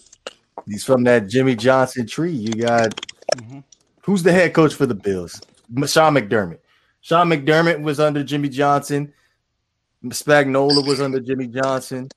He's 0.67 0.85
from 0.85 1.05
that 1.05 1.29
Jimmy 1.29 1.55
Johnson 1.55 2.07
tree. 2.07 2.33
You 2.33 2.53
got 2.55 2.95
Mhm. 3.37 3.63
Who's 4.07 4.23
the 4.23 4.33
head 4.33 4.55
coach 4.55 4.73
for 4.73 4.87
the 4.87 4.95
Bills? 4.95 5.43
Sean 5.87 6.15
McDermott. 6.15 6.61
Sean 7.01 7.29
McDermott 7.29 7.83
was 7.83 7.99
under 7.99 8.23
Jimmy 8.23 8.49
Johnson. 8.49 9.13
Spagnuolo 10.05 10.87
was 10.87 11.01
under 11.01 11.19
Jimmy 11.19 11.49
Johnson. 11.49 12.09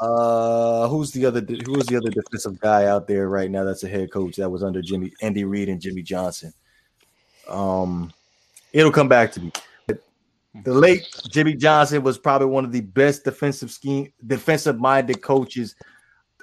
Uh, 0.00 0.88
who's 0.88 1.10
the 1.12 1.26
other? 1.26 1.42
Who's 1.66 1.84
the 1.84 1.98
other 1.98 2.08
defensive 2.08 2.58
guy 2.58 2.86
out 2.86 3.06
there 3.06 3.28
right 3.28 3.50
now? 3.50 3.64
That's 3.64 3.84
a 3.84 3.88
head 3.88 4.10
coach 4.10 4.36
that 4.36 4.48
was 4.48 4.62
under 4.62 4.80
Jimmy 4.80 5.12
Andy 5.20 5.44
Reid 5.44 5.68
and 5.68 5.78
Jimmy 5.78 6.00
Johnson. 6.00 6.54
Um, 7.50 8.10
it'll 8.72 8.90
come 8.90 9.08
back 9.08 9.30
to 9.32 9.42
me. 9.42 9.52
The 10.64 10.72
late 10.72 11.06
Jimmy 11.28 11.54
Johnson 11.54 12.02
was 12.02 12.16
probably 12.16 12.48
one 12.48 12.64
of 12.64 12.72
the 12.72 12.80
best 12.80 13.24
defensive 13.24 13.70
scheme, 13.70 14.10
defensive 14.26 14.80
minded 14.80 15.20
coaches, 15.20 15.74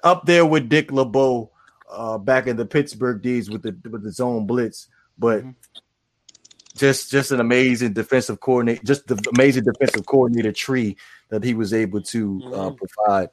up 0.04 0.28
there 0.28 0.46
with 0.46 0.70
Dick 0.70 0.92
LeBeau, 0.92 1.50
uh, 1.90 2.18
back 2.18 2.48
in 2.48 2.58
the 2.58 2.66
Pittsburgh 2.66 3.22
days 3.22 3.50
with 3.50 3.62
the 3.64 3.76
with 3.90 4.04
the 4.04 4.12
zone 4.12 4.46
blitz. 4.46 4.88
But 5.18 5.44
Mhm. 5.44 5.56
just 6.76 7.10
just 7.12 7.32
an 7.32 7.40
amazing 7.40 7.94
defensive 7.94 8.40
coordinator, 8.40 8.84
just 8.84 9.08
the 9.08 9.20
amazing 9.36 9.64
defensive 9.64 10.06
coordinator 10.06 10.52
tree 10.52 10.98
that 11.30 11.44
he 11.44 11.54
was 11.54 11.74
able 11.74 12.02
to 12.02 12.42
uh, 12.54 12.70
Mhm. 12.70 12.78
provide. 12.78 13.30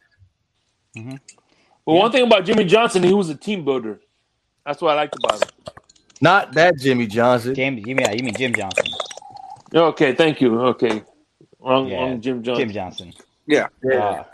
but 1.85 1.93
one 1.93 2.11
thing 2.13 2.25
about 2.27 2.45
Jimmy 2.45 2.65
Johnson, 2.65 3.03
he 3.03 3.13
was 3.13 3.29
a 3.29 3.35
team 3.35 3.65
builder. 3.65 4.01
That's 4.65 4.81
what 4.81 4.93
I 4.93 4.95
liked 4.95 5.17
about 5.23 5.43
him. 5.43 5.51
Not 6.21 6.53
that 6.55 6.79
Jimmy 6.79 7.07
Johnson. 7.07 7.55
James, 7.55 7.83
you 7.87 7.95
mean, 7.95 8.07
you 8.17 8.25
mean 8.25 8.35
Jim 8.35 8.55
Johnson? 8.55 8.87
Okay, 9.75 10.15
thank 10.15 10.41
you. 10.41 10.59
Okay, 10.61 11.03
wrong, 11.59 11.89
Yeah, 11.89 11.97
wrong 11.97 12.21
Jim 12.21 12.43
Johnson. 12.43 12.65
Jim 12.69 12.73
Johnson. 12.75 13.13
Yeah. 13.47 13.67
Yeah. 13.83 13.99
Uh, 13.99 14.15
Jim 14.23 14.27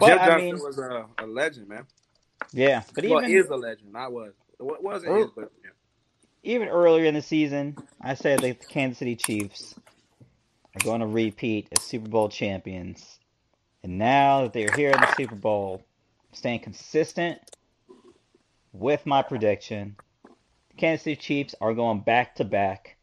but 0.00 0.18
I 0.20 0.26
Johnson 0.26 0.44
mean, 0.46 0.54
was 0.64 0.78
a, 0.78 1.06
a 1.18 1.26
legend, 1.26 1.68
man. 1.68 1.86
Yeah, 2.52 2.82
but 2.94 3.04
Well, 3.04 3.24
even 3.24 3.36
is 3.36 3.48
a 3.48 3.56
legend. 3.56 3.96
I 3.96 4.08
was. 4.08 4.32
What 4.58 4.82
was 4.82 5.04
it? 5.04 5.30
But 5.34 5.50
yeah. 5.64 5.70
even 6.42 6.68
earlier 6.68 7.04
in 7.04 7.14
the 7.14 7.22
season, 7.22 7.76
I 8.00 8.14
said 8.14 8.40
that 8.40 8.60
the 8.60 8.66
Kansas 8.66 8.98
City 8.98 9.16
Chiefs 9.16 9.74
are 10.74 10.84
going 10.84 11.00
to 11.00 11.06
repeat 11.06 11.68
as 11.72 11.82
Super 11.82 12.08
Bowl 12.08 12.28
champions. 12.28 13.18
And 13.82 13.98
now 13.98 14.42
that 14.42 14.52
they're 14.52 14.74
here 14.76 14.90
in 14.90 15.00
the 15.00 15.14
Super 15.16 15.34
Bowl, 15.34 15.82
staying 16.32 16.60
consistent 16.60 17.38
with 18.72 19.06
my 19.06 19.22
prediction, 19.22 19.96
the 20.24 20.76
Kansas 20.76 21.04
City 21.04 21.16
Chiefs 21.16 21.54
are 21.60 21.74
going 21.74 22.00
back 22.00 22.36
to 22.36 22.44
back. 22.44 22.96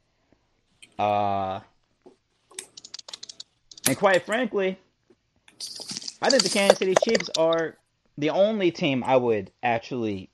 Uh, 0.99 1.59
and 3.87 3.97
quite 3.97 4.25
frankly, 4.25 4.77
I 6.21 6.29
think 6.29 6.43
the 6.43 6.49
Kansas 6.49 6.79
City 6.79 6.95
Chiefs 7.03 7.29
are 7.37 7.77
the 8.17 8.31
only 8.31 8.71
team 8.71 9.03
I 9.03 9.15
would 9.15 9.51
actually 9.61 10.29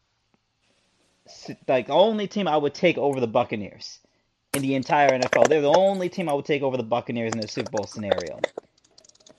like 1.68 1.88
the 1.88 1.94
only 1.94 2.28
team 2.28 2.48
I 2.48 2.58
would 2.58 2.74
take 2.74 2.98
over 2.98 3.20
the 3.20 3.28
Buccaneers 3.28 4.00
in 4.54 4.62
the 4.62 4.76
entire 4.76 5.10
NFL. 5.10 5.48
They're 5.48 5.62
the 5.62 5.74
only 5.74 6.10
team 6.10 6.30
I 6.30 6.34
would 6.34 6.46
take 6.46 6.62
over 6.62 6.78
the 6.78 6.84
Buccaneers 6.84 7.34
in 7.34 7.40
the 7.40 7.48
Super 7.48 7.72
Bowl 7.72 7.86
scenario. 7.86 8.40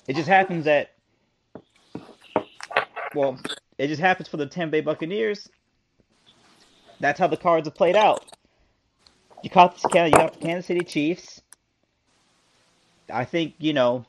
It 0.07 0.17
just 0.17 0.29
happens 0.29 0.65
that, 0.65 0.93
well, 3.15 3.39
it 3.79 3.89
just 3.89 4.01
happens 4.01 4.29
for 4.29 4.37
the 4.37 4.47
Tampa 4.47 4.73
Bay 4.73 4.81
Buccaneers. 4.81 5.49
That's 7.01 7.19
how 7.19 7.27
the 7.27 7.37
cards 7.37 7.67
have 7.67 7.75
played 7.75 7.97
out. 7.97 8.25
You 9.43 9.51
caught 9.51 9.75
this, 9.75 9.85
you 9.85 10.11
got 10.11 10.33
the 10.33 10.39
Kansas 10.41 10.67
City 10.67 10.85
Chiefs. 10.85 11.43
I 13.13 13.27
think 13.27 13.55
you 13.59 13.75
know, 13.75 14.07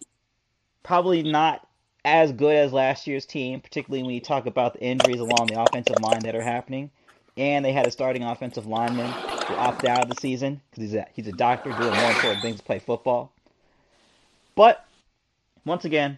probably 0.84 1.24
not 1.24 1.65
as 2.06 2.32
good 2.32 2.56
as 2.56 2.72
last 2.72 3.08
year's 3.08 3.26
team, 3.26 3.60
particularly 3.60 4.04
when 4.04 4.14
you 4.14 4.22
talk 4.22 4.46
about 4.46 4.74
the 4.74 4.82
injuries 4.82 5.20
along 5.20 5.50
the 5.50 5.60
offensive 5.60 6.00
line 6.00 6.22
that 6.24 6.36
are 6.36 6.42
happening 6.42 6.92
and 7.36 7.66
they 7.66 7.74
had 7.74 7.88
a 7.88 7.92
starting 7.92 8.24
offensive 8.24 8.68
lineman 8.68 9.16
opted 9.50 9.90
out 9.90 10.04
of 10.04 10.10
the 10.10 10.16
season 10.16 10.62
because 10.70 10.84
he's 10.84 10.94
a 10.94 11.06
he's 11.14 11.28
a 11.28 11.34
doctor 11.34 11.70
doing 11.72 11.98
more 11.98 12.12
important 12.12 12.42
things 12.42 12.60
to 12.60 12.64
play 12.64 12.80
football. 12.80 13.32
But 14.56 14.86
once 15.66 15.84
again, 15.84 16.18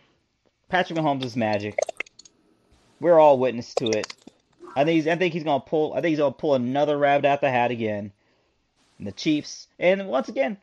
Patrick 0.70 1.00
Mahomes 1.00 1.24
is 1.24 1.36
magic. 1.36 1.76
We're 3.00 3.20
all 3.20 3.40
witness 3.40 3.74
to 3.76 3.92
it. 3.92 4.14
I 4.76 4.84
think 4.84 4.96
he's 4.96 5.08
I 5.08 5.16
think 5.16 5.34
he's 5.34 5.44
gonna 5.44 5.64
pull 5.64 5.94
I 5.94 6.02
think 6.02 6.12
he's 6.12 6.20
gonna 6.20 6.34
pull 6.34 6.56
another 6.56 6.98
rabbit 6.98 7.26
out 7.26 7.42
the 7.42 7.50
hat 7.50 7.72
again. 7.72 8.12
And 8.98 9.08
the 9.08 9.12
Chiefs 9.12 9.68
and 9.80 10.08
once 10.08 10.30
again, 10.30 10.58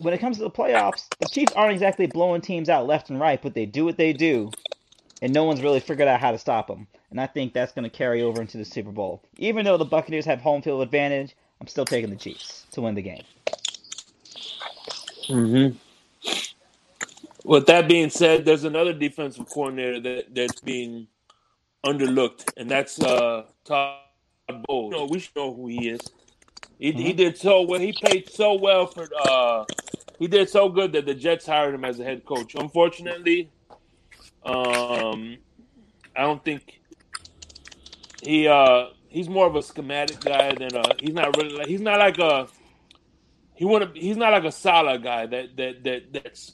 when 0.00 0.14
it 0.14 0.18
comes 0.18 0.36
to 0.38 0.42
the 0.42 0.50
playoffs, 0.50 1.06
the 1.18 1.28
Chiefs 1.28 1.52
aren't 1.54 1.72
exactly 1.72 2.06
blowing 2.06 2.40
teams 2.40 2.68
out 2.68 2.86
left 2.86 3.10
and 3.10 3.20
right, 3.20 3.40
but 3.40 3.54
they 3.54 3.66
do 3.66 3.84
what 3.84 3.96
they 3.96 4.12
do, 4.12 4.50
and 5.22 5.32
no 5.32 5.44
one's 5.44 5.62
really 5.62 5.80
figured 5.80 6.08
out 6.08 6.20
how 6.20 6.30
to 6.32 6.38
stop 6.38 6.66
them. 6.68 6.86
And 7.10 7.20
I 7.20 7.26
think 7.26 7.52
that's 7.52 7.72
going 7.72 7.88
to 7.88 7.96
carry 7.96 8.22
over 8.22 8.40
into 8.40 8.58
the 8.58 8.64
Super 8.64 8.90
Bowl. 8.90 9.22
Even 9.38 9.64
though 9.64 9.76
the 9.76 9.84
Buccaneers 9.84 10.24
have 10.24 10.40
home 10.40 10.62
field 10.62 10.82
advantage, 10.82 11.36
I'm 11.60 11.66
still 11.66 11.84
taking 11.84 12.10
the 12.10 12.16
Chiefs 12.16 12.66
to 12.72 12.80
win 12.80 12.94
the 12.94 13.02
game. 13.02 13.22
Mm-hmm. 15.28 15.76
With 17.44 17.66
that 17.66 17.88
being 17.88 18.10
said, 18.10 18.44
there's 18.44 18.64
another 18.64 18.92
defensive 18.92 19.48
coordinator 19.48 20.00
that, 20.00 20.34
that's 20.34 20.60
being 20.60 21.06
underlooked, 21.84 22.44
and 22.56 22.70
that's 22.70 23.00
uh, 23.00 23.44
Todd 23.64 23.98
Bowles. 24.66 24.92
You 24.92 24.98
know, 24.98 25.06
we 25.06 25.18
should 25.18 25.36
know 25.36 25.52
who 25.54 25.68
he 25.68 25.90
is. 25.90 26.00
He, 26.78 26.92
he 26.92 27.12
did 27.12 27.38
so 27.38 27.62
well. 27.62 27.80
He 27.80 27.92
played 27.92 28.30
so 28.30 28.54
well 28.54 28.86
for. 28.86 29.08
Uh, 29.20 29.64
he 30.18 30.26
did 30.28 30.48
so 30.48 30.68
good 30.68 30.92
that 30.92 31.06
the 31.06 31.14
Jets 31.14 31.46
hired 31.46 31.74
him 31.74 31.84
as 31.84 31.98
a 32.00 32.04
head 32.04 32.24
coach. 32.24 32.54
Unfortunately, 32.54 33.50
um, 34.44 35.38
I 36.16 36.22
don't 36.22 36.44
think 36.44 36.80
he. 38.22 38.46
Uh, 38.48 38.86
he's 39.08 39.28
more 39.28 39.46
of 39.46 39.56
a 39.56 39.62
schematic 39.62 40.20
guy 40.20 40.52
than 40.54 40.74
a. 40.74 40.82
He's 41.00 41.14
not 41.14 41.36
really. 41.36 41.56
Like, 41.56 41.66
he's 41.68 41.80
not 41.80 41.98
like 41.98 42.18
a. 42.18 42.48
He 43.54 43.64
want 43.64 43.94
to. 43.94 44.00
He's 44.00 44.16
not 44.16 44.32
like 44.32 44.44
a 44.44 44.52
solid 44.52 45.02
guy 45.02 45.26
that 45.26 45.56
that 45.56 45.84
that 45.84 46.12
that's 46.12 46.52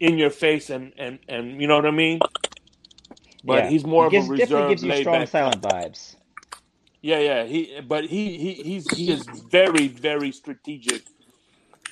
in 0.00 0.18
your 0.18 0.30
face 0.30 0.70
and 0.70 0.92
and 0.98 1.18
and 1.28 1.60
you 1.60 1.66
know 1.66 1.76
what 1.76 1.86
I 1.86 1.90
mean. 1.92 2.20
But 3.44 3.64
Yeah. 3.64 3.70
he's 3.70 3.84
more 3.84 4.04
He 4.04 4.10
gives, 4.10 4.28
of 4.28 4.34
a 4.34 4.36
definitely 4.36 4.62
reserved, 4.62 4.82
gives 4.82 4.96
you 4.96 5.02
strong 5.02 5.26
silent 5.26 5.62
vibes. 5.62 6.16
Yeah, 7.02 7.18
yeah. 7.18 7.44
He, 7.44 7.80
but 7.86 8.04
he, 8.04 8.38
he, 8.38 8.52
he's 8.54 8.90
he 8.94 9.10
is 9.10 9.26
very, 9.50 9.88
very 9.88 10.30
strategic. 10.30 11.02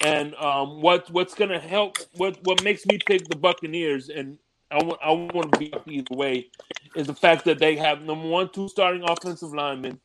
And 0.03 0.35
um, 0.37 0.81
what 0.81 1.11
what's 1.11 1.35
gonna 1.35 1.59
help? 1.59 1.99
What 2.15 2.39
what 2.45 2.63
makes 2.63 2.87
me 2.87 2.99
pick 3.05 3.29
the 3.29 3.37
Buccaneers, 3.37 4.09
and 4.09 4.39
I 4.71 4.83
want 4.83 5.01
I 5.05 5.11
want 5.11 5.53
to 5.53 5.59
be 5.59 5.75
either 5.89 6.15
way, 6.15 6.47
is 6.95 7.09
the 7.09 7.15
fact 7.15 7.45
that 7.47 7.59
they 7.59 7.77
have 7.77 8.03
number 8.03 8.27
one, 8.27 8.49
two 8.51 8.69
starting 8.69 9.03
offensive 9.03 9.53
linemen, 9.53 10.01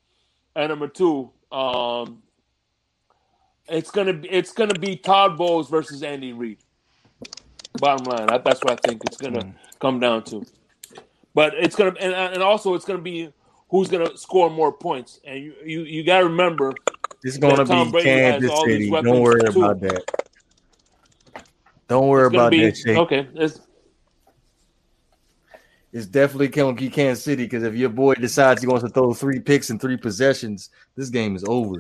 and 0.56 0.70
number 0.70 0.88
two, 0.88 1.32
um, 1.52 2.24
it's 3.70 3.92
gonna 3.92 4.14
be 4.14 4.28
it's 4.28 4.52
gonna 4.52 4.78
be 4.78 4.98
Todd 4.98 5.38
Bowles 5.38 5.70
versus 5.70 6.04
Andy 6.04 6.34
Reid. 6.34 6.58
Bottom 7.78 8.06
line, 8.06 8.30
I, 8.30 8.40
that's 8.40 8.64
what 8.64 8.74
I 8.74 8.88
think 8.88 9.04
it's 9.06 9.18
gonna 9.18 9.56
come 9.80 10.00
down 10.00 10.24
to. 10.26 10.46
But 11.36 11.54
it's 11.54 11.76
gonna 11.76 11.94
and 12.00 12.14
and 12.14 12.44
also 12.44 12.74
it's 12.74 12.86
gonna 12.86 13.00
be 13.00 13.32
who's 13.70 13.90
gonna 13.90 14.18
score 14.18 14.50
more 14.50 14.72
points. 14.72 15.20
And 15.26 15.44
you 15.44 15.54
you, 15.64 15.82
you 15.82 16.04
got 16.04 16.20
to 16.20 16.26
remember 16.26 16.74
It's 17.24 17.38
gonna 17.38 17.66
be 17.66 17.92
Brady 17.92 18.10
Kansas 18.10 18.60
City. 18.62 18.90
Don't 18.90 19.22
worry 19.22 19.42
too. 19.52 19.64
about 19.64 19.80
that. 19.82 20.04
Don't 21.88 22.08
worry 22.08 22.28
about 22.28 22.52
be 22.52 22.66
that 22.66 22.78
shit. 22.78 22.98
okay. 22.98 23.28
It's, 23.36 23.62
It's 25.92 26.08
definitely 26.08 26.50
gonna 26.50 26.74
be 26.74 26.90
Kansas 26.90 27.24
City 27.24 27.44
because 27.44 27.64
if 27.64 27.76
your 27.76 27.90
boy 27.90 28.16
decides 28.16 28.62
he 28.62 28.68
wants 28.68 28.84
to 28.84 28.90
throw 28.90 29.14
three 29.14 29.40
picks 29.40 29.70
in 29.70 29.80
three 29.80 29.98
possessions, 29.98 30.70
this 30.96 31.10
game 31.10 31.36
is 31.36 31.46
over. 31.48 31.78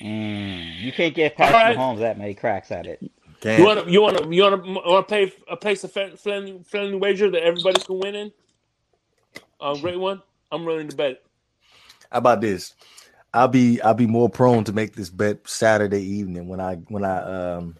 Mm, 0.00 0.80
you 0.80 0.92
can't 0.92 1.14
get 1.14 1.36
past 1.36 1.54
All 1.54 1.60
right. 1.60 1.76
Mahomes 1.76 1.98
that 1.98 2.18
many 2.18 2.34
cracks 2.34 2.70
at 2.70 2.86
it. 2.86 3.00
Can't. 3.40 3.58
you 3.58 3.64
want 3.66 3.84
to 3.84 3.90
you 3.90 4.00
want 4.00 4.18
to 4.18 4.34
you 4.34 4.42
want 4.42 4.64
to 4.64 4.72
want 4.72 5.08
to 5.08 5.08
play 5.08 5.32
a 5.48 5.56
place 5.56 5.84
a 5.84 5.88
friendly, 5.88 6.16
friendly, 6.16 6.60
friendly 6.64 6.96
wager 6.96 7.30
that 7.30 7.42
everybody 7.42 7.80
can 7.80 7.98
win 7.98 8.14
in. 8.14 8.32
A 9.60 9.76
great 9.78 9.98
one. 9.98 10.22
I'm 10.52 10.64
running 10.64 10.88
the 10.88 10.96
bet. 10.96 11.22
How 12.10 12.18
about 12.18 12.40
this? 12.40 12.74
I'll 13.34 13.48
be 13.48 13.80
I'll 13.82 13.94
be 13.94 14.06
more 14.06 14.28
prone 14.28 14.64
to 14.64 14.72
make 14.72 14.94
this 14.94 15.10
bet 15.10 15.48
Saturday 15.48 16.02
evening 16.02 16.48
when 16.48 16.60
I 16.60 16.76
when 16.88 17.04
I 17.04 17.18
um 17.18 17.76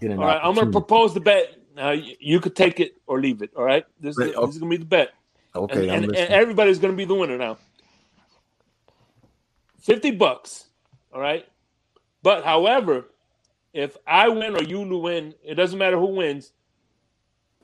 get 0.00 0.10
an 0.10 0.18
All 0.18 0.26
right, 0.26 0.40
I'm 0.42 0.54
going 0.54 0.66
to 0.66 0.72
propose 0.72 1.14
the 1.14 1.20
bet. 1.20 1.56
Now 1.74 1.90
you, 1.90 2.14
you 2.20 2.40
could 2.40 2.54
take 2.54 2.78
it 2.80 2.94
or 3.06 3.20
leave 3.20 3.42
it. 3.42 3.50
All 3.56 3.64
right, 3.64 3.84
this 4.00 4.16
is, 4.16 4.18
Right, 4.18 4.34
this 4.34 4.50
is 4.50 4.58
going 4.58 4.70
to 4.70 4.78
be 4.78 4.82
the 4.82 4.88
bet. 4.88 5.10
Okay, 5.54 5.88
and, 5.88 5.90
I'm 5.90 6.04
and, 6.04 6.16
and 6.16 6.32
everybody's 6.32 6.78
going 6.78 6.92
to 6.92 6.96
be 6.96 7.04
the 7.04 7.14
winner 7.14 7.38
now. 7.38 7.58
Fifty 9.80 10.10
bucks, 10.10 10.66
all 11.12 11.20
right. 11.20 11.46
But 12.22 12.44
however, 12.44 13.06
if 13.72 13.96
I 14.06 14.28
win 14.28 14.54
or 14.54 14.62
you 14.62 14.80
win, 14.98 15.34
it 15.42 15.54
doesn't 15.54 15.78
matter 15.78 15.98
who 15.98 16.14
wins. 16.14 16.52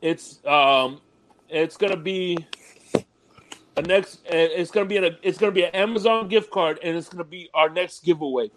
It's 0.01 0.45
um, 0.45 1.01
it's 1.49 1.77
going 1.77 1.93
to 1.93 1.99
be 1.99 2.39
a 3.77 3.83
next. 3.83 4.21
It's 4.27 4.71
going 4.71 4.87
to 4.87 4.89
be 4.89 4.97
an 4.97 5.17
it's 5.23 5.39
going 5.39 5.53
to 5.53 5.55
be 5.55 5.65
an 5.65 5.75
Amazon 5.75 6.29
gift 6.29 6.51
card, 6.51 6.79
and 6.83 6.97
it's 6.97 7.09
going 7.09 7.25
to 7.25 7.31
be 7.31 7.51
our 7.55 7.69
next 7.69 8.05
giveaway. 8.05 8.51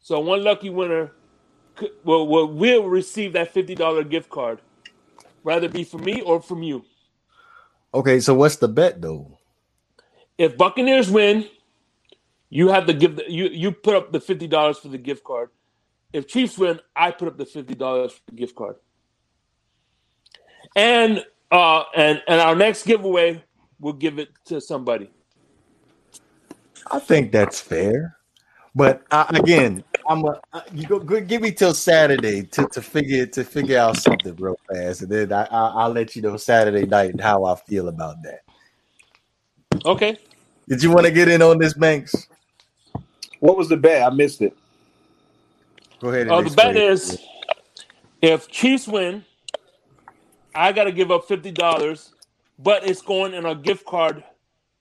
So 0.00 0.20
one 0.20 0.44
lucky 0.44 0.70
winner 0.70 1.12
could, 1.76 1.90
will 2.04 2.28
will 2.28 2.48
will 2.48 2.84
receive 2.88 3.32
that 3.34 3.52
fifty 3.52 3.74
dollar 3.74 4.04
gift 4.04 4.30
card, 4.30 4.60
it 5.64 5.72
be 5.72 5.84
from 5.84 6.04
me 6.04 6.20
or 6.22 6.42
from 6.42 6.62
you. 6.62 6.84
Okay, 7.92 8.20
so 8.20 8.34
what's 8.34 8.56
the 8.56 8.68
bet 8.68 9.00
though? 9.00 9.38
if 10.38 10.56
Buccaneers 10.56 11.10
win, 11.10 11.48
you 12.50 12.68
have 12.68 12.86
to 12.86 12.92
give 12.92 13.16
the, 13.16 13.30
you 13.30 13.48
you 13.48 13.72
put 13.72 13.94
up 13.94 14.12
the 14.12 14.20
fifty 14.20 14.46
dollars 14.46 14.78
for 14.78 14.88
the 14.88 14.98
gift 14.98 15.24
card. 15.24 15.50
If 16.12 16.28
Chiefs 16.28 16.58
win, 16.58 16.80
I 16.94 17.10
put 17.10 17.28
up 17.28 17.36
the 17.36 17.46
fifty 17.46 17.74
dollars 17.74 18.12
for 18.12 18.20
the 18.26 18.36
gift 18.36 18.54
card. 18.54 18.76
And 20.76 21.24
uh 21.50 21.84
and 21.94 22.22
and 22.26 22.40
our 22.40 22.54
next 22.54 22.84
giveaway, 22.84 23.42
we'll 23.84 23.92
give 23.92 24.18
it 24.18 24.30
to 24.46 24.62
somebody. 24.62 25.10
I 26.90 26.98
think 26.98 27.32
that's 27.32 27.60
fair, 27.60 28.16
but 28.74 29.02
I, 29.10 29.26
again, 29.34 29.84
I'm 30.08 30.24
a, 30.24 30.40
I- 30.54 30.62
you 30.72 30.86
go, 30.86 30.98
go 30.98 31.20
give 31.20 31.42
me 31.42 31.52
till 31.52 31.74
Saturday 31.74 32.44
to, 32.44 32.66
to 32.66 32.80
figure 32.80 33.26
to 33.26 33.44
figure 33.44 33.78
out 33.78 33.98
something 33.98 34.34
real 34.36 34.58
fast, 34.72 35.02
and 35.02 35.10
then 35.12 35.32
I, 35.32 35.44
I 35.44 35.68
I'll 35.82 35.90
let 35.90 36.16
you 36.16 36.22
know 36.22 36.36
Saturday 36.38 36.86
night 36.86 37.20
how 37.20 37.44
I 37.44 37.56
feel 37.56 37.88
about 37.88 38.16
that. 38.22 38.40
Okay. 39.84 40.16
Did 40.66 40.82
you 40.82 40.90
want 40.90 41.04
to 41.04 41.12
get 41.12 41.28
in 41.28 41.42
on 41.42 41.58
this, 41.58 41.74
Banks? 41.74 42.26
What 43.40 43.58
was 43.58 43.68
the 43.68 43.76
bet? 43.76 44.02
I 44.02 44.14
missed 44.14 44.40
it. 44.40 44.56
Go 46.00 46.08
ahead. 46.08 46.22
And 46.28 46.30
Uh, 46.30 46.40
the 46.40 46.50
bet 46.50 46.76
explain. 46.76 46.76
is 46.76 47.22
if 48.22 48.48
Chiefs 48.48 48.88
win, 48.88 49.24
I 50.54 50.72
got 50.72 50.84
to 50.84 50.92
give 50.92 51.10
up 51.10 51.28
fifty 51.28 51.50
dollars, 51.50 52.13
but 52.58 52.86
it's 52.88 53.02
going 53.02 53.34
in 53.34 53.46
a 53.46 53.54
gift 53.54 53.86
card 53.86 54.24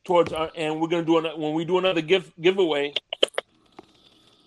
towards 0.06 0.34
our, 0.34 0.52
and 0.56 0.82
we're 0.82 0.90
gonna 0.90 1.06
do 1.06 1.18
another 1.20 1.38
when 1.38 1.54
we 1.54 1.66
do 1.66 1.78
another 1.80 2.02
gift 2.02 2.40
giveaway. 2.42 2.98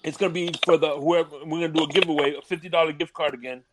It's 0.05 0.17
gonna 0.19 0.33
be 0.33 0.61
for 0.65 0.79
the 0.79 0.97
whoever 0.97 1.39
we're 1.45 1.61
gonna 1.69 1.69
do 1.71 1.85
a 1.85 1.89
giveaway, 1.89 2.37
a 2.37 2.43
fifty 2.43 2.69
dollar 2.69 2.93
gift 2.93 3.15
card 3.15 3.35
again. 3.35 3.65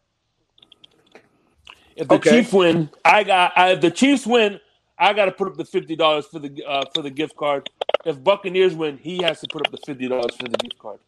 If 1.95 2.09
the 2.09 2.19
Okay. 2.19 2.19
Chiefs 2.19 2.53
win, 2.53 2.89
I 3.05 3.23
got. 3.23 3.53
I, 3.57 3.71
if 3.73 3.81
the 3.81 3.91
Chiefs 3.91 4.27
win, 4.27 4.59
I 4.97 5.13
got 5.13 5.25
to 5.25 5.31
put 5.31 5.47
up 5.47 5.57
the 5.57 5.65
fifty 5.65 5.95
dollars 5.95 6.27
for 6.27 6.39
the 6.39 6.63
uh, 6.67 6.85
for 6.93 7.03
the 7.03 7.11
gift 7.11 7.35
card. 7.37 7.65
If 8.05 8.23
Buccaneers 8.23 8.75
win, 8.75 8.97
he 8.97 9.21
has 9.23 9.41
to 9.41 9.47
put 9.47 9.61
up 9.61 9.71
the 9.71 9.77
fifty 9.79 10.07
dollars 10.07 10.35
for 10.35 10.49
the 10.49 10.57
gift 10.57 10.77
card. 10.79 10.99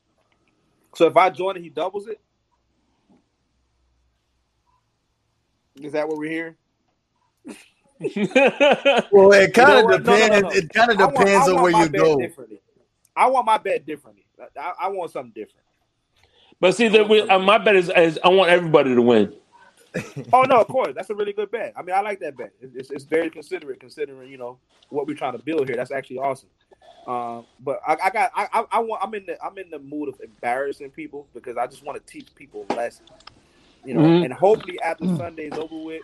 So 0.95 1.07
if 1.07 1.17
I 1.17 1.29
join 1.31 1.57
it, 1.57 1.63
he 1.63 1.69
doubles 1.69 2.07
it. 2.07 2.19
Is 5.81 5.93
that 5.93 6.07
what 6.07 6.17
we're 6.17 6.31
hearing? 6.31 6.55
Well, 9.11 9.31
it 9.31 9.53
kind 9.53 9.79
of 9.79 9.85
what? 9.85 10.03
No, 10.03 10.11
no, 10.11 10.17
depends. 10.17 10.29
no, 10.31 10.39
no. 10.41 10.49
It 10.49 10.69
kind 10.73 10.91
of 10.91 10.99
I 10.99 11.03
want- 11.05 11.17
depends 11.17 11.49
on 11.49 11.61
where 11.61 11.71
you 11.83 11.89
go. 11.89 12.29
I 13.15 13.27
want 13.27 13.45
my 13.45 13.57
bet 13.57 13.85
differently. 13.85 14.25
I, 14.59 14.73
I 14.81 14.87
want 14.89 15.11
something 15.11 15.31
different. 15.33 15.65
But 16.59 16.75
see, 16.75 16.87
that 16.89 17.07
we, 17.07 17.21
uh, 17.21 17.39
my 17.39 17.57
bet 17.57 17.75
is, 17.75 17.89
is 17.95 18.19
I 18.23 18.29
want 18.29 18.49
everybody 18.49 18.93
to 18.93 19.01
win. 19.01 19.33
Oh 20.33 20.41
no, 20.41 20.59
of 20.59 20.67
course, 20.67 20.93
that's 20.93 21.09
a 21.09 21.15
really 21.15 21.31
good 21.31 21.49
bet. 21.51 21.71
I 21.77 21.81
mean, 21.81 21.95
I 21.95 22.01
like 22.01 22.19
that 22.19 22.35
bet. 22.35 22.51
It's, 22.59 22.75
it's, 22.75 22.91
it's 22.91 23.03
very 23.05 23.29
considerate 23.29 23.79
considering 23.79 24.29
you 24.29 24.37
know 24.37 24.57
what 24.89 25.07
we're 25.07 25.15
trying 25.15 25.31
to 25.33 25.39
build 25.39 25.67
here. 25.69 25.77
That's 25.77 25.91
actually 25.91 26.17
awesome. 26.17 26.49
Um, 27.07 27.45
but 27.61 27.79
I, 27.87 27.95
I 28.03 28.09
got 28.09 28.31
I, 28.35 28.47
I, 28.51 28.65
I 28.73 28.79
want 28.79 29.01
I'm 29.01 29.13
in 29.13 29.25
the 29.25 29.41
I'm 29.41 29.57
in 29.57 29.69
the 29.69 29.79
mood 29.79 30.09
of 30.09 30.19
embarrassing 30.21 30.89
people 30.91 31.27
because 31.33 31.55
I 31.55 31.67
just 31.67 31.83
want 31.83 31.97
to 32.05 32.11
teach 32.11 32.33
people 32.35 32.65
lessons. 32.75 33.07
You 33.85 33.93
know, 33.93 34.01
Mhm. 34.01 34.25
and 34.25 34.33
hopefully 34.33 34.77
after 34.81 35.05
Sunday's 35.15 35.53
over 35.53 35.77
with. 35.77 36.01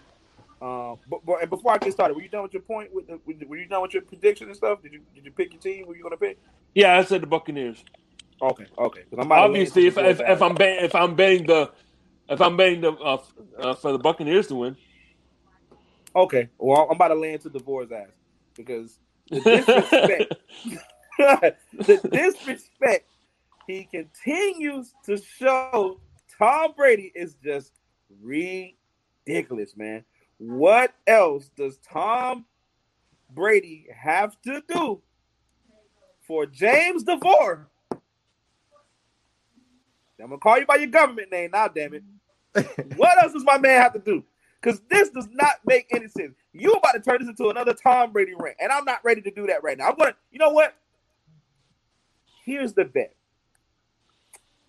Um, 0.62 0.98
but, 1.10 1.26
but 1.26 1.42
and 1.42 1.50
before 1.50 1.74
I 1.74 1.78
get 1.80 1.92
started, 1.94 2.14
were 2.14 2.22
you 2.22 2.30
done 2.30 2.44
with 2.44 2.54
your 2.54 2.62
point? 2.62 2.94
With 2.94 3.08
the, 3.08 3.20
were 3.48 3.58
you 3.58 3.66
done 3.66 3.82
with 3.82 3.94
your 3.94 4.04
prediction 4.04 4.48
and 4.48 4.56
stuff? 4.56 4.82
Did 4.82 4.94
you 4.94 5.02
did 5.16 5.26
you 5.26 5.32
pick 5.32 5.54
your 5.54 5.62
team? 5.62 5.88
Were 5.88 5.96
you 5.96 6.04
gonna 6.04 6.18
pick? 6.18 6.38
Yeah, 6.76 6.98
I 6.98 7.04
said 7.04 7.22
the 7.22 7.28
Buccaneers. 7.28 7.84
Okay, 8.42 8.66
okay. 8.78 9.04
Obviously, 9.18 9.88
if 9.88 9.98
if, 9.98 10.20
if 10.20 10.42
I'm 10.42 10.56
betting 10.56 10.86
if 10.86 10.94
I'm 10.94 11.16
betting 11.16 11.48
the 11.48 11.72
if 12.30 12.42
I'm 12.42 12.58
betting 12.58 12.82
the 12.82 12.92
uh, 12.94 13.18
uh, 13.58 13.74
for 13.74 13.92
the 13.92 14.00
Buccaneers 14.00 14.48
to 14.48 14.56
win, 14.56 14.78
Okay, 16.16 16.50
well, 16.58 16.88
I'm 16.90 16.96
about 16.96 17.10
to 17.10 17.16
land 17.16 17.42
to 17.42 17.50
Devore's 17.50 17.92
ass 17.92 18.10
because 18.56 19.00
the 19.30 19.40
disrespect, 19.40 20.36
the 21.18 22.10
disrespect 22.12 23.08
he 23.66 23.86
continues 23.86 24.94
to 25.06 25.18
show 25.18 26.02
Tom 26.38 26.74
Brady 26.76 27.12
is 27.16 27.36
just 27.44 27.72
ridiculous, 28.22 29.78
man. 29.78 30.04
What 30.42 30.96
else 31.06 31.52
does 31.56 31.78
Tom 31.78 32.46
Brady 33.30 33.86
have 33.96 34.36
to 34.42 34.64
do 34.68 35.02
for 36.22 36.48
James 36.48 37.04
DeVore? 37.04 37.70
I'm 37.92 38.00
gonna 40.18 40.40
call 40.40 40.58
you 40.58 40.66
by 40.66 40.78
your 40.78 40.88
government 40.88 41.32
name 41.32 41.52
now, 41.52 41.68
damn 41.68 41.94
it. 41.94 42.04
what 42.96 43.22
else 43.22 43.34
does 43.34 43.44
my 43.44 43.60
man 43.60 43.82
have 43.82 43.94
to 43.94 44.00
do? 44.00 44.24
Because 44.60 44.82
this 44.90 45.10
does 45.10 45.28
not 45.32 45.58
make 45.66 45.88
any 45.92 46.08
sense. 46.08 46.34
You 46.54 46.72
about 46.74 46.94
to 46.94 47.00
turn 47.02 47.20
this 47.20 47.30
into 47.30 47.50
another 47.50 47.74
Tom 47.74 48.12
Brady 48.12 48.34
rant, 48.36 48.58
and 48.60 48.72
I'm 48.72 48.86
not 48.86 49.04
ready 49.04 49.22
to 49.22 49.32
do 49.32 49.46
that 49.46 49.64
right 49.64 49.78
now. 49.78 49.90
I'm 49.90 49.96
gonna, 49.96 50.16
you 50.32 50.40
know 50.40 50.52
what? 50.52 50.76
Here's 52.46 52.74
the 52.74 52.86
bet. 52.86 53.16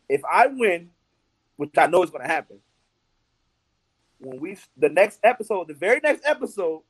If 0.09 0.23
I 0.31 0.49
win 0.49 0.91
which 1.57 1.79
I 1.79 1.87
know 1.87 2.03
is 2.03 2.11
to 2.11 2.19
happen. 2.23 2.59
When 4.23 4.41
we 4.41 4.57
the 4.77 4.89
next 4.89 5.19
episode, 5.25 5.67
the 5.67 5.75
very 5.75 6.01
next 6.01 6.25
episode, 6.25 6.83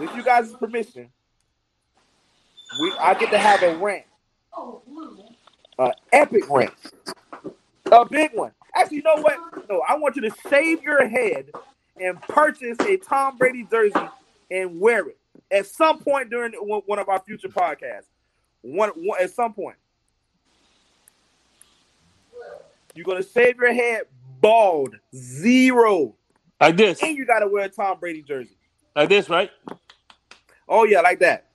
with 0.00 0.14
you 0.16 0.24
guys' 0.24 0.52
permission, 0.52 1.10
we 2.80 2.92
I 3.00 3.14
get 3.14 3.30
to 3.30 3.38
have 3.38 3.62
a 3.62 3.76
rant, 3.76 4.04
an 5.78 5.92
epic 6.12 6.50
rant, 6.50 6.74
a 7.92 8.04
big 8.04 8.32
one. 8.34 8.50
Actually, 8.74 8.96
you 8.96 9.02
know 9.04 9.22
what? 9.22 9.68
No, 9.70 9.82
I 9.88 9.96
want 9.96 10.16
you 10.16 10.22
to 10.22 10.34
shave 10.50 10.82
your 10.82 11.06
head 11.06 11.50
and 12.00 12.20
purchase 12.22 12.78
a 12.80 12.96
Tom 12.96 13.38
Brady 13.38 13.64
jersey 13.70 13.94
and 14.50 14.80
wear 14.80 15.06
it 15.06 15.18
at 15.52 15.66
some 15.66 16.00
point 16.00 16.30
during 16.30 16.52
one 16.52 16.98
of 16.98 17.08
our 17.08 17.20
future 17.20 17.48
podcasts. 17.48 18.06
One, 18.62 18.90
one 18.90 19.22
at 19.22 19.30
some 19.30 19.52
point. 19.52 19.76
You're 22.94 23.04
gonna 23.04 23.22
shave 23.22 23.56
your 23.56 23.72
head 23.72 24.02
bald, 24.42 24.96
zero. 25.16 26.14
Like 26.60 26.76
this. 26.76 27.02
And 27.02 27.16
you 27.16 27.24
gotta 27.24 27.48
wear 27.48 27.64
a 27.64 27.68
Tom 27.70 27.98
Brady 27.98 28.22
jersey. 28.22 28.58
Like 28.94 29.08
this, 29.08 29.30
right? 29.30 29.50
Oh 30.68 30.84
yeah, 30.84 31.00
like 31.00 31.18
that. 31.20 31.46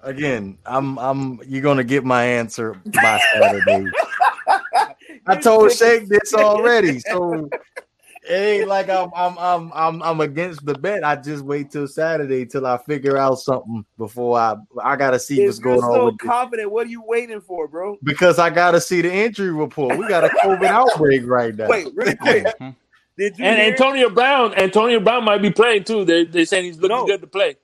Again, 0.00 0.58
I'm 0.64 0.98
I'm 0.98 1.40
you're 1.46 1.62
gonna 1.62 1.84
get 1.84 2.04
my 2.04 2.24
answer 2.24 2.74
by 2.86 3.20
Saturday. 3.34 3.90
I 5.26 5.36
told 5.36 5.72
Shake 5.72 6.08
this 6.08 6.34
already, 6.34 6.98
so 7.00 7.48
it 8.28 8.32
ain't 8.32 8.68
like 8.68 8.88
I'm 8.88 9.10
I'm 9.14 9.38
I'm 9.38 9.72
I'm 9.74 10.02
I'm 10.02 10.20
against 10.20 10.64
the 10.64 10.74
bet. 10.74 11.04
I 11.04 11.16
just 11.16 11.44
wait 11.44 11.70
till 11.70 11.88
Saturday 11.88 12.46
till 12.46 12.66
I 12.66 12.78
figure 12.78 13.16
out 13.16 13.36
something 13.40 13.84
before 13.98 14.38
I 14.38 14.56
I 14.82 14.96
gotta 14.96 15.18
see 15.18 15.40
If 15.40 15.46
what's 15.46 15.58
you're 15.58 15.74
going 15.74 15.84
on. 15.84 15.92
so 15.94 16.04
With 16.06 16.18
this. 16.18 16.28
confident, 16.28 16.70
what 16.70 16.86
are 16.86 16.90
you 16.90 17.02
waiting 17.04 17.40
for, 17.40 17.66
bro? 17.68 17.96
Because 18.02 18.38
I 18.38 18.50
gotta 18.50 18.80
see 18.80 19.00
the 19.00 19.12
injury 19.12 19.50
report. 19.52 19.98
We 19.98 20.06
got 20.08 20.24
a 20.24 20.28
COVID 20.28 20.64
outbreak 20.68 21.22
right 21.26 21.54
now. 21.54 21.68
Wait, 21.68 21.88
really 21.94 22.16
quick. 22.16 22.46
Mm-hmm. 22.60 22.70
Did 23.18 23.38
you 23.38 23.44
And 23.44 23.58
hear? 23.58 23.70
Antonio 23.72 24.08
Brown, 24.08 24.54
Antonio 24.54 24.98
Brown 24.98 25.22
might 25.24 25.42
be 25.42 25.50
playing 25.50 25.84
too. 25.84 26.04
They 26.04 26.24
they 26.24 26.44
saying 26.46 26.64
he's 26.64 26.78
looking 26.78 26.96
No. 26.96 27.06
good 27.06 27.20
to 27.20 27.26
play. 27.26 27.56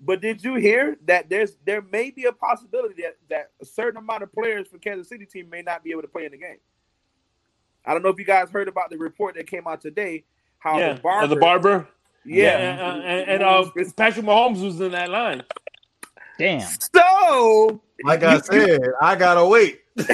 But 0.00 0.20
did 0.20 0.42
you 0.42 0.56
hear 0.56 0.96
that 1.06 1.28
there's 1.30 1.56
there 1.64 1.80
may 1.80 2.10
be 2.10 2.24
a 2.24 2.32
possibility 2.32 3.02
that 3.02 3.16
that 3.30 3.50
a 3.62 3.64
certain 3.64 3.98
amount 3.98 4.24
of 4.24 4.32
players 4.32 4.66
for 4.66 4.78
Kansas 4.78 5.08
City 5.08 5.24
team 5.24 5.48
may 5.48 5.62
not 5.62 5.84
be 5.84 5.92
able 5.92 6.02
to 6.02 6.08
play 6.08 6.24
in 6.26 6.32
the 6.32 6.38
game. 6.38 6.56
I 7.86 7.92
don't 7.92 8.02
know 8.02 8.08
if 8.08 8.18
you 8.18 8.24
guys 8.24 8.50
heard 8.50 8.68
about 8.68 8.90
the 8.90 8.98
report 8.98 9.36
that 9.36 9.46
came 9.46 9.66
out 9.66 9.80
today. 9.80 10.24
How 10.58 10.78
yeah, 10.78 10.94
the 10.94 11.00
barber, 11.00 11.26
the 11.34 11.40
barber. 11.40 11.88
yeah, 12.24 12.58
and, 12.58 12.80
uh, 12.80 13.06
and, 13.06 13.30
and 13.30 13.42
uh, 13.42 13.64
Patrick 13.96 14.26
Mahomes 14.26 14.62
was 14.62 14.80
in 14.80 14.92
that 14.92 15.10
line. 15.10 15.42
Damn. 16.38 16.68
So 16.94 17.80
Like 18.04 18.22
I 18.22 18.40
said, 18.40 18.80
I 19.00 19.16
gotta 19.16 19.46
wait. 19.46 19.80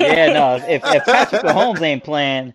Yeah, 0.00 0.32
no. 0.32 0.56
If, 0.68 0.82
if 0.84 1.04
Patrick 1.04 1.42
Mahomes 1.42 1.80
ain't 1.80 2.04
playing, 2.04 2.54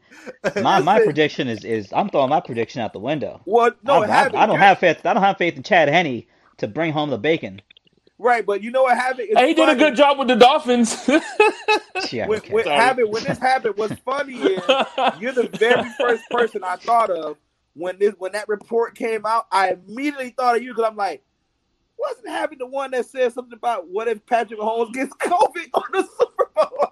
my 0.62 0.80
my 0.80 1.00
prediction 1.00 1.48
is 1.48 1.64
is 1.64 1.92
I'm 1.94 2.10
throwing 2.10 2.30
my 2.30 2.40
prediction 2.40 2.82
out 2.82 2.94
the 2.94 3.00
window. 3.00 3.42
well, 3.46 3.72
no, 3.84 4.04
I, 4.04 4.08
I, 4.08 4.44
I 4.44 4.46
don't 4.46 4.60
have 4.60 4.80
faith. 4.80 5.06
I 5.06 5.14
don't 5.14 5.24
have 5.24 5.38
faith 5.38 5.56
in 5.56 5.64
Chad 5.64 5.90
Henne 5.90 6.26
to 6.58 6.68
bring 6.68 6.92
home 6.92 7.10
the 7.10 7.18
bacon. 7.18 7.62
Right, 8.18 8.46
but 8.46 8.62
you 8.64 8.72
know 8.72 8.84
what 8.84 8.98
happened? 8.98 9.28
It's 9.30 9.40
Hey, 9.40 9.50
he 9.50 9.54
did 9.54 9.70
a 9.70 9.76
good 9.76 9.96
job 9.96 10.18
with 10.20 10.28
the 10.28 10.36
Dolphins. 10.36 11.10
Yeah, 12.12 12.28
When, 12.28 12.40
okay. 12.40 12.54
when, 12.54 12.64
Sorry. 12.64 12.76
happened, 12.78 13.12
when 13.12 13.24
this 13.24 13.38
happened, 13.40 13.76
what's 13.78 14.00
funny 14.02 14.36
is 14.36 14.62
you're 15.20 15.34
the 15.34 15.50
very 15.60 15.90
first 16.00 16.24
person 16.30 16.64
I 16.64 16.78
thought 16.78 17.10
of 17.10 17.38
when 17.74 18.00
this 18.00 18.14
when 18.18 18.32
that 18.34 18.48
report 18.48 18.96
came 18.96 19.26
out. 19.26 19.48
I 19.52 19.72
immediately 19.72 20.30
thought 20.30 20.56
of 20.58 20.64
you 20.64 20.74
because 20.74 20.90
I'm 20.90 20.96
like, 20.96 21.24
wasn't 21.98 22.30
having 22.30 22.60
the 22.60 22.68
one 22.68 22.92
that 22.92 23.06
said 23.08 23.34
something 23.34 23.58
about 23.58 23.88
what 23.90 24.08
if 24.08 24.26
Patrick 24.26 24.60
Mahomes 24.60 24.94
gets 24.94 25.14
COVID 25.18 25.70
on 25.74 25.84
the 25.92 26.08
Super 26.18 26.50
Bowl? 26.56 26.90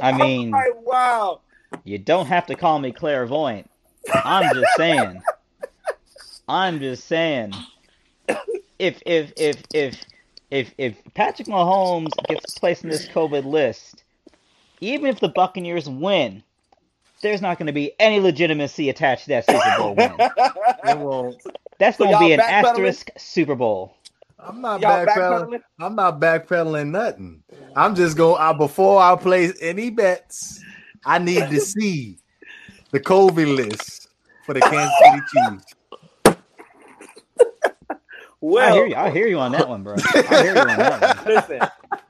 I 0.00 0.10
I'm 0.10 0.18
mean, 0.18 0.50
like, 0.50 0.80
wow. 0.82 1.40
you 1.84 1.98
don't 1.98 2.26
have 2.26 2.46
to 2.46 2.54
call 2.54 2.78
me 2.78 2.92
clairvoyant. 2.92 3.68
I'm 4.24 4.54
just 4.54 4.70
saying. 4.76 5.22
I'm 6.48 6.78
just 6.80 7.04
saying. 7.04 7.54
If 8.82 9.00
if 9.06 9.32
if 9.36 9.62
if 9.72 10.00
if 10.50 10.74
if 10.76 10.96
Patrick 11.14 11.46
Mahomes 11.46 12.10
gets 12.28 12.58
placed 12.58 12.82
in 12.82 12.90
this 12.90 13.06
COVID 13.06 13.44
list, 13.44 14.02
even 14.80 15.06
if 15.06 15.20
the 15.20 15.28
Buccaneers 15.28 15.88
win, 15.88 16.42
there's 17.20 17.40
not 17.40 17.58
going 17.58 17.68
to 17.68 17.72
be 17.72 17.92
any 18.00 18.18
legitimacy 18.18 18.88
attached 18.88 19.22
to 19.24 19.28
that 19.28 19.46
Super 19.46 19.76
Bowl 19.78 19.94
win. 19.96 20.10
It 20.18 20.98
won't. 20.98 21.40
That's 21.78 21.96
So 21.96 22.04
going 22.06 22.16
to 22.16 22.18
be 22.26 22.32
an 22.32 22.40
asterisk 22.40 23.10
Super 23.16 23.54
Bowl. 23.54 23.94
I'm 24.40 24.60
not 24.60 24.80
Y'all 24.80 25.06
backpedaling. 25.06 25.46
backpedaling? 25.46 25.60
I'm 25.78 25.94
not 25.94 26.18
backpedaling 26.18 26.90
nothing. 26.90 27.44
I'm 27.76 27.94
just 27.94 28.16
going. 28.16 28.42
I 28.42 28.52
before 28.52 29.00
I 29.00 29.14
place 29.14 29.56
any 29.60 29.90
bets, 29.90 30.60
I 31.06 31.18
need 31.20 31.48
to 31.50 31.60
see 31.60 32.18
the 32.90 32.98
COVID 32.98 33.54
list 33.56 34.08
for 34.44 34.54
the 34.54 34.60
Kansas 34.60 34.92
City 34.98 35.20
Chiefs. 35.32 35.64
Well, 38.42 38.68
I 38.68 38.72
hear 38.72 38.86
you. 38.86 38.94
I 38.96 39.10
hear 39.10 39.26
you 39.28 39.38
on 39.38 39.52
that 39.52 39.68
one, 39.68 39.84
bro. 39.84 39.94
I 40.14 40.42
hear 40.42 40.54
you 40.54 40.60
on 40.60 40.66
that 40.66 41.16
one. 41.16 41.34
listen, 41.34 41.60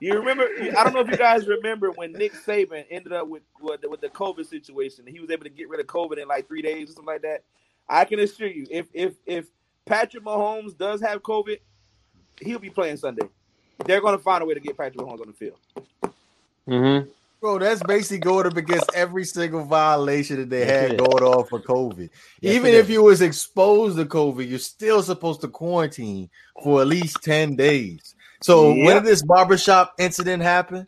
you 0.00 0.14
remember? 0.14 0.48
I 0.78 0.82
don't 0.82 0.94
know 0.94 1.00
if 1.00 1.10
you 1.10 1.18
guys 1.18 1.46
remember 1.46 1.90
when 1.90 2.12
Nick 2.12 2.32
Saban 2.32 2.86
ended 2.90 3.12
up 3.12 3.28
with 3.28 3.42
with 3.60 3.82
the, 3.82 3.90
with 3.90 4.00
the 4.00 4.08
COVID 4.08 4.46
situation. 4.46 5.06
He 5.06 5.20
was 5.20 5.30
able 5.30 5.44
to 5.44 5.50
get 5.50 5.68
rid 5.68 5.78
of 5.78 5.86
COVID 5.88 6.20
in 6.20 6.26
like 6.26 6.48
three 6.48 6.62
days 6.62 6.88
or 6.88 6.94
something 6.94 7.12
like 7.12 7.20
that. 7.20 7.44
I 7.86 8.06
can 8.06 8.18
assure 8.18 8.48
you, 8.48 8.66
if 8.70 8.86
if 8.94 9.12
if 9.26 9.44
Patrick 9.84 10.24
Mahomes 10.24 10.76
does 10.76 11.02
have 11.02 11.22
COVID, 11.22 11.58
he'll 12.40 12.58
be 12.58 12.70
playing 12.70 12.96
Sunday. 12.96 13.28
They're 13.84 14.00
going 14.00 14.16
to 14.16 14.22
find 14.22 14.42
a 14.42 14.46
way 14.46 14.54
to 14.54 14.60
get 14.60 14.78
Patrick 14.78 15.04
Mahomes 15.04 15.20
on 15.20 15.26
the 15.26 15.34
field. 15.34 15.58
mm-hmm. 16.66 17.10
Bro, 17.42 17.58
that's 17.58 17.82
basically 17.82 18.18
going 18.20 18.46
up 18.46 18.56
against 18.56 18.88
every 18.94 19.24
single 19.24 19.64
violation 19.64 20.36
that 20.36 20.48
they 20.48 20.64
had 20.64 20.96
going 20.96 21.24
on 21.24 21.44
for 21.46 21.58
COVID. 21.60 22.08
Yes, 22.40 22.54
Even 22.54 22.72
if 22.72 22.88
you 22.88 23.02
was 23.02 23.20
exposed 23.20 23.96
to 23.96 24.04
COVID, 24.04 24.48
you're 24.48 24.60
still 24.60 25.02
supposed 25.02 25.40
to 25.40 25.48
quarantine 25.48 26.30
for 26.62 26.82
at 26.82 26.86
least 26.86 27.16
10 27.24 27.56
days. 27.56 28.14
So 28.42 28.68
when 28.68 28.78
Yep. 28.84 29.02
did 29.02 29.10
this 29.10 29.22
barbershop 29.24 29.94
incident 29.98 30.40
happen? 30.44 30.86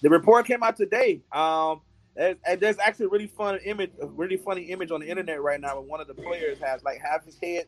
The 0.00 0.10
report 0.10 0.46
came 0.46 0.64
out 0.64 0.76
today. 0.76 1.20
Um, 1.30 1.80
and, 2.16 2.36
and 2.44 2.58
there's 2.60 2.80
actually 2.80 3.06
a 3.06 3.10
really 3.10 3.28
fun 3.28 3.60
image, 3.64 3.92
a 4.02 4.06
really 4.06 4.36
funny 4.36 4.62
image 4.64 4.90
on 4.90 4.98
the 5.00 5.06
internet 5.08 5.40
right 5.40 5.60
now. 5.60 5.74
Where 5.74 5.82
one 5.82 6.00
of 6.00 6.08
the 6.08 6.14
players 6.14 6.58
has 6.58 6.82
like 6.82 6.98
half 7.00 7.24
his 7.24 7.38
head 7.40 7.66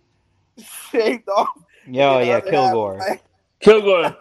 shaved 0.90 1.28
off. 1.28 1.46
Yo, 1.86 2.18
and 2.18 2.26
yeah, 2.26 2.36
other 2.38 2.44
half, 2.44 2.44
Kilgore. 2.50 2.96
like- 2.98 3.22
Kilgore. 3.60 4.16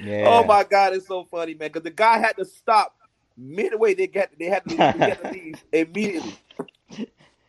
Oh 0.00 0.04
yeah. 0.04 0.24
Oh 0.26 0.44
my 0.44 0.64
god, 0.64 0.94
it's 0.94 1.06
so 1.06 1.24
funny, 1.24 1.54
man. 1.54 1.68
Because 1.68 1.82
the 1.82 1.90
guy 1.90 2.18
had 2.18 2.36
to 2.36 2.44
stop 2.44 2.94
midway. 3.36 3.94
They 3.94 4.06
got 4.06 4.28
they 4.38 4.46
had 4.46 4.64
to, 4.64 4.70
leave, 4.70 4.78
they 4.78 4.84
had 4.84 5.22
to 5.22 5.30
leave 5.32 5.64
immediately. 5.72 6.38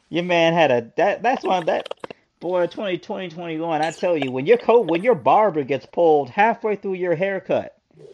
Your 0.09 0.23
man 0.23 0.53
had 0.53 0.71
a 0.71 0.91
that. 0.97 1.21
That's 1.21 1.43
why 1.43 1.61
that 1.63 1.93
boy. 2.39 2.67
2020, 2.67 3.30
21. 3.30 3.81
I 3.81 3.91
tell 3.91 4.17
you, 4.17 4.31
when 4.31 4.45
your 4.45 4.57
coat, 4.57 4.88
when 4.88 5.03
your 5.03 5.15
barber 5.15 5.63
gets 5.63 5.85
pulled 5.85 6.30
halfway 6.30 6.76
through 6.76 6.95
your 6.95 7.15
haircut, 7.15 7.76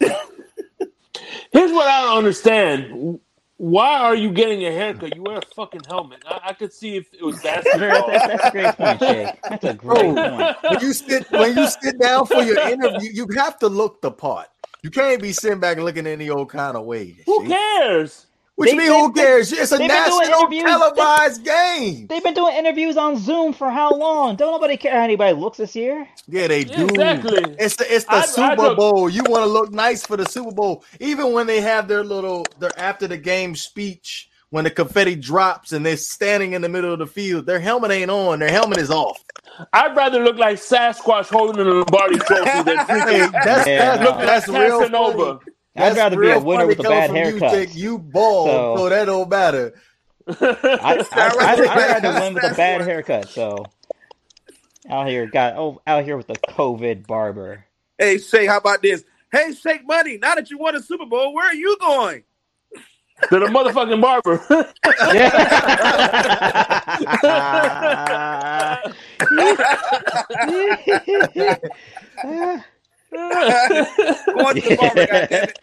Here's 1.52 1.72
what 1.72 1.86
I 1.86 2.04
don't 2.04 2.18
understand. 2.18 3.20
Why 3.58 4.00
are 4.00 4.14
you 4.14 4.32
getting 4.32 4.66
a 4.66 4.70
haircut? 4.70 5.14
You 5.14 5.22
wear 5.22 5.38
a 5.38 5.42
fucking 5.54 5.82
helmet. 5.88 6.22
I, 6.26 6.40
I 6.48 6.52
could 6.52 6.72
see 6.72 6.96
if 6.96 7.06
it 7.14 7.24
was 7.24 7.40
that's, 7.40 7.64
basketball. 7.64 8.10
that's, 8.10 8.26
that's 8.26 8.44
a 8.44 8.50
great 8.50 8.76
point, 8.76 9.00
Shay. 9.00 9.32
That's 9.48 9.64
a 9.64 9.74
great 9.74 10.14
Bro. 10.14 10.14
point. 10.14 10.56
When 10.62 10.80
you 10.80 10.92
sit 10.92 11.30
when 11.30 11.56
you 11.56 11.66
sit 11.66 11.98
down 11.98 12.26
for 12.26 12.42
your 12.42 12.58
interview, 12.68 13.10
you 13.12 13.26
have 13.36 13.58
to 13.60 13.68
look 13.68 14.02
the 14.02 14.10
part. 14.10 14.48
You 14.82 14.90
can't 14.90 15.22
be 15.22 15.32
sitting 15.32 15.58
back 15.58 15.78
looking 15.78 16.06
any 16.06 16.28
old 16.28 16.50
kind 16.50 16.76
of 16.76 16.84
way. 16.84 17.16
Who 17.24 17.44
G. 17.44 17.48
cares? 17.48 18.25
What 18.56 18.68
you 18.70 18.72
They- 18.72 18.88
mean? 18.88 19.00
Who 19.00 19.12
they- 19.12 19.20
cares? 19.20 19.52
It's 19.52 19.70
a 19.70 19.76
they've 19.76 19.86
been 19.88 19.96
doing 20.08 20.18
national 20.18 20.40
interviews. 20.40 20.64
televised 20.64 21.44
game. 21.44 22.06
They've 22.08 22.22
been 22.22 22.32
doing 22.34 22.56
interviews 22.56 22.96
on 22.96 23.18
Zoom 23.18 23.52
for 23.52 23.70
how 23.70 23.92
long? 23.92 24.34
Don't 24.36 24.50
nobody 24.52 24.76
care 24.78 24.92
how 24.92 25.02
anybody 25.04 25.34
looks 25.38 25.58
this 25.58 25.76
year. 25.76 26.08
Yeah, 26.26 26.46
they 26.46 26.64
do. 26.64 26.86
Exactly. 26.86 27.54
It's 27.58 27.76
the 27.76 27.94
it's 27.94 28.06
the 28.06 28.14
I- 28.14 28.18
I 28.20 28.24
Super 28.26 28.56
took- 28.56 28.76
Bowl. 28.78 29.10
You 29.10 29.22
want 29.28 29.42
to 29.44 29.48
look 29.50 29.72
nice 29.72 30.06
for 30.06 30.16
the 30.16 30.24
Super 30.26 30.52
Bowl, 30.52 30.84
even 31.00 31.32
when 31.32 31.46
they 31.46 31.60
have 31.60 31.86
their 31.86 32.02
little 32.02 32.46
their 32.58 32.72
after 32.78 33.06
the 33.06 33.18
game 33.18 33.54
speech 33.54 34.30
when 34.50 34.64
the 34.64 34.70
confetti 34.70 35.16
drops 35.16 35.72
and 35.72 35.84
they're 35.84 35.96
standing 35.98 36.52
in 36.54 36.62
the 36.62 36.68
middle 36.68 36.92
of 36.92 36.98
the 37.00 37.06
field. 37.06 37.44
Their 37.44 37.60
helmet 37.60 37.90
ain't 37.90 38.10
on. 38.10 38.38
Their 38.38 38.50
helmet 38.50 38.78
is 38.78 38.90
off. 38.90 39.22
I'd 39.74 39.94
rather 39.96 40.22
look 40.24 40.36
like 40.36 40.56
Sasquatch 40.56 41.28
holding 41.28 41.60
a 41.60 41.68
Lombardi 41.70 42.18
trophy 42.20 42.62
than 42.62 42.76
Hey, 42.78 42.84
freaking 42.84 43.32
that's 43.32 43.66
Yeah, 43.68 43.96
that's, 43.96 44.00
no. 44.02 44.26
that's 44.26 44.48
real 44.48 44.78
Casanova. 44.80 45.40
Funny. 45.76 45.90
I'd 45.90 45.96
rather 45.96 46.20
be 46.20 46.30
a 46.30 46.40
winner 46.40 46.66
with 46.66 46.80
a 46.80 46.82
bad 46.82 47.08
from 47.08 47.16
you, 47.16 47.22
haircut. 47.22 47.74
You 47.74 47.98
bald, 47.98 48.48
so, 48.48 48.76
So- 48.76 48.88
that 48.88 49.04
don't 49.04 49.28
matter. 49.28 49.74
I, 50.28 50.34
I, 50.40 51.04
I'd, 51.12 51.60
I'd 51.60 52.02
rather 52.02 52.20
win 52.20 52.34
with 52.34 52.44
a 52.44 52.54
bad 52.54 52.80
haircut. 52.82 53.28
So 53.28 53.64
out 54.90 55.06
here, 55.06 55.26
got 55.26 55.56
oh, 55.56 55.80
out 55.86 56.04
here 56.04 56.16
with 56.16 56.26
the 56.26 56.34
COVID 56.34 57.06
barber. 57.06 57.64
Hey 57.98 58.18
Shay, 58.18 58.46
how 58.46 58.58
about 58.58 58.82
this? 58.82 59.04
Hey 59.30 59.52
Shake 59.52 59.86
Money, 59.86 60.18
now 60.18 60.34
that 60.34 60.50
you 60.50 60.58
won 60.58 60.74
a 60.74 60.82
Super 60.82 61.06
Bowl, 61.06 61.32
where 61.32 61.46
are 61.46 61.54
you 61.54 61.76
going? 61.80 62.24
to 63.30 63.38
the 63.38 63.46
motherfucking 63.46 64.00
barber. 64.00 64.44
Yeah. 72.42 72.62
Going 73.16 74.56
to 74.56 74.60
the 74.62 74.76
barber, 74.76 75.06
goddamn 75.18 75.28
it. 75.30 75.58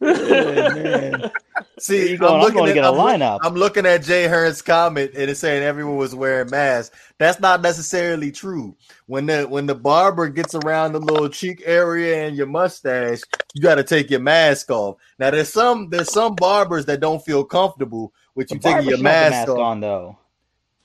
Man. 0.00 1.30
See, 1.78 2.16
going? 2.16 2.34
I'm 2.34 2.40
looking 2.40 2.54
going 2.54 2.66
to 2.66 2.70
at, 2.70 2.74
get 2.74 2.84
a 2.84 2.88
I'm 2.88 2.94
lineup. 2.94 3.40
I'm 3.42 3.54
looking 3.54 3.86
at 3.86 4.02
Jay 4.02 4.26
Hearn's 4.28 4.62
comment 4.62 5.12
and 5.14 5.30
it's 5.30 5.40
saying 5.40 5.62
everyone 5.62 5.96
was 5.96 6.14
wearing 6.14 6.50
masks. 6.50 6.96
That's 7.18 7.40
not 7.40 7.62
necessarily 7.62 8.32
true. 8.32 8.76
When 9.06 9.26
the 9.26 9.44
when 9.44 9.66
the 9.66 9.74
barber 9.74 10.28
gets 10.28 10.54
around 10.54 10.92
the 10.92 11.00
little 11.00 11.28
cheek 11.28 11.62
area 11.64 12.26
and 12.26 12.36
your 12.36 12.46
mustache, 12.46 13.20
you 13.54 13.62
got 13.62 13.76
to 13.76 13.84
take 13.84 14.10
your 14.10 14.20
mask 14.20 14.70
off. 14.70 14.96
Now 15.18 15.30
there's 15.30 15.52
some 15.52 15.90
there's 15.90 16.12
some 16.12 16.34
barbers 16.34 16.86
that 16.86 17.00
don't 17.00 17.24
feel 17.24 17.44
comfortable 17.44 18.12
with 18.34 18.48
The 18.48 18.54
you 18.56 18.60
taking 18.60 18.84
your 18.88 18.98
should 18.98 19.06
have 19.06 19.26
the 19.26 19.30
mask, 19.30 19.30
mask 19.32 19.48
off. 19.50 19.58
on 19.58 19.80
though. 19.80 20.18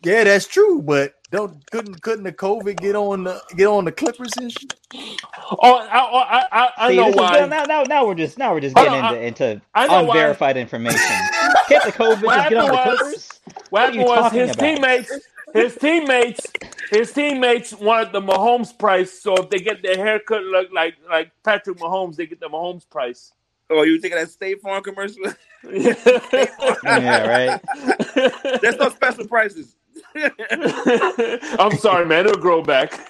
Yeah, 0.04 0.24
that's 0.26 0.48
true, 0.48 0.82
but 0.82 1.14
don't 1.32 1.70
couldn't 1.72 2.02
couldn't 2.02 2.24
the 2.24 2.34
COVID 2.34 2.78
get 2.80 2.96
on 2.96 3.26
the 3.26 3.42
get 3.56 3.68
on 3.68 3.86
the 3.86 3.92
Clippers 3.92 4.32
and 4.38 4.52
shit? 4.52 4.74
Oh, 5.62 5.76
I, 5.76 6.00
oh, 6.12 6.18
I, 6.20 6.46
I, 6.52 6.70
I 6.78 6.90
See, 6.90 6.96
know 6.98 7.12
this 7.12 7.22
is- 7.24 7.32
why. 7.32 7.46
now, 7.46 7.64
now, 7.66 7.84
now 7.84 8.06
we're 8.08 8.16
just 8.16 8.38
now 8.38 8.54
we're 8.54 8.62
just 8.62 8.76
getting 8.76 8.94
on, 8.94 9.16
into, 9.16 9.22
into 9.52 9.62
I 9.74 9.88
know 9.88 10.04
why. 10.04 10.18
unverified 10.18 10.58
information. 10.58 11.32
Can't 11.68 11.86
the 11.86 11.92
COVID 11.92 12.24
What 12.24 12.36
just 12.36 12.50
get 12.50 12.58
on 12.60 12.72
the 12.72 12.78
Clippers? 12.78 13.42
What 13.70 13.84
What 13.84 13.94
are 13.94 13.96
you 13.96 14.04
was 14.04 14.10
talking 14.14 14.40
his 14.40 14.52
about? 14.52 14.60
teammates, 14.60 15.20
his 15.54 15.76
teammates, 15.76 16.46
his 16.92 17.14
teammates 17.14 17.74
wanted 17.74 18.14
the 18.14 18.22
Mahomes 18.22 18.78
price. 18.78 19.22
So 19.22 19.36
if 19.38 19.50
they 19.50 19.60
get 19.60 19.84
their 19.84 19.98
haircut 19.98 20.44
look 20.44 20.70
like 20.74 20.96
like 21.10 21.32
Patrick 21.44 21.78
Mahomes, 21.80 22.16
they 22.18 22.28
get 22.28 22.40
the 22.40 22.50
Mahomes 22.50 22.90
price. 22.90 23.34
Oh, 23.70 23.84
you 23.84 24.00
thinking 24.02 24.20
that 24.20 24.30
State 24.32 24.62
Farm 24.62 24.84
commercial? 24.84 25.24
Yeah, 26.84 27.28
right. 27.28 27.62
There's 28.62 28.78
no 28.78 28.90
special 28.90 29.28
prices. 29.28 29.76
I'm 31.60 31.76
sorry, 31.76 32.06
man. 32.06 32.26
It'll 32.28 32.38
grow 32.42 32.62
back. 32.64 33.08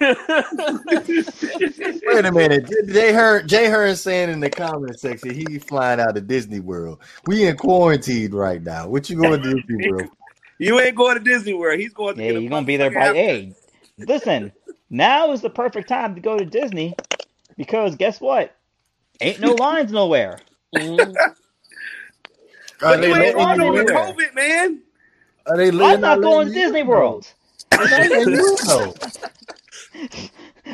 Wait 2.06 2.24
a 2.26 2.32
minute. 2.32 2.70
Jay 2.88 3.12
Hearn 3.12 3.46
Jay 3.48 3.66
Hearn 3.68 3.96
saying 3.96 4.30
in 4.30 4.40
the 4.40 4.50
comment 4.50 4.98
section 4.98 5.34
he 5.34 5.58
flying 5.58 6.00
out 6.00 6.16
of 6.16 6.26
Disney 6.26 6.60
World. 6.60 7.00
We 7.26 7.46
in 7.46 7.56
quarantine 7.56 8.32
right 8.32 8.62
now. 8.62 8.88
What 8.88 9.10
you 9.10 9.16
going 9.16 9.42
to 9.42 9.54
Disney 9.54 9.76
World? 9.76 10.10
You 10.58 10.80
ain't 10.80 10.96
going 10.96 11.16
to 11.18 11.24
Disney 11.24 11.54
World. 11.54 11.80
He's 11.80 11.92
going 11.94 12.16
to 12.16 12.22
Yeah, 12.22 12.26
get 12.26 12.42
you're 12.42 12.50
gonna 12.50 12.66
be 12.66 12.76
there 12.76 12.90
by 12.90 13.10
motherfucking 13.10 13.14
hey. 13.14 13.54
Listen, 14.06 14.52
now 14.90 15.32
is 15.32 15.40
the 15.42 15.50
perfect 15.50 15.88
time 15.88 16.14
to 16.14 16.20
go 16.20 16.38
to 16.38 16.44
Disney 16.44 16.96
because 17.56 17.96
guess 17.96 18.20
what? 18.20 18.54
Ain't 19.20 19.40
no 19.40 19.54
lines 19.54 19.92
nowhere. 19.92 20.40
Are 22.82 22.96
But 22.96 23.00
they 23.00 23.14
you 23.14 23.16
ain't 23.16 23.32
letting 23.34 23.36
going 23.36 23.60
you 23.60 23.62
over 23.62 23.84
in? 23.86 23.86
COVID, 23.86 24.34
man. 24.34 24.82
Are 25.50 25.56
they 25.56 25.68
I'm 25.70 26.00
not 26.00 26.20
going 26.22 26.46
to 26.46 26.54
Disney? 26.54 26.84
World. 26.84 27.26
They're 27.70 27.88
not 27.88 28.08
letting 28.10 28.34
you 28.34 28.56
know. 28.66 28.94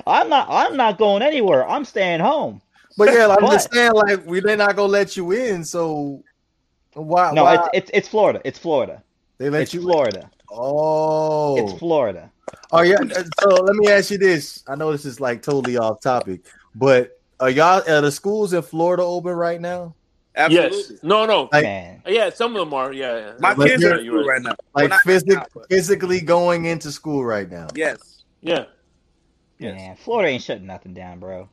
I'm 0.07 0.29
not. 0.29 0.49
I'm 0.51 0.77
not 0.77 0.99
going 0.99 1.23
anywhere. 1.23 1.67
I'm 1.67 1.87
staying 1.87 2.21
home. 2.21 2.61
But 2.99 3.13
yeah, 3.13 3.29
I'm 3.29 3.51
just 3.51 3.73
saying, 3.73 3.93
like, 3.93 4.27
we 4.27 4.41
they're 4.41 4.57
not 4.57 4.77
gonna 4.77 4.93
let 4.93 5.17
you 5.17 5.33
in. 5.33 5.65
So 5.65 6.23
why? 6.93 7.33
No, 7.33 7.45
why 7.45 7.55
it's 7.55 7.69
it's 7.73 7.91
it's 7.95 8.09
Florida. 8.09 8.43
It's 8.45 8.59
Florida. 8.59 9.03
they 9.39 9.49
let 9.49 9.63
It's 9.63 9.75
you? 9.75 9.81
Florida. 9.81 10.31
Oh, 10.51 11.57
It's 11.57 11.79
Florida. 11.79 12.31
oh 12.73 12.83
yeah. 12.83 12.97
Uh, 13.01 13.25
so 13.41 13.49
let 13.49 13.77
me 13.77 13.89
ask 13.89 14.11
you 14.11 14.19
this. 14.19 14.63
I 14.69 14.75
know 14.75 14.93
this 14.93 15.07
is 15.07 15.21
like 15.21 15.43
totally 15.43 15.79
off 15.79 16.01
topic, 16.01 16.43
but 16.75 17.19
are 17.41 17.51
y'all 17.51 17.83
are 17.89 18.01
the 18.03 18.13
schools 18.13 18.53
in 18.53 18.61
Florida 18.61 19.03
open 19.03 19.33
right 19.33 19.61
now? 19.61 19.95
Absolutely. 20.37 20.79
yes. 20.79 21.03
No, 21.03 21.25
no. 21.27 21.49
Like- 21.53 21.63
Man, 21.65 22.03
Yeah, 22.07 22.31
some 22.31 22.55
of 22.57 22.61
them 22.61 22.75
are. 22.75 22.93
Yeah. 22.93 23.17
yeah. 23.17 23.33
My 23.41 23.55
But 23.55 23.69
kids 23.69 23.83
you're- 23.83 23.95
are 23.95 23.99
in 24.01 24.07
school 24.07 24.25
right 24.25 24.43
now. 24.43 24.55
Like 24.75 24.91
Well, 24.91 24.99
physic- 25.05 25.29
now, 25.29 25.47
but 25.55 25.69
physically 25.71 26.21
going 26.21 26.67
into 26.67 26.93
school 26.93 27.25
right 27.25 27.51
now. 27.51 27.69
Yes. 27.75 28.23
Yeah. 28.43 28.67
Yes. 29.59 29.75
man, 29.75 29.97
Florida 29.97 30.29
ain't 30.29 30.43
shutting 30.43 30.67
nothing 30.67 30.93
down, 30.93 31.19
bro. 31.21 31.49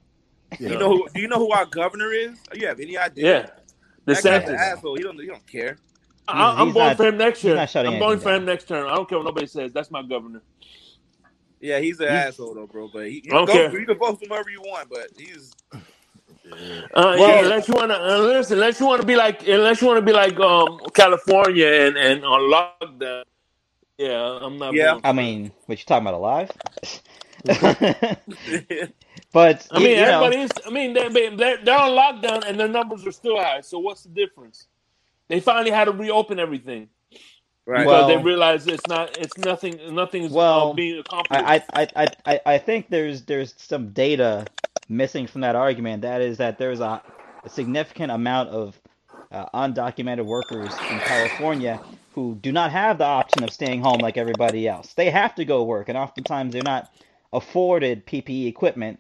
Yeah. 0.60 0.70
You 0.72 0.78
know 0.78 0.90
who? 0.90 1.08
Do 1.14 1.22
you 1.22 1.28
know 1.30 1.38
who 1.40 1.52
our 1.54 1.66
governor 1.66 2.12
is? 2.12 2.38
Oh, 2.52 2.56
you 2.58 2.68
have 2.68 2.80
any 2.80 2.98
idea? 2.98 3.26
Yeah. 3.26 3.50
That 4.06 4.22
guy's 4.24 4.50
an 4.50 4.56
asshole. 4.56 4.96
He 4.98 5.04
don't. 5.04 5.18
He 5.20 5.28
don't 5.28 5.48
care. 5.48 5.78
I, 6.28 6.52
I'm 6.62 6.68
He's 6.68 6.74
going 6.74 6.88
not- 6.88 6.98
for 6.98 7.06
him 7.06 7.18
next 7.18 7.40
he's 7.40 7.46
year. 7.46 7.58
I'm 7.58 7.68
going 7.74 7.88
anything 8.04 8.20
for 8.20 8.34
him 8.34 8.46
next 8.46 8.68
term. 8.68 8.88
I 8.88 8.96
don't 8.96 9.08
care 9.10 9.18
what 9.18 9.26
nobody 9.26 9.48
says. 9.48 9.72
That's 9.74 9.90
my 9.92 10.04
governor. 10.04 10.42
Yeah, 11.62 11.80
he's 11.80 12.00
an 12.02 12.10
He's- 12.10 12.28
asshole 12.28 12.56
though, 12.56 12.68
bro. 12.68 12.90
But 12.94 13.08
he, 13.08 13.24
you, 13.26 13.32
I 13.32 13.36
don't 13.38 13.48
can 13.48 13.56
care. 13.56 13.70
go, 13.70 13.78
you 13.78 13.86
can 13.86 13.98
vote 13.98 14.20
for 14.20 14.26
whoever 14.28 14.50
you 14.50 14.62
want, 14.62 14.90
but 14.90 15.08
he's 15.18 15.54
Uh, 16.52 16.56
Well- 16.94 17.18
yeah, 17.18 17.40
unless 17.44 17.68
you 17.68 17.74
want 17.74 17.92
to 17.92 17.98
uh, 17.98 18.18
listen, 18.20 18.58
unless 18.58 18.80
you 18.80 18.86
want 18.86 19.02
to 19.02 19.08
be 19.08 19.16
like, 19.16 19.48
unless 19.48 19.82
you 19.82 19.88
want 19.88 19.98
to 19.98 20.06
be 20.06 20.12
like 20.14 20.40
um 20.40 20.80
California 20.94 21.68
and 21.68 21.98
and 21.98 22.26
on 22.26 22.42
lockdown. 22.42 23.24
Yeah, 23.98 24.40
I'm 24.42 24.58
not. 24.58 24.74
Yeah. 24.74 25.00
I 25.04 25.14
mean, 25.14 25.52
what 25.68 25.80
you 25.80 25.86
talking 25.86 26.08
about 26.08 26.16
alive? 26.16 26.52
but 29.32 29.68
I 29.72 29.80
mean, 29.80 29.90
you 29.90 29.96
know, 29.98 30.24
everybody's. 30.24 30.52
I 30.66 30.70
mean, 30.72 30.94
they, 30.94 31.10
they, 31.10 31.36
they're, 31.36 31.64
they're 31.64 31.80
on 31.80 31.92
lockdown 31.92 32.46
and 32.48 32.60
their 32.60 32.68
numbers 32.68 33.06
are 33.06 33.12
still 33.12 33.38
high. 33.38 33.62
So 33.62 33.80
what's 33.80 34.04
the 34.04 34.10
difference? 34.10 34.68
They 35.28 35.40
finally 35.40 35.72
had 35.72 35.86
to 35.86 35.92
reopen 35.92 36.40
everything 36.40 36.90
right. 37.66 37.80
because 37.86 37.86
Well- 37.86 38.08
they 38.08 38.18
realize 38.18 38.68
it's 38.68 38.88
not. 38.88 39.18
It's 39.18 39.38
nothing. 39.38 39.80
Nothing's 39.94 40.32
Well, 40.32 40.72
uh, 40.72 40.74
being 40.74 41.00
accomplished. 41.00 41.44
I, 41.44 41.64
I, 41.74 41.88
I, 41.96 42.08
I, 42.26 42.42
I 42.46 42.58
think 42.58 42.90
there's 42.90 43.24
there's 43.24 43.54
some 43.58 43.92
data 43.92 44.46
missing 44.90 45.28
from 45.28 45.42
that 45.42 45.56
argument. 45.56 46.02
That 46.02 46.22
is 46.22 46.38
that 46.38 46.58
there's 46.58 46.80
a, 46.80 47.02
a 47.44 47.50
significant 47.50 48.12
amount 48.12 48.50
of 48.50 48.80
uh, 49.32 49.46
undocumented 49.54 50.26
workers 50.26 50.72
in 50.90 51.00
California 51.00 51.80
who 52.14 52.36
do 52.42 52.52
not 52.52 52.72
have 52.72 52.98
the 53.00 53.06
option 53.06 53.44
of 53.44 53.52
staying 53.52 53.82
home 53.82 54.00
like 54.00 54.18
everybody 54.18 54.68
else. 54.68 54.94
They 54.94 55.10
have 55.10 55.34
to 55.36 55.46
go 55.46 55.64
work, 55.64 55.90
and 55.90 55.98
oftentimes 55.98 56.54
they're 56.54 56.62
not 56.62 56.92
afforded 57.32 58.06
PPE 58.06 58.48
equipment 58.48 59.00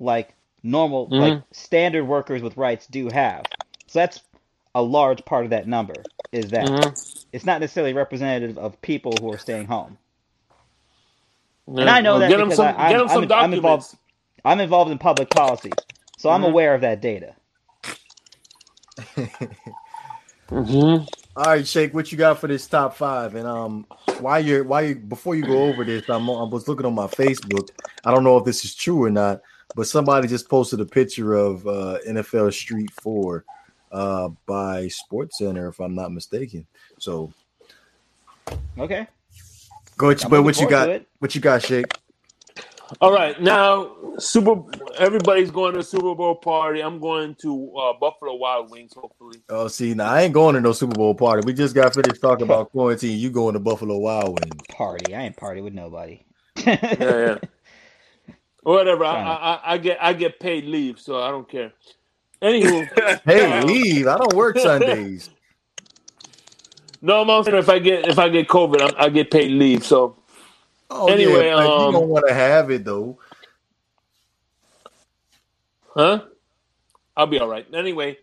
like 0.00 0.34
normal, 0.64 1.06
like 1.10 1.42
standard 1.52 2.04
workers 2.04 2.42
with 2.42 2.56
rights 2.56 2.86
do 2.88 3.08
have. 3.08 3.44
So 3.86 4.00
that's 4.00 4.20
a 4.74 4.82
large 4.82 5.24
part 5.24 5.44
of 5.44 5.50
that 5.50 5.68
number. 5.68 5.94
Is 6.32 6.50
that 6.50 6.66
Mhm. 6.66 7.24
it's 7.32 7.44
not 7.46 7.60
necessarily 7.60 7.92
representative 7.92 8.58
of 8.58 8.80
people 8.82 9.12
who 9.20 9.32
are 9.32 9.38
staying 9.38 9.66
home. 9.66 9.96
Yeah. 11.66 11.82
And 11.82 11.90
I 11.90 12.00
know 12.00 12.12
Well, 12.12 12.20
that 12.20 12.28
get 12.30 12.36
them 12.38 12.48
because 12.48 12.56
some. 12.56 12.66
I- 12.66 12.70
I'm- 12.70 12.90
get 12.92 12.98
them 12.98 13.08
some 13.08 13.22
I'm- 13.22 13.32
I'm 13.44 13.54
involved-. 13.54 13.94
I'm 14.44 14.60
involved 14.60 14.90
in 14.90 14.98
public 14.98 15.30
policy, 15.30 15.72
so 16.16 16.30
I'm 16.30 16.42
Mhm. 16.42 16.48
aware 16.48 16.74
of 16.74 16.80
that 16.82 17.00
data. 17.00 17.34
Mhm. 20.50 21.08
All 21.36 21.46
right, 21.46 21.66
Shake, 21.66 21.94
what 21.94 22.10
you 22.10 22.18
got 22.18 22.38
for 22.40 22.48
this 22.48 22.66
top 22.66 22.96
five? 22.96 23.34
And 23.36 23.46
um, 23.46 23.86
why 24.20 24.38
you're 24.38 24.64
why 24.64 24.82
you 24.82 24.96
before 24.96 25.34
you 25.36 25.44
go 25.44 25.64
over 25.64 25.84
this, 25.84 26.08
I'm 26.08 26.28
I 26.28 26.44
was 26.44 26.66
looking 26.66 26.86
on 26.86 26.94
my 26.94 27.06
Facebook. 27.06 27.68
I 28.04 28.10
don't 28.10 28.24
know 28.24 28.36
if 28.38 28.44
this 28.44 28.64
is 28.64 28.74
true 28.74 29.04
or 29.04 29.10
not, 29.10 29.40
but 29.74 29.86
somebody 29.86 30.26
just 30.26 30.48
posted 30.48 30.80
a 30.80 30.86
picture 30.86 31.34
of 31.34 31.66
uh, 31.66 31.98
NFL 32.08 32.52
Street 32.52 32.92
Four 32.92 33.44
uh, 33.92 34.30
by 34.46 34.88
Sports 34.88 35.38
Center, 35.38 35.68
if 35.68 35.80
I'm 35.80 35.94
not 35.94 36.12
mistaken. 36.12 36.66
So 36.98 37.32
Okay. 38.78 39.06
go, 39.96 40.10
ahead, 40.10 40.28
but 40.28 40.42
what 40.42 40.60
you 40.60 40.68
got? 40.68 41.02
What 41.20 41.34
you 41.34 41.40
got, 41.40 41.62
Shake? 41.62 41.86
All 43.00 43.12
right, 43.12 43.40
now 43.40 43.96
Super. 44.18 44.56
Everybody's 44.98 45.50
going 45.50 45.74
to 45.74 45.80
a 45.80 45.84
Super 45.84 46.14
Bowl 46.14 46.36
party. 46.36 46.80
I'm 46.82 47.00
going 47.00 47.36
to 47.42 47.72
uh, 47.76 47.92
Buffalo 48.00 48.36
Wild 48.36 48.70
Wings. 48.70 48.92
Hopefully, 48.96 49.42
Oh, 49.48 49.68
see, 49.68 49.94
now 49.94 50.10
I 50.10 50.22
ain't 50.22 50.34
going 50.34 50.54
to 50.56 50.60
no 50.60 50.72
Super 50.72 50.94
Bowl 50.96 51.14
party. 51.14 51.42
We 51.46 51.52
just 51.54 51.74
got 51.74 51.94
finished 51.94 52.20
talking 52.20 52.44
about 52.44 52.70
quarantine. 52.72 53.18
You 53.18 53.30
going 53.30 53.54
to 53.54 53.60
Buffalo 53.60 53.98
Wild 53.98 54.28
Wings? 54.40 54.62
Party. 54.70 55.14
I 55.14 55.22
ain't 55.22 55.36
party 55.36 55.60
with 55.60 55.74
nobody. 55.74 56.24
yeah, 56.66 56.78
yeah. 57.00 57.38
Whatever. 58.62 59.04
I, 59.04 59.16
I, 59.16 59.34
I- 59.54 59.72
I 59.74 59.78
get 59.78 59.98
I 60.02 60.12
get 60.14 60.40
paid 60.40 60.64
leave, 60.64 61.00
so 61.00 61.22
I 61.22 61.30
don't 61.30 61.48
care. 61.48 61.72
Anywho, 62.42 62.90
Hey, 63.26 63.60
Um, 63.60 63.66
leave! 63.66 64.06
I 64.08 64.18
don't 64.18 64.34
work 64.34 64.58
Sundays. 64.58 65.30
no, 67.02 67.22
I'm 67.22 67.44
saying 67.44 67.56
if 67.58 67.68
I 67.68 67.78
get 67.80 68.06
if 68.08 68.18
I 68.18 68.28
get 68.28 68.48
COVID, 68.48 68.82
I'm, 68.82 68.94
I 68.98 69.08
get 69.10 69.30
paid 69.30 69.52
leave. 69.52 69.84
So 69.84 70.17
Oh, 70.90 71.08
Anyway, 71.08 71.46
yeah, 71.46 71.54
but 71.56 71.66
um, 71.70 71.86
you 71.86 72.00
don't 72.00 72.08
want 72.08 72.26
to 72.28 72.34
have 72.34 72.70
it 72.70 72.84
though. 72.84 73.18
Huh? 75.94 76.22
I'll 77.16 77.26
be 77.26 77.38
all 77.38 77.48
right. 77.48 77.66
Anyway, 77.74 78.18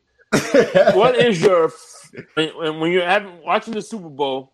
what 0.94 1.16
is 1.20 1.42
your 1.42 1.72
when 2.36 2.80
when 2.80 2.92
you're 2.92 3.06
having 3.06 3.42
watching 3.44 3.74
the 3.74 3.82
Super 3.82 4.10
Bowl? 4.10 4.54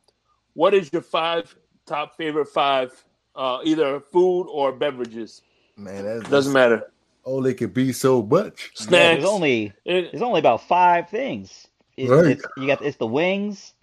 What 0.54 0.74
is 0.74 0.92
your 0.92 1.02
five 1.02 1.54
top 1.86 2.18
favorite 2.18 2.48
five, 2.48 2.92
uh, 3.36 3.60
either 3.64 4.00
food 4.00 4.44
or 4.50 4.72
beverages? 4.72 5.42
Man, 5.78 6.04
that 6.06 6.30
Doesn't 6.30 6.54
matter. 6.54 6.92
Oh, 7.24 7.42
they 7.42 7.54
could 7.54 7.74
be 7.74 7.94
so 7.94 8.24
much. 8.24 8.72
Yeah, 8.76 8.86
Snacks. 8.88 9.22
there's 9.22 9.26
only 9.32 9.74
It- 9.86 10.12
there's 10.12 10.24
only 10.24 10.40
about 10.40 10.68
five 10.68 11.10
things. 11.10 11.68
It's, 11.96 12.10
Right. 12.10 12.26
it's, 12.32 12.44
you 12.58 12.66
got 12.68 12.84
it's 12.84 12.98
the 12.98 13.06
wings. 13.06 13.74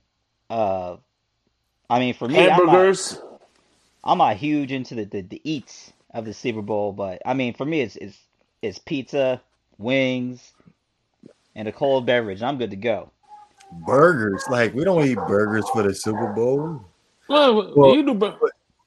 Uh, 0.51 0.97
I 1.89 1.99
mean, 2.01 2.15
for 2.15 2.27
me, 2.27 2.39
I'm 2.41 2.49
not, 2.49 2.57
hamburgers. 2.59 3.21
I'm 4.05 4.19
not 4.19 4.37
huge 4.37 4.73
into 4.73 4.95
the, 4.95 5.05
the, 5.05 5.21
the 5.23 5.41
eats 5.45 5.93
of 6.15 6.25
the 6.25 6.33
Super 6.35 6.63
Bowl, 6.63 6.93
but 6.93 7.21
I 7.27 7.35
mean, 7.35 7.55
for 7.55 7.65
me, 7.65 7.81
it's 7.83 7.97
it's 7.97 8.19
it's 8.63 8.79
pizza, 8.79 9.41
wings, 9.77 10.53
and 11.55 11.69
a 11.69 11.73
cold 11.73 12.07
beverage. 12.07 12.43
I'm 12.43 12.59
good 12.59 12.71
to 12.71 12.77
go. 12.77 13.11
Burgers, 13.87 14.45
like 14.51 14.75
we 14.75 14.85
don't 14.85 15.05
eat 15.05 15.17
burgers 15.27 15.69
for 15.71 15.83
the 15.83 15.95
Super 15.95 16.33
Bowl. 16.33 16.81
Well, 17.29 17.73
Well- 17.77 17.95
you 17.95 18.05
do. 18.05 18.15
bur- 18.15 18.39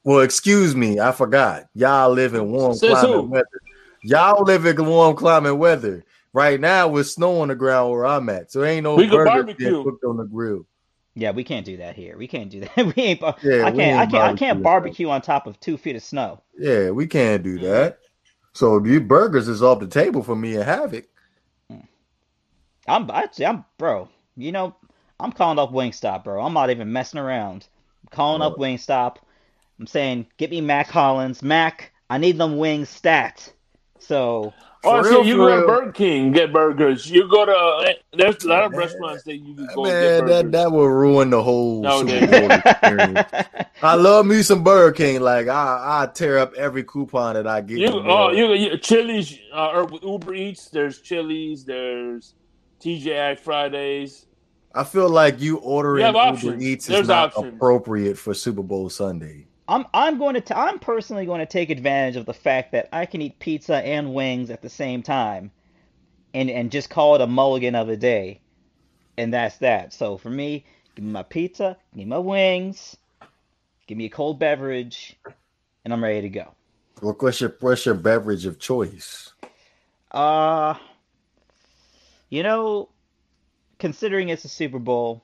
Well, 0.04 0.20
excuse 0.20 0.74
me, 0.74 0.98
I 0.98 1.12
forgot. 1.12 1.66
Y'all 1.74 2.10
live 2.10 2.34
in 2.34 2.50
warm 2.50 2.74
Says 2.74 2.90
climate 2.90 3.10
who? 3.10 3.22
weather. 3.22 3.60
Y'all 4.02 4.42
live 4.42 4.66
in 4.66 4.84
warm 4.84 5.14
climate 5.14 5.56
weather. 5.56 6.04
Right 6.32 6.58
now, 6.58 6.88
with 6.88 7.06
snow 7.08 7.42
on 7.42 7.48
the 7.48 7.54
ground 7.54 7.92
where 7.92 8.06
I'm 8.06 8.28
at, 8.30 8.50
so 8.50 8.64
ain't 8.64 8.82
no 8.84 8.96
We 8.96 9.04
could 9.06 9.16
burgers 9.18 9.32
barbecue. 9.34 9.84
cooked 9.84 10.02
on 10.04 10.16
the 10.16 10.24
grill. 10.24 10.66
Yeah, 11.14 11.32
we 11.32 11.44
can't 11.44 11.66
do 11.66 11.76
that 11.78 11.94
here. 11.94 12.16
We 12.16 12.26
can't 12.26 12.50
do 12.50 12.60
that. 12.60 12.76
We 12.96 13.02
ain't. 13.02 13.20
bar- 13.20 13.36
Yeah, 13.42 13.66
I 13.66 13.70
can't. 13.70 13.80
ain't 13.80 13.98
I 13.98 14.06
can't. 14.06 14.22
I 14.22 14.32
can't 14.36 14.62
barbecue 14.62 15.08
on 15.08 15.20
top 15.20 15.46
of 15.46 15.60
two 15.60 15.76
feet 15.76 15.96
of 15.96 16.02
snow. 16.02 16.42
Yeah, 16.58 16.90
we 16.90 17.06
can't 17.06 17.42
do 17.42 17.58
that. 17.60 17.98
So 18.54 18.82
you 18.84 19.00
burgers 19.00 19.48
is 19.48 19.62
off 19.62 19.80
the 19.80 19.86
table 19.86 20.22
for 20.22 20.36
me 20.36 20.54
and 20.54 20.64
Havoc. 20.64 21.06
Mm. 21.70 21.86
I'm 22.86 23.10
actually. 23.10 23.46
I'm 23.46 23.64
bro. 23.78 24.08
You 24.36 24.52
know, 24.52 24.74
I'm 25.20 25.32
calling 25.32 25.58
up 25.58 25.72
Wingstop, 25.72 26.24
bro. 26.24 26.42
I'm 26.42 26.54
not 26.54 26.70
even 26.70 26.92
messing 26.92 27.20
around. 27.20 27.68
I'm 28.02 28.08
calling 28.10 28.42
up. 28.42 28.56
Wingstop. 28.56 29.16
I'm 29.78 29.86
saying, 29.86 30.26
get 30.36 30.50
me 30.50 30.60
Mack 30.60 30.88
Hollins. 30.88 31.42
Mac, 31.42 31.92
I 32.08 32.18
need 32.18 32.38
them 32.38 32.56
wings 32.56 32.88
stat. 32.88 33.52
So 33.98 34.52
For 34.82 35.04
see, 35.04 35.10
real, 35.10 35.24
you 35.24 35.36
for 35.36 35.48
go 35.48 35.60
to. 35.60 35.66
Burger 35.66 35.92
King 35.92 36.32
get 36.32 36.52
burgers. 36.52 37.08
You 37.08 37.28
go 37.28 37.46
to 37.46 37.88
eh, 37.88 37.94
there's 38.14 38.42
a 38.42 38.48
lot 38.48 38.64
of 38.64 38.72
restaurants 38.72 39.22
that 39.24 39.36
you 39.36 39.54
can 39.54 39.68
go 39.74 39.84
and 39.84 39.92
get 39.92 40.24
Man, 40.24 40.26
that, 40.26 40.52
that 40.52 40.72
will 40.72 40.88
ruin 40.88 41.30
the 41.30 41.40
whole 41.40 41.82
No, 41.82 42.04
Super 42.04 42.26
Bowl 42.26 42.50
experience. 42.50 43.28
I 43.82 43.94
love 43.94 44.26
me 44.26 44.42
some 44.42 44.64
Burger 44.64 44.92
King. 44.92 45.20
Like 45.20 45.46
I, 45.46 46.02
I 46.02 46.06
tear 46.12 46.38
up 46.38 46.54
every 46.54 46.82
coupon 46.82 47.34
that 47.34 47.46
I 47.46 47.60
get. 47.60 47.78
You, 47.78 47.86
in 47.86 47.92
the 47.92 47.98
oh, 48.10 48.28
mail. 48.32 48.56
you, 48.56 48.70
you 48.70 48.76
Chili's 48.76 49.38
uh, 49.54 49.70
or 49.70 49.84
with 49.84 50.02
Uber 50.02 50.34
Eats. 50.34 50.68
There's 50.68 51.00
Chili's. 51.00 51.64
There's 51.64 52.34
TGI 52.80 53.38
Fridays. 53.38 54.26
I 54.74 54.82
feel 54.82 55.08
like 55.08 55.40
you 55.40 55.58
ordering 55.58 56.04
You 56.04 56.20
Uber. 56.20 56.56
Eats 56.60 56.86
is 56.86 56.88
There's 56.88 57.08
not 57.08 57.36
options. 57.36 57.54
appropriate 57.54 58.18
for 58.18 58.34
Super 58.34 58.62
Bowl 58.62 58.90
Sunday. 58.90 59.46
I'm 59.68 59.86
I'm 59.94 60.18
going 60.18 60.34
to 60.34 60.40
t- 60.40 60.54
I'm 60.54 60.78
personally 60.78 61.26
going 61.26 61.40
to 61.40 61.46
take 61.46 61.70
advantage 61.70 62.16
of 62.16 62.26
the 62.26 62.34
fact 62.34 62.72
that 62.72 62.88
I 62.92 63.06
can 63.06 63.22
eat 63.22 63.38
pizza 63.38 63.76
and 63.76 64.14
wings 64.14 64.50
at 64.50 64.62
the 64.62 64.68
same 64.70 65.02
time, 65.02 65.50
and 66.34 66.50
and 66.50 66.70
just 66.70 66.90
call 66.90 67.14
it 67.14 67.20
a 67.20 67.26
mulligan 67.26 67.74
of 67.74 67.88
a 67.88 67.96
day, 67.96 68.40
and 69.16 69.32
that's 69.32 69.58
that. 69.58 69.92
So 69.92 70.18
for 70.18 70.30
me, 70.30 70.64
give 70.94 71.04
me 71.04 71.12
my 71.12 71.22
pizza, 71.22 71.76
give 71.92 71.98
me 71.98 72.04
my 72.06 72.18
wings, 72.18 72.96
give 73.86 73.96
me 73.98 74.06
a 74.06 74.10
cold 74.10 74.38
beverage, 74.38 75.16
and 75.84 75.92
I'm 75.92 76.02
ready 76.02 76.22
to 76.22 76.28
go. 76.28 76.54
What- 77.00 77.22
What's 77.22 77.40
your 77.40 77.56
what's 77.60 77.86
your 77.86 77.94
beverage 77.94 78.46
of 78.46 78.58
choice? 78.58 79.32
Uh, 80.10 80.74
you 82.28 82.42
know, 82.42 82.88
considering 83.78 84.28
it's 84.28 84.44
a 84.44 84.48
Super 84.48 84.78
Bowl, 84.78 85.22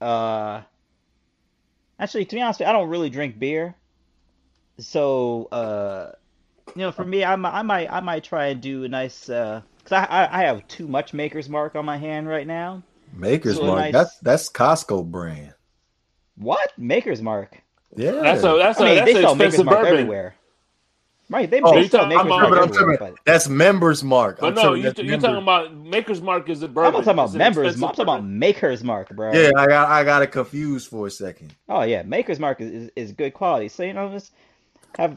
uh, 0.00 0.62
actually, 1.98 2.24
to 2.26 2.34
be 2.36 2.42
honest, 2.42 2.60
with 2.60 2.66
you, 2.66 2.70
I 2.70 2.72
don't 2.72 2.88
really 2.88 3.10
drink 3.10 3.38
beer. 3.38 3.74
So, 4.78 5.44
uh, 5.52 6.12
you 6.74 6.82
know, 6.82 6.92
for 6.92 7.04
me, 7.04 7.24
I 7.24 7.36
might, 7.36 7.52
I 7.54 7.62
might, 7.62 7.92
I 7.92 8.00
might 8.00 8.24
try 8.24 8.46
and 8.46 8.60
do 8.60 8.84
a 8.84 8.88
nice, 8.88 9.28
uh, 9.28 9.62
cause 9.84 9.92
I, 9.92 10.04
I, 10.04 10.40
I 10.40 10.44
have 10.46 10.66
too 10.68 10.88
much 10.88 11.12
Maker's 11.14 11.48
Mark 11.48 11.76
on 11.76 11.84
my 11.84 11.96
hand 11.96 12.28
right 12.28 12.46
now. 12.46 12.82
Maker's 13.12 13.56
So 13.56 13.66
Mark. 13.66 13.78
nice- 13.78 13.92
That's 13.92 14.18
that's 14.18 14.48
Costco 14.50 15.08
brand. 15.10 15.54
What 16.36 16.72
Maker's 16.76 17.22
Mark? 17.22 17.60
Yeah, 17.96 18.10
That's 18.10 18.42
a 18.42 18.56
that's 18.58 18.80
I 18.80 18.82
a 18.82 18.86
mean, 18.86 18.94
that's 18.96 19.04
they 19.12 19.16
an 19.18 19.22
sell 19.22 19.34
Maker's 19.36 19.54
expensive 19.54 19.66
Mark 19.66 19.78
bourbon. 19.82 19.92
everywhere. 20.00 20.34
Right? 21.30 21.50
They, 21.50 21.60
Oh, 21.62 21.74
they 21.74 21.82
you 21.82 21.88
sell 21.88 22.02
talking- 22.02 22.16
Maker's 22.18 22.28
Mark 22.28 22.42
I'm- 22.42 22.50
but 22.50 22.62
I'm 22.76 22.82
everywhere. 22.82 23.14
that's 23.24 23.48
Members 23.48 24.04
Mark. 24.04 24.40
But 24.40 24.48
I'm 24.48 24.54
no, 24.54 24.74
you 24.74 24.82
that's 24.82 24.98
you're 24.98 25.06
members. 25.12 25.22
talking 25.24 25.42
about 25.42 25.74
Maker's 25.74 26.20
Mark 26.20 26.48
is 26.50 26.62
a 26.62 26.66
I'm 26.66 26.74
bourbon. 26.74 26.92
not 26.92 26.98
talking 27.04 27.12
about 27.14 27.24
It's 27.30 27.34
members. 27.34 27.66
expensive 27.72 27.82
I'm 27.82 27.88
talking 27.94 28.02
about. 28.02 28.24
Maker's 28.24 28.84
Mark, 28.84 29.08
bro. 29.16 29.32
Yeah, 29.32 29.50
I 29.56 29.66
got 29.66 29.88
I 29.88 30.04
got 30.04 30.22
it 30.22 30.26
confused 30.28 30.88
for 30.88 31.06
a 31.06 31.10
second. 31.10 31.54
Oh 31.68 31.82
yeah, 31.82 32.02
Maker's 32.02 32.38
Mark 32.38 32.60
is, 32.60 32.70
is, 32.70 32.90
is 32.94 33.12
good 33.12 33.32
quality. 33.32 33.68
So 33.68 33.82
you 33.84 33.94
know, 33.94 34.10
just 34.10 34.32
have 34.98 35.16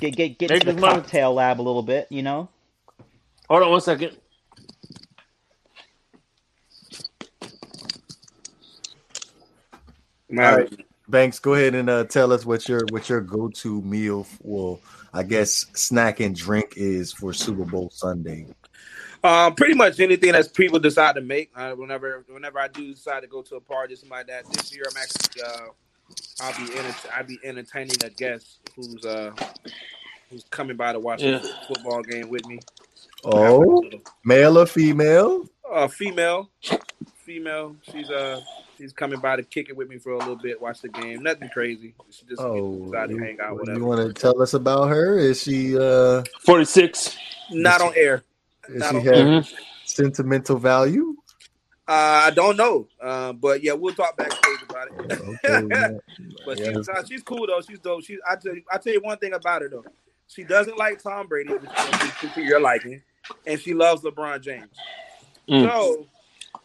get 0.00 0.14
get 0.14 0.38
get 0.38 0.52
into 0.52 0.66
the 0.66 0.72
Maker's 0.74 0.80
Mark- 0.82 0.94
cocktail 1.02 1.34
lab 1.34 1.60
a 1.60 1.62
little 1.62 1.82
bit. 1.82 2.06
You 2.10 2.22
know, 2.22 2.48
Hold 3.48 3.64
on 3.64 3.70
one 3.70 3.80
second. 3.80 4.16
All 10.30 10.36
right, 10.36 10.86
Banks, 11.08 11.38
go 11.40 11.54
ahead 11.54 11.74
and 11.74 11.90
uh, 11.90 12.04
tell 12.04 12.32
us 12.32 12.46
what 12.46 12.68
your 12.68 12.82
what 12.90 13.08
your 13.08 13.20
go 13.20 13.48
to 13.48 13.82
meal, 13.82 14.26
well, 14.42 14.78
I 15.12 15.22
guess 15.22 15.66
snack 15.74 16.20
and 16.20 16.34
drink 16.36 16.74
is 16.76 17.12
for 17.12 17.32
Super 17.32 17.64
Bowl 17.64 17.90
Sunday. 17.92 18.46
Um, 19.22 19.54
pretty 19.54 19.74
much 19.74 20.00
anything 20.00 20.32
that 20.32 20.54
people 20.54 20.78
decide 20.78 21.14
to 21.16 21.20
make. 21.20 21.50
Uh, 21.54 21.72
whenever, 21.72 22.24
whenever 22.28 22.58
I 22.58 22.68
do 22.68 22.92
decide 22.94 23.20
to 23.20 23.26
go 23.26 23.42
to 23.42 23.56
a 23.56 23.60
party, 23.60 23.94
something 23.96 24.10
like 24.10 24.28
that. 24.28 24.50
This 24.50 24.74
year, 24.74 24.84
I'm 24.90 24.96
actually, 24.96 25.42
uh, 25.42 25.66
I'll 26.42 26.66
be 26.66 26.78
enter- 26.78 27.08
I'll 27.14 27.24
be 27.24 27.38
entertaining 27.44 27.96
a 28.04 28.10
guest 28.10 28.60
who's 28.74 29.04
uh, 29.04 29.32
who's 30.30 30.44
coming 30.50 30.76
by 30.76 30.92
to 30.92 31.00
watch 31.00 31.22
Yeah. 31.22 31.36
a 31.36 31.66
football 31.66 32.02
game 32.02 32.30
with 32.30 32.46
me. 32.46 32.60
Oh, 33.24 33.82
male 34.24 34.58
or 34.58 34.66
female? 34.66 35.46
uh, 35.70 35.86
female, 35.86 36.50
female. 37.34 37.76
She's 37.92 38.10
uh, 38.10 38.40
she's 38.76 38.92
coming 38.92 39.20
by 39.20 39.36
to 39.36 39.44
kick 39.44 39.68
it 39.68 39.76
with 39.76 39.88
me 39.88 39.98
for 39.98 40.10
a 40.12 40.18
little 40.18 40.34
bit, 40.34 40.60
watch 40.60 40.80
the 40.80 40.88
game. 40.88 41.22
Nothing 41.22 41.48
crazy. 41.50 41.94
She 42.10 42.24
just 42.26 42.40
Oh, 42.42 42.86
decided 42.86 43.16
to 43.16 43.22
hang 43.24 43.38
out, 43.40 43.60
you, 43.68 43.84
want 43.84 44.04
to 44.04 44.12
tell 44.12 44.42
us 44.42 44.54
about 44.54 44.88
her? 44.88 45.16
Is 45.16 45.40
she 45.42 45.78
uh, 45.78 46.24
Forty 46.40 46.64
six. 46.64 47.16
Not 47.52 47.80
on 47.82 47.92
air. 47.96 48.24
is 48.68 48.80
Not 48.80 48.90
she 48.90 48.96
on- 48.96 49.04
have 49.04 49.14
Mhm. 49.44 49.52
sentimental 49.84 50.56
value? 50.58 51.14
Uh, 51.86 52.26
I 52.26 52.30
don't 52.30 52.56
know, 52.56 52.88
uh, 53.00 53.32
but 53.32 53.62
yeah, 53.62 53.72
we'll 53.74 53.94
talk 53.94 54.16
backstage 54.16 54.62
about 54.68 54.88
it. 54.88 55.38
Okay. 55.44 55.98
But 56.46 56.58
Yeah. 56.58 56.72
she's 56.72 56.88
uh, 56.88 57.04
she's 57.08 57.22
cool 57.22 57.46
though. 57.46 57.60
She's 57.60 57.78
dope. 57.78 58.02
She's 58.02 58.18
I 58.28 58.34
tell 58.34 58.54
you 58.56 58.62
I 58.72 58.78
tell 58.78 58.92
you 58.92 59.00
one 59.02 59.18
thing 59.18 59.34
about 59.34 59.62
her 59.62 59.68
though. 59.68 59.84
She 60.26 60.42
doesn't 60.42 60.76
like 60.78 61.00
Tom 61.00 61.26
Brady, 61.28 61.52
which 61.52 61.62
is 62.24 62.32
to 62.34 62.42
your 62.42 62.60
liking, 62.60 63.02
and 63.46 63.60
she 63.60 63.72
loves 63.74 64.02
LeBron 64.02 64.40
James. 64.40 64.70
Mm. 65.48 65.68
So, 65.68 66.06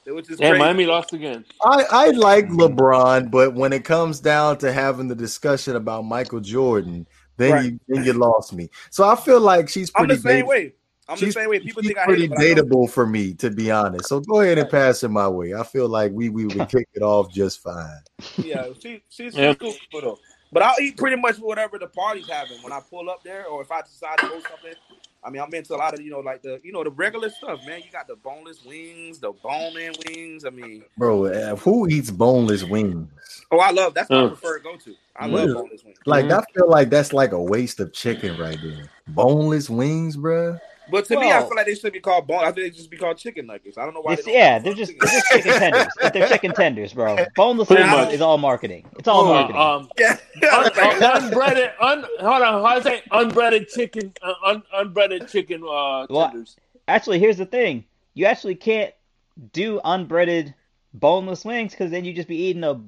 which 0.07 0.30
is 0.30 0.40
Yeah, 0.40 0.49
crazy. 0.49 0.64
Miami 0.64 0.86
lost 0.86 1.14
again. 1.14 1.45
I, 1.64 1.86
I 1.90 2.06
like 2.11 2.48
LeBron, 2.48 3.32
but 3.32 3.56
when 3.56 3.73
it 3.73 3.84
comes 3.86 4.19
down 4.19 4.57
to 4.60 4.72
having 4.72 5.07
the 5.07 5.15
discussion 5.15 5.76
about 5.76 6.06
Michael 6.06 6.40
Jordan, 6.41 7.07
then 7.38 7.52
Right. 7.52 7.65
you 7.65 7.80
then 7.88 8.03
you 8.03 8.14
lost 8.14 8.53
me. 8.53 8.69
So 8.91 9.03
I 9.07 9.15
feel 9.15 9.40
like 9.41 9.68
she's 9.69 9.91
I'm 9.95 10.06
pretty 10.06 10.15
the 10.22 10.22
same 10.30 10.36
date- 10.41 10.48
way. 10.48 10.73
I'm 11.07 11.19
the 11.19 11.32
same 11.32 11.49
way. 11.49 11.60
People 11.60 11.84
she's 11.84 11.90
think 11.90 11.99
I 11.99 12.02
hate 12.02 12.07
pretty 12.07 12.27
her, 12.27 12.30
but 12.30 12.40
I 12.40 12.44
dateable 12.45 12.90
for 12.90 13.06
me, 13.06 13.34
to 13.36 13.52
be 13.52 13.69
honest. 13.69 14.07
So 14.07 14.19
go 14.22 14.41
ahead 14.41 14.57
and 14.57 14.68
pass 14.69 15.03
it 15.03 15.10
my 15.10 15.27
way. 15.27 15.53
I 15.53 15.61
feel 15.64 15.88
like 15.88 16.11
we 16.14 16.30
we 16.30 16.45
would 16.48 16.68
kick 16.69 16.88
it 16.95 17.03
off 17.03 17.32
just 17.32 17.61
fine. 17.61 17.99
Yeah, 18.38 18.68
she, 18.80 19.03
she's, 19.10 19.34
she's 19.34 19.36
Yeah. 19.36 19.53
cool 19.53 19.73
though. 19.91 20.18
But 20.52 20.64
I'll 20.64 20.80
eat 20.82 20.98
pretty 20.98 21.18
much 21.18 21.38
whatever 21.38 21.77
the 21.77 21.88
party's 21.88 22.30
having 22.30 22.57
when 22.64 22.72
I 22.73 22.80
pull 22.90 23.10
up 23.10 23.23
there, 23.23 23.45
or 23.45 23.61
if 23.61 23.72
I 23.72 23.82
decide 23.82 24.18
to 24.19 24.27
go 24.27 24.40
something. 24.49 24.73
I 25.26 25.31
mean, 25.31 25.41
I'm 25.41 25.53
into 25.53 25.76
a 25.76 25.77
lot 25.77 25.93
of 25.93 26.02
you 26.02 26.11
know, 26.11 26.19
like 26.19 26.43
the 26.43 26.61
you 26.64 26.72
know 26.72 26.84
the 26.84 26.91
regular 26.91 27.30
stuff, 27.30 27.65
man. 27.65 27.81
You 27.84 27.91
got 27.91 28.07
the 28.07 28.15
boneless 28.15 28.64
wings, 28.64 29.19
the 29.19 29.31
bone-in 29.31 29.93
wings. 30.06 30.45
I 30.45 30.52
mean, 30.52 30.84
Bro, 30.97 31.26
uh, 31.26 31.56
who 31.56 31.88
eats 31.88 32.11
boneless 32.11 32.64
wings? 32.64 33.10
oh, 33.52 33.60
I 33.60 33.72
love 33.72 33.95
that's 33.95 34.10
my 34.11 34.23
Uh. 34.23 34.27
preferred 34.27 34.64
go-to. 34.64 34.95
I 35.15 35.27
What 35.27 35.45
love 35.45 35.64
boneless 35.64 35.84
wings. 35.84 35.97
Like 36.06 36.26
Mhm. 36.26 36.39
I 36.39 36.43
feel 36.53 36.69
like 36.69 36.89
that's 36.91 37.11
like 37.11 37.31
a 37.31 37.41
waste 37.41 37.80
of 37.80 37.91
chicken 37.91 38.38
right 38.38 38.60
there. 38.61 38.88
Boneless 39.07 39.69
wings, 39.69 40.15
bruh. 40.15 40.60
But 40.90 41.06
to 41.06 41.20
me, 41.20 41.32
I 41.32 41.40
feel 41.41 41.56
like 41.56 41.66
they 41.66 41.76
should 41.76 41.94
be 41.94 41.99
called 41.99 42.28
bone. 42.28 42.40
I 42.40 42.45
think 42.45 42.56
they 42.57 42.70
just 42.70 42.90
be 42.90 42.98
called 42.98 43.18
chicken 43.18 43.48
nuggets. 43.48 43.78
I 43.78 43.86
don't 43.86 43.94
know 43.94 44.02
why. 44.02 44.16
They 44.16 44.22
don't 44.22 44.34
yeah, 44.34 44.60
they're 44.60 44.74
just 44.74 44.91
chicken 44.91 45.07
they're 45.07 45.20
just 45.20 45.32
chicken 45.32 45.60
tenders. 45.60 45.88
They're 46.14 46.28
chicken 46.28 46.53
tenders, 46.53 46.94
bro. 46.94 47.18
Boneless 47.36 47.70
much. 47.70 48.14
is 48.14 48.22
all 48.22 48.38
marketing. 48.38 48.86
It's 48.98 49.07
all 49.07 49.26
marketing. 49.26 49.62
Uh, 49.62 49.76
um, 49.78 49.90
Yeah. 49.98 50.18
un, 50.53 50.66
un, 50.66 51.24
unbreaded, 51.24 51.72
un, 51.82 52.06
hold 52.20 52.41
on, 52.41 52.41
how 52.41 52.66
I 52.66 52.82
say 52.82 53.02
unbreaded 53.12 53.68
chicken, 53.70 54.14
uh, 54.22 54.34
un, 54.45 54.64
unbreaded 54.74 55.28
chicken 55.30 55.62
uh, 55.64 56.06
Well, 56.10 56.30
tenders. 56.30 56.56
actually, 56.88 57.20
here's 57.20 57.38
the 57.38 57.45
thing: 57.45 57.86
you 58.14 58.26
actually 58.26 58.56
can't 58.56 58.94
do 59.53 59.82
unbreaded 59.84 60.53
boneless 60.94 61.44
wings 61.44 61.72
because 61.72 61.91
then 61.91 62.06
you 62.06 62.14
just 62.14 62.28
be 62.28 62.38
eating 62.38 62.64
a 62.64 62.82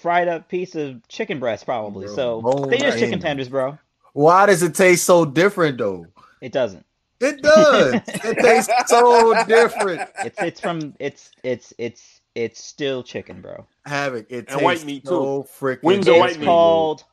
fried 0.00 0.28
up 0.28 0.48
piece 0.48 0.74
of 0.74 1.06
chicken 1.08 1.38
breast, 1.40 1.64
probably. 1.64 2.06
Bro, 2.06 2.14
so 2.16 2.42
bone 2.42 2.70
they 2.70 2.78
just 2.78 2.98
chicken 2.98 3.18
tenders, 3.20 3.48
bro. 3.48 3.78
Why 4.12 4.46
does 4.46 4.62
it 4.62 4.74
taste 4.74 5.04
so 5.04 5.24
different 5.24 5.78
though? 5.78 6.06
It 6.40 6.52
doesn't. 6.52 6.84
It 7.22 7.42
does. 7.42 7.94
it 8.24 8.38
tastes 8.38 8.72
so 8.86 9.44
different. 9.44 10.08
It's 10.24 10.40
it's 10.42 10.60
from 10.60 10.94
it's 10.98 11.30
it's 11.42 11.72
it's 11.78 12.20
it's 12.34 12.62
still 12.64 13.02
chicken, 13.02 13.40
bro. 13.40 13.66
Havoc. 13.84 14.26
It 14.30 14.46
And 14.50 14.62
white 14.62 14.84
meat, 14.84 15.06
so 15.06 15.44
freaking. 15.44 15.82
Wings 15.84 16.08
are 16.08 16.18
white 16.18 16.30
It's 16.30 16.38
meat. 16.38 16.46
called 16.46 17.04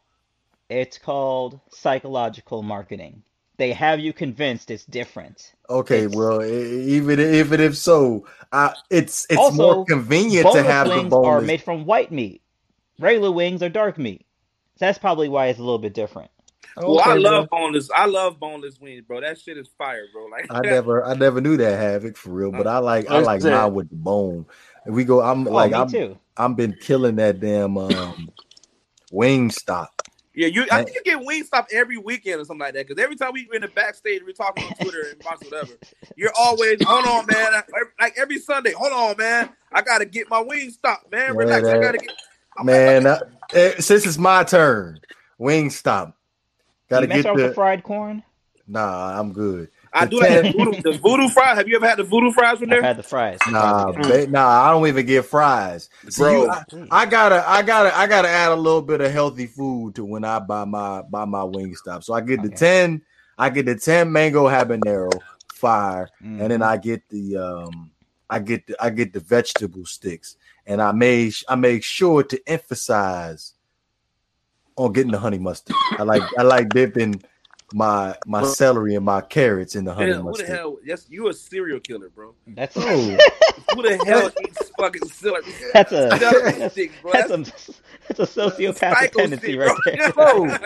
it's 0.70 0.98
called 0.98 1.60
psychological 1.72 2.62
marketing. 2.64 3.24
They 3.58 3.74
have 3.74 4.00
you 4.00 4.14
convinced 4.14 4.72
it's 4.72 4.86
different. 4.86 5.54
Okay, 5.70 6.04
It's- 6.06 6.16
well, 6.16 6.44
even 6.44 7.20
even 7.20 7.60
if 7.60 7.76
so, 7.76 8.26
uh, 8.52 8.74
it's 8.90 9.26
it's 9.30 9.38
Also, 9.38 9.56
more 9.76 9.86
convenient 9.86 10.46
to 10.48 10.54
boneless 10.54 10.68
have 10.72 10.88
the 10.88 10.96
wings 10.96 11.14
are 11.14 11.42
made 11.42 11.62
from 11.62 11.86
white 11.86 12.12
meat. 12.12 12.42
Regular 13.00 13.32
wings 13.32 13.62
are 13.62 13.70
dark 13.70 13.98
meat. 13.98 14.26
So 14.76 14.86
that's 14.86 14.98
probably 14.98 15.28
why 15.28 15.48
it's 15.48 15.60
a 15.60 15.64
little 15.64 15.78
bit 15.80 15.94
different. 15.94 16.32
Well, 16.86 17.02
I 17.06 17.14
Okay, 17.14 17.20
bro. 17.20 17.42
love 17.42 17.50
boneless. 17.50 17.90
I 17.96 18.06
love 18.08 18.40
boneless 18.40 18.80
wings, 18.80 19.04
bro. 19.08 19.22
That 19.22 19.40
shit 19.40 19.58
is 19.58 19.70
fire, 19.78 20.08
bro. 20.14 20.26
Like 20.28 20.50
I 20.50 20.64
never 20.64 21.06
I 21.06 21.16
never 21.16 21.42
knew 21.42 21.58
that 21.58 21.80
havoc 21.80 22.18
for 22.18 22.32
real, 22.32 22.54
but 22.54 22.68
I 22.68 22.80
like 22.80 23.08
I 23.10 23.18
like 23.20 23.44
it. 23.44 23.44
mine 23.44 23.74
with 23.76 23.90
the 23.90 23.98
bone. 23.98 24.48
And 24.86 24.96
we 24.96 25.06
go. 25.06 25.22
I'm 25.22 25.46
Oh, 25.50 25.56
like 25.56 25.74
I'm 25.74 25.84
too. 25.86 26.18
I'm 26.38 26.56
been 26.56 26.74
killing 26.76 27.18
that 27.18 27.42
damn 27.42 27.78
um 27.78 28.34
wing 29.12 29.52
stop. 29.52 29.92
Yeah, 30.36 30.48
you. 30.48 30.64
I 30.72 30.80
think 30.80 30.96
you 30.96 31.04
get 31.04 31.28
Wingstop 31.28 31.68
every 31.74 31.98
weekend 32.00 32.42
or 32.42 32.46
something 32.46 32.62
like 32.62 32.76
that. 32.76 32.88
Because 32.88 33.04
every 33.04 33.18
time 33.18 33.34
we 33.34 33.50
in 33.54 33.64
the 33.64 33.70
backstage, 33.70 34.24
we're 34.26 34.34
talking 34.34 34.64
on 34.64 34.74
Twitter 34.74 35.10
and 35.12 35.22
watch 35.26 35.42
whatever. 35.44 35.80
You're 36.16 36.34
always, 36.40 36.82
hold 36.86 37.06
on, 37.06 37.28
man. 37.28 37.54
Like 38.00 38.16
every 38.18 38.40
Sunday, 38.40 38.74
hold 38.74 38.94
on, 38.94 39.18
man. 39.18 39.50
I 39.74 39.84
gotta 39.84 40.06
get 40.06 40.30
my 40.30 40.44
Wingstop, 40.44 41.12
man. 41.12 41.36
Relax. 41.38 41.70
I 41.70 41.78
gotta 41.78 42.00
get. 42.00 42.12
I'm 42.58 42.68
man, 42.68 43.08
uh, 43.08 43.20
since 43.80 44.06
it's 44.06 44.18
my 44.20 44.44
turn, 44.44 45.02
Wingstop. 45.42 46.14
Gotta 46.90 47.08
get 47.08 47.24
the 47.24 47.54
fried 47.54 47.84
corn. 47.84 48.24
Nah, 48.68 49.20
I'm 49.20 49.34
good. 49.34 49.70
I 49.92 50.06
do 50.06 50.20
that. 50.20 50.54
Voodoo, 50.56 50.82
the 50.82 50.92
voodoo 51.00 51.28
fries. 51.30 51.58
Have 51.58 51.68
you 51.68 51.76
ever 51.76 51.88
had 51.88 51.98
the 51.98 52.04
voodoo 52.04 52.32
fries 52.32 52.60
from 52.60 52.70
there? 52.70 52.80
I've 52.80 52.84
had 52.84 52.98
the 52.98 53.04
fries. 53.04 53.40
Nah, 53.50 53.92
nah, 54.28 54.48
I 54.48 54.70
don't 54.72 54.88
even 54.88 55.08
get 55.08 55.26
fries, 55.26 55.90
bro. 56.16 56.44
See, 56.44 56.50
I, 56.50 56.88
I, 56.92 57.06
gotta, 57.08 57.50
I 57.50 57.64
gotta, 57.64 57.98
I 57.98 58.06
gotta 58.06 58.28
add 58.28 58.52
a 58.52 58.56
little 58.56 58.84
bit 58.84 59.02
of 59.02 59.12
healthy 59.12 59.48
food 59.48 59.96
to 59.96 60.06
when 60.06 60.24
I 60.24 60.38
buy 60.38 60.66
my 60.66 61.02
buy 61.02 61.26
my 61.26 61.42
Wingstop. 61.42 62.04
So 62.04 62.14
I 62.14 62.22
get 62.22 62.44
the 62.44 62.50
ten, 62.50 63.02
I 63.40 63.50
get 63.50 63.66
the 63.66 63.76
ten 63.76 64.12
mango 64.12 64.48
habanero 64.48 65.12
fire, 65.52 66.08
mm-hmm. 66.24 66.42
and 66.42 66.52
then 66.52 66.62
I 66.62 66.78
get 66.78 67.10
the 67.10 67.38
um, 67.38 67.90
I 68.30 68.38
get 68.38 68.68
the 68.68 68.76
I 68.80 68.92
get 68.92 69.14
the 69.14 69.20
vegetable 69.20 69.86
sticks, 69.86 70.38
and 70.68 70.80
I 70.80 70.92
made 70.92 71.34
I 71.48 71.56
make 71.56 71.84
sure 71.84 72.22
to 72.22 72.40
emphasize 72.46 73.56
on 74.80 74.94
getting 74.94 75.12
the 75.12 75.20
honey 75.20 75.38
mustard. 75.38 75.76
I 75.98 76.04
like 76.04 76.24
I 76.38 76.44
like 76.44 76.70
dipping 76.70 77.22
my 77.74 78.16
my 78.26 78.42
well, 78.42 78.52
celery 78.52 78.96
and 78.96 79.06
my 79.06 79.22
carrots 79.22 79.76
in 79.76 79.84
the 79.84 79.94
honey 79.94 80.14
hell, 80.14 80.24
mustard. 80.24 80.48
Who 80.48 80.52
the 80.52 80.58
hell? 80.58 80.78
Yes, 80.84 81.06
you 81.10 81.28
a 81.28 81.34
serial 81.34 81.80
killer, 81.80 82.10
bro. 82.10 82.34
That's 82.48 82.76
oh. 82.78 82.82
who 83.74 83.82
the 83.84 84.02
hell 84.06 84.32
eats 84.42 84.72
fucking 84.80 85.06
celery? 85.08 85.44
That's 85.74 85.92
a 85.92 86.10
that's, 86.10 86.72
stick, 86.74 86.92
that's, 87.12 87.30
that's, 87.30 87.70
a 87.70 88.14
that's 88.14 88.38
a 88.38 88.42
sociopathic 88.42 89.12
tendency 89.12 89.58
right 89.58 89.78
there. 89.86 90.14
Bro, 90.14 90.58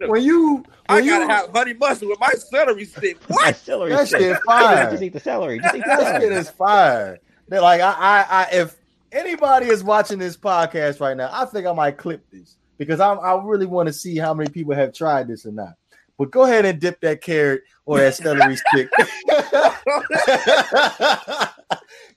when 0.06 0.22
you 0.22 0.54
when 0.54 0.64
I 0.88 1.06
gotta 1.06 1.26
have 1.26 1.50
honey 1.50 1.74
mustard 1.74 2.08
with 2.08 2.20
my 2.20 2.32
celery 2.32 2.84
stick. 2.84 3.18
What? 3.26 3.44
My 3.44 3.52
celery 3.52 3.90
that 3.90 4.06
stick. 4.06 4.20
shit 4.20 4.38
fire. 4.46 4.90
Just 4.92 5.02
eat 5.02 5.12
the 5.12 5.20
celery. 5.20 5.58
Just 5.58 5.74
eat 5.74 5.80
the 5.80 5.86
that 5.88 6.00
celery. 6.00 6.20
shit 6.22 6.32
is 6.32 6.50
fire. 6.50 7.18
They're 7.48 7.60
like 7.60 7.80
I, 7.80 7.90
I 7.90 8.26
I 8.30 8.48
if 8.52 8.76
anybody 9.10 9.66
is 9.66 9.82
watching 9.82 10.20
this 10.20 10.36
podcast 10.36 11.00
right 11.00 11.16
now, 11.16 11.30
I 11.32 11.44
think 11.46 11.66
I 11.66 11.72
might 11.72 11.98
clip 11.98 12.24
this 12.30 12.56
because 12.80 12.98
I 12.98 13.12
I 13.12 13.40
really 13.44 13.66
want 13.66 13.88
to 13.88 13.92
see 13.92 14.16
how 14.16 14.32
many 14.32 14.48
people 14.48 14.74
have 14.74 14.94
tried 14.94 15.28
this 15.28 15.44
or 15.44 15.52
not. 15.52 15.74
But 16.16 16.30
go 16.30 16.44
ahead 16.44 16.64
and 16.64 16.80
dip 16.80 16.98
that 17.02 17.20
carrot 17.20 17.60
or 17.84 17.98
that 17.98 18.14
celery 18.14 18.56
stick. 18.56 18.88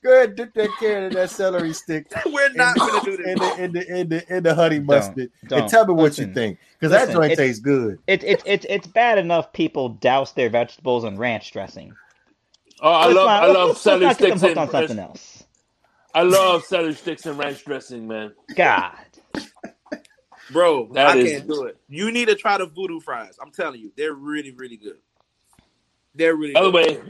go 0.02 0.14
ahead, 0.14 0.36
dip 0.36 0.54
that 0.54 0.70
carrot 0.80 1.04
and 1.04 1.16
that 1.16 1.28
celery 1.28 1.74
stick. 1.74 2.10
We're 2.26 2.50
not 2.54 2.78
going 2.78 2.98
to 2.98 3.10
do 3.10 3.18
this 3.18 3.26
in 3.26 3.38
the, 3.38 3.62
in 3.62 3.72
the 3.72 4.00
in 4.00 4.08
the 4.08 4.36
in 4.36 4.42
the 4.42 4.54
honey 4.54 4.80
mustard. 4.80 5.30
Don't, 5.42 5.50
don't. 5.50 5.60
And 5.60 5.68
tell 5.68 5.86
me 5.86 5.92
what 5.92 6.04
Listen. 6.04 6.28
you 6.28 6.34
think, 6.34 6.58
because 6.80 6.92
that 6.92 7.12
joint 7.12 7.36
tastes 7.36 7.60
good. 7.60 7.98
It's 8.06 8.24
it's 8.24 8.42
it's 8.46 8.64
it's 8.70 8.86
bad 8.86 9.18
enough 9.18 9.52
people 9.52 9.90
douse 9.90 10.32
their 10.32 10.48
vegetables 10.48 11.04
in 11.04 11.18
ranch 11.18 11.52
dressing. 11.52 11.94
Oh, 12.80 12.90
I 12.90 13.06
love 13.06 13.26
not, 13.26 13.44
I 13.44 13.46
love 13.48 13.68
let's, 13.68 13.82
celery 13.82 14.06
let's 14.06 14.18
sticks 14.18 14.42
and 14.42 14.58
on 14.58 14.70
something 14.70 14.98
else. 14.98 15.44
I 16.14 16.22
love 16.22 16.64
celery 16.64 16.94
sticks 16.94 17.26
and 17.26 17.38
ranch 17.38 17.66
dressing, 17.66 18.08
man. 18.08 18.32
God. 18.54 18.96
Bro, 20.50 20.92
that 20.92 21.08
I 21.08 21.16
is... 21.18 21.32
can't 21.32 21.48
do 21.48 21.64
it. 21.64 21.76
You 21.88 22.10
need 22.10 22.28
to 22.28 22.34
try 22.34 22.58
the 22.58 22.66
voodoo 22.66 23.00
fries. 23.00 23.38
I'm 23.40 23.50
telling 23.50 23.80
you, 23.80 23.92
they're 23.96 24.14
really, 24.14 24.50
really 24.52 24.76
good. 24.76 24.98
They're 26.14 26.36
really. 26.36 26.52
By 26.52 26.62
the 26.62 26.70
way, 26.70 27.02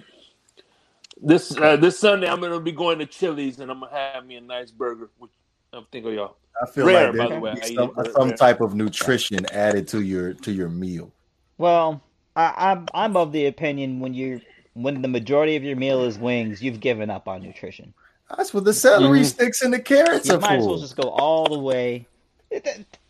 this 1.21 1.57
uh, 1.57 1.77
this 1.77 1.99
Sunday 1.99 2.29
I'm 2.29 2.41
gonna 2.41 2.61
be 2.61 2.73
going 2.73 2.99
to 2.99 3.07
Chili's 3.07 3.61
and 3.61 3.71
I'm 3.71 3.81
gonna 3.81 3.95
have 3.95 4.27
me 4.27 4.37
a 4.37 4.41
nice 4.41 4.71
burger. 4.71 5.11
Which 5.19 5.31
I'm 5.73 5.87
thinking 5.91 6.15
y'all. 6.15 6.37
I 6.63 6.67
feel 6.67 6.87
rare, 6.87 7.13
like 7.13 7.29
by 7.29 7.35
the 7.35 7.41
way. 7.41 7.55
some, 7.75 7.93
some 8.13 8.33
type 8.35 8.61
of 8.61 8.75
nutrition 8.75 9.45
added 9.53 9.89
to 9.89 10.03
your 10.03 10.35
to 10.35 10.53
your 10.53 10.69
meal. 10.69 11.13
Well, 11.59 12.03
I, 12.37 12.55
I'm 12.57 12.87
I'm 12.95 13.17
of 13.17 13.33
the 13.33 13.47
opinion 13.47 14.01
when 14.01 14.15
you 14.15 14.41
when 14.75 15.03
the 15.03 15.09
majority 15.09 15.57
of 15.57 15.65
your 15.65 15.77
meal 15.77 16.05
is 16.05 16.19
wings, 16.19 16.63
you've 16.63 16.81
given 16.81 17.11
up 17.11 17.29
on 17.29 17.43
nutrition. 17.43 17.93
That's 18.37 18.55
what 18.55 18.65
the 18.65 18.73
celery 18.73 19.21
mm-hmm. 19.21 19.27
sticks 19.27 19.63
and 19.63 19.73
the 19.73 19.81
carrots 19.81 20.29
you 20.29 20.35
are 20.35 20.41
might 20.41 20.59
as 20.59 20.67
well 20.67 20.79
just 20.79 20.97
go 20.97 21.11
all 21.11 21.47
the 21.47 21.59
way 21.59 22.07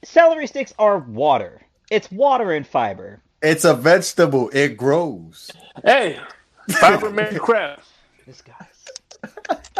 celery 0.04 0.46
sticks 0.46 0.72
are 0.78 0.98
water. 0.98 1.62
It's 1.90 2.10
water 2.10 2.52
and 2.52 2.66
fiber. 2.66 3.20
It's 3.42 3.64
a 3.64 3.74
vegetable. 3.74 4.50
It 4.52 4.76
grows. 4.76 5.50
Hey, 5.84 6.18
fiber 6.70 7.10
man 7.10 7.38
crap. 7.38 7.82
This 8.26 8.42
guy's. 8.42 8.66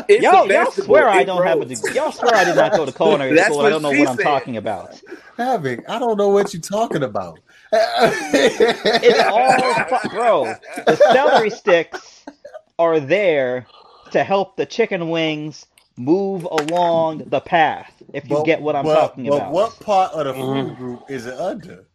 It's 0.09 0.23
y'all, 0.23 0.51
y'all 0.51 0.71
swear 0.71 1.07
it 1.09 1.13
I 1.13 1.25
don't 1.25 1.39
grows. 1.39 1.49
have 1.49 1.61
a. 1.61 1.65
degree. 1.67 1.95
Y'all 1.95 2.13
swear 2.13 2.35
I 2.35 2.45
did 2.45 2.57
not 2.57 2.73
go 2.73 2.85
to 2.85 2.93
culinary 2.97 3.37
school. 3.39 3.61
I 3.61 3.71
don't 3.71 3.83
know 3.83 3.91
what 3.91 4.09
I'm 4.09 4.17
talking 4.19 4.57
about. 4.57 5.01
Having, 5.37 5.87
I 5.87 5.99
don't 5.99 6.17
know 6.19 6.29
what 6.29 6.53
you're 6.53 6.61
talking 6.61 7.03
about. 7.03 7.39
it's 7.73 9.21
all, 9.29 10.11
bro. 10.11 10.55
The 10.87 10.97
celery 10.97 11.51
sticks 11.51 12.25
are 12.79 13.01
there 13.01 13.67
to 14.11 14.25
help 14.25 14.57
the 14.57 14.67
chicken 14.67 15.11
wings 15.11 15.67
move 15.97 16.45
along 16.45 17.25
the 17.27 17.41
path. 17.41 17.93
If 18.13 18.29
you 18.29 18.37
but, 18.37 18.45
get 18.45 18.61
what 18.61 18.77
I'm 18.77 18.85
but, 18.85 18.95
talking 18.95 19.27
but 19.27 19.37
about. 19.37 19.53
what 19.53 19.81
part 19.81 20.13
of 20.13 20.27
the 20.27 20.35
food 20.35 20.67
mm-hmm. 20.67 20.75
group 20.75 21.03
is 21.09 21.27
it 21.27 21.39
under? 21.39 21.87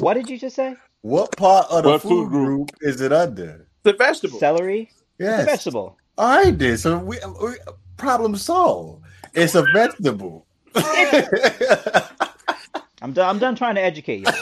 What 0.00 0.14
did 0.14 0.28
you 0.28 0.38
just 0.38 0.56
say? 0.56 0.76
What 1.02 1.36
part 1.36 1.66
of 1.70 1.82
the 1.82 1.90
what 1.90 2.02
food, 2.02 2.28
group 2.30 2.70
is 2.80 3.00
it 3.00 3.12
under? 3.12 3.66
The 3.82 3.92
vegetable. 3.92 4.38
Celery. 4.38 4.90
Yes. 5.18 5.40
It's 5.40 5.48
a 5.48 5.50
vegetable. 5.52 5.98
All 6.16 6.36
right, 6.36 6.58
then. 6.58 6.78
So 6.78 6.98
we, 6.98 7.18
we 7.42 7.54
problem 7.96 8.36
solved. 8.36 9.04
It's 9.34 9.54
a 9.54 9.64
vegetable. 9.72 10.46
I'm 13.04 13.12
done. 13.12 13.28
I'm 13.28 13.38
done 13.38 13.54
trying 13.54 13.74
to 13.74 13.82
educate 13.82 14.20
you. 14.20 14.32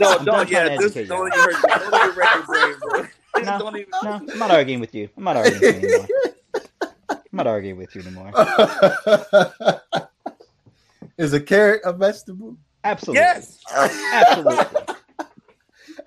No, 0.00 0.16
I'm 0.18 0.24
don't. 0.24 0.50
Yeah, 0.50 0.76
this, 0.76 0.94
don't, 0.94 0.96
even, 0.96 1.08
don't 1.08 1.32
even 1.32 2.16
wreck 2.16 2.34
your 2.34 2.42
brain, 2.44 2.74
bro. 2.80 3.06
No, 3.44 3.68
even... 3.76 3.86
no, 4.02 4.10
I'm 4.10 4.38
not 4.38 4.50
arguing 4.50 4.80
with 4.80 4.94
you. 4.94 5.08
I'm 5.16 5.24
not 5.24 5.36
arguing 5.36 5.60
with 5.60 5.82
you 5.82 5.88
anymore. 5.94 6.08
I'm 7.32 7.36
not 7.36 7.46
arguing 7.46 7.76
with 7.76 7.94
you 7.94 8.02
anymore. 8.02 8.32
Is 11.18 11.32
a 11.32 11.40
carrot 11.40 11.82
a 11.84 11.92
vegetable? 11.92 12.56
Absolutely. 12.82 13.20
Yes. 13.20 13.58
Absolutely. 13.72 14.94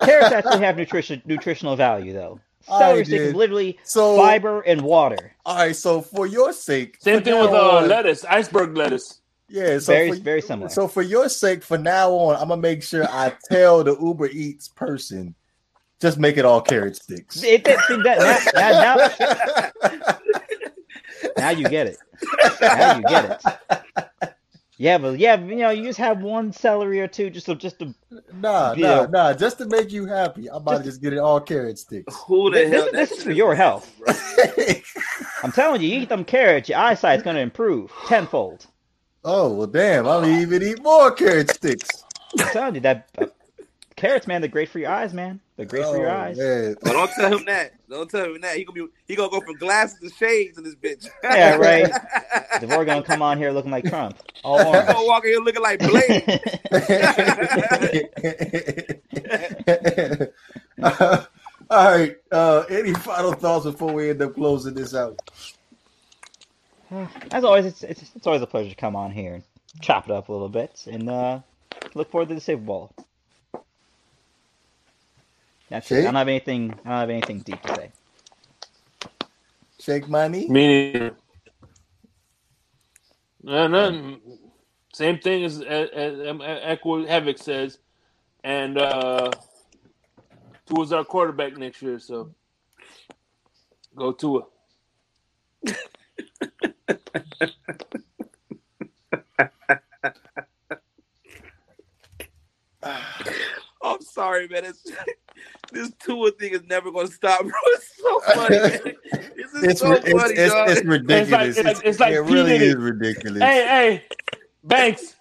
Carrots 0.02 0.32
actually 0.32 0.58
have 0.58 0.76
nutrition 0.76 1.22
nutritional 1.24 1.76
value 1.76 2.12
though. 2.12 2.40
Celery 2.66 2.98
right, 2.98 3.06
stick 3.06 3.20
is 3.20 3.34
literally 3.34 3.78
so, 3.84 4.16
fiber 4.16 4.62
and 4.62 4.80
water. 4.80 5.36
All 5.44 5.56
right, 5.56 5.76
so 5.76 6.00
for 6.00 6.26
your 6.26 6.52
sake, 6.52 6.96
same 6.98 7.22
thing 7.22 7.38
with 7.38 7.50
uh, 7.50 7.82
lettuce, 7.82 8.24
iceberg 8.24 8.76
lettuce. 8.76 9.20
Yeah, 9.48 9.78
so 9.78 9.92
very 9.92 10.12
for, 10.12 10.16
very 10.16 10.40
similar. 10.40 10.70
So 10.70 10.88
for 10.88 11.02
your 11.02 11.28
sake, 11.28 11.62
for 11.62 11.76
now 11.76 12.10
on, 12.10 12.36
I'm 12.36 12.48
gonna 12.48 12.60
make 12.60 12.82
sure 12.82 13.06
I 13.08 13.34
tell 13.50 13.84
the 13.84 13.96
Uber 14.00 14.28
Eats 14.28 14.68
person 14.68 15.34
just 16.00 16.18
make 16.18 16.38
it 16.38 16.44
all 16.44 16.60
carrot 16.60 16.96
sticks. 16.96 17.42
It, 17.42 17.62
it, 17.66 17.78
that, 18.04 18.50
now, 18.54 18.94
now, 19.88 20.40
now 21.36 21.50
you 21.50 21.68
get 21.68 21.86
it. 21.86 21.98
Now 22.60 22.96
you 22.96 23.02
get 23.02 23.42
it. 23.44 24.04
Yeah, 24.76 24.98
but 24.98 25.18
yeah, 25.20 25.40
you 25.40 25.56
know, 25.56 25.70
you 25.70 25.84
just 25.84 26.00
have 26.00 26.20
one 26.20 26.52
celery 26.52 27.00
or 27.00 27.06
two, 27.06 27.30
just 27.30 27.46
to 27.46 27.54
just 27.54 27.78
to. 27.78 27.94
Nah, 28.32 28.74
nah, 28.74 28.74
know. 28.74 29.06
nah, 29.06 29.32
just 29.32 29.58
to 29.58 29.66
make 29.66 29.92
you 29.92 30.06
happy. 30.06 30.50
I'm 30.50 30.56
about 30.56 30.72
just, 30.72 30.82
to 30.82 30.90
just 30.90 31.02
get 31.02 31.12
it 31.12 31.18
all 31.18 31.40
carrot 31.40 31.78
sticks. 31.78 32.14
Who 32.26 32.50
the 32.50 32.58
this, 32.58 32.72
hell? 32.72 32.84
This, 32.92 33.10
this 33.10 33.18
is 33.18 33.24
for 33.24 33.30
your 33.30 33.54
health. 33.54 33.92
I'm 35.44 35.52
telling 35.52 35.80
you, 35.80 35.88
you 35.88 36.00
eat 36.00 36.08
them 36.08 36.24
carrots, 36.24 36.68
your 36.68 36.78
eyesight's 36.78 37.22
gonna 37.22 37.38
improve 37.38 37.92
tenfold. 38.08 38.66
Oh 39.22 39.52
well, 39.52 39.68
damn! 39.68 40.06
I'm 40.08 40.22
gonna 40.22 40.40
even 40.40 40.62
eat 40.62 40.82
more 40.82 41.12
carrot 41.12 41.50
sticks. 41.50 41.88
I'm 42.40 42.48
telling 42.48 42.74
you 42.74 42.80
that 42.80 43.08
carrots, 44.04 44.26
man, 44.26 44.42
they're 44.42 44.50
great 44.50 44.68
for 44.68 44.78
your 44.78 44.90
eyes, 44.90 45.14
man. 45.14 45.40
They're 45.56 45.64
great 45.64 45.84
oh, 45.84 45.92
for 45.92 45.98
your 45.98 46.10
eyes. 46.10 46.36
Man. 46.36 46.76
Well, 46.82 46.92
don't 46.92 47.10
tell 47.12 47.38
him 47.38 47.44
that. 47.46 47.72
Don't 47.88 48.10
tell 48.10 48.24
him 48.26 48.40
that. 48.42 48.56
He 48.56 48.64
gonna 48.64 48.86
be 48.86 48.92
he 49.06 49.16
gonna 49.16 49.30
go 49.30 49.40
from 49.40 49.54
glasses 49.56 49.98
to 50.00 50.10
shades 50.10 50.58
in 50.58 50.64
this 50.64 50.74
bitch. 50.74 51.08
yeah, 51.22 51.56
right. 51.56 51.90
DeVore 52.60 52.84
gonna 52.84 53.02
come 53.02 53.22
on 53.22 53.38
here 53.38 53.50
looking 53.50 53.70
like 53.70 53.84
Trump. 53.84 54.18
All 54.42 54.58
orange. 54.58 54.86
Gonna 54.88 55.06
walk 55.06 55.24
in 55.24 55.30
here 55.30 55.40
looking 55.40 55.62
like 55.62 55.78
Blade. 55.78 56.40
uh, 60.82 61.24
all 61.70 61.98
right. 61.98 62.16
Uh, 62.30 62.64
any 62.68 62.92
final 62.92 63.32
thoughts 63.32 63.64
before 63.64 63.92
we 63.92 64.10
end 64.10 64.20
up 64.20 64.34
closing 64.34 64.74
this 64.74 64.94
out? 64.94 65.18
As 67.32 67.42
always, 67.42 67.64
it's, 67.64 67.82
it's 67.82 68.02
it's 68.14 68.26
always 68.26 68.42
a 68.42 68.46
pleasure 68.46 68.68
to 68.68 68.76
come 68.76 68.96
on 68.96 69.12
here 69.12 69.34
and 69.34 69.44
chop 69.80 70.04
it 70.04 70.12
up 70.12 70.28
a 70.28 70.32
little 70.32 70.50
bit 70.50 70.86
and 70.90 71.08
uh, 71.08 71.40
look 71.94 72.10
forward 72.10 72.28
to 72.28 72.34
the 72.34 72.40
Super 72.40 72.62
Bowl. 72.62 72.92
That's 75.70 75.90
it. 75.90 76.00
I 76.00 76.02
don't 76.02 76.14
have 76.14 76.28
anything. 76.28 76.72
I 76.84 76.88
don't 76.88 77.00
have 77.00 77.10
anything 77.10 77.40
deep 77.40 77.60
to 77.62 77.74
say. 77.74 77.92
Shake 79.80 80.08
money. 80.08 80.48
Meaning, 80.48 81.10
no, 83.42 83.68
no, 83.68 84.16
same 84.94 85.18
thing 85.18 85.44
as, 85.44 85.60
as, 85.60 85.90
as 85.90 86.18
Echo 86.62 87.04
Havoc 87.06 87.36
says, 87.36 87.78
and 88.42 88.78
uh, 88.78 89.30
Tua's 90.66 90.92
our 90.92 91.04
quarterback 91.04 91.58
next 91.58 91.82
year, 91.82 91.98
so 91.98 92.30
go 93.94 94.12
Tua. 94.12 94.44
I'm 103.82 104.00
sorry, 104.00 104.48
man. 104.48 104.64
It's, 104.64 104.90
this 105.74 105.92
Tua 105.98 106.30
thing 106.32 106.52
is 106.54 106.62
never 106.64 106.90
gonna 106.90 107.08
stop, 107.08 107.40
bro. 107.42 107.50
It's 107.66 107.96
so 107.96 108.20
funny. 108.34 108.58
Man. 108.58 108.70
This 109.36 109.52
is 109.54 109.62
It's, 109.64 109.80
so 109.80 109.92
it's, 109.92 110.10
funny, 110.10 110.34
it's, 110.34 110.52
dog. 110.52 110.68
it's 110.70 110.84
ridiculous. 110.84 111.56
It's 111.58 111.66
like- 111.66 111.84
it's 111.86 112.00
like 112.00 112.12
it 112.12 112.20
really 112.20 112.58
P. 112.58 112.64
is 112.64 112.76
ridiculous. 112.76 113.42
Hey, 113.42 113.66
hey, 113.66 114.04
Banks. 114.62 115.16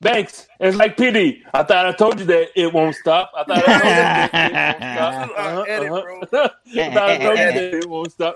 Banks, 0.00 0.46
it's 0.60 0.76
like 0.76 0.96
PD. 0.96 1.40
I 1.52 1.64
thought 1.64 1.86
I 1.86 1.92
told 1.92 2.20
you 2.20 2.26
that 2.26 2.48
it 2.54 2.72
won't 2.72 2.94
stop. 2.94 3.32
I 3.36 3.42
thought 3.44 3.68
I 3.68 3.72
told 3.72 5.66
you 5.66 5.66
that 5.66 5.82
it 5.82 5.90
won't 5.90 6.28
stop. 6.28 6.56
Edit, 6.70 6.70
bro. 6.70 6.78
I 6.82 6.94
thought 6.94 7.10
I 7.10 7.18
told 7.18 7.38
you 7.38 7.44
that 7.52 7.74
it 7.74 7.88
won't 7.88 8.12
stop. 8.12 8.34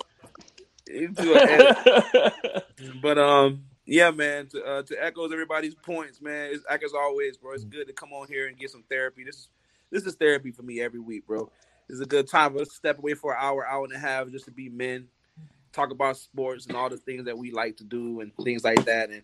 You 0.88 1.08
do 1.08 1.34
an 1.34 1.48
edit. 1.48 2.64
But 3.00 3.18
um, 3.18 3.62
yeah, 3.86 4.10
man. 4.10 4.48
To 4.48 4.64
uh, 4.64 4.82
to 4.82 5.04
echo 5.04 5.24
everybody's 5.24 5.74
points, 5.76 6.20
man. 6.20 6.50
It's 6.52 6.64
like 6.68 6.82
as 6.82 6.94
always, 6.94 7.36
bro. 7.36 7.52
It's 7.54 7.64
good 7.64 7.86
to 7.86 7.92
come 7.92 8.12
on 8.12 8.26
here 8.28 8.48
and 8.48 8.58
get 8.58 8.70
some 8.70 8.82
therapy. 8.88 9.22
This 9.24 9.36
is 9.36 9.48
this 9.92 10.04
is 10.04 10.14
therapy 10.14 10.50
for 10.50 10.62
me 10.62 10.80
every 10.80 10.98
week, 10.98 11.26
bro. 11.26 11.48
Is 11.88 12.00
a 12.00 12.06
good 12.06 12.26
time 12.26 12.56
to 12.56 12.64
step 12.64 12.98
away 12.98 13.14
for 13.14 13.32
an 13.32 13.38
hour, 13.40 13.66
hour 13.66 13.84
and 13.84 13.94
a 13.94 13.98
half, 13.98 14.30
just 14.30 14.46
to 14.46 14.50
be 14.50 14.68
men, 14.70 15.06
talk 15.72 15.90
about 15.90 16.16
sports 16.16 16.66
and 16.66 16.76
all 16.76 16.88
the 16.88 16.96
things 16.96 17.26
that 17.26 17.36
we 17.36 17.52
like 17.52 17.76
to 17.76 17.84
do 17.84 18.20
and 18.20 18.32
things 18.42 18.64
like 18.64 18.84
that. 18.86 19.10
And 19.10 19.22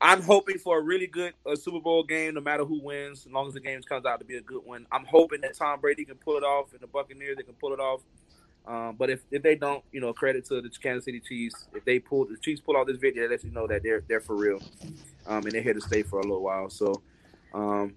I'm 0.00 0.20
hoping 0.20 0.58
for 0.58 0.78
a 0.78 0.82
really 0.82 1.06
good 1.06 1.32
uh, 1.46 1.56
Super 1.56 1.80
Bowl 1.80 2.04
game, 2.04 2.34
no 2.34 2.40
matter 2.40 2.64
who 2.64 2.80
wins, 2.82 3.24
as 3.24 3.32
long 3.32 3.48
as 3.48 3.54
the 3.54 3.60
game 3.60 3.80
comes 3.82 4.04
out 4.04 4.18
to 4.18 4.26
be 4.26 4.36
a 4.36 4.42
good 4.42 4.62
one. 4.64 4.86
I'm 4.92 5.06
hoping 5.06 5.40
that 5.40 5.56
Tom 5.56 5.80
Brady 5.80 6.04
can 6.04 6.16
pull 6.16 6.36
it 6.36 6.42
off 6.42 6.72
and 6.72 6.80
the 6.80 6.86
Buccaneers 6.86 7.38
they 7.38 7.42
can 7.42 7.54
pull 7.54 7.72
it 7.72 7.80
off. 7.80 8.02
Um, 8.66 8.96
but 8.98 9.10
if, 9.10 9.20
if 9.30 9.42
they 9.42 9.54
don't, 9.54 9.82
you 9.92 10.00
know, 10.00 10.12
credit 10.12 10.44
to 10.46 10.60
the 10.60 10.68
Kansas 10.68 11.04
City 11.04 11.20
Chiefs. 11.20 11.68
If 11.72 11.84
they 11.84 12.00
pull 12.00 12.26
the 12.26 12.36
Chiefs 12.36 12.60
pull 12.60 12.76
off 12.76 12.86
this 12.88 12.98
video, 12.98 13.22
that 13.22 13.30
lets 13.30 13.44
you 13.44 13.52
know 13.52 13.66
that 13.68 13.82
they're 13.84 14.02
they're 14.08 14.20
for 14.20 14.34
real, 14.34 14.60
um, 15.26 15.44
and 15.44 15.52
they're 15.52 15.62
here 15.62 15.74
to 15.74 15.80
stay 15.80 16.02
for 16.02 16.18
a 16.18 16.22
little 16.22 16.42
while. 16.42 16.68
So, 16.68 17.00
um, 17.54 17.94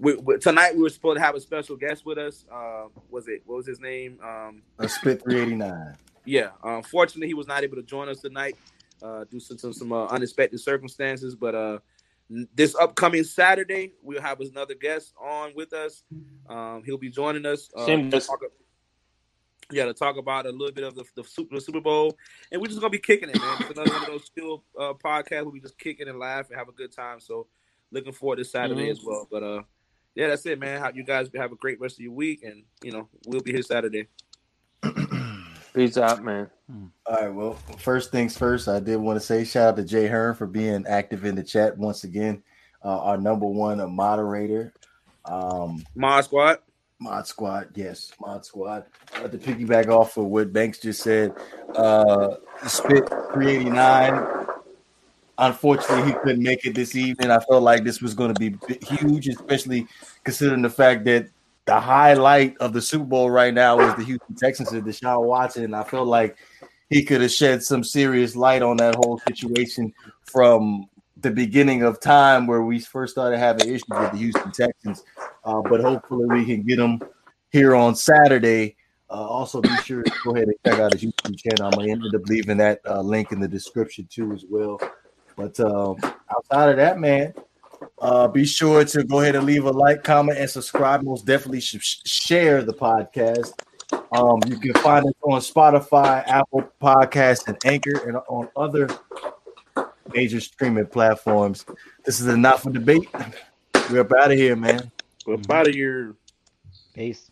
we, 0.00 0.14
we- 0.16 0.38
tonight 0.38 0.74
we 0.74 0.82
were 0.82 0.88
supposed 0.88 1.18
to 1.18 1.22
have 1.22 1.34
a 1.34 1.40
special 1.40 1.76
guest 1.76 2.04
with 2.06 2.18
us. 2.18 2.44
Uh, 2.52 2.84
was 3.10 3.28
it 3.28 3.42
what 3.46 3.56
was 3.56 3.66
his 3.66 3.80
name? 3.80 4.18
Um, 4.22 4.62
A 4.78 4.88
spit 4.88 5.22
389. 5.22 5.96
yeah. 6.24 6.50
Unfortunately, 6.64 7.26
he 7.28 7.34
was 7.34 7.46
not 7.46 7.62
able 7.62 7.76
to 7.76 7.82
join 7.82 8.08
us 8.08 8.20
tonight 8.20 8.56
uh, 9.02 9.24
due 9.30 9.40
to 9.40 9.58
some 9.58 9.72
some 9.72 9.92
uh, 9.92 10.06
unexpected 10.06 10.58
circumstances. 10.60 11.34
But 11.34 11.54
uh, 11.54 11.78
this 12.54 12.74
upcoming 12.76 13.24
Saturday, 13.24 13.92
we'll 14.02 14.22
have 14.22 14.40
another 14.40 14.74
guest 14.74 15.12
on 15.20 15.52
with 15.54 15.72
us. 15.72 16.02
Um, 16.48 16.82
he'll 16.84 16.98
be 16.98 17.10
joining 17.10 17.44
us. 17.46 17.68
Uh, 17.76 17.86
Same 17.86 18.10
to 18.10 18.20
talk, 18.20 18.40
yeah, 19.72 19.84
to 19.84 19.94
talk 19.94 20.16
about 20.16 20.46
a 20.46 20.50
little 20.50 20.72
bit 20.72 20.84
of 20.84 20.94
the, 20.94 21.04
the, 21.14 21.24
Super, 21.24 21.54
the 21.56 21.60
Super 21.60 21.80
Bowl, 21.80 22.16
and 22.50 22.60
we're 22.60 22.66
just 22.68 22.80
gonna 22.80 22.90
be 22.90 22.98
kicking 22.98 23.28
it, 23.28 23.38
man. 23.38 23.56
It's 23.60 23.70
another 23.70 23.90
one 23.92 24.02
of 24.02 24.08
those 24.08 24.28
chill 24.30 24.64
uh, 24.78 24.94
podcasts 24.94 25.42
where 25.44 25.50
we 25.50 25.60
just 25.60 25.78
kick 25.78 26.00
it 26.00 26.08
and 26.08 26.18
laugh 26.18 26.48
and 26.48 26.58
have 26.58 26.68
a 26.68 26.72
good 26.72 26.90
time. 26.92 27.20
So, 27.20 27.46
looking 27.92 28.12
forward 28.12 28.36
to 28.36 28.44
Saturday 28.44 28.88
Mhm. 28.88 28.90
as 28.92 29.00
well. 29.04 29.28
But 29.30 29.42
uh, 29.42 29.62
yeah, 30.14 30.28
that's 30.28 30.44
it, 30.46 30.58
man. 30.58 30.92
You 30.94 31.04
guys 31.04 31.28
have 31.34 31.52
a 31.52 31.56
great 31.56 31.80
rest 31.80 31.96
of 31.96 32.00
your 32.00 32.12
week, 32.12 32.42
and 32.42 32.64
you 32.82 32.92
know 32.92 33.08
we'll 33.26 33.40
be 33.40 33.52
here 33.52 33.62
Saturday. 33.62 34.08
Peace 35.74 35.96
out, 35.96 36.24
man. 36.24 36.50
All 37.06 37.14
right. 37.14 37.32
Well, 37.32 37.54
first 37.78 38.10
things 38.10 38.36
first, 38.36 38.68
I 38.68 38.80
did 38.80 38.96
want 38.96 39.20
to 39.20 39.24
say 39.24 39.44
shout 39.44 39.68
out 39.68 39.76
to 39.76 39.84
Jay 39.84 40.08
Hearn 40.08 40.34
for 40.34 40.46
being 40.46 40.84
active 40.88 41.24
in 41.24 41.34
the 41.34 41.44
chat 41.44 41.78
once 41.78 42.04
again. 42.04 42.42
Uh, 42.84 43.00
our 43.02 43.18
number 43.18 43.46
one 43.46 43.80
uh, 43.80 43.86
moderator, 43.86 44.72
um, 45.26 45.84
Mod 45.94 46.24
Squad. 46.24 46.58
Mod 46.98 47.26
Squad. 47.26 47.68
Yes, 47.74 48.12
Mod 48.20 48.44
Squad. 48.44 48.84
Uh, 49.14 49.28
to 49.28 49.38
piggyback 49.38 49.88
off 49.88 50.16
of 50.16 50.26
what 50.26 50.52
Banks 50.52 50.78
just 50.78 51.02
said, 51.02 51.34
uh, 51.76 52.36
Spit 52.66 53.08
389. 53.08 54.39
Unfortunately, 55.40 56.12
he 56.12 56.18
couldn't 56.18 56.42
make 56.42 56.66
it 56.66 56.74
this 56.74 56.94
evening. 56.94 57.30
I 57.30 57.40
felt 57.40 57.62
like 57.62 57.82
this 57.82 58.02
was 58.02 58.12
going 58.12 58.34
to 58.34 58.38
be 58.38 58.58
huge, 58.84 59.26
especially 59.26 59.86
considering 60.22 60.60
the 60.60 60.68
fact 60.68 61.04
that 61.06 61.30
the 61.64 61.80
highlight 61.80 62.58
of 62.58 62.74
the 62.74 62.82
Super 62.82 63.04
Bowl 63.04 63.30
right 63.30 63.54
now 63.54 63.80
is 63.80 63.94
the 63.94 64.04
Houston 64.04 64.34
Texans 64.34 64.70
and 64.72 64.84
Deshaun 64.84 65.24
Watson. 65.24 65.72
I 65.72 65.82
felt 65.84 66.08
like 66.08 66.36
he 66.90 67.02
could 67.02 67.22
have 67.22 67.30
shed 67.30 67.62
some 67.62 67.82
serious 67.82 68.36
light 68.36 68.60
on 68.60 68.76
that 68.78 68.96
whole 68.96 69.18
situation 69.26 69.94
from 70.24 70.90
the 71.16 71.30
beginning 71.30 71.84
of 71.84 72.00
time 72.00 72.46
where 72.46 72.62
we 72.62 72.78
first 72.78 73.12
started 73.12 73.38
having 73.38 73.66
issues 73.68 73.84
with 73.88 74.12
the 74.12 74.18
Houston 74.18 74.52
Texans. 74.52 75.04
Uh, 75.44 75.62
but 75.62 75.80
hopefully 75.80 76.26
we 76.26 76.44
can 76.44 76.62
get 76.62 76.78
him 76.78 77.00
here 77.50 77.74
on 77.74 77.94
Saturday. 77.94 78.76
Uh, 79.08 79.26
also, 79.26 79.62
be 79.62 79.74
sure 79.84 80.02
to 80.02 80.12
go 80.22 80.34
ahead 80.34 80.48
and 80.48 80.56
check 80.66 80.78
out 80.78 80.92
his 80.92 81.02
YouTube 81.02 81.38
channel. 81.38 81.66
I'm 81.66 81.78
gonna 81.78 81.92
end 81.92 82.14
up 82.14 82.26
leaving 82.26 82.58
that 82.58 82.80
uh, 82.86 83.00
link 83.00 83.32
in 83.32 83.40
the 83.40 83.48
description 83.48 84.06
too 84.10 84.32
as 84.32 84.44
well. 84.48 84.78
But 85.40 85.58
um, 85.60 85.96
outside 86.30 86.68
of 86.68 86.76
that, 86.76 86.98
man, 86.98 87.32
uh, 87.98 88.28
be 88.28 88.44
sure 88.44 88.84
to 88.84 89.04
go 89.04 89.20
ahead 89.20 89.36
and 89.36 89.46
leave 89.46 89.64
a 89.64 89.70
like, 89.70 90.04
comment, 90.04 90.38
and 90.38 90.50
subscribe. 90.50 91.02
Most 91.02 91.24
definitely 91.24 91.60
should 91.60 91.82
sh- 91.82 92.00
share 92.04 92.62
the 92.62 92.74
podcast. 92.74 93.54
Um, 94.12 94.38
you 94.46 94.58
can 94.58 94.74
find 94.82 95.06
us 95.06 95.14
on 95.22 95.40
Spotify, 95.40 96.26
Apple 96.26 96.68
Podcasts, 96.80 97.48
and 97.48 97.56
Anchor, 97.64 98.06
and 98.06 98.18
on 98.28 98.48
other 98.54 98.88
major 100.12 100.40
streaming 100.40 100.86
platforms. 100.86 101.64
This 102.04 102.20
is 102.20 102.26
a 102.26 102.36
not 102.36 102.60
for 102.60 102.70
debate. 102.70 103.08
We're 103.90 104.00
up 104.00 104.12
out 104.20 104.32
of 104.32 104.38
here, 104.38 104.56
man. 104.56 104.90
We're 105.26 105.38
out 105.50 105.68
of 105.68 105.74
here. 105.74 106.16
Peace. 106.92 107.29